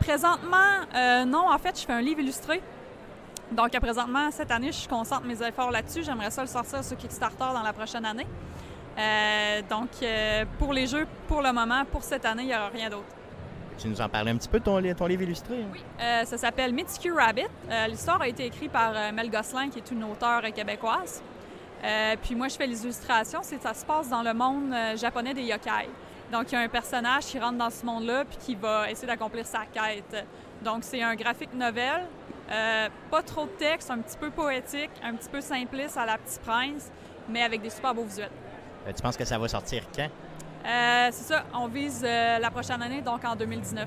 Présentement, 0.00 0.86
non, 1.26 1.50
en 1.50 1.58
fait, 1.58 1.78
je 1.78 1.84
fais 1.84 1.92
un 1.92 2.00
livre 2.00 2.20
illustré. 2.20 2.62
Donc, 3.50 3.74
euh, 3.74 3.80
présentement, 3.80 4.30
cette 4.30 4.50
année, 4.50 4.72
je 4.72 4.88
concentre 4.88 5.24
mes 5.24 5.42
efforts 5.42 5.70
là-dessus. 5.70 6.02
J'aimerais 6.02 6.30
ça 6.30 6.42
le 6.42 6.48
sortir 6.48 6.84
sur 6.84 6.96
Kickstarter 6.96 7.52
dans 7.54 7.62
la 7.62 7.72
prochaine 7.72 8.04
année. 8.04 8.26
Euh, 8.98 9.62
donc, 9.70 9.88
euh, 10.02 10.44
pour 10.58 10.72
les 10.72 10.86
jeux, 10.86 11.06
pour 11.26 11.40
le 11.40 11.52
moment, 11.52 11.84
pour 11.90 12.02
cette 12.02 12.24
année, 12.24 12.42
il 12.42 12.48
n'y 12.48 12.54
aura 12.54 12.68
rien 12.68 12.90
d'autre. 12.90 13.06
Tu 13.78 13.88
nous 13.88 14.00
en 14.00 14.08
parlais 14.08 14.32
un 14.32 14.36
petit 14.36 14.48
peu 14.48 14.58
ton, 14.58 14.82
ton 14.94 15.06
livre 15.06 15.22
illustré? 15.22 15.62
hein? 15.62 15.68
Oui, 15.72 15.80
euh, 16.00 16.24
ça 16.24 16.36
s'appelle 16.36 16.72
Mythique 16.74 17.08
Rabbit. 17.16 17.46
L'histoire 17.88 18.20
a 18.20 18.26
été 18.28 18.46
écrite 18.46 18.72
par 18.72 18.92
Mel 19.12 19.30
Gosselin, 19.30 19.70
qui 19.70 19.78
est 19.78 19.90
une 19.92 20.02
auteure 20.02 20.42
québécoise. 20.52 21.22
Puis 22.22 22.34
moi, 22.34 22.48
je 22.48 22.56
fais 22.56 22.66
les 22.66 22.82
illustrations. 22.82 23.38
C'est 23.42 23.62
ça 23.62 23.72
se 23.74 23.86
passe 23.86 24.08
dans 24.08 24.22
le 24.22 24.34
monde 24.34 24.74
japonais 24.96 25.32
des 25.32 25.42
yokai. 25.44 25.88
Donc, 26.32 26.50
il 26.50 26.56
y 26.56 26.58
a 26.58 26.60
un 26.60 26.68
personnage 26.68 27.26
qui 27.26 27.38
rentre 27.38 27.56
dans 27.56 27.70
ce 27.70 27.86
monde-là 27.86 28.24
puis 28.24 28.36
qui 28.38 28.54
va 28.56 28.90
essayer 28.90 29.06
d'accomplir 29.06 29.46
sa 29.46 29.60
quête. 29.72 30.26
Donc, 30.60 30.82
c'est 30.82 31.00
un 31.00 31.14
graphique 31.14 31.54
novel. 31.54 32.02
Euh, 32.50 32.88
pas 33.10 33.22
trop 33.22 33.44
de 33.44 33.50
texte, 33.50 33.90
un 33.90 33.98
petit 33.98 34.16
peu 34.16 34.30
poétique, 34.30 34.90
un 35.02 35.14
petit 35.14 35.28
peu 35.28 35.40
simpliste 35.40 35.96
à 35.96 36.06
la 36.06 36.16
Petit 36.16 36.38
Prince, 36.44 36.90
mais 37.28 37.42
avec 37.42 37.60
des 37.60 37.70
super 37.70 37.94
beaux 37.94 38.04
visuels. 38.04 38.30
Euh, 38.86 38.92
tu 38.94 39.02
penses 39.02 39.16
que 39.16 39.24
ça 39.24 39.38
va 39.38 39.48
sortir 39.48 39.84
quand? 39.94 40.08
Euh, 40.66 41.08
c'est 41.12 41.34
ça, 41.34 41.44
on 41.54 41.68
vise 41.68 42.02
la 42.02 42.50
prochaine 42.50 42.80
année, 42.82 43.00
donc 43.02 43.24
en 43.24 43.36
2019. 43.36 43.86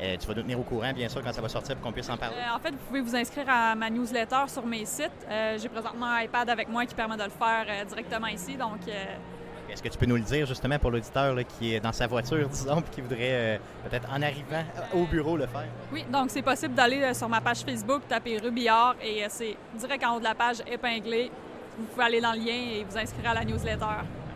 Euh, 0.00 0.16
tu 0.16 0.26
vas 0.28 0.34
nous 0.34 0.42
tenir 0.42 0.60
au 0.60 0.62
courant, 0.62 0.92
bien 0.92 1.08
sûr, 1.08 1.22
quand 1.22 1.32
ça 1.32 1.42
va 1.42 1.48
sortir 1.48 1.74
pour 1.76 1.86
qu'on 1.86 1.92
puisse 1.92 2.08
en 2.08 2.16
parler. 2.16 2.36
En 2.54 2.58
fait, 2.58 2.70
vous 2.70 2.86
pouvez 2.86 3.00
vous 3.00 3.16
inscrire 3.16 3.48
à 3.48 3.74
ma 3.74 3.90
newsletter 3.90 4.44
sur 4.46 4.64
mes 4.64 4.84
sites. 4.84 5.26
J'ai 5.28 5.68
présentement 5.68 6.06
un 6.06 6.20
iPad 6.22 6.48
avec 6.48 6.68
moi 6.68 6.86
qui 6.86 6.94
permet 6.94 7.16
de 7.16 7.24
le 7.24 7.30
faire 7.30 7.66
directement 7.86 8.28
ici. 8.28 8.56
Donc, 8.56 8.80
Est-ce 9.70 9.82
que 9.82 9.88
tu 9.88 9.98
peux 9.98 10.06
nous 10.06 10.16
le 10.16 10.22
dire 10.22 10.46
justement 10.46 10.78
pour 10.78 10.90
l'auditeur 10.90 11.36
qui 11.58 11.74
est 11.74 11.80
dans 11.80 11.92
sa 11.92 12.06
voiture, 12.06 12.48
disons, 12.52 12.80
puis 12.80 12.90
qui 12.90 13.00
voudrait 13.00 13.18
euh, 13.20 13.58
peut-être 13.88 14.08
en 14.10 14.22
arrivant 14.22 14.64
au 14.94 15.04
bureau 15.04 15.36
le 15.36 15.46
faire? 15.46 15.68
Oui, 15.92 16.04
donc 16.10 16.30
c'est 16.30 16.42
possible 16.42 16.74
d'aller 16.74 17.02
euh, 17.02 17.14
sur 17.14 17.28
ma 17.28 17.40
page 17.40 17.58
Facebook, 17.58 18.02
taper 18.08 18.38
Rubillard 18.38 18.96
et 19.02 19.24
euh, 19.24 19.28
c'est 19.28 19.56
direct 19.76 20.04
en 20.04 20.16
haut 20.16 20.18
de 20.18 20.24
la 20.24 20.34
page 20.34 20.62
épinglé. 20.66 21.30
Vous 21.78 21.84
pouvez 21.84 22.04
aller 22.06 22.20
dans 22.20 22.32
le 22.32 22.38
lien 22.38 22.54
et 22.54 22.84
vous 22.88 22.96
inscrire 22.96 23.30
à 23.30 23.34
la 23.34 23.44
newsletter. 23.44 23.84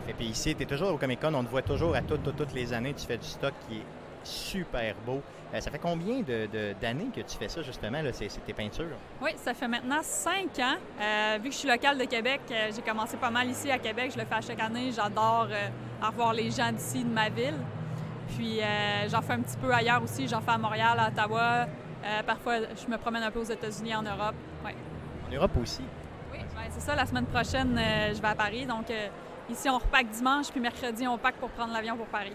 Et 0.07 0.13
puis 0.13 0.25
ici, 0.25 0.55
tu 0.55 0.63
es 0.63 0.65
toujours 0.65 0.93
au 0.93 0.97
Comic 0.97 1.19
Con, 1.19 1.33
on 1.33 1.43
te 1.43 1.49
voit 1.49 1.61
toujours 1.61 1.95
à 1.95 2.01
toutes, 2.01 2.23
toutes, 2.23 2.35
toutes 2.35 2.53
les 2.53 2.73
années, 2.73 2.93
tu 2.93 3.05
fais 3.05 3.17
du 3.17 3.27
stock 3.27 3.53
qui 3.67 3.77
est 3.77 3.85
super 4.23 4.95
beau. 5.05 5.21
Euh, 5.53 5.59
ça 5.59 5.69
fait 5.69 5.79
combien 5.79 6.21
de- 6.21 6.47
de- 6.47 6.73
d'années 6.81 7.09
que 7.15 7.21
tu 7.21 7.37
fais 7.37 7.47
ça 7.47 7.61
justement, 7.61 8.01
là, 8.01 8.11
c'est 8.11 8.27
c'est 8.29 8.39
tes 8.41 8.53
peintures? 8.53 8.97
Oui, 9.21 9.31
ça 9.37 9.53
fait 9.53 9.67
maintenant 9.67 9.99
cinq 10.01 10.57
ans. 10.59 10.77
Euh, 10.99 11.37
vu 11.41 11.49
que 11.49 11.53
je 11.53 11.59
suis 11.59 11.67
locale 11.69 11.97
de 11.97 12.05
Québec, 12.05 12.41
euh, 12.49 12.71
j'ai 12.75 12.81
commencé 12.81 13.17
pas 13.17 13.29
mal 13.29 13.47
ici 13.47 13.69
à 13.69 13.77
Québec. 13.77 14.11
Je 14.15 14.19
le 14.19 14.25
fais 14.25 14.35
à 14.35 14.41
chaque 14.41 14.59
année. 14.59 14.91
J'adore 14.91 15.47
revoir 16.01 16.33
les 16.33 16.49
gens 16.49 16.71
d'ici, 16.71 17.03
de 17.03 17.09
ma 17.09 17.29
ville. 17.29 17.57
Puis 18.35 18.59
j'en 19.09 19.21
fais 19.21 19.33
un 19.33 19.41
petit 19.41 19.57
peu 19.57 19.71
ailleurs 19.71 20.01
aussi. 20.01 20.27
J'en 20.27 20.41
fais 20.41 20.51
à 20.51 20.57
Montréal, 20.57 20.97
à 20.99 21.09
Ottawa. 21.09 21.67
Parfois, 22.25 22.55
je 22.75 22.89
me 22.91 22.97
promène 22.97 23.21
un 23.23 23.31
peu 23.31 23.39
aux 23.39 23.43
États-Unis, 23.43 23.95
en 23.95 24.01
Europe. 24.01 24.35
Ouais. 24.65 24.75
En 25.29 25.33
Europe 25.35 25.51
aussi? 25.61 25.83
Oui, 26.31 26.39
ben, 26.39 26.61
c'est 26.71 26.79
ça. 26.81 26.95
La 26.95 27.05
semaine 27.05 27.25
prochaine, 27.27 27.79
je 28.13 28.19
vais 28.21 28.27
à 28.27 28.35
Paris. 28.35 28.65
Donc 28.65 28.87
ici, 29.49 29.69
on 29.69 29.77
repack 29.77 30.09
dimanche, 30.09 30.49
puis 30.49 30.59
mercredi, 30.59 31.07
on 31.07 31.17
pack 31.17 31.35
pour 31.35 31.49
prendre 31.49 31.73
l'avion 31.73 31.95
pour 31.95 32.07
Paris. 32.07 32.33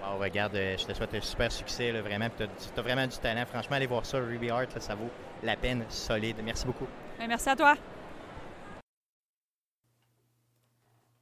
Wow, 0.00 0.18
regarde, 0.18 0.54
euh, 0.54 0.76
je 0.78 0.86
te 0.86 0.92
souhaite 0.94 1.14
un 1.14 1.20
super 1.20 1.50
succès, 1.50 1.92
là, 1.92 2.02
vraiment. 2.02 2.28
Tu 2.36 2.44
as, 2.44 2.82
vraiment 2.82 3.06
du 3.06 3.16
talent. 3.18 3.44
Franchement, 3.46 3.76
allez 3.76 3.86
voir 3.86 4.06
ça, 4.06 4.18
Ruby 4.18 4.50
Art, 4.50 4.62
là, 4.72 4.80
ça 4.80 4.94
vaut 4.94 5.10
la 5.42 5.56
peine 5.56 5.84
solide. 5.88 6.36
Merci 6.44 6.66
beaucoup. 6.66 6.86
Ben, 7.18 7.26
merci 7.26 7.48
à 7.48 7.56
toi. 7.56 7.74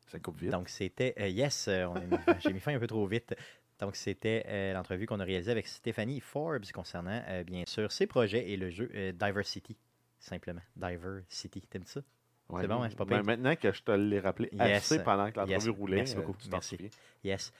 Ça 0.08 0.18
coupe 0.20 0.38
vite. 0.38 0.50
Donc, 0.50 0.68
c'était 0.68 1.14
euh, 1.18 1.28
Yes, 1.28 1.66
euh, 1.68 1.88
j'ai 2.40 2.52
mis 2.52 2.60
fin 2.60 2.74
un 2.74 2.78
peu 2.78 2.86
trop 2.86 3.06
vite. 3.06 3.34
Donc, 3.80 3.96
c'était 3.96 4.44
euh, 4.46 4.72
l'entrevue 4.72 5.06
qu'on 5.06 5.20
a 5.20 5.24
réalisée 5.24 5.50
avec 5.50 5.66
Stéphanie 5.66 6.20
Forbes 6.20 6.64
concernant, 6.72 7.22
euh, 7.28 7.44
bien 7.44 7.64
sûr, 7.66 7.90
ses 7.90 8.06
projets 8.06 8.50
et 8.50 8.56
le 8.56 8.70
jeu 8.70 8.90
euh, 8.94 9.12
Diversity. 9.12 9.76
Simplement. 10.18 10.62
Diversity. 10.76 11.62
T'aimes 11.62 11.84
ça? 11.86 12.00
Ouais, 12.48 12.62
c'est 12.62 12.68
bon, 12.68 12.82
hein, 12.82 12.86
c'est 12.88 12.96
pas 12.96 13.04
ben, 13.04 13.16
pire. 13.16 13.24
Maintenant 13.24 13.56
que 13.56 13.72
je 13.72 13.82
te 13.82 13.90
l'ai 13.90 14.20
rappelé 14.20 14.48
Yes. 14.52 14.92
assez 14.92 15.02
pendant 15.02 15.30
que 15.30 15.40
l'entrevue 15.40 15.68
Yes. 15.70 15.76
roulait, 15.78 15.96
Merci 15.96 16.14
euh, 16.16 16.20
beaucoup. 16.20 16.36
tu 16.38 16.48
t'en 16.48 16.56
Merci. 16.56 16.78
Yes. 17.24 17.52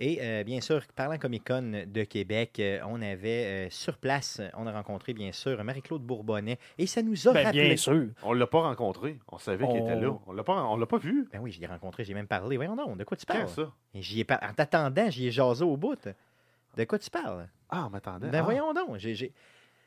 Et 0.00 0.18
euh, 0.22 0.44
bien 0.44 0.60
sûr, 0.60 0.80
parlant 0.94 1.18
Comic 1.18 1.44
Con 1.46 1.82
de 1.86 2.04
Québec, 2.04 2.60
euh, 2.60 2.78
on 2.86 3.02
avait 3.02 3.66
euh, 3.66 3.70
sur 3.70 3.98
place, 3.98 4.40
on 4.54 4.66
a 4.68 4.72
rencontré 4.72 5.12
bien 5.12 5.32
sûr 5.32 5.62
Marie-Claude 5.64 6.02
Bourbonnais 6.02 6.58
et 6.78 6.86
ça 6.86 7.02
nous 7.02 7.26
a 7.26 7.32
Ben, 7.32 7.44
rappelé. 7.46 7.64
bien 7.66 7.76
sûr. 7.76 8.06
On 8.22 8.32
l'a 8.32 8.46
pas 8.46 8.60
rencontré. 8.60 9.18
On 9.32 9.38
savait 9.38 9.66
qu'il 9.66 9.78
était 9.78 9.96
là. 9.96 10.16
On 10.28 10.32
l'a 10.32 10.44
pas, 10.44 10.62
on 10.64 10.76
l'a 10.76 10.86
pas 10.86 10.98
vu. 10.98 11.28
Ben 11.32 11.40
oui, 11.40 11.50
je 11.50 11.60
l'ai 11.60 11.66
rencontré, 11.66 12.04
j'ai 12.04 12.14
même 12.14 12.28
parlé. 12.28 12.56
Voyons 12.56 12.76
donc, 12.76 12.96
de 12.96 13.02
quoi 13.02 13.16
tu 13.16 13.26
Quand 13.26 13.34
parles? 13.34 13.48
ça? 13.48 13.72
J'y 13.94 14.20
ai 14.20 14.24
par- 14.24 14.38
En 14.42 14.52
t'attendant, 14.52 15.10
j'y 15.10 15.26
ai 15.26 15.30
jasé 15.32 15.64
au 15.64 15.76
bout. 15.76 15.98
De 16.76 16.84
quoi 16.84 16.98
tu 17.00 17.10
parles? 17.10 17.48
Ah, 17.68 17.86
on 17.86 17.90
m'attendait. 17.90 18.28
Ben 18.28 18.38
Ah. 18.38 18.42
voyons 18.42 18.72
donc. 18.72 18.98
j'ai- 18.98 19.16
j'ai- 19.16 19.32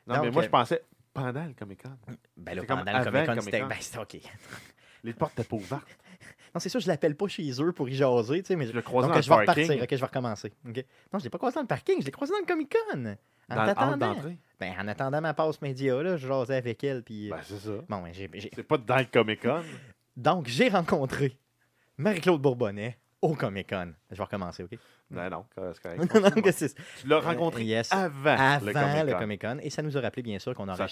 Non, 0.06 0.20
mais 0.22 0.30
moi, 0.30 0.42
euh, 0.42 0.44
je 0.44 0.50
pensais 0.50 0.82
pendant 1.14 1.44
le 1.44 1.54
Comic 1.54 1.82
Con. 1.82 1.90
Ben 2.36 2.54
là, 2.54 2.62
pendant 2.64 2.82
le 2.98 3.04
Comic 3.04 3.26
Con, 3.26 3.40
c'était 3.40 3.60
ben, 3.64 3.76
c'était 3.80 3.98
OK. 3.98 4.18
Les 5.04 5.14
portes 5.14 5.32
étaient 5.38 5.48
pas 5.48 5.56
ouvertes. 5.56 5.98
Non, 6.54 6.60
c'est 6.60 6.68
sûr, 6.68 6.80
je 6.80 6.88
l'appelle 6.88 7.16
pas 7.16 7.28
chez 7.28 7.50
eux 7.60 7.72
pour 7.72 7.88
y 7.88 7.94
jaser, 7.94 8.42
tu 8.42 8.48
sais, 8.48 8.56
mais 8.56 8.66
Je 8.66 8.72
l'ai 8.72 8.82
croisé 8.82 9.08
donc, 9.08 9.16
dans 9.16 9.22
je 9.22 9.30
le 9.30 9.36
vais 9.38 9.44
parking. 9.46 9.64
repartir. 9.64 9.82
OK, 9.84 9.88
je 9.90 9.96
vais 10.00 10.06
recommencer. 10.06 10.52
Non, 10.64 11.18
je 11.18 11.24
l'ai 11.24 11.30
pas 11.30 11.38
croisé 11.38 11.54
dans 11.56 11.60
le 11.62 11.66
parking, 11.66 11.96
je 12.00 12.06
l'ai 12.06 12.12
croisé 12.12 12.32
dans 12.32 12.38
le. 12.38 12.44
En 13.50 13.56
Dans 13.56 13.62
le 13.64 13.68
hall 13.68 13.74
t'attendant. 13.74 14.14
d'entrée. 14.14 14.38
Ben, 14.60 14.72
en 14.80 14.88
attendant 14.88 15.20
ma 15.20 15.34
passe 15.34 15.60
média, 15.60 16.00
là, 16.02 16.16
je 16.16 16.26
jasais 16.28 16.54
avec 16.56 16.82
elle. 16.84 17.02
Puis... 17.02 17.28
Ben, 17.28 17.38
c'est 17.42 17.58
ça. 17.58 17.72
Bon, 17.88 18.00
ben, 18.02 18.12
j'ai- 18.14 18.30
j'ai- 18.34 18.50
C'est 18.54 18.62
pas 18.62 18.78
dans 18.78 18.96
le 18.98 19.04
Comic 19.12 19.42
Con. 19.42 19.62
Donc, 20.16 20.46
j'ai 20.46 20.68
rencontré 20.68 21.36
Marie-Claude 21.98 22.40
Bourbonnais 22.40 22.98
au 23.20 23.34
Comic-Con. 23.34 23.92
Je 24.10 24.16
vais 24.16 24.22
recommencer, 24.24 24.62
OK? 24.64 24.78
non, 25.10 25.28
non, 25.30 25.44
c'est 25.56 25.82
correct. 25.82 26.14
non, 26.14 26.20
non, 26.20 26.30
que 26.42 26.52
c'est- 26.52 26.74
Tu 27.00 27.06
l'as 27.08 27.20
rencontré 27.20 27.62
Euh, 27.62 27.66
yes. 27.66 27.92
avant, 27.92 28.30
avant 28.36 28.66
le 28.66 28.72
le 28.72 28.72
Comic-Con. 28.72 29.18
Comic-Con. 29.18 29.58
Et 29.62 29.70
ça 29.70 29.82
nous 29.82 29.96
a 29.96 30.00
rappelé, 30.00 30.22
bien 30.22 30.38
sûr, 30.38 30.54
qu'on 30.54 30.68
a 30.68 30.76
Ça 30.76 30.86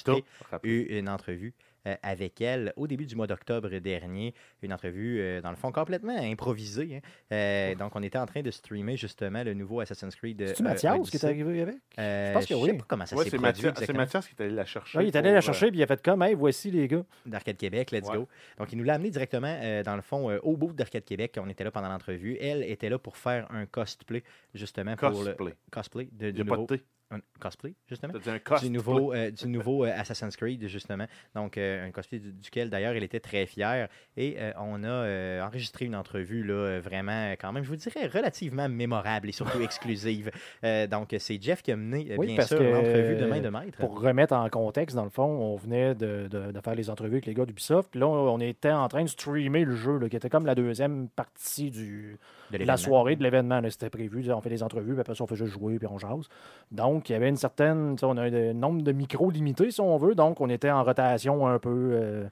eu 0.62 0.82
une 0.98 1.08
entrevue 1.08 1.54
euh, 1.58 1.69
avec 2.02 2.40
elle 2.40 2.72
au 2.76 2.86
début 2.86 3.06
du 3.06 3.16
mois 3.16 3.26
d'octobre 3.26 3.70
dernier. 3.78 4.34
Une 4.62 4.72
entrevue, 4.72 5.20
euh, 5.20 5.40
dans 5.40 5.50
le 5.50 5.56
fond, 5.56 5.72
complètement 5.72 6.16
improvisée. 6.16 6.96
hein. 6.96 7.00
Euh, 7.32 7.74
donc, 7.74 7.94
on 7.96 8.02
était 8.02 8.18
en 8.18 8.26
train 8.26 8.42
de 8.42 8.50
streamer 8.50 8.96
justement 8.96 9.42
le 9.42 9.54
nouveau 9.54 9.80
Assassin's 9.80 10.14
Creed. 10.14 10.42
C'est-tu 10.48 10.62
euh, 10.62 10.64
Mathias 10.64 11.10
qui 11.10 11.16
est 11.16 11.24
arrivé 11.24 11.62
avec? 11.62 11.76
Euh, 11.98 12.28
Je 12.28 12.32
pense 12.34 12.46
que 12.46 12.54
je 12.54 12.58
oui. 12.60 12.70
sais 12.70 12.76
pas 12.76 12.84
comment 12.88 13.06
ça 13.06 13.16
Ouais, 13.16 13.24
s'est 13.24 13.30
c'est 13.30 13.36
produit 13.38 13.62
Mathias, 13.64 13.84
c'est. 13.86 13.92
Mathias 13.92 14.28
qui 14.28 14.34
est 14.38 14.44
allé 14.44 14.54
la 14.54 14.64
chercher. 14.64 14.98
Ouais, 14.98 15.04
il 15.04 15.08
est 15.08 15.16
allé 15.16 15.32
la 15.32 15.40
chercher, 15.40 15.68
puis 15.70 15.78
il 15.78 15.82
a 15.82 15.86
fait 15.86 16.02
comme, 16.02 16.22
hey, 16.22 16.34
voici 16.34 16.70
les 16.70 16.86
gars. 16.88 17.04
d'Arcade 17.26 17.56
Québec, 17.56 17.90
let's 17.90 18.08
Ouais. 18.08 18.16
go. 18.18 18.28
Donc, 18.58 18.72
il 18.72 18.78
nous 18.78 18.84
l'a 18.84 18.94
amené 18.94 19.10
directement, 19.10 19.58
euh, 19.62 19.82
dans 19.82 19.96
le 19.96 20.02
fond, 20.02 20.30
euh, 20.30 20.38
au 20.42 20.56
bout 20.56 20.72
d'Arcade 20.72 21.04
Québec. 21.04 21.36
On 21.40 21.48
était 21.48 21.64
là 21.64 21.70
pendant 21.70 21.88
l'entrevue. 21.88 22.36
Elle 22.40 22.62
était 22.64 22.88
là 22.88 22.98
pour 22.98 23.16
faire 23.16 23.46
un 23.50 23.66
cosplay, 23.66 24.22
justement, 24.54 24.92
euh, 24.92 24.96
pour 24.96 25.22
le 25.22 25.32
cosplay. 25.32 25.54
cosplay 25.70 26.08
de, 26.12 26.26
Il 26.28 26.32
du 26.34 26.42
n'y 26.42 26.48
a 26.48 26.54
pas 26.56 26.60
de 26.60 26.66
thé. 26.66 26.82
Un 27.12 27.18
cosplay, 27.40 27.74
justement. 27.88 28.12
Dit 28.18 28.30
un 28.30 28.38
cosplay. 28.38 28.68
du 28.68 28.74
nouveau, 28.74 29.12
euh, 29.12 29.30
du 29.32 29.48
nouveau 29.48 29.84
euh, 29.84 29.92
Assassin's 29.94 30.36
Creed, 30.36 30.66
justement. 30.68 31.06
Donc, 31.34 31.58
euh, 31.58 31.86
un 31.86 31.90
cosplay 31.90 32.18
du- 32.20 32.32
duquel, 32.32 32.70
d'ailleurs, 32.70 32.94
il 32.94 33.02
était 33.02 33.18
très 33.18 33.46
fier. 33.46 33.88
Et 34.16 34.36
euh, 34.38 34.52
on 34.58 34.84
a 34.84 34.88
euh, 34.88 35.42
enregistré 35.42 35.86
une 35.86 35.96
entrevue, 35.96 36.44
là, 36.44 36.78
vraiment, 36.80 37.32
quand 37.32 37.52
même, 37.52 37.64
je 37.64 37.68
vous 37.68 37.76
dirais, 37.76 38.06
relativement 38.06 38.68
mémorable 38.68 39.28
et 39.28 39.32
surtout 39.32 39.60
exclusive. 39.62 40.30
Euh, 40.64 40.86
donc, 40.86 41.14
c'est 41.18 41.42
Jeff 41.42 41.62
qui 41.62 41.72
a 41.72 41.76
mené, 41.76 42.12
euh, 42.12 42.16
Oui, 42.16 42.28
bien 42.28 42.36
parce 42.36 42.48
sûr, 42.48 42.62
l'entrevue 42.62 43.16
de 43.16 43.26
main 43.26 43.40
de 43.40 43.48
maître. 43.48 43.78
Pour 43.78 44.00
remettre 44.00 44.34
en 44.34 44.48
contexte, 44.48 44.94
dans 44.94 45.04
le 45.04 45.10
fond, 45.10 45.24
on 45.24 45.56
venait 45.56 45.94
de, 45.96 46.28
de- 46.28 46.52
de 46.52 46.60
faire 46.60 46.74
les 46.76 46.90
entrevues 46.90 47.14
avec 47.14 47.26
les 47.26 47.34
gars 47.34 47.44
d'Ubisoft. 47.44 47.90
Puis 47.90 48.00
là, 48.00 48.06
on 48.06 48.38
était 48.40 48.70
en 48.70 48.86
train 48.88 49.02
de 49.02 49.08
streamer 49.08 49.64
le 49.64 49.74
jeu, 49.74 49.98
là, 49.98 50.08
qui 50.08 50.16
était 50.16 50.30
comme 50.30 50.46
la 50.46 50.54
deuxième 50.54 51.08
partie 51.08 51.70
du, 51.72 52.18
la 52.52 52.76
soirée 52.76 53.16
de 53.16 53.22
l'événement. 53.22 53.60
C'était 53.70 53.90
prévu. 53.90 54.30
On 54.32 54.40
fait 54.40 54.50
des 54.50 54.62
entrevues, 54.62 54.92
puis 54.92 55.00
après 55.00 55.14
ça, 55.14 55.24
on 55.24 55.26
fait 55.26 55.36
juste 55.36 55.52
jouer, 55.52 55.78
puis 55.78 55.88
on 55.90 55.98
jase. 55.98 56.28
Donc, 56.70 57.08
il 57.08 57.12
y 57.12 57.16
avait 57.16 57.28
une 57.28 57.36
certaine. 57.36 57.96
On 58.02 58.16
a 58.16 58.22
un 58.24 58.52
nombre 58.52 58.82
de 58.82 58.92
micros 58.92 59.30
limité, 59.30 59.70
si 59.70 59.80
on 59.80 59.96
veut. 59.96 60.14
Donc, 60.14 60.40
on 60.40 60.48
était 60.48 60.70
en 60.70 60.82
rotation 60.82 61.46
un 61.46 61.58
peu 61.58 61.90
euh, 61.92 62.24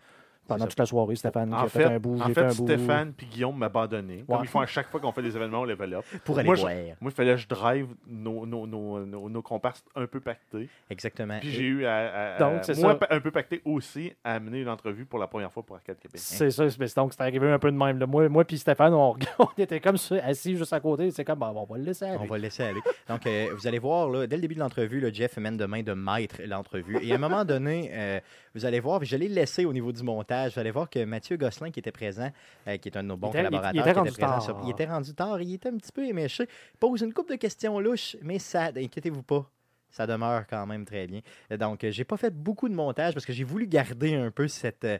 pendant 0.48 0.64
ça. 0.64 0.68
toute 0.70 0.78
la 0.78 0.86
soirée. 0.86 1.14
Stéphane 1.16 1.48
qui 1.50 1.54
En 1.54 1.58
a 1.58 1.68
fait, 1.68 1.78
fait, 1.80 1.84
un 1.84 1.98
bout, 2.00 2.20
en 2.20 2.26
fait, 2.26 2.34
fait 2.34 2.40
un. 2.42 2.50
Stéphane 2.50 3.12
puis 3.12 3.26
Guillaume 3.26 3.56
m'abandonnaient. 3.56 4.24
Comme 4.26 4.36
Ouais. 4.38 4.42
ils 4.44 4.48
font 4.48 4.60
à 4.60 4.66
chaque 4.66 4.88
fois 4.88 4.98
qu'on 5.00 5.12
fait 5.12 5.22
des 5.22 5.36
événements 5.36 5.60
au 5.60 5.64
level 5.66 5.94
up. 5.94 6.04
Pour 6.24 6.38
aller 6.38 6.46
Moi, 6.46 6.56
je-. 6.56 6.62
Moi, 6.62 6.94
il 7.02 7.10
fallait 7.10 7.32
que 7.32 7.36
je 7.40 7.48
drive 7.48 7.86
nos, 8.08 8.44
nos, 8.46 8.66
nos, 8.66 9.04
nos, 9.06 9.28
nos 9.28 9.42
comparses 9.42 9.84
un 9.94 10.06
peu 10.06 10.20
pactés. 10.20 10.68
Exactement. 10.90 11.38
Puis 11.40 11.50
j'ai 11.50 11.62
eu 11.64 11.84
à, 11.84 12.34
à- 12.34 12.38
Donc, 12.38 12.66
moi, 12.78 12.98
ça. 13.00 13.06
un 13.10 13.20
peu 13.20 13.30
pacté 13.30 13.60
aussi 13.64 14.12
à 14.24 14.34
amener 14.34 14.60
une 14.62 14.68
entrevue 14.68 15.04
pour 15.04 15.18
la 15.18 15.26
première 15.26 15.52
fois 15.52 15.62
pour 15.62 15.76
Arcade 15.76 15.98
Québec. 15.98 16.18
C'est 16.22 16.50
ça, 16.50 16.68
c'est- 16.70 16.96
donc 16.96 17.12
c'est 17.12 17.20
arrivé 17.20 17.50
un 17.50 17.58
peu 17.58 17.70
de 17.70 17.76
même. 17.76 17.98
là. 17.98 18.06
Moi, 18.06 18.28
moi 18.28 18.44
puis 18.44 18.58
Stéphane, 18.58 18.94
on, 18.94 19.14
on 19.38 19.48
était 19.58 19.80
comme 19.80 19.96
ça, 19.96 20.16
assis 20.24 20.56
juste 20.56 20.72
à 20.72 20.80
côté. 20.80 21.10
C'est 21.10 21.24
comme, 21.24 21.38
bah, 21.38 21.52
on 21.54 21.64
va 21.64 21.76
le 21.78 21.84
laisser 21.84 22.06
aller. 22.06 22.18
On 22.20 22.26
va 22.26 22.36
le 22.36 22.42
laisser 22.42 22.62
aller. 22.62 22.80
Donc, 23.08 23.26
euh, 23.26 23.48
vous 23.54 23.66
allez 23.66 23.78
voir, 23.78 24.08
là, 24.08 24.26
dès 24.26 24.36
le 24.36 24.42
début 24.42 24.54
de 24.54 24.60
l'entrevue, 24.60 25.04
Jeff 25.12 25.36
mène 25.36 25.56
de 25.56 25.66
main 25.66 25.82
de 25.82 25.92
maître 25.92 26.40
l'entrevue. 26.46 26.98
Et 27.02 27.12
à 27.12 27.16
un 27.16 27.18
moment 27.18 27.44
donné, 27.44 27.90
euh, 27.92 28.20
vous 28.54 28.64
allez 28.64 28.80
voir, 28.80 29.04
je 29.04 29.16
l'ai 29.16 29.28
laissé 29.28 29.64
au 29.64 29.72
niveau 29.72 29.92
du 29.92 30.02
montage, 30.02 30.28
vous 30.46 30.58
allez 30.58 30.70
voir 30.70 30.88
que 30.90 31.04
Mathieu 31.04 31.36
Gosselin, 31.36 31.70
qui 31.70 31.80
était 31.80 31.90
présent, 31.92 32.30
euh, 32.66 32.76
qui 32.76 32.88
est 32.88 32.96
un 32.96 33.02
de 33.02 33.08
nos 33.08 33.16
bons 33.16 33.30
Il 33.32 33.38
était- 33.40 33.40
il- 33.40 33.44
il 33.44 33.48
collaborateurs, 33.50 33.80
était 33.82 33.92
qui 33.92 33.98
rendu 33.98 34.08
était 34.10 34.22
présent 34.22 34.46
tard. 34.54 34.60
il 34.64 34.70
était 34.70 34.84
rendu 34.86 35.14
tard, 35.14 35.40
il 35.42 35.54
était 35.54 35.68
un 35.68 35.76
petit 35.76 35.92
peu 35.92 36.04
éméché, 36.06 36.46
pose 36.78 37.00
une 37.02 37.12
couple 37.12 37.32
de 37.32 37.36
questions 37.36 37.80
louches, 37.80 38.16
mais 38.22 38.38
ça, 38.38 38.70
inquiétez-vous 38.76 39.22
pas. 39.22 39.50
Ça 39.90 40.06
demeure 40.06 40.46
quand 40.46 40.66
même 40.66 40.84
très 40.84 41.06
bien. 41.06 41.20
Donc, 41.58 41.82
euh, 41.82 41.90
j'ai 41.90 42.04
pas 42.04 42.18
fait 42.18 42.30
beaucoup 42.34 42.68
de 42.68 42.74
montage 42.74 43.14
parce 43.14 43.24
que 43.24 43.32
j'ai 43.32 43.44
voulu 43.44 43.66
garder 43.66 44.14
un 44.14 44.30
peu 44.30 44.46
cette, 44.46 44.84
euh, 44.84 44.98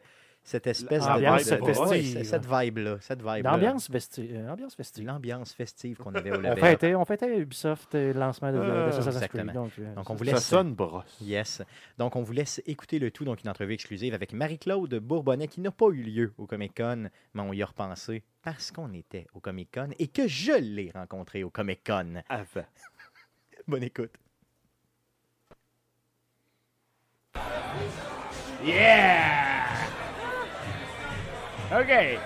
cette 0.49 0.67
espèce 0.67 1.05
L'ambiance 1.07 1.45
de, 1.47 1.57
ouais, 1.61 1.75
festive. 1.75 2.25
cette 2.25 2.47
vibe-là. 2.47 2.97
Cette 3.03 3.21
vibe 3.23 3.45
L'ambiance 3.45 3.87
festive. 3.89 4.31
euh, 4.35 4.49
ambiance 4.51 4.75
festive. 4.75 5.07
L'ambiance 5.07 5.53
festive 5.53 5.99
qu'on 5.99 6.15
avait 6.15 6.31
au 6.31 6.43
On 6.43 6.57
fêtait, 6.57 6.95
on 6.95 7.05
fêtait 7.05 7.39
Ubisoft 7.39 7.95
euh, 7.95 8.15
le 8.15 8.19
lancement 8.19 8.51
de, 8.51 8.57
Euh, 8.57 8.89
Assassin's 8.89 9.05
Creed. 9.29 9.41
exactement. 9.43 9.53
Donc, 9.53 9.73
euh, 9.79 9.95
Donc, 9.95 10.09
on 10.09 10.15
vous 10.15 10.25
Ça 10.25 10.33
laisse. 10.33 10.47
sonne 10.47 10.73
brosse. 10.75 11.19
Yes. 11.21 11.61
Donc, 11.99 12.17
on 12.17 12.23
vous 12.23 12.33
laisse 12.33 12.63
écouter 12.65 12.99
le 12.99 13.11
tout. 13.11 13.27
Donc, 13.27 13.43
une 13.45 13.51
entrevue 13.51 13.75
exclusive 13.75 14.15
avec 14.15 14.33
Marie-Claude 14.33 14.95
Bourbonnais 14.95 15.49
qui 15.49 15.61
n'a 15.61 15.71
pas 15.71 15.89
eu 15.91 16.03
lieu 16.03 16.33
au 16.39 16.47
Comic-Con, 16.47 17.11
mais 17.35 17.43
on 17.43 17.53
y 17.53 17.63
a 17.63 17.67
repensé 17.67 18.23
parce 18.43 18.71
qu'on 18.71 18.95
était 18.95 19.27
au 19.35 19.41
Comic-Con 19.41 19.91
et 19.99 20.09
que 20.09 20.27
je 20.27 20.53
l'ai 20.53 20.91
rencontré 20.95 21.45
au 21.45 21.51
Comic-Con. 21.51 22.23
Avant. 22.31 22.65
Bonne 23.69 23.83
écoute. 23.83 24.13
OK. 31.73 32.19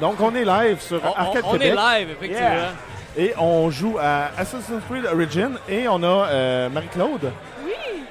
Donc, 0.00 0.20
on 0.20 0.34
est 0.34 0.44
live 0.44 0.80
sur 0.80 1.00
Arcade 1.04 1.44
Québec. 1.52 1.74
live, 1.76 2.08
effectivement. 2.10 2.68
Et 3.16 3.34
on 3.38 3.70
joue 3.70 3.98
à 4.00 4.30
Assassin's 4.38 4.82
Creed 4.88 5.04
Origin. 5.12 5.52
Et 5.68 5.86
on 5.88 6.02
a 6.02 6.06
euh, 6.28 6.68
Marie-Claude. 6.70 7.32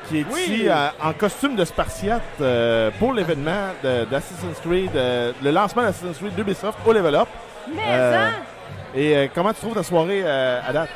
Qui 0.07 0.19
est 0.19 0.25
ici 0.31 0.67
euh, 0.67 0.87
en 1.03 1.13
costume 1.13 1.55
de 1.55 1.63
Spartiate 1.65 2.21
euh, 2.41 2.89
pour 2.97 3.13
l'événement 3.13 3.67
de- 3.83 4.05
d'Assassin's 4.05 4.59
Creed, 4.59 4.89
euh, 4.95 5.31
le 5.43 5.51
lancement 5.51 5.83
d'Assassin's 5.83 6.17
Creed 6.17 6.33
d'Ubisoft 6.35 6.79
au 6.85 6.91
Level 6.93 7.13
Up. 7.13 7.27
Mais 7.75 7.81
Euh, 7.87 8.17
hein? 8.17 8.31
Et 8.95 9.15
euh, 9.15 9.27
comment 9.33 9.53
tu 9.53 9.59
trouves 9.61 9.75
ta 9.75 9.83
soirée 9.83 10.23
euh, 10.25 10.59
à 10.67 10.73
date? 10.73 10.89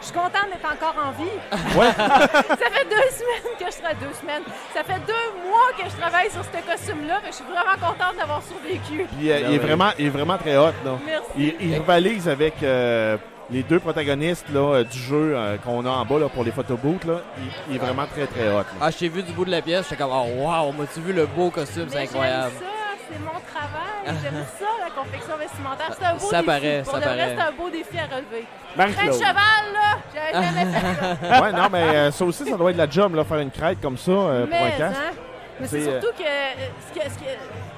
Je 0.00 0.06
suis 0.06 0.14
contente 0.14 0.46
d'être 0.50 0.64
encore 0.64 0.94
en 1.04 1.10
vie. 1.12 1.78
Ouais. 1.78 1.92
Ça 1.96 2.70
fait 2.72 2.84
deux 2.88 3.10
semaines 3.10 3.52
que 3.58 3.66
je 3.66 3.78
travaille. 3.78 3.96
Deux 4.00 4.14
semaines. 4.18 4.42
Ça 4.72 4.82
fait 4.82 5.00
deux 5.06 5.48
mois 5.48 5.70
que 5.78 5.84
je 5.90 5.96
travaille 5.96 6.30
sur 6.30 6.42
ce 6.42 6.50
costume-là. 6.72 7.20
mais 7.22 7.30
Je 7.30 7.36
suis 7.36 7.44
vraiment 7.44 7.74
contente 7.86 8.16
d'avoir 8.18 8.42
survécu. 8.42 9.06
Puis, 9.18 9.30
euh, 9.30 9.40
il, 9.48 9.54
est 9.54 9.58
vraiment, 9.58 9.90
il 9.98 10.06
est 10.06 10.10
vraiment 10.10 10.38
très 10.38 10.56
hot. 10.56 10.72
Là. 10.84 10.98
Merci. 11.04 11.28
Il, 11.36 11.54
il 11.60 11.74
rivalise 11.74 12.28
avec 12.28 12.62
euh, 12.62 13.18
les 13.50 13.62
deux 13.62 13.78
protagonistes 13.78 14.46
là, 14.54 14.60
euh, 14.60 14.84
du 14.84 14.98
jeu 14.98 15.34
euh, 15.36 15.56
qu'on 15.58 15.84
a 15.84 15.90
en 15.90 16.04
bas 16.06 16.18
là, 16.18 16.28
pour 16.28 16.44
les 16.44 16.50
photobooths. 16.52 17.04
Là. 17.04 17.20
Il, 17.38 17.44
il 17.70 17.76
est 17.76 17.78
vraiment 17.78 18.06
très 18.06 18.26
très 18.26 18.48
hot. 18.48 18.58
là. 18.58 18.64
Ah, 18.80 18.90
je 18.90 18.96
t'ai 18.98 19.08
vu 19.08 19.22
du 19.22 19.32
bout 19.32 19.44
de 19.44 19.50
la 19.50 19.60
pièce, 19.60 19.84
j'étais 19.90 20.02
comme, 20.02 20.12
oh 20.12 20.26
wow, 20.46 20.72
m'as-tu 20.72 21.00
vu 21.00 21.12
le 21.12 21.26
beau 21.26 21.50
costume, 21.50 21.86
c'est 21.90 21.98
incroyable. 22.04 22.52
Ça, 22.58 22.64
c'est 23.10 23.18
mon 23.18 23.40
travail. 23.40 24.16
J'aime 24.22 24.44
ça, 24.58 24.66
la 24.84 24.90
confection 25.02 25.36
vestimentaire. 25.36 25.90
C'est 25.98 26.04
un 26.04 26.12
beau 26.14 26.18
Ça 26.30 26.36
défi. 26.38 26.46
paraît, 26.46 26.82
Pour 26.82 26.92
ça 26.92 26.98
de 27.00 27.04
vrai, 27.04 27.16
paraît. 27.18 27.34
c'est 27.36 27.42
un 27.42 27.52
beau 27.52 27.70
défi 27.70 27.98
à 27.98 28.04
relever. 28.16 28.46
Crête 28.74 28.76
Marie-Claude. 28.76 29.12
cheval, 29.14 29.64
là, 29.74 29.98
j'avais 30.14 30.46
jamais 30.46 30.72
fait 30.72 30.80
ça. 31.26 31.40
Ouais, 31.42 31.52
non, 31.52 31.68
mais 31.72 31.82
euh, 31.96 32.10
ça 32.10 32.24
aussi, 32.24 32.44
ça 32.48 32.56
doit 32.56 32.70
être 32.70 32.76
la 32.76 32.88
job, 32.90 33.14
là, 33.14 33.24
faire 33.24 33.38
une 33.38 33.50
crête 33.50 33.80
comme 33.80 33.98
ça 33.98 34.10
euh, 34.12 34.46
pour 34.46 34.56
un 34.56 34.64
Mais, 34.64 34.76
casque. 34.78 34.96
hein, 34.98 35.12
mais 35.60 35.66
c'est 35.66 35.80
C'est, 35.82 35.88
euh, 35.90 36.00
surtout 36.00 36.16
que 36.16 36.26
euh, 36.26 36.68
ce, 36.88 36.92
qui, 36.98 37.10
ce 37.10 37.18
qui- 37.18 37.24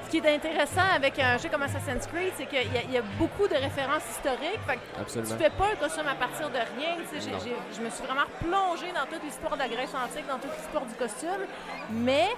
ce 0.05 0.19
qui 0.19 0.27
est 0.27 0.35
intéressant 0.35 0.85
avec 0.95 1.17
un 1.17 1.39
jeu 1.39 1.49
comme 1.49 1.63
Assassin's 1.63 2.05
Creed, 2.05 2.33
c'est 2.37 2.45
qu'il 2.45 2.71
y, 2.71 2.77
a- 2.77 2.83
il 2.85 2.91
y 2.91 2.97
a 2.99 3.01
beaucoup 3.17 3.47
de 3.47 3.55
références 3.55 4.03
historiques. 4.11 4.61
Fait 4.67 4.75
que 4.75 5.01
Absolument. 5.01 5.35
tu 5.35 5.43
fais 5.43 5.49
pas 5.49 5.65
un 5.73 5.75
costume 5.75 6.05
à 6.07 6.13
partir 6.13 6.49
de 6.51 6.61
rien. 6.77 6.93
tu 7.01 7.19
sais, 7.19 7.25
j'ai- 7.33 7.39
j'ai- 7.49 7.57
je 7.75 7.81
me 7.81 7.89
suis 7.89 8.05
vraiment 8.05 8.29
plongée 8.37 8.93
dans 8.93 9.09
toute 9.09 9.23
l'histoire 9.25 9.53
de 9.53 9.59
la 9.65 9.67
Grèce 9.67 9.89
antique, 9.97 10.27
dans 10.29 10.37
toute 10.37 10.53
l'histoire 10.55 10.85
du 10.85 10.93
costume. 10.93 11.41
Mais 11.89 12.29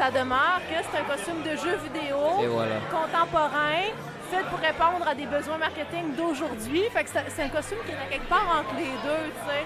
ça 0.00 0.10
demeure 0.10 0.60
que 0.70 0.76
c'est 0.80 0.98
un 0.98 1.04
costume 1.04 1.42
de 1.42 1.54
jeu 1.60 1.76
vidéo 1.84 2.16
voilà. 2.48 2.76
contemporain, 2.90 3.84
fait 4.30 4.44
pour 4.48 4.58
répondre 4.58 5.06
à 5.06 5.14
des 5.14 5.26
besoins 5.26 5.58
marketing 5.58 6.14
d'aujourd'hui. 6.16 6.84
Fait 6.90 7.04
que 7.04 7.10
c'est 7.12 7.42
un 7.42 7.48
costume 7.50 7.76
qui 7.84 7.92
est 7.92 8.00
à 8.00 8.08
quelque 8.10 8.26
part 8.28 8.48
entre 8.60 8.74
les 8.78 8.94
deux, 9.04 9.24
tu 9.28 9.42
sais. 9.44 9.62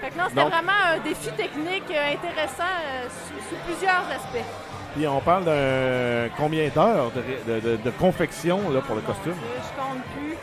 Fait 0.00 0.10
que 0.10 0.18
non, 0.18 0.24
c'était 0.28 0.42
vraiment 0.42 0.80
un 0.94 0.98
défi 0.98 1.30
technique 1.36 1.84
euh, 1.92 2.14
intéressant 2.14 2.74
euh, 2.82 3.06
sous, 3.08 3.38
sous 3.48 3.58
plusieurs 3.66 4.02
aspects. 4.10 4.48
Puis 4.96 5.06
on 5.06 5.20
parle 5.20 5.44
d'un 5.44 6.30
combien 6.36 6.66
d'heures 6.68 7.12
de, 7.12 7.22
de- 7.52 7.60
de- 7.60 7.76
de 7.76 7.90
confection 7.90 8.58
là, 8.70 8.80
pour 8.80 8.96
le 8.96 9.02
costume? 9.02 9.36
Je 9.38 9.80
compte 9.80 10.02
plus. 10.16 10.34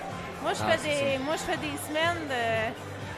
Moi, 0.43 0.51
je 0.53 0.61
Ah, 0.63 0.77
fais 0.77 0.87
des, 0.87 1.17
moi, 1.17 1.35
je 1.35 1.43
fais 1.51 1.57
des 1.57 1.75
semaines 1.87 2.23
de. 2.29 2.43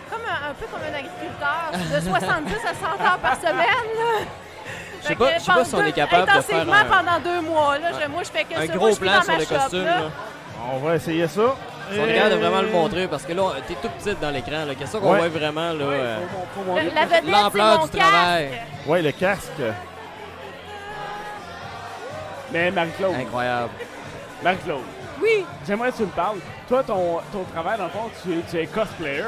Comme 0.09 0.21
un, 0.25 0.49
un 0.49 0.53
peu 0.53 0.65
comme 0.71 0.81
un 0.81 0.95
agriculteur, 0.95 1.69
de 1.73 1.99
70 2.09 2.53
à 2.65 2.73
100 2.73 3.03
heures 3.05 3.19
par 3.19 3.35
semaine. 3.35 4.25
Je 5.05 5.09
sais 5.09 5.15
pas- 5.15 5.33
je 5.35 5.39
sais 5.43 5.51
pas 5.51 5.65
si 5.65 5.75
on 5.75 5.85
est 5.85 5.91
capable 5.91 6.25
de 6.35 6.41
faire 6.41 6.61
un- 6.61 6.85
pendant 6.85 7.19
deux 7.23 7.41
mois. 7.41 7.77
Là, 7.77 7.87
Je- 8.01 8.07
moi, 8.09 8.23
je 8.23 8.29
fais 8.31 8.43
que 8.43 8.55
Un 8.57 8.61
ça. 8.65 8.67
gros 8.67 8.79
Moi, 8.79 8.89
je 8.89 8.95
suis 8.95 9.01
plan 9.03 9.13
dans 9.13 9.21
sur 9.21 9.31
ma 9.33 9.39
le 9.39 9.45
shop, 9.45 9.55
costume. 9.55 9.85
là. 9.85 9.99
là. 9.99 10.05
On 10.73 10.77
va 10.79 10.95
essayer 10.95 11.27
ça. 11.27 11.41
On 11.97 12.01
regarde 12.01 12.31
de 12.31 12.37
vraiment 12.37 12.61
le 12.61 12.69
montrer 12.71 13.07
parce 13.07 13.23
que 13.23 13.33
là, 13.33 13.43
t'es 13.67 13.75
tout 13.75 13.89
petite 13.89 14.19
dans 14.19 14.31
l'écran. 14.31 14.65
là. 14.65 14.73
Qu'est-ce 14.73 14.97
qu'on 14.97 15.11
Ouais. 15.11 15.19
voit 15.19 15.29
vraiment 15.29 15.71
là? 15.73 15.85
euh, 15.85 16.17
Le- 16.67 16.95
La 16.95 17.05
vedette, 17.05 17.21
c'est 17.25 17.31
L'ampleur 17.31 17.79
mon 17.79 17.85
du 17.85 17.91
travail. 17.99 18.49
casque. 18.49 18.87
Ouais, 18.87 19.01
le 19.03 19.11
casque. 19.11 19.61
Mais 22.51 22.71
Marie-Claude, 22.71 23.15
Incroyable. 23.15 23.69
Marie-Claude, 24.43 24.81
Oui, 25.21 25.45
j'aimerais 25.67 25.91
que 25.91 25.97
tu 25.97 26.01
me 26.03 26.07
parles. 26.07 26.37
Toi, 26.67 26.83
ton, 26.83 27.19
ton 27.31 27.43
travail, 27.53 27.77
dans 27.77 27.85
le 27.85 27.89
fond, 27.89 28.09
tu, 28.23 28.41
tu 28.49 28.59
es 28.59 28.65
cosplayer. 28.67 29.23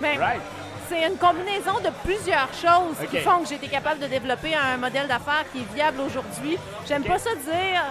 mais 0.00 0.16
Right? 0.18 0.40
C'est 0.88 1.06
une 1.06 1.16
combinaison 1.16 1.80
de 1.82 1.90
plusieurs 2.04 2.52
choses 2.52 3.08
qui 3.10 3.18
font 3.18 3.40
que 3.42 3.48
j'ai 3.48 3.56
été 3.56 3.68
capable 3.68 4.00
de 4.00 4.06
développer 4.06 4.54
un 4.54 4.76
modèle 4.76 5.08
d'affaires 5.08 5.44
qui 5.52 5.58
est 5.60 5.74
viable 5.74 6.00
aujourd'hui. 6.00 6.58
J'aime 6.86 7.04
pas 7.04 7.18
ça 7.18 7.34
dire. 7.34 7.82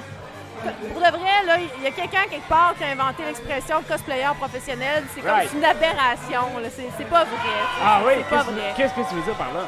Pour 0.93 1.01
de 1.01 1.07
vrai, 1.18 1.45
là, 1.45 1.57
il 1.78 1.84
y 1.84 1.88
a 1.88 1.91
quelqu'un 1.91 2.24
quelque 2.30 2.47
part 2.49 2.74
qui 2.78 2.84
a 2.84 2.88
inventé 2.88 3.24
l'expression 3.26 3.82
cosplayer 3.88 4.28
professionnel. 4.39 5.03
C'est 5.13 5.22
comme 5.22 5.32
Right. 5.32 5.53
une 5.53 5.66
aberration. 5.66 6.41
C'est 6.97 7.09
pas 7.09 7.24
vrai. 7.24 7.53
Ah 7.84 7.99
oui, 8.05 8.13
C'est 8.18 8.24
pas 8.24 8.38
qu'est-ce 8.43 8.51
vrai. 8.51 8.74
qu'est-ce 8.76 8.93
que 8.93 9.01
tu 9.09 9.16
veux 9.16 9.22
dire 9.22 9.34
par 9.36 9.53
là? 9.53 9.61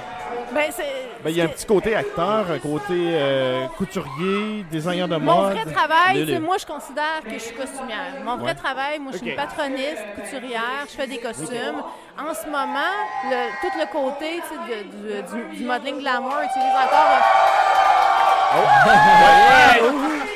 Ben, 0.51 0.71
c'est- 0.71 0.83
Ben, 1.23 1.29
il 1.29 1.37
y 1.37 1.41
a 1.41 1.45
un 1.45 1.47
petit 1.47 1.65
côté 1.65 1.95
acteur, 1.95 2.45
un 2.51 2.59
côté 2.59 2.93
euh, 2.93 3.65
couturier, 3.77 4.63
designer 4.71 5.07
de 5.07 5.15
Mon 5.17 5.41
mode. 5.43 5.53
vrai 5.57 5.65
travail, 5.73 6.39
moi, 6.39 6.57
je 6.59 6.65
considère 6.65 7.21
que 7.23 7.31
je 7.33 7.39
suis 7.39 7.55
costumière. 7.55 8.13
Mon 8.23 8.37
vrai 8.37 8.51
Ouais. 8.51 8.55
travail, 8.55 8.99
moi, 8.99 9.11
je 9.13 9.17
suis 9.19 9.29
une 9.29 9.35
patroniste, 9.35 10.03
couturière, 10.15 10.85
je 10.89 10.95
fais 10.95 11.07
des 11.07 11.19
costumes. 11.19 11.81
En 12.19 12.33
ce 12.33 12.45
moment, 12.45 12.93
le- 13.29 13.51
tout 13.61 13.77
le 13.77 13.85
côté 13.91 14.41
tu 14.41 14.47
sais, 14.49 14.59
de- 14.67 15.21
du, 15.21 15.51
du- 15.51 15.57
du 15.57 15.63
modeling 15.65 15.99
glamour 15.99 16.35
utilise 16.43 16.75
encore. 16.75 17.21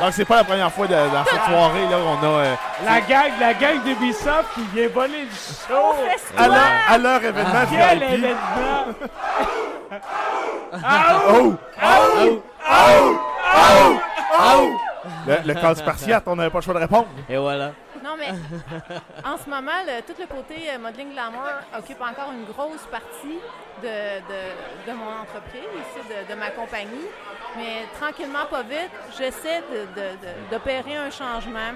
Donc, 0.00 0.12
c'est 0.12 0.24
pas 0.24 0.36
la 0.36 0.44
première 0.44 0.72
fois 0.72 0.86
de- 0.86 0.92
dans 0.94 1.24
cette 1.24 1.42
soirée, 1.42 1.86
là, 1.90 1.96
on 1.98 2.24
a. 2.24 2.28
euh, 2.44 2.54
La 2.84 3.00
gang, 3.00 3.30
la 3.40 3.54
gang 3.54 3.82
d'Ubisoft 3.82 4.46
qui 4.54 4.62
vient 4.74 4.88
voler 4.88 5.24
du 5.24 5.34
show! 5.68 5.94
à, 6.38 6.46
leur, 6.48 6.58
à 6.88 6.98
leur 6.98 7.24
événement 7.24 7.50
Quel 7.70 7.98
VIP. 7.98 8.12
événement! 8.12 8.86
Oh! 10.72 11.54
Oh! 11.82 12.42
Oh! 12.70 13.18
Oh! 13.54 13.98
Oh! 14.40 14.70
Le, 15.26 15.36
le 15.46 15.54
cas 15.54 15.74
spartiate, 15.74 16.22
on 16.26 16.36
n'avait 16.36 16.50
pas 16.50 16.58
le 16.58 16.62
choix 16.62 16.74
de 16.74 16.78
répondre. 16.78 17.06
Et 17.28 17.36
voilà. 17.36 17.72
Non, 18.02 18.16
mais 18.18 18.30
en 19.24 19.36
ce 19.38 19.48
moment, 19.48 19.80
le- 19.86 20.02
tout 20.02 20.18
le 20.20 20.26
côté 20.26 20.68
euh, 20.70 20.78
modeling 20.78 21.12
glamour 21.12 21.44
occupe 21.78 22.00
encore 22.00 22.32
une 22.32 22.44
grosse 22.44 22.84
partie 22.90 23.38
de, 23.82 24.18
de- 24.88 24.92
mon 24.92 25.20
entreprise, 25.22 25.62
ici, 25.62 26.08
de, 26.08 26.32
de 26.32 26.38
ma 26.38 26.50
compagnie. 26.50 27.06
Mais 27.56 27.86
tranquillement, 28.00 28.46
pas 28.50 28.62
vite, 28.62 28.90
j'essaie 29.16 29.62
d'opérer 30.50 30.96
un 30.96 31.10
changement. 31.10 31.72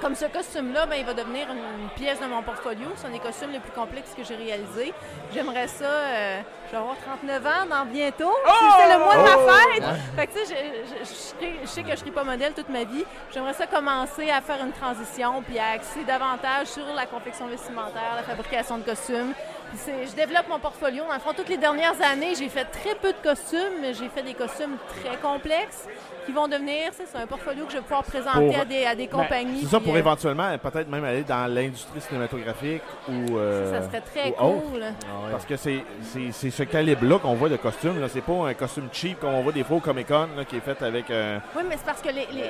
Comme 0.00 0.14
ce 0.14 0.24
costume-là, 0.26 0.86
ben, 0.86 0.96
il 0.96 1.04
va 1.04 1.12
devenir 1.14 1.46
une, 1.50 1.82
une 1.82 1.88
pièce 1.90 2.18
de 2.20 2.26
mon 2.26 2.42
portfolio. 2.42 2.88
C'est 2.96 3.06
un 3.06 3.10
des 3.10 3.18
costumes 3.18 3.50
les 3.52 3.58
plus 3.58 3.72
complexes 3.72 4.12
que 4.16 4.24
j'ai 4.24 4.36
réalisé. 4.36 4.94
J'aimerais 5.34 5.68
ça. 5.68 5.84
euh, 5.84 6.40
je 6.66 6.70
vais 6.72 6.76
avoir 6.78 6.96
39 6.98 7.46
ans 7.46 7.66
dans 7.68 7.84
bientôt. 7.84 8.32
C'est- 8.46 8.82
C'est 8.82 8.92
le 8.94 8.98
mois 9.04 9.16
de 9.16 9.22
ma 9.22 9.52
fête. 9.52 9.84
Fait 10.16 10.26
que, 10.26 10.32
tu 10.38 10.46
sais, 10.46 10.54
je, 10.54 10.94
je- 10.94 11.00
je 11.00 11.04
serai- 11.04 11.58
je 11.62 11.66
sais 11.66 11.82
que 11.82 11.88
je 11.88 11.92
ne 11.92 11.98
serai 11.98 12.10
pas 12.12 12.24
modèle 12.24 12.52
toute 12.54 12.68
ma 12.68 12.84
vie. 12.84 13.04
J'aimerais 13.32 13.52
ça 13.54 13.66
commencer 13.66 14.30
à 14.30 14.40
faire 14.40 14.60
une 14.64 14.72
transition 14.72 15.42
puis 15.42 15.58
à 15.58 15.70
axer 15.72 16.04
davantage 16.06 16.68
sur 16.68 16.86
la 16.94 17.06
confection 17.06 17.46
vestimentaire, 17.48 18.14
la 18.16 18.22
fabrication 18.22 18.78
de 18.78 18.84
costumes. 18.84 19.32
Puis 19.72 19.78
je 20.08 20.14
développe 20.16 20.48
mon 20.48 20.58
portfolio. 20.58 21.04
Dans 21.06 21.14
le 21.14 21.20
fond, 21.20 21.32
toutes 21.36 21.48
les 21.48 21.56
dernières 21.56 21.94
années, 22.02 22.34
j'ai 22.36 22.48
fait 22.48 22.64
très 22.64 22.94
peu 22.96 23.12
de 23.12 23.18
costumes, 23.22 23.80
mais 23.80 23.94
j'ai 23.94 24.08
fait 24.08 24.22
des 24.22 24.34
costumes 24.34 24.76
très 24.88 25.16
complexes 25.18 25.86
qui 26.30 26.36
vont 26.36 26.46
devenir, 26.48 26.90
c'est 26.92 27.18
un 27.18 27.26
portfolio 27.26 27.64
que 27.64 27.72
je 27.72 27.76
vais 27.78 27.82
pouvoir 27.82 28.04
présenter 28.04 28.46
Pour- 28.52 28.60
à 28.60 28.64
des, 28.64 28.84
à 28.84 28.94
des 28.94 29.06
compagnies. 29.08 29.60
C'est 29.62 29.66
ça 29.70 29.80
pour 29.80 29.94
euh, 29.94 29.98
éventuellement, 29.98 30.56
peut-être 30.58 30.88
même 30.88 31.04
aller 31.04 31.22
dans 31.24 31.52
l'industrie 31.52 32.00
cinématographique 32.00 32.82
ou. 33.08 33.36
euh, 33.36 33.80
ça 33.80 33.86
serait 33.88 34.00
très 34.00 34.32
cool. 34.32 34.84
Parce 35.30 35.44
que 35.44 35.56
c'est 35.56 36.50
ce 36.50 36.62
calibre-là 36.62 37.18
qu'on 37.18 37.34
voit 37.34 37.48
de 37.48 37.56
costume. 37.56 37.96
C'est 38.08 38.20
pas 38.20 38.48
un 38.48 38.54
costume 38.54 38.88
cheap 38.92 39.18
comme 39.20 39.34
on 39.34 39.42
voit 39.42 39.52
des 39.52 39.64
fois 39.64 39.78
au 39.78 39.80
Comic 39.80 40.06
Con 40.06 40.28
là, 40.36 40.44
qui 40.44 40.56
est 40.56 40.60
fait 40.60 40.80
avec. 40.82 41.10
euh, 41.10 41.38
Oui, 41.56 41.62
mais 41.68 41.76
c'est 41.76 41.86
parce 41.86 42.00
que 42.00 42.08
les, 42.08 42.26
les, 42.32 42.42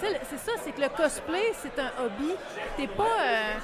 sais, 0.00 0.08
le- 0.10 0.16
c'est 0.28 0.38
ça, 0.38 0.52
c'est 0.64 0.72
que 0.72 0.80
le 0.80 0.88
cosplay, 0.88 1.52
c'est 1.62 1.80
un 1.80 2.04
hobby. 2.04 2.32
T'es 2.76 2.86
pas, 2.88 3.02
euh. 3.04 3.54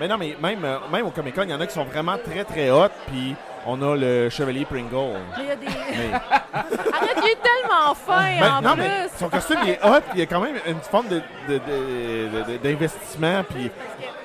Mais 0.00 0.08
non, 0.08 0.16
mais 0.18 0.36
même, 0.40 0.64
euh, 0.64 0.78
même 0.92 1.06
au 1.06 1.10
Comic 1.10 1.34
Con, 1.34 1.42
il 1.44 1.50
y 1.50 1.54
en 1.54 1.60
a 1.60 1.66
qui 1.66 1.74
sont 1.74 1.84
vraiment 1.84 2.16
très 2.18 2.44
très 2.44 2.70
hot. 2.70 2.88
Puis 3.08 3.34
on 3.66 3.82
a 3.82 3.96
le 3.96 4.30
Chevalier 4.30 4.64
Pringle. 4.64 5.18
Il 5.38 5.44
y 5.46 5.50
a 5.50 5.56
des... 5.56 5.66
Mais- 5.66 6.14
Arrête, 6.92 7.16
il 7.22 7.28
est 7.30 7.38
tellement 7.42 7.94
fin, 7.94 8.38
Ben, 8.40 8.52
en 8.58 8.62
non, 8.62 8.72
plus! 8.74 8.82
mais 8.82 9.08
son 9.18 9.28
costume 9.28 9.58
il 9.64 9.70
est 9.70 9.80
hot. 9.84 10.00
puis 10.00 10.10
Il 10.14 10.18
y 10.20 10.22
a 10.22 10.26
quand 10.26 10.40
même 10.40 10.56
une 10.66 10.80
forme 10.80 11.08
de- 11.08 11.22
de- 11.48 11.54
de- 11.58 11.58
de- 11.58 12.52
de- 12.52 12.56
d'investissement. 12.58 13.42
Puis 13.48 13.70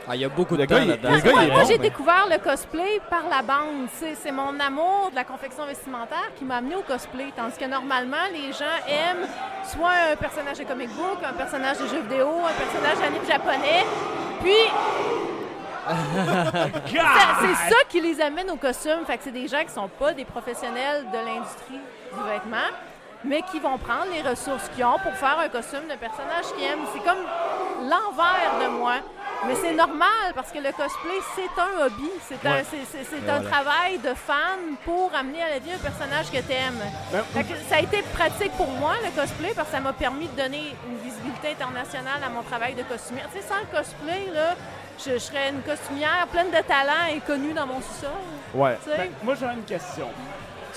Ah, 0.07 0.15
il 0.15 0.21
y 0.21 0.25
a 0.25 0.29
beaucoup 0.29 0.57
de 0.57 0.65
gars, 0.65 0.79
temps 0.79 0.85
là-dedans. 0.85 1.09
Moi, 1.53 1.63
j'ai 1.65 1.77
mais- 1.77 1.89
découvert 1.89 2.25
le 2.29 2.37
cosplay 2.37 2.99
par 3.09 3.23
la 3.29 3.41
bande. 3.41 3.87
C'est 3.99 4.15
c'est 4.15 4.31
mon 4.31 4.59
amour 4.59 5.09
de 5.11 5.15
la 5.15 5.23
confection 5.23 5.65
vestimentaire 5.65 6.29
qui 6.37 6.43
m'a 6.45 6.57
amené 6.57 6.75
au 6.75 6.81
cosplay. 6.81 7.27
Tandis 7.35 7.57
que 7.57 7.65
normalement, 7.65 8.25
les 8.33 8.51
gens 8.51 8.75
aiment 8.87 9.27
soit 9.65 10.11
un 10.11 10.15
personnage 10.17 10.57
de 10.59 10.63
comic 10.65 10.89
book, 10.89 11.19
un 11.23 11.33
personnage 11.33 11.77
de 11.79 11.87
jeu 11.87 12.01
vidéo, 12.01 12.27
un 12.45 12.53
personnage 12.63 12.99
d'anime 12.99 13.25
japonais. 13.27 13.85
Puis, 14.41 14.51
c'est 16.87 17.69
ça 17.69 17.75
qui 17.89 18.01
les 18.01 18.19
amène 18.21 18.49
au 18.51 18.55
costume. 18.55 19.05
Fait 19.05 19.17
que 19.17 19.23
c'est 19.23 19.31
des 19.31 19.47
gens 19.47 19.63
qui 19.65 19.71
sont 19.73 19.87
pas 19.89 20.13
des 20.13 20.25
professionnels 20.25 21.05
de 21.11 21.17
l'industrie 21.17 21.79
du 22.13 22.23
vêtement, 22.29 22.69
mais 23.23 23.41
qui 23.51 23.59
vont 23.59 23.77
prendre 23.77 24.07
les 24.13 24.21
ressources 24.21 24.69
qu'ils 24.75 24.85
ont 24.85 24.99
pour 24.99 25.13
faire 25.15 25.39
un 25.39 25.49
costume 25.49 25.87
de 25.89 25.95
personnage 25.95 26.45
qu'ils 26.55 26.65
aiment. 26.65 26.85
C'est 26.93 27.03
comme 27.03 27.23
l'envers 27.81 28.59
de 28.63 28.77
moi. 28.77 28.95
Mais 29.45 29.55
c'est 29.55 29.73
normal 29.73 30.31
parce 30.35 30.53
que 30.53 30.59
le 30.59 30.71
cosplay, 30.71 31.19
c'est 31.35 31.61
un 31.61 31.85
hobby. 31.85 32.09
C'est 32.29 32.45
un, 32.47 32.51
Ouais. 32.53 32.63
c'est- 32.69 32.85
c'est- 32.89 33.03
c'est 33.03 33.29
un 33.29 33.41
travail 33.41 33.97
de 33.97 34.13
fan 34.13 34.77
pour 34.85 35.11
amener 35.13 35.43
à 35.43 35.49
la 35.49 35.59
vie 35.59 35.73
un 35.73 35.77
personnage 35.79 36.31
que 36.31 36.37
tu 36.37 36.53
aimes. 36.53 36.79
Ben, 37.33 37.43
ça 37.69 37.75
a 37.75 37.79
été 37.81 38.01
pratique 38.13 38.53
pour 38.53 38.69
moi, 38.69 38.93
le 39.03 39.09
cosplay, 39.19 39.51
parce 39.53 39.67
que 39.67 39.75
ça 39.75 39.81
m'a 39.81 39.91
permis 39.91 40.29
de 40.29 40.41
donner 40.41 40.73
une 40.87 40.97
visibilité 40.99 41.49
internationale 41.59 42.21
à 42.25 42.29
mon 42.29 42.41
travail 42.43 42.73
de 42.73 42.83
costumière. 42.83 43.27
Tu 43.35 43.41
sais, 43.41 43.45
sans 43.49 43.59
le 43.59 43.77
cosplay, 43.77 44.29
là, 44.33 44.55
je, 44.99 45.11
je 45.13 45.17
serais 45.17 45.49
une 45.49 45.61
costumière 45.61 46.27
pleine 46.31 46.49
de 46.51 46.61
talent 46.67 47.07
et 47.13 47.19
connue 47.19 47.53
dans 47.53 47.65
mon 47.67 47.79
sous-sol. 47.81 48.09
ouais. 48.53 48.77
Ben, 48.85 49.09
moi, 49.23 49.35
j'aurais 49.39 49.53
une 49.55 49.63
question. 49.63 50.07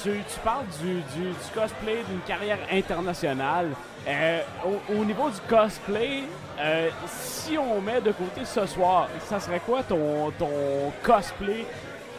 tu, 0.03 0.11
tu 0.11 0.39
parles 0.45 0.67
du, 0.81 0.95
du- 1.17 1.31
du 1.31 1.51
cosplay 1.55 2.03
d'une 2.09 2.21
carrière 2.21 2.59
internationale. 2.73 3.71
Euh, 4.09 4.41
au, 4.65 4.93
au 4.93 5.05
niveau 5.05 5.29
du 5.31 5.41
cosplay, 5.49 6.23
euh, 6.61 6.91
si 7.07 7.59
on 7.59 7.81
met 7.81 8.01
de 8.01 8.13
côté 8.13 8.45
ce 8.45 8.65
soir, 8.67 9.09
ça 9.25 9.41
serait 9.41 9.61
quoi 9.61 9.83
ton, 9.83 10.31
ton 10.39 10.93
cosplay 11.03 11.67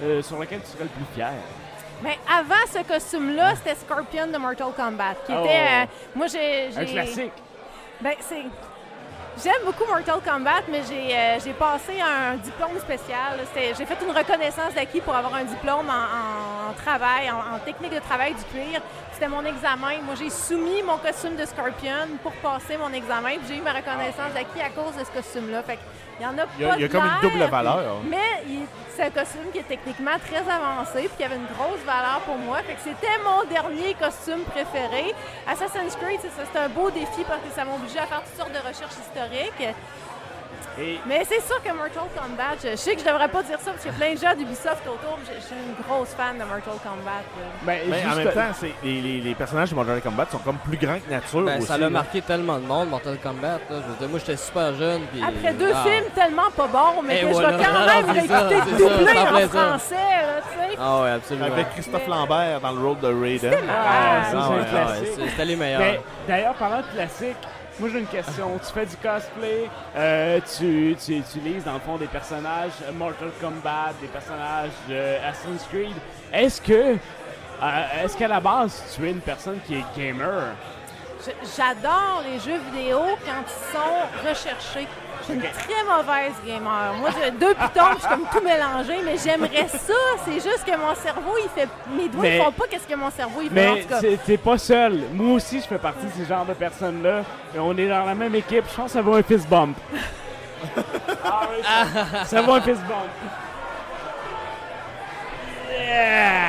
euh, 0.03 0.21
sur 0.21 0.37
lequel 0.39 0.59
tu 0.61 0.67
serais 0.67 0.83
le 0.83 0.89
plus 0.89 1.05
fier? 1.15 1.31
Mais 2.03 2.17
avant 2.29 2.55
ce 2.71 2.83
costume-là, 2.87 3.55
c'était 3.55 3.75
Scorpion 3.75 4.27
de 4.27 4.37
Mortal 4.37 4.67
Kombat, 4.75 5.15
qui 5.25 5.33
Oh. 5.35 5.43
était. 5.45 5.83
euh, 5.83 5.85
moi, 6.15 6.27
j'ai. 6.27 6.69
Un 6.77 6.85
classique. 6.85 7.31
Ben, 8.01 8.13
c'est. 8.19 8.43
J'aime 9.43 9.65
beaucoup 9.65 9.85
Mortal 9.85 10.19
Kombat, 10.25 10.63
mais 10.71 10.81
j'ai 10.89 11.15
euh, 11.15 11.53
passé 11.59 12.01
un 12.01 12.37
diplôme 12.37 12.79
spécial. 12.79 13.37
J'ai 13.55 13.85
fait 13.85 13.97
une 14.03 14.15
reconnaissance 14.15 14.73
d'acquis 14.73 14.99
pour 14.99 15.13
avoir 15.13 15.35
un 15.35 15.43
diplôme 15.43 15.87
en 15.89 16.66
travail, 16.73 17.29
en, 17.31 17.55
en 17.55 17.59
technique 17.59 17.93
de 17.93 17.99
travail 17.99 18.33
du 18.33 18.43
cuir. 18.45 18.81
C'était 19.11 19.27
mon 19.27 19.43
examen. 19.45 20.01
Moi, 20.03 20.15
j'ai 20.19 20.29
soumis 20.29 20.83
mon 20.83 20.97
costume 20.97 21.35
de 21.35 21.45
Scorpion 21.45 22.07
pour 22.21 22.33
passer 22.33 22.77
mon 22.77 22.91
examen. 22.93 23.29
puis 23.39 23.47
J'ai 23.47 23.57
eu 23.57 23.61
ma 23.61 23.73
reconnaissance 23.73 24.31
d'acquis 24.33 24.61
à 24.61 24.69
cause 24.69 24.95
de 24.95 25.03
ce 25.03 25.11
costume-là. 25.11 25.63
Fait 25.63 25.79
il 26.19 26.23
y 26.23 26.25
en 26.25 26.37
a 26.37 26.45
Il 26.57 26.61
y 26.63 26.65
a, 26.65 26.69
pas 26.69 26.75
il 26.77 26.81
y 26.81 26.85
a 26.85 26.87
comme 26.89 27.03
une 27.05 27.21
double 27.29 27.43
valeur. 27.45 27.97
mais 28.09 28.41
c'est 28.95 29.03
un 29.03 29.09
costume 29.11 29.51
qui 29.53 29.59
est 29.59 29.67
techniquement 29.67 30.17
très 30.17 30.41
avancé 30.49 31.01
puis 31.07 31.11
qui 31.17 31.23
avait 31.23 31.35
une 31.35 31.45
grosse 31.45 31.81
valeur 31.85 32.21
pour 32.25 32.37
moi. 32.37 32.57
Fait 32.65 32.73
que 32.73 32.81
c'était 32.83 33.17
mon 33.23 33.43
dernier 33.47 33.93
costume 33.93 34.41
préféré. 34.45 35.13
Assassin's 35.47 35.95
Creed, 35.95 36.19
c'est 36.21 36.59
un 36.59 36.69
beau 36.69 36.89
défi 36.89 37.21
parce 37.27 37.41
que 37.41 37.51
ça 37.55 37.63
m'a 37.65 37.73
obligé 37.75 37.99
à 37.99 38.07
faire 38.07 38.23
toutes 38.23 38.35
sortes 38.37 38.51
de 38.53 38.57
recherches 38.67 38.97
historiques. 38.97 39.75
Et 40.79 40.99
Mais 41.07 41.23
c'est 41.27 41.41
sûr 41.41 41.61
que 41.63 41.69
Mortal 41.73 42.03
Kombat, 42.15 42.55
je, 42.63 42.69
je 42.71 42.75
sais 42.75 42.93
que 42.93 43.01
je 43.01 43.05
devrais 43.05 43.27
pas 43.29 43.41
dire 43.41 43.57
ça 43.59 43.71
parce 43.71 43.81
qu'il 43.81 43.91
y 43.91 43.95
a 43.95 43.97
plein 43.97 44.13
de 44.13 44.19
gens 44.19 44.35
d'Ubisoft 44.37 44.85
autour. 44.85 45.17
mais 45.17 45.33
Je, 45.35 45.41
je 45.41 45.45
suis 45.47 45.55
une 45.55 45.73
grosse 45.83 46.09
fan 46.09 46.33
de 46.37 46.43
Mortal 46.43 46.77
Kombat. 46.83 47.23
ben, 47.63 47.79
Mais 47.89 48.05
en 48.05 48.15
même 48.15 48.31
temps, 48.31 48.53
c'est- 48.59 48.73
les, 48.83 49.01
les- 49.01 49.21
les 49.21 49.33
personnages 49.35 49.71
de 49.71 49.75
Mortal 49.75 50.01
Kombat 50.01 50.27
sont 50.31 50.37
comme 50.37 50.57
plus 50.57 50.77
grands 50.77 50.99
que 50.99 51.09
nature 51.09 51.41
Ben, 51.41 51.57
aussi. 51.57 51.67
ça 51.67 51.77
là. 51.77 51.85
l'a 51.85 51.89
marqué 51.89 52.21
tellement 52.21 52.57
de 52.59 52.65
monde, 52.65 52.89
Mortal 52.89 53.17
Kombat. 53.17 53.47
Là. 53.47 53.59
Je 53.71 53.75
veux 53.91 53.97
dire, 53.99 54.09
moi, 54.09 54.19
j'étais 54.19 54.37
super 54.37 54.75
jeune. 54.75 55.01
puis- 55.11 55.23
Après 55.23 55.53
deux 55.53 55.71
Ah. 55.73 55.83
films 55.83 56.09
tellement 56.13 56.51
pas 56.55 56.67
bons, 56.67 57.01
mais 57.03 57.17
Et 57.17 57.21
que 57.21 57.25
voilà. 57.33 57.51
je 57.53 57.57
vais 57.57 57.63
quand 57.63 57.73
Non, 57.73 57.85
même 57.87 58.15
l'écouter 58.15 58.71
doublé 58.77 59.19
en 59.19 59.49
français, 59.49 59.95
là, 59.95 60.41
tu 60.41 60.71
sais. 60.71 60.77
Ah 60.79 61.01
ouais, 61.01 61.09
absolument. 61.11 61.45
Avec 61.47 61.69
Christophe 61.71 62.07
Lambert 62.07 62.61
dans 62.61 62.71
le 62.71 62.79
rôle 62.85 62.99
de 62.99 63.07
Raiden. 63.07 63.51
C'était. 63.51 63.63
Ah, 63.67 64.23
ça, 64.25 64.29
c'est 64.31 64.53
ouais, 64.53 64.59
un 64.59 64.63
classique. 64.65 65.07
C'est- 65.15 65.29
C'était 65.29 65.45
les 65.45 65.55
meilleurs. 65.55 65.81
D'ailleurs, 66.27 66.53
parlant 66.53 66.77
de 66.77 66.95
classique, 66.95 67.35
moi 67.79 67.89
j'ai 67.91 67.99
une 67.99 68.07
question. 68.07 68.59
Tu 68.65 68.73
fais 68.73 68.85
du 68.85 68.95
cosplay, 68.97 69.69
euh, 69.95 70.39
tu, 70.57 70.95
tu 71.03 71.17
utilises 71.17 71.63
dans 71.63 71.73
le 71.73 71.79
fond 71.79 71.97
des 71.97 72.07
personnages 72.07 72.71
euh, 72.83 72.91
Mortal 72.91 73.29
Kombat, 73.39 73.93
des 74.01 74.07
personnages 74.07 74.71
de 74.89 75.17
Assassin's 75.27 75.63
Creed. 75.69 75.95
Est-ce 76.33 76.61
que, 76.61 76.73
euh, 76.73 78.03
est-ce 78.03 78.17
qu'à 78.17 78.27
la 78.27 78.39
base 78.39 78.83
tu 78.95 79.07
es 79.07 79.11
une 79.11 79.21
personne 79.21 79.59
qui 79.65 79.75
est 79.75 79.85
gamer? 79.95 80.55
J'adore 81.55 82.23
les 82.25 82.39
jeux 82.39 82.59
vidéo 82.71 82.99
quand 83.25 83.43
ils 83.45 83.73
sont 83.75 84.27
recherchés. 84.29 84.87
Je 85.19 85.25
suis 85.25 85.33
une 85.33 85.41
très 85.41 85.83
mauvaise 85.83 86.33
gamer. 86.45 86.93
Moi, 86.99 87.09
j'ai 87.21 87.31
deux 87.31 87.53
pitons, 87.53 87.91
je 87.95 87.99
suis 87.99 88.07
comme 88.07 88.25
tout 88.31 88.41
mélangé, 88.41 89.01
mais 89.03 89.17
j'aimerais 89.17 89.67
ça. 89.67 89.93
C'est 90.23 90.33
juste 90.35 90.63
que 90.65 90.77
mon 90.77 90.95
cerveau, 90.95 91.35
il 91.43 91.49
fait. 91.49 91.67
Mes 91.89 92.07
doigts, 92.07 92.21
Mais- 92.21 92.37
ils 92.37 92.43
font 92.43 92.51
pas 92.51 92.65
qu'est-ce 92.69 92.87
que 92.87 92.95
mon 92.95 93.09
cerveau, 93.11 93.41
il 93.41 93.49
fait. 93.49 93.85
Mais 93.99 94.17
t'es- 94.25 94.37
pas 94.37 94.57
seul. 94.57 94.99
Moi 95.13 95.35
aussi, 95.35 95.59
je 95.59 95.65
fais 95.67 95.77
partie 95.79 96.05
de 96.05 96.11
ces 96.17 96.25
genres 96.25 96.45
de 96.45 96.53
personnes-là. 96.53 97.23
Et 97.55 97.59
on 97.59 97.75
est 97.77 97.87
dans 97.89 98.05
la 98.05 98.15
même 98.15 98.35
équipe. 98.35 98.63
Je 98.69 98.75
pense 98.75 98.85
que 98.85 98.91
ça 98.91 99.01
vaut 99.01 99.15
un 99.15 99.23
fist 99.23 99.49
bump. 99.49 99.75
ah 101.25 101.41
oui, 101.51 101.63
ça, 101.63 102.25
ça 102.25 102.41
vaut 102.41 102.53
un 102.53 102.61
fist 102.61 102.81
bump. 102.81 103.09
Yeah! 105.71 106.47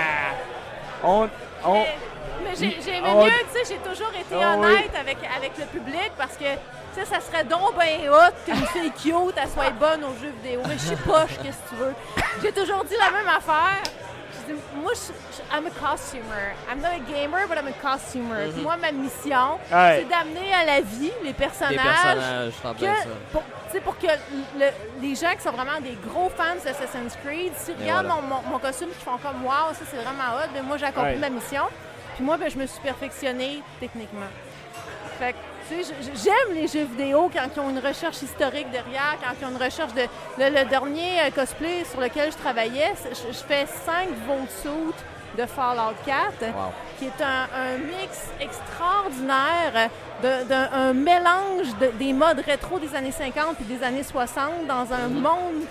On, 1.02 1.28
on, 1.64 1.72
Mais, 1.74 1.96
mais 2.42 2.54
j'ai- 2.58 2.78
j'aimais 2.82 3.08
on- 3.10 3.24
mieux, 3.24 3.30
tu 3.52 3.58
sais, 3.64 3.74
j'ai 3.74 3.90
toujours 3.90 4.10
été 4.10 4.34
Ah 4.42 4.56
oui. 4.58 4.66
honnête 4.66 4.90
avec, 4.98 5.18
avec 5.36 5.52
le 5.58 5.64
public 5.66 6.12
parce 6.16 6.34
que, 6.36 6.44
tu 6.44 7.00
sais, 7.00 7.04
ça 7.04 7.20
serait 7.20 7.44
donc 7.44 7.76
ben 7.76 8.08
hot 8.10 8.34
qu'une 8.44 8.66
fille 8.66 8.92
cute, 8.92 9.34
elle 9.36 9.48
soit 9.48 9.70
bonne 9.70 10.04
aux 10.04 10.14
jeux 10.20 10.32
vidéo. 10.42 10.62
Mais 10.68 10.74
je 10.78 10.86
suis 10.86 10.96
poche, 10.96 11.36
qu'est-ce 11.42 11.58
que 11.58 11.68
tu 11.70 11.74
veux? 11.76 11.94
J'ai 12.42 12.52
toujours 12.52 12.84
dit 12.84 12.94
la 12.98 13.10
même 13.10 13.28
affaire. 13.28 13.82
Je 14.48 14.54
dis, 14.54 14.60
moi, 14.76 14.92
je, 14.94 15.12
je- 15.36 15.56
I'm 15.56 15.66
a 15.66 15.70
costumer. 15.70 16.54
I'm 16.70 16.80
not 16.80 16.88
a 16.88 16.98
gamer, 17.12 17.46
but 17.48 17.56
I'm 17.58 17.66
a 17.68 17.72
costumer. 17.72 18.50
Puis 18.54 18.62
Moi, 18.62 18.76
ma 18.78 18.92
mission, 18.92 19.58
Mhm. 19.70 19.76
C'est 19.96 20.08
d'amener 20.08 20.54
à 20.54 20.64
la 20.64 20.80
vie 20.80 21.12
les 21.22 21.32
personnages. 21.34 21.76
personnages, 21.76 22.52
je 22.56 22.62
t'en 22.62 22.72
que, 22.74 22.78
plein 22.78 22.96
ça. 22.96 23.08
pour, 23.32 23.42
tu 23.42 23.72
sais, 23.72 23.80
pour 23.80 23.98
que 23.98 24.06
le- 24.06 25.02
les 25.02 25.14
gens 25.14 25.34
qui 25.34 25.42
sont 25.42 25.50
vraiment 25.50 25.80
des 25.80 25.98
gros 26.08 26.30
fans 26.34 26.54
d'Assassin's 26.64 27.16
Creed, 27.24 27.52
s'ils 27.56 27.74
Et 27.74 27.82
regardent 27.84 28.06
voilà. 28.06 28.22
mon, 28.22 28.36
mon- 28.36 28.42
mon 28.52 28.58
costume, 28.58 28.88
ils 28.90 29.04
font 29.04 29.18
comme 29.18 29.44
Waouh, 29.44 29.74
ça 29.74 29.84
c'est 29.90 29.96
vraiment 29.96 30.36
hot, 30.38 30.48
ben, 30.54 30.62
moi 30.62 30.76
j'ai 30.78 30.86
accompli 30.86 31.12
Ouais. 31.12 31.16
ma 31.18 31.28
mission. 31.30 31.64
Puis 32.18 32.24
moi, 32.26 32.36
ben, 32.36 32.50
je 32.50 32.58
me 32.58 32.66
suis 32.66 32.80
perfectionnée 32.80 33.62
techniquement. 33.78 34.26
Fait 35.20 35.34
que, 35.34 35.38
tu 35.68 35.84
sais, 35.84 35.94
j'aime 36.24 36.56
les 36.56 36.66
jeux 36.66 36.84
vidéo 36.84 37.30
quand 37.32 37.46
ils 37.54 37.60
ont 37.60 37.70
une 37.70 37.78
recherche 37.78 38.20
historique 38.22 38.68
derrière, 38.72 39.16
quand 39.22 39.34
ils 39.40 39.44
ont 39.46 39.50
une 39.50 39.62
recherche 39.62 39.94
de. 39.94 40.02
Le, 40.36 40.50
le 40.50 40.64
dernier 40.68 41.20
euh, 41.20 41.30
cosplay 41.32 41.84
sur 41.84 42.00
lequel 42.00 42.32
je 42.32 42.36
travaillais, 42.38 42.92
je, 43.12 43.32
je 43.32 43.38
fais 43.44 43.66
5 43.66 44.08
suits 44.60 44.94
de 45.38 45.46
Fallout 45.46 45.94
4 46.04 46.40
Wow. 46.42 46.72
qui 46.98 47.04
est 47.04 47.22
un, 47.22 47.46
un 47.54 47.78
mix 47.78 48.26
extraordinaire 48.40 49.90
d'un 50.22 50.68
un 50.72 50.92
mélange 50.92 51.68
de- 51.80 51.92
des 51.98 52.12
modes 52.12 52.40
rétro 52.40 52.80
des 52.80 52.92
années 52.96 53.12
50 53.12 53.60
et 53.60 53.64
des 53.64 53.84
années 53.84 54.02
60 54.02 54.66
dans 54.66 54.92
un 54.92 55.06
monde 55.08 55.62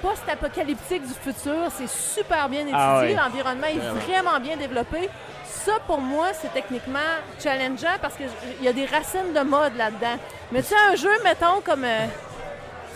post-apocalyptique 0.00 1.06
du 1.06 1.14
futur. 1.14 1.68
C'est 1.70 1.88
super 1.88 2.48
bien 2.48 2.60
étudié, 2.62 2.76
Ah 2.78 2.98
ouais. 3.00 3.14
l'environnement 3.14 3.66
est 3.66 3.74
Vraiment. 3.78 4.00
vraiment 4.00 4.40
bien 4.40 4.56
développé. 4.56 5.08
Ça, 5.52 5.72
pour 5.86 6.00
moi, 6.00 6.28
c'est 6.32 6.52
techniquement 6.52 6.98
challengeant 7.42 7.96
parce 8.00 8.14
qu'il 8.14 8.28
y 8.62 8.68
a 8.68 8.72
des 8.72 8.86
racines 8.86 9.32
de 9.32 9.40
mode 9.40 9.76
là-dedans. 9.76 10.16
Mais 10.50 10.62
tu 10.62 10.68
sais, 10.68 10.74
un 10.90 10.96
jeu, 10.96 11.10
mettons, 11.22 11.60
comme 11.64 11.84
euh, 11.84 12.06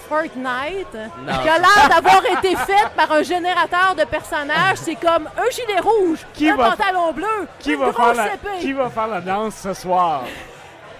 Fortnite, 0.09 0.95
Non, 0.95 1.33
qui 1.43 1.49
a 1.49 1.59
l'air 1.59 1.89
d'avoir 1.89 2.23
été 2.39 2.57
fait 2.57 2.89
par 2.97 3.11
un 3.13 3.23
générateur 3.23 3.95
de 3.97 4.05
personnages, 4.05 4.79
c'est 4.79 4.95
comme 4.95 5.27
un 5.37 5.51
gilet 5.51 5.81
rouge, 5.81 6.21
Qui 6.33 6.49
un 6.51 6.57
va- 6.57 6.71
pantalon 6.71 7.13
bleu, 7.13 7.47
qui, 7.59 7.73
une 7.73 7.81
va 7.81 7.93
faire 7.93 8.15
la, 8.15 8.35
épée. 8.35 8.59
qui 8.61 8.73
va 8.73 8.89
faire 8.91 9.09
la 9.09 9.21
danse 9.21 9.55
ce 9.57 9.75
soir? 9.75 10.23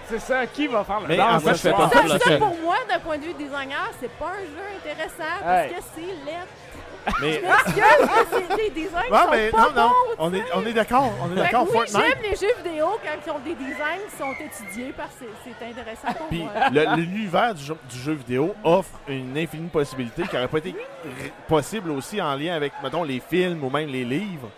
C'est 0.09 0.19
ça, 0.19 0.45
qui 0.47 0.67
va 0.67 0.83
faire 0.85 1.01
la 1.01 1.07
Mais 1.07 1.17
danse 1.17 1.35
en 1.35 1.39
fait, 1.47 1.55
ce 1.55 1.69
soir? 1.69 1.89
pas 1.89 2.01
Ça, 2.07 2.19
ça, 2.19 2.37
pour 2.37 2.55
moi, 2.63 2.75
d'un 2.89 2.99
point 2.99 3.17
de 3.17 3.23
vue 3.23 3.33
designer, 3.33 3.89
c'est 3.99 4.11
pas 4.11 4.27
un 4.27 4.45
jeu 4.45 4.63
intéressant 4.77 5.35
parce 5.43 5.67
que 5.67 5.81
c'est 5.95 6.01
laid. 6.01 6.47
Mais, 7.21 7.41
des 8.57 8.69
designs 8.71 9.09
non, 9.11 9.17
sont 9.17 9.31
mais 9.31 9.49
pas 9.49 9.57
non, 9.57 9.63
non, 9.75 9.89
bons, 9.89 10.15
on 10.19 10.33
est, 10.33 10.43
on 10.55 10.65
est 10.65 10.73
d'accord. 10.73 11.11
On 11.21 11.27
est 11.27 11.35
que 11.35 11.35
d'accord. 11.39 11.65
oui, 11.69 11.71
Fortnite. 11.73 11.97
j'aime 12.05 12.21
les 12.31 12.35
jeux 12.35 12.53
vidéo 12.63 12.87
quand 13.03 13.19
ils 13.25 13.31
ont 13.31 13.39
des 13.39 13.55
designs 13.55 14.03
qui 14.09 14.17
sont 14.17 14.31
étudiés 14.33 14.93
parce 14.95 15.13
que 15.15 15.25
c'est- 15.43 15.65
intéressant 15.65 16.13
pour 16.17 16.27
Puis 16.27 16.43
moi. 16.43 16.95
l'univers 16.95 17.53
du, 17.55 17.63
jeu- 17.63 17.77
du 17.89 17.97
jeu 17.99 18.13
vidéo 18.13 18.53
offre 18.63 18.99
une 19.07 19.37
infinie 19.37 19.69
possibilité 19.69 20.23
qui 20.23 20.35
n'aurait 20.35 20.47
pas 20.47 20.57
été 20.59 20.75
possible 21.47 21.91
aussi 21.91 22.21
en 22.21 22.35
lien 22.35 22.55
avec, 22.55 22.73
mettons, 22.83 23.03
les 23.03 23.19
films 23.19 23.63
ou 23.63 23.69
même 23.69 23.89
les 23.89 24.03
livres. 24.05 24.49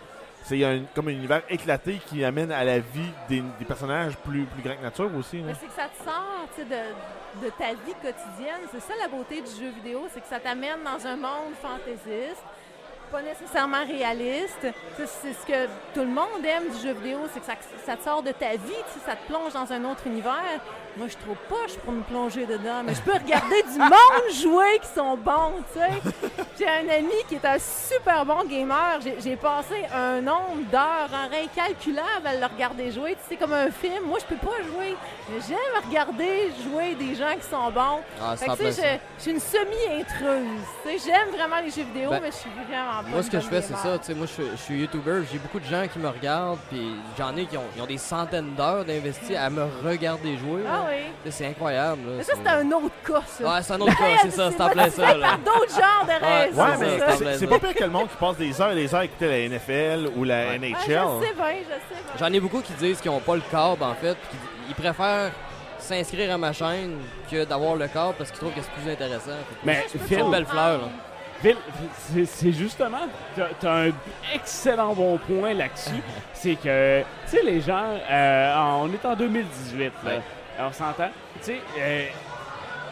C'est 0.50 0.64
un- 0.64 0.82
comme 0.96 1.06
un 1.06 1.12
univers 1.12 1.42
éclaté 1.48 2.00
qui 2.08 2.24
amène 2.24 2.50
à 2.50 2.64
la 2.64 2.80
vie 2.80 3.12
des, 3.28 3.40
personnages 3.68 4.16
plus, 4.16 4.48
grands 4.64 4.74
que 4.74 4.82
nature 4.82 5.10
aussi. 5.16 5.36
Mais 5.36 5.54
c'est 5.54 5.68
que 5.68 5.72
ça 5.72 5.86
te 5.86 6.02
sort 6.02 6.48
de, 6.58 7.50
ta 7.50 7.68
vie 7.68 7.94
quotidienne. 8.02 8.62
C'est 8.72 8.80
ça 8.80 8.94
la 9.00 9.06
beauté 9.06 9.42
du 9.42 9.50
jeu 9.62 9.70
vidéo, 9.70 10.08
c'est 10.12 10.20
que 10.20 10.26
ça 10.26 10.40
t'amène 10.40 10.82
dans 10.84 11.06
un 11.06 11.14
monde 11.14 11.54
fantaisiste, 11.62 12.42
pas 13.12 13.22
nécessairement 13.22 13.86
réaliste. 13.86 14.66
C'est 14.96 15.34
ce 15.34 15.46
que 15.46 15.66
tout 15.94 16.00
le 16.00 16.06
monde 16.08 16.44
aime 16.44 16.68
du 16.68 16.82
jeu 16.82 16.94
vidéo, 16.94 17.20
c'est 17.32 17.38
que 17.38 17.46
ça, 17.46 17.54
ça 17.86 17.96
te 17.96 18.02
sort 18.02 18.24
de 18.24 18.32
ta 18.32 18.50
vie, 18.56 18.82
ça 19.06 19.14
te 19.14 19.24
plonge 19.28 19.52
dans 19.52 19.72
un 19.72 19.84
autre 19.84 20.04
univers. 20.08 20.60
Moi, 20.96 21.06
je 21.06 21.12
suis 21.12 21.22
trop 21.24 21.36
poche 21.48 21.76
pour 21.84 21.92
me 21.92 22.02
plonger 22.02 22.46
dedans, 22.46 22.82
mais 22.84 22.94
je 22.94 23.00
peux 23.00 23.12
regarder 23.12 23.62
du 23.62 23.78
monde 23.78 24.32
jouer 24.42 24.78
qui 24.82 24.88
sont 24.88 25.16
bons, 25.16 25.52
tu 25.72 25.78
sais. 25.78 26.12
J'ai 26.58 26.66
un 26.68 26.88
ami 26.98 27.12
qui 27.28 27.36
est 27.36 27.44
un 27.44 27.58
super 27.58 28.24
bon 28.26 28.44
gamer. 28.44 28.98
J'ai- 29.00 29.36
passé 29.36 29.86
un 29.94 30.20
nombre 30.20 30.58
d'heures 30.70 31.08
en 31.14 31.32
incalculable 31.32 32.26
à 32.26 32.34
le 32.36 32.44
regarder 32.52 32.90
jouer. 32.90 33.12
Tu 33.12 33.16
sais, 33.16 33.26
C'est 33.30 33.36
comme 33.36 33.52
un 33.54 33.70
film. 33.70 34.04
Moi, 34.04 34.18
je 34.18 34.26
peux 34.34 34.40
pas 34.46 34.56
jouer. 34.66 34.96
J'aime 35.48 35.84
regarder 35.88 36.50
jouer 36.62 36.94
des 36.96 37.14
gens 37.14 37.34
qui 37.40 37.46
sont 37.48 37.70
bons. 37.70 38.00
Ah, 38.20 38.36
Fait 38.36 38.46
que, 38.46 38.64
je, 38.70 38.82
je 39.16 39.22
suis 39.22 39.30
une 39.30 39.40
semi-intruse. 39.40 40.60
Tu 40.84 40.98
sais, 40.98 41.10
J'aime 41.10 41.30
vraiment 41.30 41.60
les 41.60 41.70
jeux 41.70 41.84
vidéo, 41.84 42.10
Ben, 42.10 42.20
mais 42.22 42.30
je 42.30 42.36
suis 42.36 42.50
vraiment 42.50 43.02
pas 43.02 43.08
Moi, 43.08 43.22
ce 43.22 43.30
que 43.30 43.40
je 43.40 43.46
fais, 43.48 43.62
c'est 43.62 43.76
ça. 43.76 43.98
Tu 43.98 44.06
sais, 44.06 44.14
moi, 44.14 44.26
je, 44.26 44.42
je 44.52 44.56
suis 44.56 44.80
YouTuber. 44.80 45.22
J'ai 45.32 45.38
beaucoup 45.38 45.60
de 45.60 45.64
gens 45.64 45.86
qui 45.90 45.98
me 45.98 46.08
regardent. 46.08 46.58
Puis 46.68 46.94
j'en 47.16 47.34
ai 47.36 47.46
qui 47.46 47.56
ont, 47.56 47.86
des 47.86 47.98
centaines 47.98 48.54
d'heures 48.54 48.84
d'investis 48.84 49.36
à 49.36 49.48
me 49.48 49.64
regarder 49.84 50.36
jouer. 50.36 50.62
Ah 50.68 50.79
oui. 50.88 51.04
Sais, 51.24 51.30
C'est 51.30 51.46
incroyable. 51.46 52.00
là. 52.06 52.12
Mais 52.18 52.22
ça, 52.24 52.32
c'est 52.42 52.48
un 52.50 52.70
autre 52.72 52.94
cas, 53.06 53.22
ça. 53.26 53.44
Ouais, 53.44 53.62
c'est 53.62 53.72
un 53.72 53.80
autre 53.80 53.96
cas, 53.98 54.04
c'est 54.22 54.30
ça, 54.30 54.50
c'est 54.50 54.60
en 54.62 54.68
plein 54.70 54.90
ça, 54.90 55.14
là. 55.16 55.36
D'autres 55.44 55.70
genres 55.70 56.04
de 56.06 56.24
Ouais, 56.24 56.42
raisons. 56.44 56.62
Ouais, 56.62 56.68
c'est 57.18 57.24
mais 57.24 57.38
c'est- 57.38 57.46
pas 57.46 57.58
pire 57.58 57.74
que 57.74 57.84
le 57.84 57.90
monde 57.90 58.08
qui 58.08 58.16
passe 58.16 58.36
des 58.36 58.60
heures 58.60 58.72
et 58.72 58.74
des 58.76 58.94
heures 58.94 59.00
à 59.00 59.04
écouter 59.04 59.28
la 59.28 59.38
NFL 59.56 60.10
ou 60.16 60.24
la 60.24 60.34
Ouais. 60.34 60.46
Ah, 60.52 60.54
NHL. 60.56 60.76
je 60.80 61.26
sais 61.26 61.34
bien, 61.34 61.46
je 61.58 61.64
sais 61.64 62.02
bien. 62.02 62.12
J'en 62.18 62.32
ai 62.32 62.40
beaucoup 62.40 62.60
qui 62.60 62.72
disent 62.74 63.00
qu'ils 63.00 63.10
n'ont 63.10 63.20
pas 63.20 63.34
le 63.36 63.42
câble, 63.50 63.82
en 63.82 63.94
fait. 63.94 64.14
puis 64.28 64.38
Ils 64.68 64.74
préfèrent 64.74 65.32
s'inscrire 65.78 66.32
à 66.34 66.38
ma 66.38 66.52
chaîne 66.52 66.98
que 67.30 67.44
d'avoir 67.44 67.74
le 67.74 67.88
câble 67.88 68.14
parce 68.18 68.30
qu'ils 68.30 68.38
trouvent 68.38 68.52
que 68.54 68.60
c'est 68.60 68.70
plus 68.82 68.90
intéressant. 68.92 69.30
Mais 69.64 69.84
C'est 69.88 69.98
Phil, 70.02 70.20
une 70.20 70.30
belle 70.30 70.46
fleur. 70.46 70.80
Phil, 71.42 71.56
c'est- 72.26 72.52
justement, 72.52 72.98
t'as 73.34 73.68
as 73.68 73.74
un 73.86 73.90
excellent 74.34 74.92
bon 74.94 75.16
point 75.18 75.54
là-dessus. 75.54 76.02
c'est 76.34 76.54
que, 76.54 77.00
tu 77.00 77.36
sais, 77.36 77.42
les 77.42 77.60
gens, 77.62 77.82
euh, 78.10 78.54
on 78.82 78.92
est 78.92 79.04
en 79.06 79.16
2018, 79.16 79.92
là, 80.04 80.10
Ouais. 80.10 80.20
On 80.68 80.72
s'entend. 80.72 81.08
Tu 81.38 81.44
sais, 81.44 81.60
euh, 81.78 82.06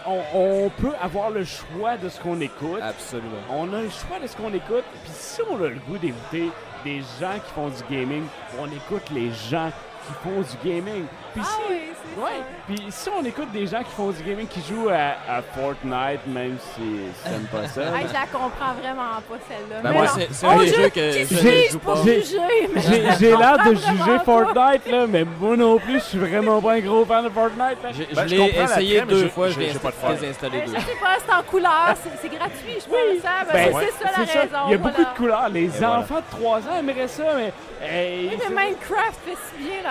on, 0.06 0.22
on 0.34 0.70
peut 0.70 0.94
avoir 1.00 1.30
le 1.30 1.44
choix 1.44 1.96
de 1.96 2.08
ce 2.08 2.20
qu'on 2.20 2.40
écoute. 2.40 2.80
Absolument. 2.82 3.38
On 3.50 3.72
a 3.72 3.82
le 3.82 3.90
choix 3.90 4.18
de 4.20 4.26
ce 4.26 4.36
qu'on 4.36 4.52
écoute. 4.52 4.84
Puis 5.04 5.12
si 5.12 5.40
on 5.50 5.56
a 5.56 5.68
le 5.68 5.80
goût 5.88 5.98
d'écouter 5.98 6.50
des 6.84 7.00
gens 7.20 7.34
qui 7.34 7.52
font 7.54 7.68
du 7.68 7.82
gaming, 7.90 8.24
on 8.58 8.66
écoute 8.66 9.02
les 9.12 9.30
gens 9.32 9.70
qui 10.08 10.14
font 10.24 10.40
du 10.40 10.68
gaming. 10.68 11.04
Puis 11.34 11.42
Ah 11.44 11.48
si, 11.48 11.72
oui, 11.72 11.80
c'est 11.92 12.20
ouais, 12.22 12.30
puis 12.66 12.86
si 12.90 13.08
on 13.10 13.24
écoute 13.24 13.52
des 13.52 13.66
gens 13.66 13.82
qui 13.84 13.92
font 13.94 14.10
du 14.10 14.22
gaming, 14.22 14.46
qui 14.48 14.60
jouent 14.68 14.88
à, 14.88 15.36
à 15.36 15.42
Fortnite, 15.42 16.26
même 16.26 16.56
si 16.74 16.82
t'aimes 17.22 17.46
pas 17.52 17.68
ça. 17.68 17.82
Hey, 17.98 18.06
je 18.08 18.12
la 18.12 18.26
comprends 18.26 18.72
vraiment 18.80 19.20
pas, 19.28 19.36
celle-là. 19.48 19.80
Ben 19.82 19.90
Mais 19.90 19.96
moi, 19.98 20.06
c'est 20.08 20.46
un 20.46 20.56
des 20.58 20.66
je- 20.68 20.74
jeux 20.74 20.88
que 20.88 21.12
je 21.12 21.72
joue 21.72 21.78
pas. 21.78 21.94
J'ai- 22.04 23.30
la 23.30 23.38
l'air 23.38 23.64
de 23.66 23.74
juger. 23.74 24.18
Fortnite, 24.24 24.86
là, 24.90 25.06
mais 25.08 25.24
moi 25.24 25.56
non 25.56 25.78
plus, 25.78 25.94
je 26.00 26.04
suis 26.04 26.18
vraiment 26.18 26.60
pas 26.60 26.72
un 26.74 26.80
gros 26.80 27.04
fan 27.04 27.24
de 27.24 27.28
Fortnite. 27.30 27.58
là. 27.82 27.90
Ben, 27.90 27.92
je 27.92 28.02
je 28.20 28.24
l'ai 28.26 28.54
essayé 28.62 29.00
deux 29.02 29.28
fois, 29.28 29.48
je 29.48 29.54
j'ai- 29.54 29.60
l'ai 29.60 29.72
désinstallé 29.72 30.58
Euh, 30.58 30.66
deux. 30.66 30.74
Je 30.74 30.80
sais 30.80 30.96
pas, 31.00 31.16
c'est 31.24 31.32
en 31.34 31.42
couleur, 31.42 31.94
c'est- 32.20 32.28
gratuit, 32.28 32.74
je 32.74 32.84
pense. 32.84 33.22
ça. 33.22 33.52
Ben, 33.52 33.72
Ben, 33.72 33.80
c'est 33.80 34.04
ça 34.04 34.10
la 34.20 34.26
ça. 34.26 34.40
raison. 34.40 34.58
Il 34.66 34.72
y 34.72 34.74
a 34.74 34.78
beaucoup 34.78 35.02
de 35.04 35.16
couleurs. 35.16 35.48
Les 35.50 35.84
enfants 35.84 36.16
de 36.16 36.36
3 36.36 36.58
ans 36.58 36.78
aimeraient 36.78 37.08
ça, 37.08 37.22
mais. 37.36 37.52
hey, 37.86 38.28
Oui, 38.30 38.36
mais 38.50 38.54
Minecraft 38.64 39.18
fait 39.24 39.36
si 39.56 39.62
bien 39.64 39.90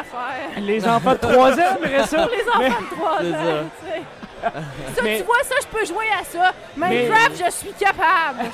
les 0.62 0.88
enfants 0.88 1.12
de 1.14 1.18
3 1.18 1.52
ans 1.54 1.78
aimeraient 1.84 2.08
ça. 2.08 2.18
Pour 2.28 2.36
les 2.36 2.42
enfants 2.50 2.60
mais- 2.60 2.70
de 2.70 2.96
3 2.96 3.12
ans, 3.12 3.18
c'est 3.22 3.32
ça. 3.32 3.64
tu 3.82 3.92
sais. 3.92 4.02
Ça, 4.96 5.02
Mais- 5.04 5.18
tu 5.18 5.24
vois, 5.24 5.44
ça, 5.44 5.56
je 5.64 5.68
peux 5.68 5.84
jouer 5.84 6.06
à 6.20 6.24
ça. 6.24 6.54
Minecraft, 6.78 7.44
je 7.44 7.52
suis 7.52 7.72
capable. 7.74 8.46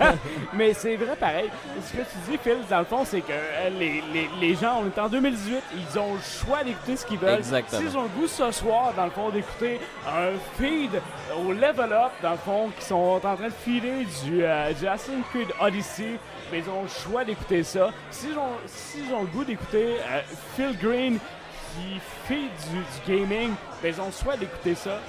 Mais 0.52 0.74
c'est 0.74 0.96
vrai 0.96 1.14
pareil. 1.14 1.48
Ce 1.86 1.92
que 1.92 1.98
tu 2.02 2.30
dis, 2.30 2.38
Phil, 2.42 2.56
dans 2.68 2.80
le 2.80 2.84
fond, 2.84 3.04
c'est 3.04 3.20
que 3.20 3.30
euh, 3.32 3.70
les, 3.78 4.02
les, 4.12 4.28
les 4.40 4.54
gens, 4.56 4.82
on 4.82 4.86
est 4.88 4.98
en 5.00 5.08
2018, 5.08 5.62
ils 5.76 5.98
ont 5.98 6.14
le 6.14 6.20
choix 6.20 6.64
d'écouter 6.64 6.96
ce 6.96 7.06
qu'ils 7.06 7.18
veulent. 7.18 7.38
Exactement. 7.38 7.80
S'ils 7.80 7.96
ont 7.96 8.02
le 8.02 8.08
goût 8.08 8.26
ce 8.26 8.50
soir, 8.50 8.92
dans 8.96 9.04
le 9.04 9.10
fond, 9.12 9.28
d'écouter 9.30 9.80
un 10.08 10.30
feed 10.60 10.90
au 11.38 11.52
level 11.52 11.92
up, 11.92 12.10
dans 12.20 12.32
le 12.32 12.36
fond, 12.38 12.70
qui 12.76 12.84
sont 12.84 12.96
en 12.96 13.20
train 13.20 13.34
de 13.36 13.52
filer 13.64 14.06
du, 14.24 14.42
euh, 14.42 14.72
du 14.72 14.88
Assassin's 14.88 15.24
Creed 15.32 15.48
Odyssey, 15.60 16.18
mais 16.50 16.58
ils 16.58 16.70
ont 16.70 16.82
le 16.82 16.88
choix 16.88 17.24
d'écouter 17.24 17.62
ça. 17.62 17.90
S'ils 18.10 18.36
ont, 18.38 19.16
ont 19.16 19.22
le 19.22 19.28
goût 19.28 19.44
d'écouter 19.44 19.96
euh, 20.00 20.20
Phil 20.54 20.76
Green 20.78 21.18
qui 21.74 22.00
fait 22.26 22.48
du, 22.70 23.12
gaming, 23.12 23.50
ben 23.82 23.94
ils 23.94 24.00
ont 24.00 24.06
le 24.06 24.12
choix 24.12 24.36
d'écouter 24.36 24.74
ça. 24.74 25.00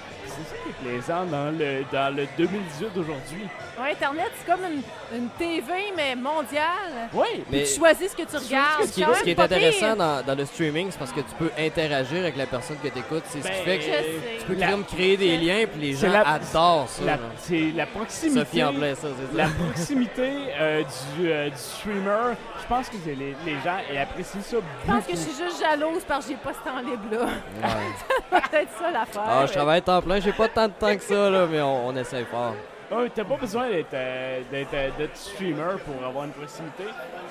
C'est 0.44 0.56
ça 0.56 0.61
qui 0.64 0.70
est 0.70 0.90
plaisant 0.91 1.26
dans 1.26 1.52
le, 1.57 1.84
dans 1.91 2.16
le 2.16 2.26
2018 2.38 2.94
d'aujourd'hui. 2.95 3.48
Ouais, 3.80 3.91
Internet, 3.91 4.32
c'est 4.38 4.52
comme 4.52 4.61
une, 4.66 4.82
une 5.18 5.30
TV, 5.38 5.72
mais 5.95 6.16
mondiale. 6.16 7.10
Oui, 7.14 7.28
Puis 7.34 7.44
Mais 7.52 7.64
tu 7.64 7.80
choisis 7.80 8.11
ce 8.11 8.16
que 8.16 8.24
tu 8.30 8.36
regardes. 8.36 8.84
ce 8.86 8.91
qui, 8.94 9.02
ce 9.24 9.30
est 9.30 9.40
intéressant 9.40 9.95
dans, 9.95 10.22
dans 10.26 10.36
le 10.36 10.45
streaming, 10.45 10.88
c'est 10.91 10.98
parce 10.99 11.14
que 11.14 11.22
tu 11.22 11.34
peux 11.38 11.49
interagir 11.57 12.20
avec 12.20 12.36
la 12.36 12.45
personne 12.45 12.78
que 12.84 12.88
tu 12.90 12.99
écoutes. 12.99 13.24
C'est 13.28 13.41
ce 13.41 13.48
qui 13.48 13.53
Ben, 13.53 13.64
fait 13.66 13.78
que 13.78 13.84
sais. 13.84 14.06
tu 14.40 14.45
peux 14.45 14.53
La- 14.56 14.68
créer 14.88 15.18
des 15.18 15.38
liens, 15.38 15.66
puis 15.72 15.82
les 15.82 15.94
gens 15.94 16.11
la- 16.11 16.28
adorent 16.28 16.90
ça. 16.90 17.02
C'est 17.38 17.72
la 17.76 17.86
proximité. 17.86 18.40
Sophie 18.40 18.64
Anglais, 18.64 18.95
ça, 18.95 19.07
c'est 19.18 19.38
ça. 19.38 19.44
La 19.44 19.48
proximité 19.48 20.30
euh, 20.60 20.84
du, 21.18 21.32
euh, 21.32 21.49
du 21.49 21.57
streamer, 21.57 22.36
je 22.61 22.68
pense 22.68 22.90
que 22.90 22.95
les, 23.06 23.16
les 23.16 23.53
gens 23.64 23.78
ils 23.91 23.98
apprécient 23.98 24.41
ça 24.41 24.57
Je 24.57 24.91
pense 24.91 25.06
que 25.06 25.11
je 25.14 25.18
beaucoup. 25.18 25.32
suis 25.36 25.44
juste 25.45 25.60
jalouse 25.61 26.03
parce 26.07 26.26
que 26.26 26.32
j'ai 26.32 26.38
pas 26.38 26.52
ce 26.53 26.70
temps 26.70 26.80
libre-là. 26.80 27.26
Ouais. 27.26 28.30
Peut-être 28.41 28.70
ça 28.78 28.91
l'affaire. 28.91 29.24
Ah, 29.26 29.45
je 29.48 29.53
travaille 29.53 29.82
temps 29.82 30.02
plein, 30.02 30.20
j'ai 30.31 30.38
pas 30.38 30.47
tant 30.47 30.68
de 30.68 30.73
temps 30.73 30.95
que 30.95 31.01
ça, 31.01 31.30
là, 31.30 31.45
mais 31.49 31.61
on, 31.61 31.88
on 31.88 31.95
essaie 31.95 32.23
fort. 32.26 32.56
Ah, 32.91 32.95
t'as 33.14 33.23
pas 33.23 33.35
besoin 33.35 33.69
d'être 33.69 33.93
euh, 33.93 34.41
d'être, 34.51 34.73
euh, 34.73 34.89
d'être 34.97 35.15
streamer 35.15 35.76
pour 35.85 36.03
avoir 36.07 36.26
une 36.26 36.31
proximité. 36.31 36.85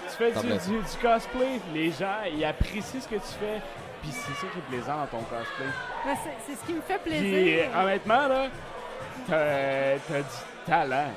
Tu 0.09 0.17
fais 0.17 0.31
du, 0.31 0.39
plaît. 0.47 0.59
du, 0.59 0.71
du 0.77 0.97
cosplay, 1.03 1.61
les 1.75 1.91
gens 1.91 2.15
ils 2.33 2.45
apprécient 2.45 3.01
ce 3.01 3.09
que 3.09 3.17
tu 3.17 3.35
fais, 3.41 3.61
puis 4.01 4.13
c'est 4.13 4.35
ça 4.35 4.47
qui 4.53 4.59
est 4.59 4.77
plaisant 4.79 4.99
dans 4.99 5.07
ton 5.19 5.25
cosplay. 5.25 5.67
Mais 6.07 6.15
c'est- 6.15 6.37
C'est 6.53 6.61
ce 6.61 6.65
qui 6.65 6.75
me 6.75 6.81
fait 6.81 6.99
Puis 7.05 7.11
plaisir. 7.11 7.65
euh, 7.75 7.83
honnêtement 7.85 8.29
là, 8.29 8.47
t'as, 9.29 9.99
t'as 10.09 10.19
du 10.21 10.65
talent. 10.67 11.11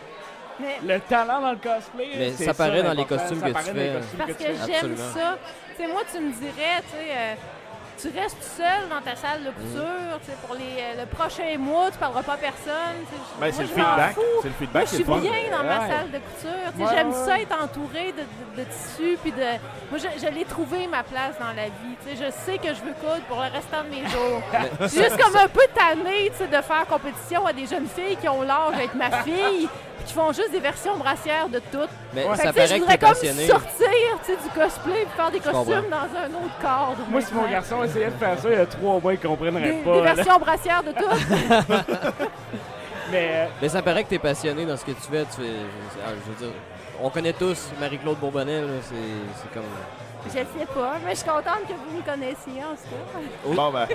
Mais 0.59 0.77
Le 0.95 0.99
talent 1.01 1.41
dans 1.41 1.51
le 1.51 1.57
cosplay, 1.57 2.09
Mais 2.17 2.31
c'est 2.31 2.45
ça 2.45 2.53
paraît 2.55 2.81
dans 2.83 2.93
les 2.93 3.05
costumes 3.05 3.39
Ça 3.41 3.47
que 3.51 3.57
tu 3.57 3.63
fais. 3.63 3.93
costumes 3.93 4.17
parce 4.17 4.33
que 4.33 4.43
j'aime 4.43 4.73
Absolument. 4.73 5.13
ça. 5.13 5.37
Tu 5.77 5.83
sais, 5.83 5.87
moi, 5.91 6.01
tu 6.11 6.19
me 6.19 6.31
dirais, 6.33 6.81
tu 6.81 6.97
sais, 6.97 7.11
euh, 7.15 7.33
tu 8.01 8.07
restes 8.19 8.43
seul 8.57 8.89
dans 8.89 9.01
ta 9.01 9.15
salle 9.15 9.43
de 9.43 9.51
couture, 9.51 10.19
tu 10.25 10.31
sais, 10.31 10.37
pour 10.45 10.55
les, 10.55 10.81
euh, 10.81 11.01
le 11.01 11.05
prochain 11.05 11.57
mois, 11.57 11.91
tu 11.91 11.97
parleras 11.97 12.23
pas 12.23 12.33
à 12.33 12.37
personne. 12.37 12.97
Ben, 13.39 13.47
Moi, 13.47 13.51
c'est 13.51 13.61
le 13.63 13.67
je 13.69 13.73
m'en 13.75 13.85
feedback. 13.85 14.13
fous. 14.15 14.21
C'est 14.41 14.47
le 14.47 14.53
Moi, 14.53 14.59
feedback 14.59 14.87
je 14.89 14.95
suis 14.95 15.03
fun. 15.03 15.17
bien 15.19 15.31
dans 15.57 15.63
ma 15.63 15.79
Ouais. 15.79 15.87
salle 15.89 16.11
de 16.11 16.17
couture. 16.19 16.79
Ouais, 16.79 16.93
J'aime 16.95 17.09
ouais, 17.09 17.25
ça 17.25 17.39
être 17.39 17.63
entouré 17.63 18.11
de, 18.13 18.21
de, 18.21 18.63
de 18.63 18.69
tissus. 18.69 19.17
Puis 19.21 19.31
de... 19.31 19.43
Moi, 19.91 19.99
je, 19.99 20.07
je 20.25 20.31
l'ai 20.33 20.45
trouvé 20.45 20.87
ma 20.87 21.03
place 21.03 21.35
dans 21.39 21.53
la 21.55 21.65
vie. 21.65 21.95
Je 22.07 22.31
sais 22.31 22.57
que 22.57 22.69
je 22.73 22.81
veux 22.81 22.93
coudre 22.99 23.21
pour 23.27 23.37
le 23.37 23.49
restant 23.51 23.83
de 23.83 23.89
mes 23.89 24.07
jours. 24.09 24.41
Juste 24.81 25.17
comme 25.21 25.35
un 25.35 25.47
peu 25.47 25.61
tannée 25.73 26.29
de 26.29 26.61
faire 26.61 26.85
compétition 26.89 27.45
à 27.45 27.53
des 27.53 27.65
jeunes 27.67 27.87
filles 27.87 28.17
qui 28.17 28.27
ont 28.27 28.41
l'âge 28.41 28.75
d'être 28.77 28.95
ma 28.95 29.11
fille. 29.23 29.69
Puis 30.01 30.07
qui 30.07 30.13
font 30.13 30.31
juste 30.31 30.51
des 30.51 30.59
versions 30.59 30.97
brassières 30.97 31.47
de 31.49 31.59
tout. 31.59 31.77
Mais 32.13 32.25
Ouais. 32.25 32.35
Fait 32.35 32.43
ça 32.43 32.43
que, 32.43 32.47
tu 32.49 32.53
paraît 32.55 32.67
je 32.67 32.73
que 32.73 32.79
voudrais 32.79 32.97
t'es 32.97 33.05
comme 33.05 33.13
passionné. 33.13 33.47
sortir 33.47 33.87
tu 34.25 34.33
sais, 34.33 34.37
du 34.41 34.49
cosplay 34.59 35.01
et 35.03 35.07
faire 35.15 35.31
des 35.31 35.39
costumes 35.39 35.89
dans 35.89 36.19
un 36.19 36.43
autre 36.45 36.57
cadre. 36.61 36.97
Moi, 37.09 37.21
si 37.21 37.33
mon 37.33 37.47
garçon 37.49 37.83
essayait 37.83 38.05
de 38.07 38.11
faire 38.11 38.39
ça 38.39 38.49
il 38.49 38.57
y 38.57 38.61
a 38.61 38.65
trois 38.65 38.99
mois, 38.99 39.13
il 39.13 39.19
comprendrait 39.19 39.61
Des, 39.71 39.77
pas. 39.83 39.93
des 39.93 40.01
là. 40.01 40.13
versions 40.13 40.39
brassières 40.39 40.83
de 40.83 40.91
tout. 40.91 42.25
Mais 43.11 43.27
euh, 43.31 43.45
Mais 43.61 43.69
ça 43.69 43.81
paraît 43.81 44.03
que 44.03 44.09
t'es 44.09 44.19
passionné 44.19 44.65
dans 44.65 44.77
ce 44.77 44.85
que 44.85 44.91
tu 44.91 45.01
fais. 45.01 45.25
Tu 45.25 45.41
fais 45.41 45.47
je, 45.47 45.99
ah, 46.05 46.09
je 46.25 46.31
veux 46.31 46.37
dire, 46.51 46.59
on 47.01 47.09
connaît 47.09 47.33
tous 47.33 47.69
Marie-Claude 47.79 48.17
Bourbonnais, 48.17 48.61
là, 48.61 48.67
c'est 48.83 48.95
c'est 49.41 49.53
comme... 49.53 49.63
Je 50.27 50.31
sais 50.31 50.45
pas, 50.73 50.93
mais 51.03 51.11
je 51.11 51.15
suis 51.17 51.25
contente 51.27 51.61
que 51.67 51.73
vous 51.73 51.97
me 51.97 52.01
connaissiez 52.03 52.63
en 52.63 52.75
tout 52.75 52.91
cas. 52.91 53.53
Bon, 53.55 53.71
ben, 53.71 53.87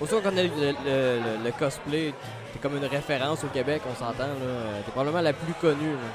Aussi, 0.00 0.12
on 0.14 0.20
connaît 0.20 0.42
le, 0.42 0.48
le- 0.48 0.72
le- 0.74 1.44
le 1.44 1.50
cosplay. 1.52 2.12
T'es 2.58 2.68
comme 2.68 2.76
une 2.76 2.86
référence 2.86 3.44
au 3.44 3.48
Québec, 3.48 3.82
on 3.88 3.94
s'entend. 3.94 4.26
là. 4.26 4.82
T'es 4.84 4.90
probablement 4.90 5.20
la 5.22 5.32
plus 5.32 5.54
connue. 5.54 5.92
là. 5.92 6.10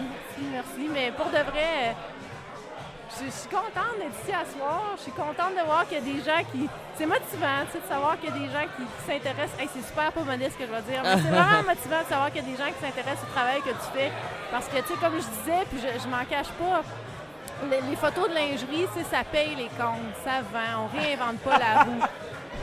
Merci, 0.00 0.50
merci. 0.50 0.90
Mais 0.92 1.12
pour 1.12 1.26
de 1.26 1.38
vrai, 1.50 1.70
euh, 1.86 1.92
je 3.20 3.26
je 3.26 3.30
suis 3.30 3.48
contente 3.48 3.94
d'être 3.98 4.16
ici 4.24 4.32
à 4.32 4.42
soir. 4.58 4.94
Je 4.96 5.02
suis 5.02 5.12
contente 5.12 5.54
de 5.54 5.64
voir 5.64 5.86
qu'il 5.86 5.98
y 5.98 6.00
a 6.00 6.04
des 6.14 6.18
gens 6.24 6.42
qui. 6.50 6.68
C'est 6.98 7.06
motivant, 7.06 7.62
tu 7.66 7.72
sais, 7.72 7.78
de 7.78 7.88
savoir 7.88 8.18
qu'il 8.18 8.30
y 8.30 8.32
a 8.32 8.38
des 8.42 8.50
gens 8.50 8.66
qui, 8.76 8.82
qui 8.82 9.02
s'intéressent. 9.06 9.60
Hey, 9.60 9.68
c'est 9.72 9.86
super 9.86 10.10
pas 10.10 10.20
modeste 10.22 10.58
ce 10.58 10.64
que 10.64 10.66
je 10.66 10.74
vais 10.74 10.82
dire, 10.90 11.00
mais 11.04 11.14
c'est 11.22 11.30
vraiment 11.38 11.62
motivant 11.62 12.02
de 12.02 12.08
savoir 12.10 12.26
qu'il 12.32 12.42
y 12.42 12.46
a 12.46 12.50
des 12.50 12.58
gens 12.58 12.70
qui 12.74 12.80
s'intéressent 12.82 13.22
au 13.22 13.32
travail 13.32 13.60
que 13.62 13.70
tu 13.70 13.88
fais. 13.94 14.10
Parce 14.50 14.66
que, 14.66 14.78
tu 14.82 14.88
sais, 14.90 14.98
comme 14.98 15.14
je 15.14 15.28
disais, 15.38 15.62
puis 15.70 15.78
je, 15.78 15.90
je 16.02 16.08
m'en 16.10 16.24
cache 16.26 16.50
pas, 16.58 16.82
les, 17.70 17.80
les 17.88 17.96
photos 17.96 18.26
de 18.30 18.34
lingerie, 18.34 18.88
ça 19.06 19.22
paye 19.30 19.54
les 19.54 19.70
comptes, 19.78 20.10
ça 20.26 20.42
vend, 20.50 20.86
on 20.86 20.88
réinvente 20.90 21.38
pas 21.46 21.54
la 21.58 21.82
roue. 21.86 22.02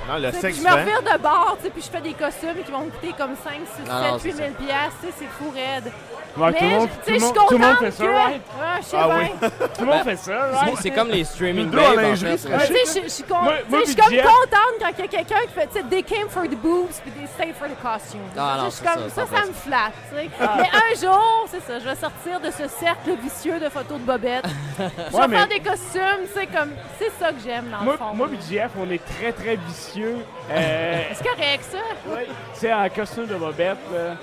Non, 0.08 0.18
le 0.18 0.32
sexe 0.32 0.58
je 0.58 0.64
me 0.64 0.70
revire 0.70 1.02
de 1.02 1.18
bord, 1.22 1.58
tu 1.60 1.66
sais, 1.66 1.70
puis 1.72 1.82
je 1.82 1.90
fais 1.90 2.02
des 2.02 2.14
costumes 2.14 2.64
qui 2.66 2.72
vont 2.72 2.86
me 2.86 2.90
coûter 2.92 3.14
comme 3.18 3.36
5, 3.36 3.54
6, 3.66 3.78
7, 3.84 3.86
Ah 3.90 4.02
non, 4.12 4.18
8 4.18 4.20
c'est 4.22 4.32
000 4.38 4.50
piastres, 4.54 4.98
tu 5.02 5.08
sais, 5.08 5.14
c'est 5.20 5.28
fou 5.28 5.50
raide. 5.52 5.92
Ouais, 6.40 6.54
tout, 6.54 6.64
le 6.64 6.70
monde, 6.70 6.90
tu 6.90 6.96
tout, 6.98 7.04
sais, 7.06 7.12
le 7.12 7.20
je 7.20 7.24
suis 7.26 7.34
monde, 7.34 7.48
tout 7.48 7.58
le 7.58 7.66
monde 7.66 7.78
fait 7.78 7.92
ça, 7.92 8.04
que... 8.06 8.10
right? 8.12 8.34
Ouais, 8.36 8.66
je 8.80 8.86
sais 8.86 8.98
Ah 9.00 9.08
bien. 9.08 9.18
oui. 9.42 9.50
Tout 9.78 9.82
le 9.82 9.86
monde 9.88 10.04
fait 10.04 10.16
ça, 10.18 10.38
right? 10.54 10.78
C'est 10.82 10.92
comme 10.92 11.10
les 11.10 11.24
streaming 11.24 11.70
babes, 11.70 11.98
en 11.98 12.16
fait. 12.16 12.16
je- 12.16 13.08
suis 13.08 13.24
comme 13.24 14.10
Jeff- 14.12 14.26
contente 14.26 14.76
quand 14.80 14.90
il 14.98 15.02
y 15.02 15.04
a 15.04 15.08
quelqu'un 15.08 15.42
qui 15.48 15.54
fait, 15.54 15.68
tu 15.68 15.74
sais, 15.80 15.84
they 15.90 16.04
came 16.04 16.30
for 16.30 16.44
the 16.44 16.56
boobs, 16.56 17.00
puis 17.04 17.12
they 17.12 17.28
stayed 17.28 17.56
for 17.56 17.68
the 17.68 17.76
costume. 17.82 18.20
Ah, 18.38 18.58
non, 18.60 18.66
je 18.66 18.70
suis 18.72 18.86
c'est 18.86 18.94
comme, 18.94 19.10
ça, 19.10 19.16
ça, 19.16 19.22
ça 19.22 19.28
ça, 19.36 19.42
fait 19.42 19.48
me 19.48 19.54
flatte, 19.54 19.94
tu 20.10 20.16
sais. 20.18 20.30
Mais 20.58 20.70
un 20.74 20.96
jour, 21.12 21.48
c'est 21.50 21.62
ça, 21.62 21.80
je 21.80 21.86
vais 21.86 21.96
sortir 21.96 22.40
de 22.40 22.52
ce 22.52 22.68
cercle 22.68 23.12
vicieux 23.22 23.60
de 23.60 23.70
photos 23.70 24.00
de 24.00 24.06
bobettes. 24.06 24.46
je 24.80 24.84
vais 25.18 25.36
faire 25.38 25.48
des 25.48 25.60
costumes, 25.60 26.26
c'est 26.34 26.48
comme, 26.48 26.72
c'est 27.00 27.12
ça 27.20 27.30
que 27.32 27.40
j'aime 27.44 27.66
dans 27.72 27.84
Moi, 27.84 27.94
le 27.94 28.00
fond. 28.00 28.14
moi 28.14 28.28
et 28.34 28.54
JF, 28.56 28.72
on 28.80 28.90
est 28.92 29.02
très 29.04 29.32
très 29.32 29.56
vicieux. 29.56 30.18
Euh, 30.52 31.02
c'est 31.14 31.24
correct, 31.28 31.64
ça. 31.72 32.14
ouais, 32.14 32.28
c'est 32.54 32.74
en 32.74 32.90
costume 32.90 33.26
de 33.28 33.36
bobette, 33.36 33.78
là. 33.94 34.16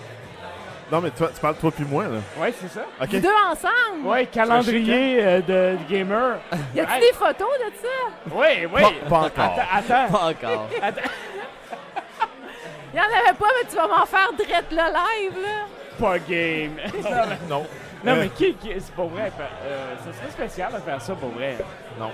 Non, 0.92 1.00
mais 1.00 1.10
toi, 1.10 1.30
tu 1.34 1.40
parles 1.40 1.56
toi 1.56 1.70
puis 1.72 1.84
moi, 1.84 2.04
là. 2.04 2.18
Ouais, 2.38 2.52
c'est 2.60 2.68
ça. 2.68 2.82
OK. 3.00 3.08
Vous 3.10 3.20
deux 3.20 3.28
ensemble? 3.50 4.06
Ouais, 4.06 4.26
calendrier 4.26 5.18
euh, 5.24 5.40
de, 5.40 5.78
de 5.78 5.88
gamer. 5.90 6.36
Y 6.74 6.80
a-tu 6.80 6.92
Hey. 6.92 7.00
des 7.00 7.12
photos 7.12 7.48
de 7.58 7.72
ça? 7.82 8.34
Ouais, 8.36 8.66
ouais. 8.66 8.82
Pas, 8.82 8.90
pas 9.08 9.16
encore. 9.18 9.44
Attends, 9.72 9.94
attends. 9.94 10.12
Pas 10.12 10.24
encore. 10.26 10.68
Il 12.92 12.96
y 12.98 13.00
en 13.00 13.04
avait 13.04 13.36
pas, 13.36 13.46
mais 13.60 13.68
tu 13.68 13.76
vas 13.76 13.88
m'en 13.88 14.06
faire 14.06 14.30
drette 14.36 14.70
le 14.70 14.76
live, 14.76 15.42
là. 15.42 15.66
Pas 15.98 16.18
game. 16.18 16.76
non, 17.02 17.10
mais, 17.28 17.38
Non. 17.48 17.66
non, 18.04 18.12
Euh, 18.12 18.16
mais 18.20 18.28
qui, 18.28 18.54
qui 18.54 18.68
c'est 18.78 18.94
pas 18.94 19.04
vrai. 19.04 19.32
Euh, 19.40 19.94
ça 19.98 20.12
serait 20.18 20.30
spécial 20.30 20.72
de 20.72 20.78
faire 20.78 21.00
ça 21.00 21.14
pour 21.14 21.30
vrai. 21.30 21.56
Non. 21.98 22.10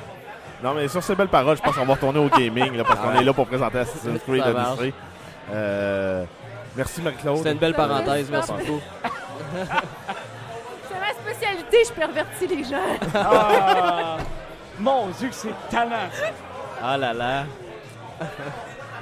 Non, 0.62 0.74
mais 0.74 0.88
sur 0.88 1.02
ces 1.02 1.14
belles 1.14 1.28
paroles, 1.28 1.56
je 1.56 1.62
pense 1.62 1.74
qu'on 1.74 1.84
va 1.86 1.94
retourner 1.94 2.18
au 2.20 2.28
gaming, 2.28 2.76
là, 2.76 2.84
parce 2.84 3.01
qu'on 3.01 3.09
Ouais. 3.10 3.18
est 3.20 3.24
là 3.24 3.32
pour 3.32 3.47
présenter 3.47 3.78
Assassin's 3.80 4.22
Creed. 4.22 4.42
Odyssey. 4.47 4.92
Euh, 5.52 6.24
merci, 6.76 7.02
Marie-Claude. 7.02 7.38
C'était 7.38 7.52
une 7.52 7.59
belle 7.59 7.74
parenthèse, 7.74 8.30
merci 8.30 8.52
beaucoup. 8.52 8.80
C'est 10.88 11.01
ma 11.01 11.12
spécialité, 11.32 11.78
je 11.86 11.92
pervertis 11.92 12.47
les 12.47 12.64
gens. 12.64 12.98
Ah, 13.14 14.18
mon 14.78 15.09
Dieu, 15.09 15.28
que 15.28 15.34
c'est 15.34 15.55
talent. 15.70 16.09
Ah 16.82 16.97
là 16.97 17.12
là. 17.12 17.44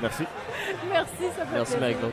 Merci. 0.02 0.24
Merci, 0.88 1.12
ça 1.36 1.44
fait 1.46 1.52
Merci 1.54 1.76
plaisir. 1.76 1.80
Marie-Claude. 1.80 2.12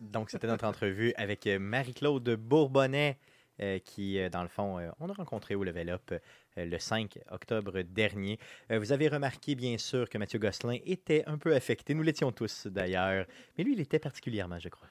Donc, 0.00 0.30
c'était 0.30 0.46
notre 0.46 0.66
entrevue 0.66 1.12
avec 1.16 1.46
Marie-Claude 1.46 2.28
Bourbonnais, 2.36 3.18
euh, 3.62 3.78
qui, 3.78 4.18
euh, 4.18 4.28
dans 4.28 4.42
le 4.42 4.48
fond, 4.48 4.78
euh, 4.78 4.90
on 5.00 5.08
a 5.08 5.12
rencontré 5.12 5.54
au 5.54 5.62
Level 5.64 5.88
Up 5.90 6.02
euh, 6.12 6.18
le 6.56 6.78
5 6.78 7.18
octobre 7.30 7.82
dernier. 7.82 8.38
Euh, 8.70 8.78
vous 8.78 8.92
avez 8.92 9.08
remarqué, 9.08 9.54
bien 9.54 9.76
sûr, 9.78 10.08
que 10.08 10.18
Mathieu 10.18 10.38
Gosselin 10.38 10.78
était 10.84 11.24
un 11.26 11.38
peu 11.38 11.54
affecté. 11.54 11.94
Nous 11.94 12.02
l'étions 12.02 12.30
tous, 12.32 12.66
d'ailleurs. 12.66 13.26
Mais 13.58 13.64
lui, 13.64 13.72
il 13.74 13.80
était 13.80 13.98
particulièrement, 13.98 14.58
je 14.58 14.68
crois. 14.68 14.88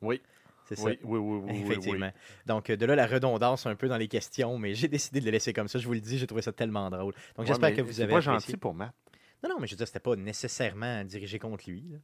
Oui. 0.00 0.20
C'est 0.64 0.76
ça. 0.76 0.84
Oui, 0.88 0.98
oui, 1.02 1.18
oui, 1.18 1.40
oui, 1.50 1.60
Effectivement. 1.64 2.06
oui. 2.06 2.20
Donc, 2.46 2.70
euh, 2.70 2.76
de 2.76 2.86
là, 2.86 2.94
la 2.94 3.06
redondance 3.06 3.66
un 3.66 3.74
peu 3.74 3.88
dans 3.88 3.96
les 3.96 4.08
questions, 4.08 4.56
mais 4.58 4.74
j'ai 4.74 4.88
décidé 4.88 5.20
de 5.20 5.24
le 5.26 5.32
laisser 5.32 5.52
comme 5.52 5.68
ça. 5.68 5.78
Je 5.78 5.86
vous 5.86 5.92
le 5.92 6.00
dis, 6.00 6.18
j'ai 6.18 6.26
trouvé 6.26 6.40
ça 6.42 6.52
tellement 6.52 6.88
drôle. 6.88 7.12
Donc, 7.14 7.38
Ouais, 7.38 7.46
j'espère 7.46 7.74
que 7.74 7.82
vous 7.82 7.92
c'est 7.92 8.02
avez 8.04 8.12
pas 8.12 8.18
apprécié. 8.18 8.52
gentil 8.52 8.56
pour 8.56 8.72
Matt. 8.72 8.94
Non, 9.42 9.50
non, 9.50 9.56
mais 9.60 9.66
je 9.66 9.72
veux 9.72 9.76
dire, 9.76 9.86
c'était 9.88 9.98
pas 10.00 10.14
nécessairement 10.16 11.04
dirigé 11.04 11.38
contre 11.40 11.68
lui. 11.68 11.82
là. 11.90 11.98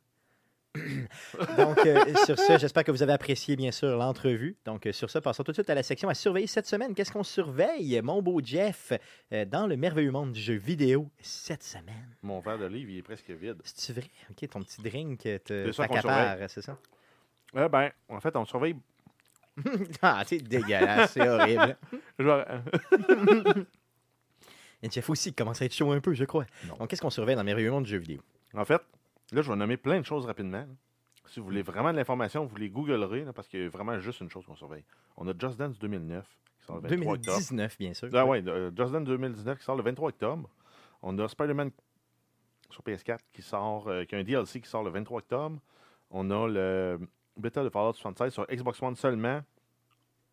Donc, 1.57 1.79
euh, 1.87 2.15
sur 2.25 2.39
ce, 2.39 2.59
j'espère 2.59 2.85
que 2.85 2.91
vous 2.91 3.03
avez 3.03 3.13
apprécié, 3.13 3.57
bien 3.57 3.71
sûr, 3.71 3.97
l'entrevue. 3.97 4.57
Donc, 4.65 4.87
euh, 4.87 4.93
sur 4.93 5.11
ce, 5.11 5.19
passons 5.19 5.43
tout 5.43 5.53
de 5.53 5.57
suite 5.57 5.71
à 5.71 5.75
la 5.75 5.83
section 5.83 6.09
à 6.09 6.15
surveiller 6.15 6.47
cette 6.47 6.67
semaine. 6.67 6.95
Qu'est-ce 6.95 7.13
qu'on 7.13 7.25
surveille, 7.25 8.01
mon 8.03 8.23
beau 8.23 8.41
Jeff, 8.43 8.93
euh, 9.33 9.45
dans 9.45 9.67
le 9.67 9.77
merveilleux 9.77 10.11
monde 10.11 10.33
du 10.33 10.41
jeu 10.41 10.55
vidéo 10.55 11.11
cette 11.21 11.63
semaine? 11.63 12.17
Mon 12.23 12.41
verre 12.41 12.59
d'olive, 12.59 12.91
il 12.91 12.99
est 12.99 13.03
presque 13.03 13.31
vide. 13.31 13.57
C'est 13.65 13.93
vrai? 13.93 14.09
OK, 14.31 14.49
ton 14.49 14.63
petit 14.63 14.83
drink 14.83 15.21
t'accapare, 15.45 16.39
c'est 16.49 16.63
ça? 16.63 16.79
Eh 17.57 17.69
ben, 17.69 17.91
en 18.09 18.21
fait, 18.21 18.37
on 18.37 18.45
surveille. 18.45 18.77
ah, 20.03 20.23
c'est 20.27 20.39
dégueulasse, 20.39 21.13
c'est 21.13 21.29
horrible. 21.29 21.77
Et 24.81 24.89
Jeff 24.89 25.11
aussi 25.11 25.33
commence 25.33 25.61
à 25.61 25.65
être 25.65 25.75
chaud 25.75 25.91
un 25.91 26.01
peu, 26.01 26.15
je 26.15 26.25
crois. 26.25 26.47
Donc, 26.79 26.89
qu'est-ce 26.89 27.03
qu'on 27.03 27.11
surveille 27.11 27.35
dans 27.35 27.43
le 27.43 27.47
merveilleux 27.47 27.73
monde 27.73 27.83
du 27.85 27.91
jeu 27.91 27.99
vidéo? 27.99 28.21
En 28.55 28.65
fait, 28.65 28.81
là, 29.33 29.43
je 29.43 29.51
vais 29.51 29.57
nommer 29.57 29.77
plein 29.77 30.01
de 30.01 30.05
choses 30.05 30.27
rapidement. 30.27 30.59
là. 30.61 30.67
Si 31.27 31.41
vous 31.41 31.47
voulez 31.47 31.61
vraiment 31.63 31.93
de 31.93 31.97
l'information, 31.99 32.47
vous 32.47 32.57
les 32.57 32.71
googlerez, 32.71 33.25
là, 33.25 33.33
parce 33.35 33.49
qu'il 33.49 33.61
y 33.61 33.65
a 33.65 33.69
vraiment 33.69 33.99
juste 34.01 34.21
une 34.23 34.31
chose 34.31 34.47
qu'on 34.47 34.57
surveille. 34.57 34.85
On 35.19 35.29
a 35.29 35.33
Just 35.39 35.59
Dance 35.59 35.79
2009, 35.79 36.27
qui 36.59 36.65
sort 36.65 36.77
le 36.77 36.89
23 36.89 37.15
octobre. 37.15 37.37
2019, 37.37 37.79
bien 37.79 37.93
sûr. 37.95 38.09
Ah 38.15 38.25
ouais, 38.25 38.43
euh, 38.49 38.71
Just 38.75 38.93
Dance 38.93 39.05
2019 39.05 39.59
qui 39.59 39.65
sort 39.65 39.77
le 39.77 39.83
23 39.83 40.09
octobre. 40.09 40.49
On 41.03 41.19
a 41.19 41.29
Spider-Man 41.29 41.71
sur 42.71 42.83
PS4 42.83 43.19
qui 43.33 43.43
sort, 43.43 43.89
euh, 43.89 44.05
qui 44.05 44.15
a 44.15 44.19
un 44.19 44.25
DLC 44.25 44.61
qui 44.61 44.69
sort 44.69 44.83
le 44.83 44.91
23 44.91 45.19
octobre. 45.19 45.61
On 46.11 46.31
a 46.31 46.49
le 46.49 46.99
bêta 47.37 47.63
de 47.63 47.69
Fallout 47.69 47.93
76 47.93 48.33
sur 48.33 48.47
Xbox 48.47 48.83
One 48.83 48.97
seulement 48.97 49.43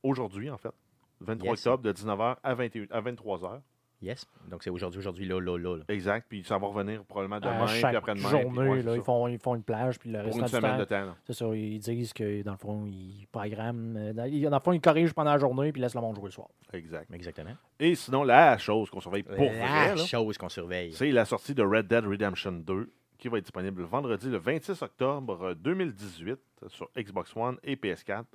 aujourd'hui, 0.02 0.50
en 0.50 0.58
fait. 0.58 0.72
Le 1.20 1.26
23 1.26 1.50
Yes. 1.52 1.60
octobre 1.68 1.84
de 1.84 1.92
19h 1.92 2.38
à, 2.42 2.54
21 2.56 2.86
à 2.90 3.02
23h. 3.02 3.62
Yes. 4.02 4.26
Donc, 4.50 4.62
c'est 4.64 4.70
aujourd'hui, 4.70 5.00
aujourd'hui, 5.00 5.26
là, 5.26 5.40
là, 5.40 5.58
là. 5.58 5.78
là. 5.78 5.84
Exact. 5.88 6.26
Puis 6.30 6.44
ça 6.44 6.58
va 6.58 6.68
revenir 6.68 7.04
probablement 7.06 7.40
demain, 7.40 7.64
À 7.64 7.66
puis 7.66 7.80
chaque 7.80 7.96
après-demain. 7.96 8.30
journée, 8.30 8.50
puis 8.50 8.60
ouais, 8.70 8.78
c'est 8.82 8.84
là, 8.86 8.92
ça. 8.92 8.98
ils, 8.98 9.04
font, 9.04 9.28
ils 9.28 9.40
font 9.40 9.56
une 9.56 9.64
plage, 9.64 9.98
puis 10.00 10.12
le 10.12 10.22
Pour 10.24 10.36
une 10.38 10.44
du 10.44 10.50
semaine 10.50 10.72
temps, 10.74 10.78
de 10.80 10.84
temps. 10.84 11.06
là. 11.06 11.16
C'est 11.26 11.34
ça, 11.34 11.46
ils 11.56 11.80
disent 11.80 12.14
que 12.14 12.42
dans 12.44 12.52
le 12.52 12.58
fond, 12.58 12.86
ils 12.86 13.26
programment. 13.32 13.96
euh, 13.98 14.14
Dans, 14.14 14.26
ils- 14.26 14.44
dans 14.44 14.58
le 14.58 14.62
fond, 14.62 14.74
ils 14.74 14.82
corrigent 14.82 15.14
pendant 15.14 15.32
la 15.32 15.38
journée, 15.40 15.72
puis 15.72 15.82
laissent 15.82 15.96
le 15.96 16.02
monde 16.02 16.16
jouer 16.16 16.26
le 16.26 16.32
soir. 16.32 16.50
Exact. 16.74 17.12
Exactement. 17.14 17.52
Et 17.80 17.96
sinon, 17.96 18.24
la 18.24 18.58
chose 18.58 18.90
qu'on 18.90 19.00
surveille 19.02 19.24
pour 19.24 19.36
La 19.38 19.48
vrai, 19.50 19.96
là, 19.96 19.98
chose 19.98 20.38
qu'on 20.38 20.50
surveille. 20.50 20.94
c'est 20.94 21.12
la 21.12 21.26
sortie 21.26 21.56
de 21.56 21.64
Red 21.64 21.88
Dead 21.88 22.06
Redemption 22.06 22.52
2 22.52 22.92
qui 23.18 23.30
va 23.30 23.38
être 23.38 23.46
disponible 23.46 23.80
le 23.82 23.88
vendredi 23.88 24.30
le 24.30 24.38
26 24.38 24.82
octobre 24.82 25.54
2018 25.56 26.38
sur 26.68 26.90
Xbox 26.98 27.36
One 27.36 27.58
et 27.64 27.76
PS4. 27.76 28.26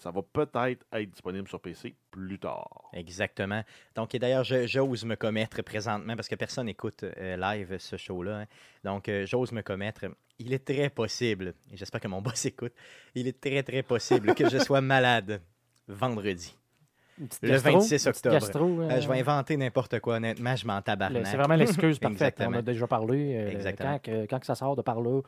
Ça 0.00 0.10
va 0.10 0.22
peut-être 0.22 0.84
être 0.92 1.10
disponible 1.10 1.46
sur 1.46 1.60
PC 1.60 1.94
plus 2.10 2.38
tard. 2.38 2.88
Exactement. 2.94 3.62
Donc, 3.94 4.14
et 4.14 4.18
d'ailleurs, 4.18 4.44
j'ose 4.44 5.04
me 5.04 5.14
commettre 5.14 5.62
présentement, 5.62 6.16
parce 6.16 6.26
que 6.28 6.34
personne 6.36 6.66
n'écoute 6.66 7.04
euh, 7.04 7.36
live 7.36 7.76
ce 7.78 7.96
show-là. 7.96 8.38
hein. 8.40 8.44
Donc, 8.82 9.08
euh, 9.08 9.26
j'ose 9.26 9.52
me 9.52 9.60
commettre. 9.62 10.06
Il 10.38 10.54
est 10.54 10.64
très 10.64 10.88
possible, 10.88 11.54
et 11.70 11.76
j'espère 11.76 12.00
que 12.00 12.08
mon 12.08 12.22
boss 12.22 12.44
écoute, 12.46 12.72
il 13.14 13.28
est 13.28 13.38
très, 13.40 13.62
très 13.62 13.82
possible 13.82 14.34
que 14.34 14.48
je 14.48 14.58
sois 14.58 14.80
malade 14.80 15.40
vendredi. 15.86 16.56
Le 17.42 17.48
gastro, 17.50 17.72
26 17.80 18.06
une 18.06 18.12
petite 18.12 18.26
octobre. 18.26 18.32
gastro, 18.40 18.80
euh, 18.80 19.00
je 19.02 19.06
vais 19.08 19.20
inventer 19.20 19.56
n'importe 19.58 20.00
quoi, 20.00 20.16
honnêtement. 20.16 20.56
Je 20.56 20.66
m'en 20.66 20.80
tabarnak. 20.80 21.26
C'est 21.26 21.36
vraiment 21.36 21.56
l'excuse 21.56 21.98
parfaite. 22.00 22.36
On 22.40 22.54
a 22.54 22.62
déjà 22.62 22.86
parlé. 22.86 23.34
euh, 23.36 23.50
Exactement. 23.50 23.92
Quand, 23.92 23.98
que- 24.10 24.26
quand 24.26 24.38
que 24.40 24.46
ça 24.46 24.54
sort 24.54 24.74
de 24.76 24.80
par 24.80 25.02
là, 25.02 25.20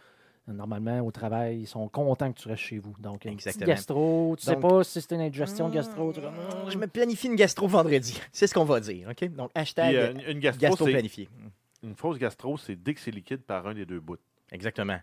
normalement, 0.49 1.01
au 1.01 1.11
travail, 1.11 1.61
ils 1.61 1.67
sont 1.67 1.89
contents 1.89 2.33
que 2.33 2.39
tu 2.41 2.49
restes 2.49 2.63
chez 2.63 2.79
vous. 2.79 2.95
Donc, 2.99 3.25
une 3.25 3.37
petite 3.37 3.63
gastro, 3.65 4.35
tu 4.39 4.45
sais 4.45 4.53
Donc- 4.55 4.63
pas 4.63 4.85
si 4.85 5.01
c'est 5.01 5.15
une 5.15 5.21
indigestion 5.21 5.69
gastro. 5.69 6.13
tu 6.13 6.21
es 6.21 6.23
comme, 6.23 6.35
Euh, 6.35 6.71
Je 6.71 6.79
me 6.79 6.87
planifie 6.87 7.29
une 7.29 7.37
gastro 7.37 7.69
vendredi. 7.69 8.21
C'est 8.33 8.47
ce 8.47 8.55
qu'on 8.55 8.65
va 8.65 8.81
dire. 8.81 9.09
OK? 9.11 9.29
Donc, 9.35 9.51
hashtag 9.55 9.89
Puis, 9.89 9.97
euh, 9.97 10.13
une, 10.13 10.21
une 10.37 10.41
gastro, 10.41 10.61
gastro 10.61 10.87
c'est- 10.87 10.93
planifié. 10.93 11.29
Une 11.85 11.95
fausse 11.97 12.19
gastro, 12.19 12.57
c'est 12.59 12.77
dès 12.77 12.95
que 12.95 13.01
c'est 13.01 13.11
liquide 13.11 13.43
par 13.43 13.67
un 13.67 13.75
des 13.75 13.85
deux 13.85 13.99
bouts. 14.01 14.17
Exactement. 14.53 14.99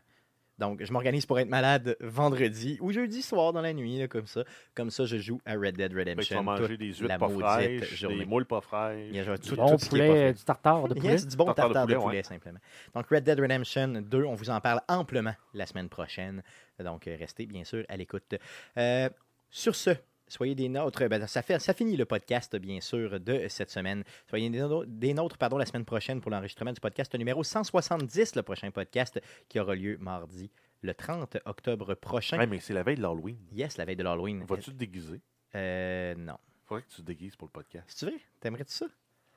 Donc, 0.59 0.83
je 0.83 0.91
m'organise 0.91 1.25
pour 1.25 1.39
être 1.39 1.47
malade 1.49 1.95
vendredi 2.01 2.77
ou 2.81 2.91
jeudi 2.91 3.21
soir 3.21 3.53
dans 3.53 3.61
la 3.61 3.73
nuit, 3.73 3.97
là, 3.97 4.07
comme 4.07 4.27
ça. 4.27 4.43
Comme 4.75 4.89
ça, 4.91 5.05
je 5.05 5.17
joue 5.17 5.39
à 5.45 5.53
Red 5.53 5.77
Dead 5.77 5.93
Fait 5.93 5.99
Redemption. 5.99 6.35
vas 6.35 6.41
manger 6.43 6.67
toute 6.67 6.79
des 6.79 6.93
huîtres 6.93 7.17
pas 7.17 7.29
fraîches, 7.29 8.03
des 8.05 8.25
moules 8.25 8.45
pas 8.45 8.61
fraîches. 8.61 9.07
Il 9.09 9.15
y 9.15 9.19
a 9.19 9.37
Du 9.37 9.49
tout, 9.49 9.55
bon 9.55 9.71
tout 9.71 9.77
ce 9.85 9.89
qui 9.89 9.95
est 9.95 9.99
pas 9.99 10.05
poulet, 10.07 10.27
fait. 10.27 10.33
du 10.33 10.43
tartare 10.43 10.87
de 10.89 10.93
poulet. 10.93 11.09
Yes, 11.11 11.27
du 11.27 11.37
bon 11.37 11.45
Tartare 11.45 11.65
tartare, 11.67 11.87
de 11.87 11.93
de 11.93 11.97
poulet, 11.99 12.17
ouais. 12.17 12.23
simplement. 12.23 12.59
Donc, 12.93 13.07
Red 13.09 13.23
Dead 13.23 13.39
Redemption 13.39 13.87
2, 14.01 14.23
on 14.25 14.35
vous 14.35 14.49
en 14.49 14.59
parle 14.59 14.81
amplement 14.89 15.33
la 15.53 15.65
semaine 15.65 15.87
prochaine. 15.89 16.43
Donc, 16.83 17.07
euh, 17.07 17.15
restez 17.17 17.45
bien 17.45 17.63
sûr 17.63 17.85
à 17.87 17.95
l'écoute. 17.97 18.35
Euh, 18.77 19.09
sur 19.49 19.75
ce, 19.75 19.91
soyez 20.29 20.55
des 20.55 20.69
nôtres. 20.69 21.07
Ben, 21.09 21.27
ça, 21.27 21.41
fait, 21.41 21.59
ça 21.59 21.73
finit 21.73 21.97
le 21.97 22.05
podcast, 22.05 22.55
bien 22.55 22.79
sûr, 22.81 23.19
de 23.19 23.47
cette 23.49 23.69
semaine. 23.69 24.03
Soyez 24.29 24.49
des, 24.49 24.59
no- 24.59 24.85
des 24.85 25.13
nôtres 25.13 25.37
pardon, 25.37 25.57
la 25.57 25.65
semaine 25.65 25.85
prochaine 25.85 26.21
pour 26.21 26.31
l'enregistrement 26.31 26.71
du 26.71 26.79
podcast 26.79 27.13
numéro 27.15 27.43
170, 27.43 28.35
le 28.35 28.43
prochain 28.43 28.71
podcast 28.71 29.19
qui 29.47 29.59
aura 29.59 29.75
lieu 29.75 29.97
mardi, 29.99 30.49
le 30.81 30.93
30 30.93 31.37
octobre 31.45 31.93
prochain. 31.95 32.37
Ouais, 32.37 32.47
mais 32.47 32.59
c'est 32.59 32.73
la 32.73 32.83
veille 32.83 32.95
de 32.97 33.01
l'Halloween. 33.01 33.37
Yes, 33.51 33.77
la 33.77 33.85
veille 33.85 33.95
de 33.97 34.03
l'Halloween. 34.03 34.43
Vas-tu 34.45 34.71
te 34.71 34.75
déguiser? 34.77 35.19
Euh, 35.55 36.15
non. 36.15 36.37
Faudrait 36.65 36.83
que 36.83 36.89
tu 36.89 36.97
te 36.97 37.01
déguises 37.01 37.35
pour 37.35 37.47
le 37.47 37.51
podcast. 37.51 37.85
C'est 37.89 38.05
vrai? 38.05 38.19
T'aimerais-tu 38.39 38.73
ça? 38.73 38.85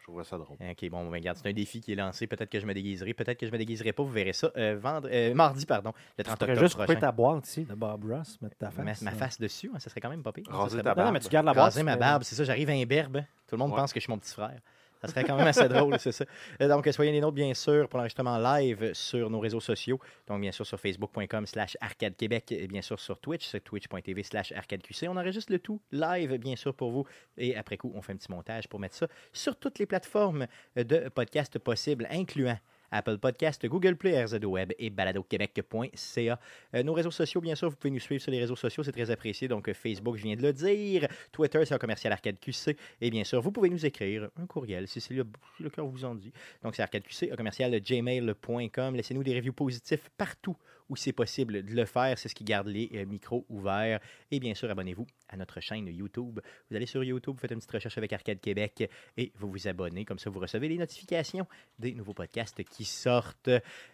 Je 0.02 0.06
trouverais 0.08 0.24
ça 0.24 0.36
drôle. 0.36 0.56
Ok, 0.60 0.90
bon, 0.90 1.04
ben, 1.04 1.12
regarde, 1.12 1.38
c'est 1.40 1.48
un 1.48 1.52
défi 1.52 1.80
qui 1.80 1.92
est 1.92 1.94
lancé. 1.94 2.26
Peut-être 2.26 2.50
que 2.50 2.58
je 2.58 2.66
me 2.66 2.74
déguiserai, 2.74 3.14
peut-être 3.14 3.38
que 3.38 3.46
je 3.46 3.52
me 3.52 3.56
déguiserai 3.56 3.92
pas. 3.92 4.02
Vous 4.02 4.10
verrez 4.10 4.32
ça 4.32 4.50
euh, 4.56 4.76
vendre- 4.76 5.08
euh, 5.12 5.32
mardi, 5.32 5.64
pardon, 5.64 5.92
le 6.18 6.24
30 6.24 6.34
Tu 6.34 6.38
pourrais 6.40 6.50
octobre 6.54 6.66
juste 6.66 6.74
couper 6.74 6.84
prochain. 6.86 7.00
ta 7.00 7.12
boîte 7.12 7.46
ici 7.46 7.64
de 7.64 7.74
Bob 7.76 8.04
Ross, 8.10 8.36
mettre 8.42 8.56
ta 8.56 8.66
Ma, 8.66 8.72
face. 8.84 9.02
ma 9.02 9.12
euh. 9.12 9.14
face 9.14 9.38
dessus, 9.40 9.70
hein, 9.72 9.78
ça 9.78 9.90
serait 9.90 10.00
quand 10.00 10.10
même 10.10 10.24
pas 10.24 10.32
pire. 10.32 10.42
Raser 10.48 10.82
ta 10.82 10.82
bon. 10.82 10.88
Non, 10.88 10.94
non, 10.96 11.02
barbe. 11.04 11.12
mais 11.14 11.20
tu 11.20 11.28
gardes 11.28 11.46
la 11.46 11.52
boîte. 11.52 11.64
Raser 11.66 11.84
ma 11.84 11.94
barbe, 11.96 12.24
c'est 12.24 12.34
ça, 12.34 12.42
j'arrive 12.42 12.68
à 12.70 12.72
un 12.72 12.84
berbe. 12.84 13.18
Tout 13.46 13.54
le 13.54 13.58
monde 13.58 13.70
Ouais. 13.70 13.76
pense 13.76 13.92
que 13.92 14.00
je 14.00 14.04
suis 14.04 14.10
mon 14.10 14.18
petit 14.18 14.32
frère. 14.32 14.58
Ça 15.02 15.08
serait 15.08 15.24
quand 15.24 15.36
même 15.36 15.46
assez 15.46 15.68
drôle, 15.68 15.98
c'est 15.98 16.12
ça. 16.12 16.24
Euh, 16.60 16.68
Donc, 16.68 16.88
soyez 16.92 17.10
les 17.10 17.20
nôtres, 17.20 17.34
bien 17.34 17.52
sûr, 17.54 17.88
pour 17.88 17.98
l'enregistrement 17.98 18.38
live 18.38 18.92
sur 18.94 19.28
nos 19.30 19.40
réseaux 19.40 19.60
sociaux. 19.60 19.98
Donc, 20.28 20.40
bien 20.40 20.52
sûr, 20.52 20.64
sur 20.64 20.78
facebook.com 20.78 21.46
slash 21.46 21.76
arcade 21.80 22.16
québec 22.16 22.52
et 22.52 22.68
bien 22.68 22.82
sûr 22.82 23.00
sur 23.00 23.18
Twitch, 23.18 23.50
twitch.tv 23.64 24.22
slash 24.22 24.52
arcadeqc. 24.52 25.06
On 25.08 25.16
enregistre 25.16 25.50
le 25.52 25.58
tout 25.58 25.80
live, 25.90 26.36
bien 26.38 26.54
sûr, 26.56 26.72
pour 26.74 26.92
vous. 26.92 27.04
Et 27.36 27.56
après 27.56 27.76
coup, 27.76 27.92
on 27.94 28.00
fait 28.00 28.12
un 28.12 28.16
petit 28.16 28.30
montage 28.30 28.68
pour 28.68 28.78
mettre 28.78 28.94
ça 28.94 29.08
sur 29.32 29.56
toutes 29.56 29.78
les 29.78 29.86
plateformes 29.86 30.46
de 30.76 31.08
podcast 31.08 31.58
possibles, 31.58 32.06
incluant 32.10 32.58
Apple 32.93 33.19
Podcast, 33.19 33.66
Google 33.66 33.97
Play, 33.97 34.23
RZO 34.23 34.47
Web 34.47 34.73
et 34.78 34.90
baladoquebec.ca. 34.90 36.39
Euh, 36.74 36.82
nos 36.82 36.93
réseaux 36.93 37.10
sociaux, 37.10 37.40
bien 37.40 37.55
sûr, 37.55 37.70
vous 37.70 37.77
pouvez 37.77 37.90
nous 37.90 37.98
suivre 37.98 38.23
sur 38.23 38.31
les 38.31 38.39
réseaux 38.39 38.56
sociaux, 38.56 38.82
c'est 38.85 38.93
très 38.93 39.10
apprécié. 39.10 39.48
Donc, 39.48 39.69
euh, 39.69 39.74
Facebook, 39.74 40.16
je 40.16 40.23
viens 40.23 40.36
de 40.36 40.43
le 40.43 40.52
dire. 40.52 41.09
Twitter, 41.32 41.64
c'est 41.64 41.74
un 41.74 41.78
commercial 41.78 42.12
Arcade 42.12 42.39
QC. 42.39 42.77
Et 43.01 43.10
bien 43.10 43.24
sûr, 43.24 43.40
vous 43.40 43.51
pouvez 43.51 43.70
nous 43.70 43.85
écrire 43.85 44.28
un 44.40 44.47
courriel 44.47 44.86
si 44.86 45.01
c'est 45.01 45.14
le, 45.14 45.27
le 45.59 45.70
cœur 45.70 45.86
vous 45.86 46.05
en 46.05 46.14
dit. 46.14 46.32
Donc, 46.62 46.77
c'est 46.77 46.82
arcadeqc, 46.82 47.32
un 47.32 47.36
commercial 47.36 47.81
gmail.com. 47.81 48.94
Laissez-nous 48.94 49.24
des 49.24 49.35
reviews 49.35 49.52
positifs 49.52 50.10
partout 50.16 50.56
où 50.93 50.97
c'est 50.97 51.12
possible 51.12 51.62
de 51.62 51.74
le 51.74 51.86
faire. 51.86 52.19
C'est 52.19 52.28
ce 52.28 52.35
qui 52.35 52.44
garde 52.44 52.69
les 52.69 52.90
euh, 52.94 53.06
micros 53.06 53.47
ouverts. 53.48 53.98
Et 54.31 54.39
bien 54.39 54.55
sûr, 54.55 54.70
abonnez-vous 54.70 55.06
à 55.31 55.39
notre 55.39 55.59
chaîne 55.60 55.86
YouTube. 55.86 56.39
Vous 56.69 56.77
allez 56.77 56.85
sur 56.85 57.02
YouTube, 57.02 57.39
faites 57.40 57.51
une 57.51 57.56
petite 57.56 57.73
recherche 57.73 57.97
avec 57.97 58.12
Arcade 58.12 58.40
Québec 58.40 58.90
et 59.16 59.32
vous 59.36 59.51
vous 59.51 59.66
abonnez. 59.66 60.05
Comme 60.05 60.19
ça, 60.19 60.28
vous 60.28 60.39
recevez 60.39 60.69
les 60.69 60.77
notifications 60.77 61.47
des 61.78 61.94
nouveaux 61.94 62.12
podcasts 62.12 62.62
qui 62.64 62.85
sortent. 62.85 63.51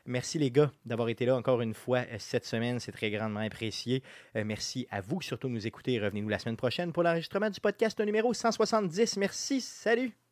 Merci 0.07 0.41
les 0.41 0.51
gars 0.51 0.73
d'avoir 0.85 1.09
été 1.09 1.25
là 1.25 1.37
encore 1.37 1.61
une 1.61 1.75
fois 1.75 1.99
euh, 1.99 2.17
cette 2.19 2.45
semaine. 2.45 2.81
C'est 2.81 2.93
très 2.93 3.13
grandement 3.13 3.41
apprécié. 3.41 4.03
Euh, 4.35 4.43
merci 4.45 4.89
à 4.91 5.01
vous 5.01 5.23
surtout 5.23 5.47
de 5.47 5.53
nous 5.53 5.69
écouter. 5.69 6.01
Revenez-nous 6.01 6.29
la 6.29 6.41
semaine 6.41 6.57
prochaine 6.57 6.93
pour 6.93 7.05
l'enregistrement 7.05 7.49
du 7.49 7.61
podcast 7.61 8.01
numéro 8.01 8.35
170. 8.35 9.19
Merci. 9.19 9.61
Salut. 9.61 10.28